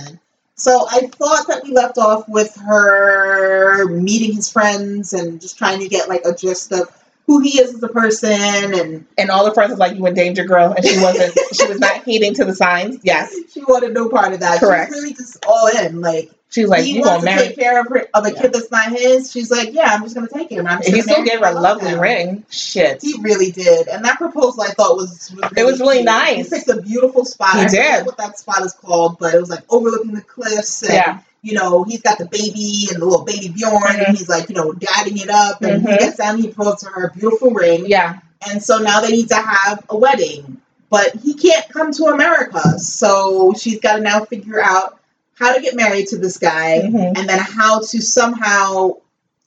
So 0.63 0.87
I 0.89 1.09
thought 1.09 1.49
that 1.49 1.65
we 1.65 1.73
left 1.73 1.99
off 1.99 2.29
with 2.29 2.55
her 2.55 3.87
meeting 3.89 4.37
his 4.37 4.49
friends 4.49 5.13
and 5.13 5.41
just 5.41 5.59
trying 5.59 5.81
to 5.81 5.89
get 5.89 6.09
like 6.09 6.25
a 6.25 6.33
gist 6.33 6.71
of 6.71 6.89
who 7.27 7.41
he 7.41 7.61
is 7.61 7.75
as 7.75 7.83
a 7.83 7.89
person 7.89 8.31
and 8.31 9.05
and 9.19 9.31
all 9.31 9.45
the 9.45 9.53
friends 9.53 9.71
was 9.71 9.81
like, 9.81 9.97
"You 9.97 10.07
in 10.07 10.15
danger, 10.15 10.45
girl," 10.45 10.73
and 10.73 10.87
she 10.87 11.01
wasn't. 11.01 11.37
she 11.53 11.67
was 11.67 11.81
not 11.81 12.05
heeding 12.05 12.33
to 12.35 12.45
the 12.45 12.55
signs. 12.55 13.01
Yes, 13.03 13.35
she 13.53 13.61
wanted 13.65 13.93
no 13.93 14.09
part 14.09 14.35
of 14.35 14.39
that. 14.39 14.61
Correct. 14.61 14.93
She's 14.93 15.03
really 15.03 15.15
just 15.15 15.45
all 15.45 15.67
in. 15.67 16.01
Like, 16.01 16.31
she 16.53 16.61
was 16.63 16.71
like, 16.71 16.85
he 16.85 16.97
"You 16.97 17.01
wants 17.01 17.25
gonna 17.25 17.37
marry?" 17.37 17.49
take 17.49 17.59
care 17.59 17.81
of, 17.81 17.89
her, 17.89 18.07
of 18.15 18.27
a 18.27 18.33
Yeah. 18.33 18.43
kid 18.43 18.53
that's 18.53 18.71
not 18.71 18.93
his. 18.93 19.33
She's 19.33 19.51
like, 19.51 19.73
yeah, 19.73 19.89
I'm 19.95 20.03
just 20.03 20.15
gonna 20.15 20.29
take 20.29 20.51
him. 20.51 20.67
I'm 20.67 20.79
just 20.79 20.89
And 20.89 20.97
he 20.97 21.03
still 21.03 21.25
gave 21.25 21.41
her 21.41 21.47
a 21.47 21.53
love 21.53 21.79
lovely 21.79 21.91
him. 21.93 22.01
ring. 22.01 22.45
Shit. 22.51 23.01
He 23.03 23.15
really 23.21 23.51
did, 23.51 23.89
and 23.89 24.05
that 24.05 24.19
proposal 24.19 24.63
I 24.63 24.69
thought 24.69 24.97
was, 24.97 25.11
was 25.11 25.33
really 25.35 25.49
It 25.57 25.65
was 25.65 25.81
really 25.81 25.97
cute. 25.97 26.05
nice. 26.07 26.51
He 26.51 26.57
picked 26.57 26.69
a 26.69 26.83
beautiful 26.83 27.25
spot. 27.25 27.55
He 27.57 27.61
I 27.63 27.69
did. 27.69 28.07
what 28.07 28.19
that 28.19 28.39
spot 28.39 28.63
is 28.65 28.73
called, 28.75 29.19
but 29.19 29.35
it 29.35 29.41
was 29.41 29.51
like 29.51 29.65
overlooking 29.71 30.13
the 30.13 30.21
cliffs. 30.23 30.83
And, 30.83 30.93
Yeah. 30.93 31.19
You 31.45 31.55
know, 31.55 31.83
he's 31.83 32.01
got 32.03 32.19
the 32.19 32.27
baby 32.27 32.87
and 32.93 33.03
the 33.03 33.05
little 33.05 33.25
baby 33.25 33.49
Bjorn, 33.49 33.83
Mhm. 33.83 34.07
and 34.07 34.17
he's 34.17 34.29
like, 34.29 34.49
you 34.49 34.55
know, 34.55 34.71
dadding 34.75 35.19
it 35.19 35.29
up, 35.29 35.61
and 35.63 35.83
Mhm. 35.83 35.91
he 35.91 35.99
gets 35.99 36.17
down, 36.19 36.39
he 36.39 36.47
to 36.49 36.87
her 36.95 37.07
a 37.07 37.19
beautiful 37.19 37.51
ring, 37.51 37.85
Yeah. 37.87 38.19
and 38.49 38.63
so 38.63 38.79
now 38.79 39.01
they 39.01 39.11
need 39.11 39.29
to 39.31 39.35
have 39.35 39.83
a 39.91 39.97
wedding, 39.97 40.59
but 40.89 41.11
he 41.17 41.35
can't 41.35 41.69
come 41.69 41.91
to 41.95 42.05
America, 42.05 42.79
so 42.79 43.55
she's 43.59 43.81
got 43.81 43.97
to 43.97 44.03
now 44.03 44.25
figure 44.25 44.63
out 44.63 44.99
how 45.43 45.53
to 45.55 45.61
get 45.61 45.75
married 45.75 46.07
to 46.09 46.19
this 46.19 46.39
guy, 46.39 46.81
Mhm. 46.85 47.19
and 47.19 47.29
then 47.29 47.39
how 47.39 47.81
to 47.81 48.01
somehow 48.01 48.93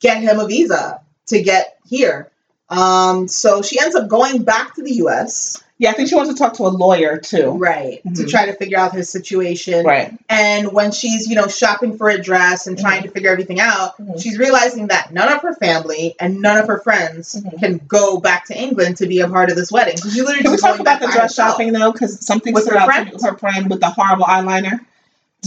get 0.00 0.18
him 0.18 0.38
a 0.38 0.46
visa 0.46 1.00
to 1.28 1.42
get 1.42 1.76
here. 1.88 2.28
Um, 2.68 3.28
so 3.28 3.62
she 3.62 3.80
ends 3.80 3.94
up 3.96 4.08
going 4.08 4.42
back 4.42 4.74
to 4.74 4.82
the 4.82 4.92
U.S. 5.04 5.62
Yeah. 5.78 5.90
I 5.90 5.92
think 5.92 6.08
she 6.08 6.14
wants 6.14 6.32
to 6.32 6.38
talk 6.38 6.54
to 6.54 6.64
a 6.66 6.72
lawyer 6.84 7.18
too. 7.18 7.50
right 7.50 8.00
to 8.02 8.22
Mhm. 8.24 8.30
try 8.30 8.46
to 8.46 8.54
figure 8.54 8.78
out 8.78 8.94
his 8.94 9.10
situation. 9.10 9.84
Right. 9.84 10.10
And 10.28 10.72
when 10.72 10.90
she's, 10.90 11.28
you 11.28 11.36
know, 11.36 11.46
shopping 11.48 11.96
for 11.98 12.08
a 12.08 12.18
dress 12.20 12.66
and 12.66 12.78
trying 12.78 13.02
to 13.02 13.10
figure 13.10 13.30
everything 13.30 13.60
out, 13.60 13.94
Mhm. 13.98 14.20
she's 14.22 14.38
realizing 14.38 14.86
that 14.88 15.12
none 15.12 15.28
of 15.30 15.42
her 15.42 15.54
family 15.54 16.14
and 16.18 16.40
none 16.40 16.56
of 16.58 16.66
her 16.66 16.78
friends 16.80 17.34
Mhm. 17.36 17.58
can 17.60 17.80
go 17.86 18.16
back 18.18 18.46
to 18.46 18.54
England 18.58 18.96
to 18.98 19.06
be 19.06 19.20
a 19.20 19.28
part 19.28 19.50
of 19.50 19.56
this 19.56 19.70
wedding. 19.70 19.96
You 20.12 20.24
literally 20.24 20.42
Can 20.44 20.52
we 20.52 20.56
talk 20.58 20.78
about 20.80 21.00
the 21.00 21.08
dress 21.08 21.34
shopping 21.34 21.72
though? 21.72 21.92
Because 21.92 22.24
something 22.24 22.52
With 22.54 22.66
her 22.68 22.80
friend? 22.84 23.10
her 23.22 23.36
friend 23.36 23.68
with 23.70 23.80
the 23.80 23.90
horrible 23.90 24.24
eyeliner. 24.24 24.80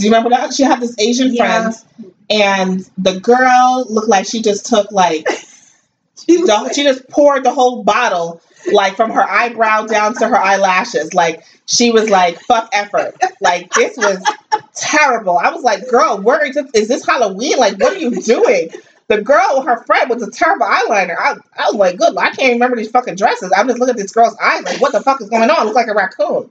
Do 0.00 0.06
you 0.06 0.12
remember 0.12 0.30
that? 0.30 0.52
She 0.54 0.62
had 0.62 0.80
this 0.80 0.94
Asian 0.98 1.34
Yeah. 1.34 1.70
friend, 1.70 2.12
and 2.30 2.90
the 2.98 3.20
girl 3.20 3.86
looked 3.88 4.08
like 4.08 4.26
she 4.26 4.40
just 4.42 4.66
took 4.66 4.90
like 4.92 5.26
She 6.26 6.36
the, 6.36 6.46
like- 6.46 6.74
she 6.74 6.82
just 6.82 7.08
poured 7.08 7.44
the 7.44 7.52
whole 7.52 7.82
bottle 7.82 8.40
like 8.72 8.94
from 8.94 9.10
her 9.10 9.22
eyebrow 9.22 9.86
down 9.86 10.14
to 10.16 10.28
her 10.28 10.36
eyelashes. 10.36 11.14
Like 11.14 11.44
she 11.66 11.90
was 11.90 12.10
like 12.10 12.38
fuck 12.40 12.68
effort. 12.72 13.14
Like 13.40 13.72
this 13.72 13.96
was 13.96 14.22
terrible. 14.74 15.38
I 15.38 15.50
was 15.50 15.62
like 15.62 15.88
girl 15.88 16.18
where 16.20 16.44
is 16.44 16.54
this, 16.56 16.70
is 16.74 16.88
this 16.88 17.06
halloween? 17.06 17.56
Like 17.58 17.78
what 17.78 17.94
are 17.94 17.98
you 17.98 18.20
doing? 18.22 18.68
The 19.08 19.22
girl 19.22 19.62
her 19.62 19.82
friend 19.84 20.08
with 20.10 20.20
the 20.20 20.30
terrible 20.30 20.66
eyeliner. 20.66 21.16
I, 21.18 21.36
I 21.58 21.66
was 21.66 21.74
like 21.76 21.96
good 21.98 22.16
i 22.18 22.30
can't 22.30 22.52
remember 22.52 22.76
these 22.76 22.90
fucking 22.90 23.16
dresses. 23.16 23.52
I'm 23.56 23.66
just 23.66 23.80
looking 23.80 23.94
at 23.94 23.96
this 24.00 24.12
girl's 24.12 24.36
eyes 24.42 24.62
like 24.62 24.80
what 24.80 24.92
the 24.92 25.00
fuck 25.00 25.20
is 25.22 25.30
going 25.30 25.48
on? 25.50 25.64
Looks 25.64 25.76
like 25.76 25.88
a 25.88 25.94
raccoon 25.94 26.50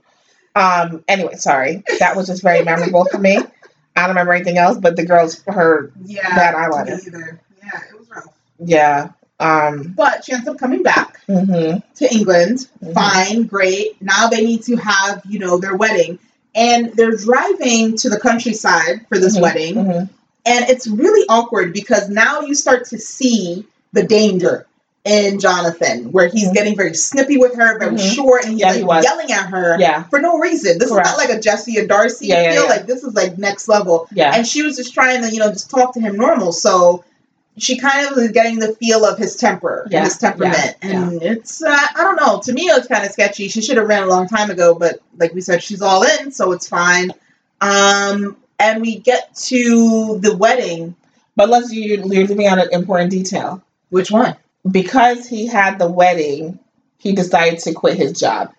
um 0.56 1.04
anyway 1.08 1.34
sorry 1.34 1.82
that 1.98 2.16
was 2.16 2.26
just 2.26 2.42
very 2.42 2.62
memorable 2.64 3.04
for 3.06 3.18
me 3.18 3.36
i 3.38 4.00
don't 4.00 4.08
remember 4.10 4.32
anything 4.32 4.58
else 4.58 4.78
but 4.78 4.96
the 4.96 5.04
girl's 5.04 5.42
her 5.44 5.92
yeah, 6.04 6.34
bad 6.34 6.54
eyeliner. 6.54 7.06
either. 7.06 7.40
Yeah, 7.62 7.80
it 7.92 7.98
was 7.98 8.08
rough. 8.10 8.34
yeah 8.58 9.10
um 9.38 9.92
But 9.96 10.24
she 10.24 10.32
ends 10.32 10.46
up 10.48 10.58
coming 10.58 10.82
back 10.82 11.20
mhm, 11.28 11.82
to 11.96 12.12
England. 12.12 12.66
mhm. 12.82 12.92
Fine, 12.94 13.44
great. 13.44 14.00
Now 14.02 14.28
they 14.28 14.44
need 14.44 14.62
to 14.64 14.76
have, 14.76 15.22
you 15.24 15.38
know, 15.38 15.58
their 15.58 15.76
wedding. 15.76 16.18
And 16.54 16.92
they're 16.94 17.16
driving 17.16 17.96
to 17.98 18.10
the 18.10 18.18
countryside 18.20 19.06
for 19.08 19.18
this 19.18 19.38
Mhm, 19.38 19.42
wedding. 19.42 19.74
mhm. 19.76 20.08
And 20.44 20.64
it's 20.68 20.86
really 20.88 21.24
awkward 21.28 21.72
because 21.72 22.08
now 22.10 22.40
you 22.42 22.54
start 22.54 22.84
to 22.88 22.98
see 22.98 23.64
the 23.92 24.02
danger 24.02 24.66
in 25.04 25.38
Jonathan, 25.40 26.12
where 26.12 26.28
he's 26.28 26.48
Mhm. 26.50 26.54
getting 26.54 26.76
very 26.76 26.94
snippy 26.94 27.38
with 27.38 27.54
her, 27.54 27.78
very 27.78 27.96
Mhm. 27.96 28.14
short, 28.14 28.42
and 28.44 28.52
he's 28.52 28.60
Yeah, 28.60 28.72
he 28.74 28.82
like 28.82 28.96
was. 28.96 29.04
yelling 29.04 29.32
at 29.32 29.46
her 29.46 29.76
yeah 29.80 30.02
for 30.10 30.20
no 30.20 30.38
reason. 30.38 30.78
This 30.78 30.90
Correct. 30.90 31.06
is 31.06 31.12
not 31.12 31.18
like 31.18 31.30
a 31.30 31.40
Jesse 31.40 31.78
and 31.78 31.88
Darcy 31.88 32.26
Yeah, 32.26 32.42
yeah, 32.42 32.52
feel. 32.52 32.68
Like 32.68 32.86
this 32.86 33.02
is 33.02 33.14
like 33.14 33.38
next 33.38 33.66
level. 33.68 34.06
yeah 34.12 34.32
And 34.34 34.46
she 34.46 34.62
was 34.62 34.76
just 34.76 34.92
trying 34.92 35.22
to, 35.22 35.30
you 35.30 35.38
know, 35.38 35.48
just 35.50 35.70
talk 35.70 35.94
to 35.94 36.00
him 36.00 36.16
normal. 36.16 36.52
So 36.52 37.02
she 37.56 37.78
kind 37.78 38.06
of 38.08 38.16
was 38.16 38.28
getting 38.28 38.58
the 38.58 38.74
feel 38.76 39.04
of 39.04 39.18
his 39.18 39.36
temper, 39.36 39.86
Yeah, 39.90 39.98
and 39.98 40.06
his 40.06 40.18
temperament. 40.18 40.76
and 40.82 41.22
it's, 41.22 41.62
uh, 41.62 41.68
I 41.70 42.02
don't 42.04 42.16
know. 42.16 42.40
To 42.44 42.52
me, 42.52 42.68
it 42.68 42.76
was 42.78 42.86
kind 42.86 43.04
of 43.04 43.10
sketchy. 43.12 43.48
She 43.48 43.60
should 43.62 43.76
have 43.78 43.86
ran 43.88 44.02
a 44.02 44.06
long 44.06 44.28
time 44.28 44.50
ago, 44.50 44.74
but 44.74 45.00
like 45.18 45.32
we 45.34 45.40
said, 45.40 45.62
she's 45.62 45.80
all 45.82 46.02
in, 46.02 46.30
so 46.32 46.52
it's 46.52 46.68
fine. 46.68 47.10
Um, 47.60 48.36
and 48.58 48.80
we 48.82 48.96
get 48.98 49.34
to 49.44 50.18
the 50.22 50.36
wedding. 50.36 50.94
But 51.36 51.48
let's 51.48 51.72
you 51.72 51.82
you're 51.82 52.04
leaving 52.04 52.46
out 52.46 52.58
an 52.58 52.68
important 52.72 53.10
detail. 53.10 53.62
Which 53.88 54.10
one? 54.10 54.36
Because 54.68 55.26
he 55.26 55.46
had 55.46 55.78
the 55.78 55.90
wedding, 55.90 56.58
he 56.98 57.12
decided 57.14 57.60
to 57.60 57.72
quit 57.72 57.96
his 57.96 58.18
job 58.18 58.52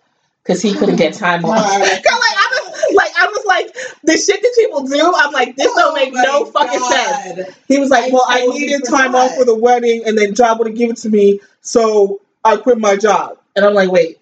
because 0.44 0.62
he 0.62 0.74
couldn't 0.74 0.96
get 0.96 1.14
time 1.14 1.46
off. 1.46 1.66
Like 1.92 2.06
I 2.06 2.62
was 2.64 2.96
like 2.96 3.12
I 3.18 3.28
was 3.28 3.46
like 3.46 3.76
the 4.04 4.18
shit 4.18 4.42
that 4.42 4.54
people 4.58 4.84
do. 4.84 5.14
I'm 5.16 5.32
like 5.32 5.56
this 5.56 5.74
don't 5.74 5.92
oh 5.92 5.96
make 5.96 6.14
Oh 6.16 6.22
no 6.24 6.46
my 6.46 6.52
fucking 6.52 6.80
God. 6.80 7.36
sense. 7.36 7.56
He 7.68 7.80
was 7.80 7.90
like, 7.90 8.06
I 8.06 8.10
well, 8.12 8.26
I 8.28 8.46
needed 8.48 8.84
time 8.86 9.16
off 9.16 9.36
for 9.36 9.46
the 9.46 9.56
wedding, 9.56 10.04
and 10.06 10.18
then 10.18 10.34
job 10.36 10.60
wouldn't 10.60 10.78
give 10.78 10.90
it 10.90 10.98
to 10.98 11.10
me, 11.10 11.40
so 11.62 12.20
I 12.44 12.58
quit 12.58 12.80
my 12.80 12.96
job. 12.96 13.38
And 13.56 13.66
I'm 13.66 13.74
like, 13.74 13.92
wait, 13.92 14.20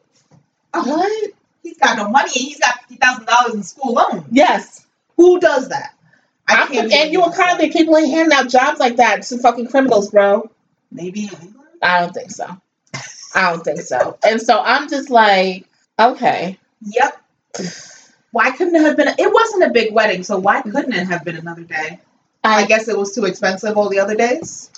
what? 0.73 1.31
He's 1.63 1.77
got 1.77 1.97
no 1.97 2.09
money, 2.09 2.31
and 2.35 2.45
he's 2.45 2.59
got 2.59 2.79
fifty 2.81 2.95
thousand 2.95 3.25
dollars 3.25 3.55
in 3.55 3.63
school 3.63 3.93
loan. 3.93 4.25
Yes. 4.31 4.85
Who 5.17 5.39
does 5.39 5.69
that? 5.69 5.95
I'm, 6.47 6.67
can't 6.67 6.91
and 6.91 7.11
you 7.11 7.21
were 7.21 7.31
kind 7.31 7.61
of 7.61 7.71
people 7.71 7.97
ain't 7.97 8.11
handing 8.11 8.37
out 8.37 8.49
jobs 8.49 8.79
like 8.79 8.97
that 8.97 9.23
to 9.23 9.37
fucking 9.37 9.67
criminals, 9.67 10.11
bro. 10.11 10.49
Maybe. 10.91 11.29
I 11.81 12.01
don't 12.01 12.13
think 12.13 12.31
so. 12.31 12.45
I 13.35 13.51
don't 13.51 13.63
think 13.63 13.81
so. 13.81 14.17
And 14.23 14.41
so 14.41 14.61
I'm 14.61 14.89
just 14.89 15.09
like, 15.09 15.65
okay. 15.99 16.57
Yep. 16.81 17.21
Why 18.31 18.51
couldn't 18.51 18.75
it 18.75 18.81
have 18.81 18.97
been? 18.97 19.07
It 19.17 19.33
wasn't 19.33 19.63
a 19.63 19.69
big 19.69 19.93
wedding, 19.93 20.23
so 20.23 20.37
why 20.37 20.61
couldn't 20.61 20.93
it 20.93 21.07
have 21.07 21.23
been 21.23 21.35
another 21.35 21.63
day? 21.63 21.99
I 22.43 22.63
I, 22.63 22.65
guess 22.65 22.87
it 22.87 22.97
was 22.97 23.13
too 23.13 23.25
expensive 23.25 23.77
all 23.77 23.89
the 23.89 23.99
other 23.99 24.15
days. 24.15 24.69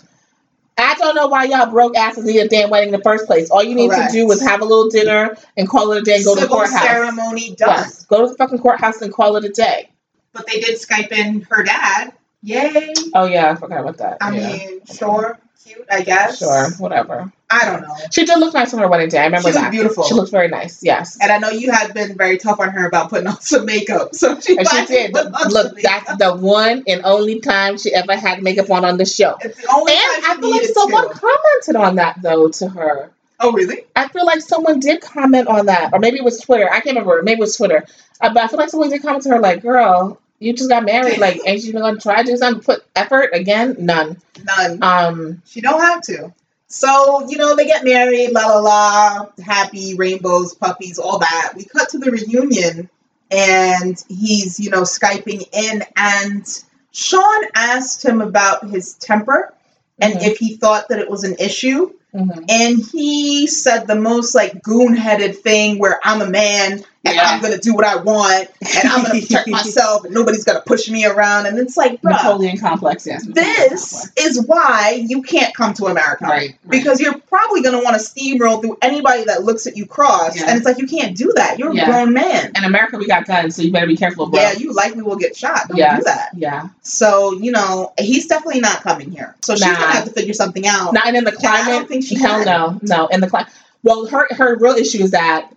I 0.77 0.95
don't 0.95 1.15
know 1.15 1.27
why 1.27 1.43
y'all 1.43 1.69
broke 1.69 1.95
asses 1.95 2.25
need 2.25 2.39
a 2.39 2.47
damn 2.47 2.69
wedding 2.69 2.93
in 2.93 2.97
the 2.97 3.03
first 3.03 3.27
place. 3.27 3.51
All 3.51 3.63
you 3.63 3.75
need 3.75 3.89
Correct. 3.89 4.11
to 4.11 4.17
do 4.17 4.31
is 4.31 4.41
have 4.41 4.61
a 4.61 4.65
little 4.65 4.89
dinner 4.89 5.35
and 5.57 5.69
call 5.69 5.91
it 5.91 5.99
a 5.99 6.01
day 6.01 6.15
and 6.15 6.25
go 6.25 6.33
to 6.33 6.41
the 6.41 6.41
Civil 6.41 6.57
courthouse. 6.57 6.81
ceremony 6.81 7.55
done. 7.55 7.69
Yes. 7.69 8.05
Go 8.05 8.23
to 8.23 8.31
the 8.31 8.37
fucking 8.37 8.59
courthouse 8.59 9.01
and 9.01 9.13
call 9.13 9.35
it 9.35 9.45
a 9.45 9.49
day. 9.49 9.91
But 10.33 10.47
they 10.47 10.59
did 10.59 10.79
Skype 10.79 11.11
in 11.11 11.41
her 11.51 11.63
dad. 11.63 12.13
Yay. 12.41 12.93
Oh 13.13 13.25
yeah, 13.25 13.51
I 13.51 13.55
forgot 13.55 13.81
about 13.81 13.97
that. 13.97 14.17
I 14.21 14.35
yeah. 14.35 14.47
mean, 14.47 14.85
sure, 14.85 15.37
cute, 15.63 15.85
I 15.89 16.01
guess. 16.01 16.39
sure, 16.39 16.69
whatever. 16.77 17.31
I 17.49 17.65
don't 17.65 17.81
know. 17.81 17.95
She 18.11 18.23
did 18.25 18.39
look 18.39 18.53
nice 18.53 18.73
on 18.73 18.79
her 18.79 18.87
wedding 18.87 19.09
day. 19.09 19.19
I 19.19 19.25
remember 19.25 19.49
She 19.49 19.53
that. 19.55 19.71
beautiful. 19.71 20.03
She 20.05 20.13
looked 20.13 20.31
very 20.31 20.47
nice. 20.47 20.81
Yes. 20.81 21.17
And 21.21 21.31
I 21.31 21.37
know 21.37 21.49
you 21.49 21.71
had 21.71 21.93
been 21.93 22.15
very 22.17 22.37
tough 22.37 22.59
on 22.61 22.69
her 22.69 22.87
about 22.87 23.09
putting 23.09 23.27
on 23.27 23.41
some 23.41 23.65
makeup. 23.65 24.15
So 24.15 24.39
she, 24.39 24.57
And 24.57 24.67
she 24.67 24.85
did. 24.85 25.13
Look, 25.13 25.79
that's 25.81 26.17
the 26.17 26.35
one 26.35 26.83
and 26.87 27.01
only 27.03 27.39
time 27.41 27.77
she 27.77 27.93
ever 27.93 28.15
had 28.15 28.41
makeup 28.41 28.69
on 28.71 28.85
on 28.85 28.97
the 28.97 29.05
show. 29.05 29.35
It's 29.41 29.61
the 29.61 29.67
only 29.73 29.93
And 29.93 30.23
time 30.23 30.37
I 30.37 30.41
feel 30.41 30.49
like 30.51 30.63
someone 30.65 31.09
to. 31.09 31.19
commented 31.19 31.75
on 31.75 31.95
that 31.97 32.21
though 32.21 32.47
to 32.49 32.69
her. 32.69 33.11
Oh, 33.41 33.51
really? 33.51 33.85
I 33.95 34.07
feel 34.07 34.25
like 34.25 34.39
someone 34.41 34.79
did 34.79 35.01
comment 35.01 35.47
on 35.47 35.65
that, 35.65 35.91
or 35.93 35.99
maybe 35.99 36.17
it 36.17 36.23
was 36.23 36.39
Twitter. 36.39 36.69
I 36.71 36.79
can't 36.79 36.95
remember. 36.95 37.21
Maybe 37.23 37.39
it 37.39 37.41
was 37.41 37.57
Twitter. 37.57 37.85
Uh, 38.21 38.31
but 38.33 38.43
I 38.43 38.47
feel 38.47 38.59
like 38.59 38.69
someone 38.69 38.89
did 38.91 39.01
comment 39.01 39.23
to 39.23 39.29
her, 39.29 39.39
like, 39.39 39.63
"Girl, 39.63 40.19
you 40.41 40.53
just 40.53 40.69
got 40.69 40.83
married. 40.83 41.19
Like, 41.19 41.39
ain't 41.45 41.63
you 41.63 41.73
gonna 41.73 41.99
try 41.99 42.23
to 42.23 42.31
do 42.31 42.35
something? 42.37 42.63
Put 42.63 42.83
effort 42.95 43.29
again? 43.33 43.75
None. 43.79 44.17
None. 44.43 44.79
Um, 44.83 45.41
She 45.45 45.61
don't 45.61 45.81
have 45.81 46.01
to. 46.03 46.33
So, 46.67 47.27
you 47.29 47.37
know, 47.37 47.55
they 47.55 47.65
get 47.65 47.83
married, 47.83 48.31
la 48.31 48.47
la 48.47 48.59
la, 48.59 49.27
happy, 49.43 49.95
rainbows, 49.95 50.53
puppies, 50.53 50.97
all 50.97 51.19
that. 51.19 51.53
We 51.55 51.65
cut 51.65 51.89
to 51.89 51.97
the 51.99 52.11
reunion 52.11 52.89
and 53.29 54.03
he's, 54.07 54.59
you 54.59 54.69
know, 54.69 54.81
Skyping 54.81 55.43
in 55.53 55.83
and 55.95 56.45
Sean 56.91 57.43
asked 57.55 58.03
him 58.05 58.21
about 58.21 58.69
his 58.69 58.93
temper 58.95 59.53
and 59.99 60.13
Mhm. 60.15 60.27
if 60.27 60.37
he 60.37 60.55
thought 60.57 60.89
that 60.89 60.99
it 60.99 61.09
was 61.09 61.23
an 61.23 61.35
issue. 61.39 61.91
mhm. 62.15 62.45
And 62.49 62.79
he 62.91 63.47
said 63.47 63.87
the 63.87 63.95
most 63.95 64.33
like 64.35 64.61
goon 64.63 64.95
headed 64.95 65.41
thing 65.43 65.77
where 65.79 65.99
I'm 66.03 66.21
a 66.21 66.29
man 66.29 66.83
and 67.03 67.15
Yeah. 67.15 67.23
I'm 67.23 67.41
gonna 67.41 67.57
do 67.57 67.73
what 67.73 67.85
I 67.85 67.95
want 67.95 68.49
and 68.61 68.87
I'm 68.89 69.03
gonna 69.03 69.19
protect 69.21 69.47
myself 69.59 70.05
and 70.05 70.13
nobody's 70.13 70.43
gonna 70.43 70.61
push 70.61 70.87
me 70.89 71.05
around. 71.05 71.47
And 71.47 71.57
it's 71.57 71.75
like, 71.77 72.01
bro, 72.01 72.11
Napoleon 72.11 72.57
complex. 72.57 73.07
Yes. 73.07 73.25
Napoleon 73.25 73.53
this 73.69 73.91
complex. 73.91 74.13
is 74.17 74.45
why 74.45 75.03
you 75.07 75.21
can't 75.23 75.53
come 75.55 75.73
to 75.75 75.85
America. 75.87 76.25
right, 76.25 76.31
right. 76.31 76.55
Because 76.69 76.99
you're 76.99 77.17
probably 77.17 77.61
going 77.63 77.77
to 77.77 77.83
want 77.83 77.99
to 77.99 78.01
steamroll 78.01 78.61
through 78.61 78.77
anybody 78.81 79.23
that 79.25 79.43
looks 79.43 79.65
at 79.67 79.75
you 79.77 79.85
cross. 79.85 80.35
Yeah. 80.37 80.47
And 80.49 80.57
it's 80.57 80.65
like, 80.65 80.77
you 80.77 80.87
can't 80.87 81.15
do 81.17 81.31
that. 81.35 81.57
You're 81.57 81.73
Yeah. 81.73 81.83
a 81.83 81.85
grown 81.87 82.13
man. 82.13 82.51
in 82.55 82.63
America 82.63 82.97
we 82.97 83.07
got 83.07 83.25
guns, 83.25 83.55
so 83.55 83.61
you 83.63 83.71
better 83.71 83.87
be 83.87 83.97
careful, 83.97 84.27
bro. 84.27 84.39
Yeah, 84.39 84.51
you 84.53 84.71
likely 84.73 85.01
will 85.01 85.15
get 85.15 85.35
shot. 85.35 85.67
Don't 85.69 85.77
Yes, 85.77 85.99
do 85.99 86.03
that. 86.05 86.29
Yeah. 86.35 86.67
So, 86.83 87.33
you 87.33 87.51
know, 87.51 87.93
he's 87.99 88.27
definitely 88.27 88.61
not 88.61 88.81
coming 88.83 89.09
here. 89.11 89.35
So 89.41 89.55
she's 89.55 89.61
Nah. 89.61 89.73
going 89.75 89.79
to 89.81 89.87
have 89.93 90.05
to 90.05 90.11
figure 90.11 90.33
something 90.33 90.67
out. 90.67 90.93
Not 90.93 91.07
in 91.15 91.23
the 91.23 91.35
Yeah, 91.41 91.49
I 91.51 91.57
don't 91.57 91.65
climate. 91.65 91.87
think 91.89 92.05
she 92.05 92.15
Hell 92.15 92.43
can. 92.43 92.45
no, 92.45 92.79
no. 92.97 93.07
In 93.07 93.21
the 93.21 93.27
climate. 93.29 93.51
Well, 93.83 94.05
her 94.07 94.27
her 94.31 94.55
real 94.57 94.75
issue 94.75 95.01
is 95.03 95.11
that 95.11 95.49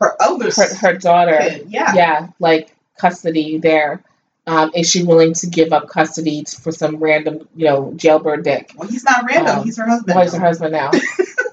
Her 0.00 0.16
eldest 0.20 0.58
her 0.58 0.74
her 0.76 0.98
daughter. 0.98 1.38
kid, 1.40 1.66
yeah. 1.68 1.94
yeah, 1.94 2.28
like 2.38 2.74
custody 2.96 3.58
there. 3.58 4.02
Um, 4.46 4.70
is 4.74 4.88
she 4.88 5.04
willing 5.04 5.34
to 5.34 5.46
give 5.46 5.74
up 5.74 5.88
custody 5.88 6.44
for 6.44 6.72
some 6.72 6.96
random, 6.96 7.46
you 7.54 7.66
know, 7.66 7.92
jailbird 7.96 8.44
dick? 8.44 8.72
Well, 8.76 8.88
he's 8.88 9.04
not 9.04 9.24
random. 9.28 9.58
Um, 9.58 9.64
he's 9.64 9.76
her 9.76 9.86
husband. 9.86 10.18
Who 10.18 10.24
is 10.24 10.32
her 10.32 10.40
husband 10.40 10.72
now? 10.72 10.90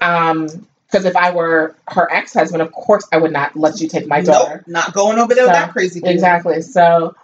um, 0.00 0.48
because 0.86 1.04
if 1.04 1.16
I 1.16 1.34
were 1.34 1.74
her 1.88 2.10
ex 2.10 2.32
husband, 2.32 2.62
of 2.62 2.72
course 2.72 3.06
I 3.12 3.18
would 3.18 3.32
not 3.32 3.56
let 3.56 3.80
you 3.80 3.88
take 3.88 4.06
my 4.06 4.22
daughter. 4.22 4.64
Nope, 4.66 4.68
not 4.68 4.94
going 4.94 5.18
over 5.18 5.34
there 5.34 5.44
with 5.44 5.54
So, 5.54 5.60
that 5.60 5.72
crazy 5.72 6.00
dude. 6.00 6.10
Exactly. 6.10 6.62
So 6.62 7.14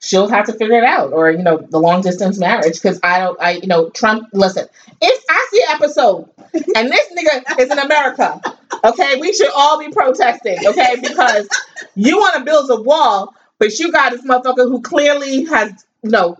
she'll 0.00 0.28
have 0.28 0.46
to 0.46 0.52
figure 0.52 0.78
it 0.78 0.84
out, 0.84 1.12
or 1.12 1.30
you 1.30 1.42
know, 1.42 1.58
the 1.58 1.78
long 1.78 2.02
distance 2.02 2.38
marriage. 2.38 2.74
Because 2.74 3.00
I 3.02 3.18
don't, 3.20 3.40
I 3.40 3.52
you 3.52 3.66
know, 3.66 3.90
Trump. 3.90 4.28
Listen, 4.32 4.66
if 5.00 5.24
I 5.28 5.48
see 5.50 5.62
an 5.68 5.74
episode 5.74 6.30
and 6.76 6.92
this 6.92 7.12
nigga 7.12 7.58
is 7.58 7.70
in 7.70 7.78
America, 7.78 8.40
okay, 8.84 9.20
we 9.20 9.32
should 9.32 9.50
all 9.54 9.78
be 9.78 9.90
protesting, 9.90 10.58
okay, 10.66 10.96
because 11.00 11.48
you 11.94 12.16
want 12.18 12.34
to 12.36 12.44
build 12.44 12.70
a 12.70 12.80
wall, 12.82 13.34
but 13.58 13.78
you 13.78 13.92
got 13.92 14.12
this 14.12 14.22
motherfucker 14.22 14.68
who 14.68 14.80
clearly 14.82 15.44
has 15.44 15.84
you 16.02 16.10
know 16.10 16.38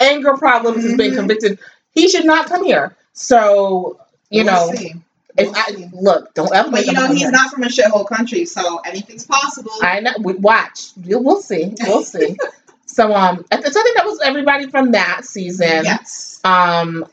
anger 0.00 0.36
problems, 0.36 0.84
has 0.84 0.96
been 0.96 1.12
Mhm. 1.12 1.16
convicted. 1.16 1.58
He 1.92 2.08
should 2.08 2.24
not 2.24 2.46
come 2.46 2.64
here. 2.64 2.96
So 3.12 3.98
you 4.30 4.44
We'll 4.44 4.52
know, 4.68 4.72
see. 4.74 4.94
if 5.36 5.50
I 5.54 5.88
look, 5.92 6.32
don't 6.34 6.54
ever. 6.54 6.70
But 6.70 6.86
you 6.86 6.92
know, 6.92 7.06
he's 7.08 7.28
not 7.30 7.50
from 7.50 7.64
a 7.64 7.66
shithole 7.66 8.06
country, 8.08 8.44
so 8.44 8.78
anything's 8.78 9.26
possible. 9.26 9.72
I 9.82 10.00
know. 10.00 10.12
We 10.20 10.34
watch. 10.34 10.90
We'll 11.04 11.40
see. 11.42 11.74
We'll 11.80 12.02
see. 12.04 12.36
so 12.86 13.12
um, 13.14 13.38
so 13.38 13.44
I 13.52 13.56
think 13.60 13.96
that 13.96 14.06
was 14.06 14.20
everybody 14.22 14.68
from 14.68 14.92
that 14.92 15.24
season. 15.24 15.84
yes. 15.84 16.40
Um, 16.44 17.06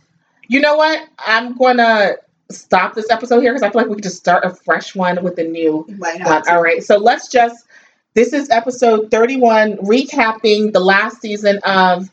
you 0.48 0.62
know 0.62 0.78
what? 0.78 1.00
I'm 1.20 1.58
gonna 1.58 2.16
stop 2.50 2.94
this 2.96 3.10
episode 3.10 3.42
here 3.42 3.54
because 3.54 3.64
I 3.64 3.70
feel 3.72 3.82
like 3.82 3.90
we 3.90 3.96
could 3.96 4.04
just 4.04 4.18
start 4.18 4.46
a 4.46 4.54
fresh 4.54 4.96
one 4.96 5.24
with 5.24 5.36
the 5.36 5.44
new 5.44 5.80
one. 5.98 6.22
Uh, 6.22 6.42
to. 6.42 6.54
All 6.54 6.62
right. 6.62 6.84
So 6.84 6.98
let's 6.98 7.30
just. 7.30 7.66
This 8.14 8.34
is 8.34 8.50
episode 8.50 9.12
31, 9.12 9.78
recapping 9.78 10.74
the 10.74 10.80
last 10.80 11.22
season 11.22 11.60
of 11.64 12.10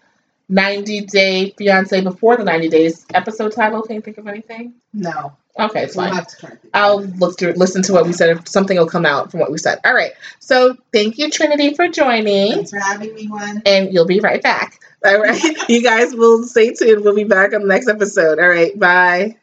90 0.51 1.01
Day 1.07 1.55
Fiance 1.57 1.99
before 2.03 2.37
the 2.37 2.45
90 2.45 2.69
days. 2.69 3.07
Episode 3.15 3.53
title. 3.53 3.81
Can 3.81 3.95
you 3.97 4.01
think 4.03 4.19
of 4.19 4.27
anything? 4.27 4.75
No. 4.93 5.33
Okay, 5.59 5.85
it's 5.85 5.97
We'll 5.97 6.07
fine. 6.07 6.15
have 6.17 6.27
to 6.27 6.37
try 6.37 6.51
to 6.51 6.57
think. 6.57 6.77
I'll 6.77 7.01
look 7.03 7.39
through, 7.39 7.53
listen 7.53 7.81
to 7.85 7.93
what 7.95 8.05
we 8.05 8.13
said. 8.13 8.37
If 8.37 8.49
something 8.49 8.77
will 8.77 8.89
come 8.89 9.07
out 9.07 9.31
from 9.31 9.41
what 9.41 9.51
we 9.51 9.57
said. 9.57 9.79
All 9.85 9.95
right. 9.95 10.13
So 10.41 10.77
thank 10.93 11.17
you, 11.17 11.31
Trinity, 11.31 11.73
for 11.73 11.89
joining, 11.89 12.53
Thanks 12.53 12.71
for 12.71 12.81
having 12.81 13.15
me, 13.15 13.27
Gwen. 13.27 13.63
and 13.65 13.91
you'll 13.95 14.05
be 14.05 14.21
right 14.21 14.43
back. 14.43 14.81
All 15.07 15.19
right. 15.21 15.41
you 15.71 15.81
guys 15.83 16.13
will 16.15 16.43
stay 16.43 16.75
tuned. 16.75 17.03
We'll 17.03 17.15
be 17.15 17.25
back 17.25 17.55
on 17.55 17.63
the 17.63 17.69
next 17.69 17.89
episode. 17.89 18.39
All 18.39 18.49
right. 18.49 18.79
Bye. 18.79 19.37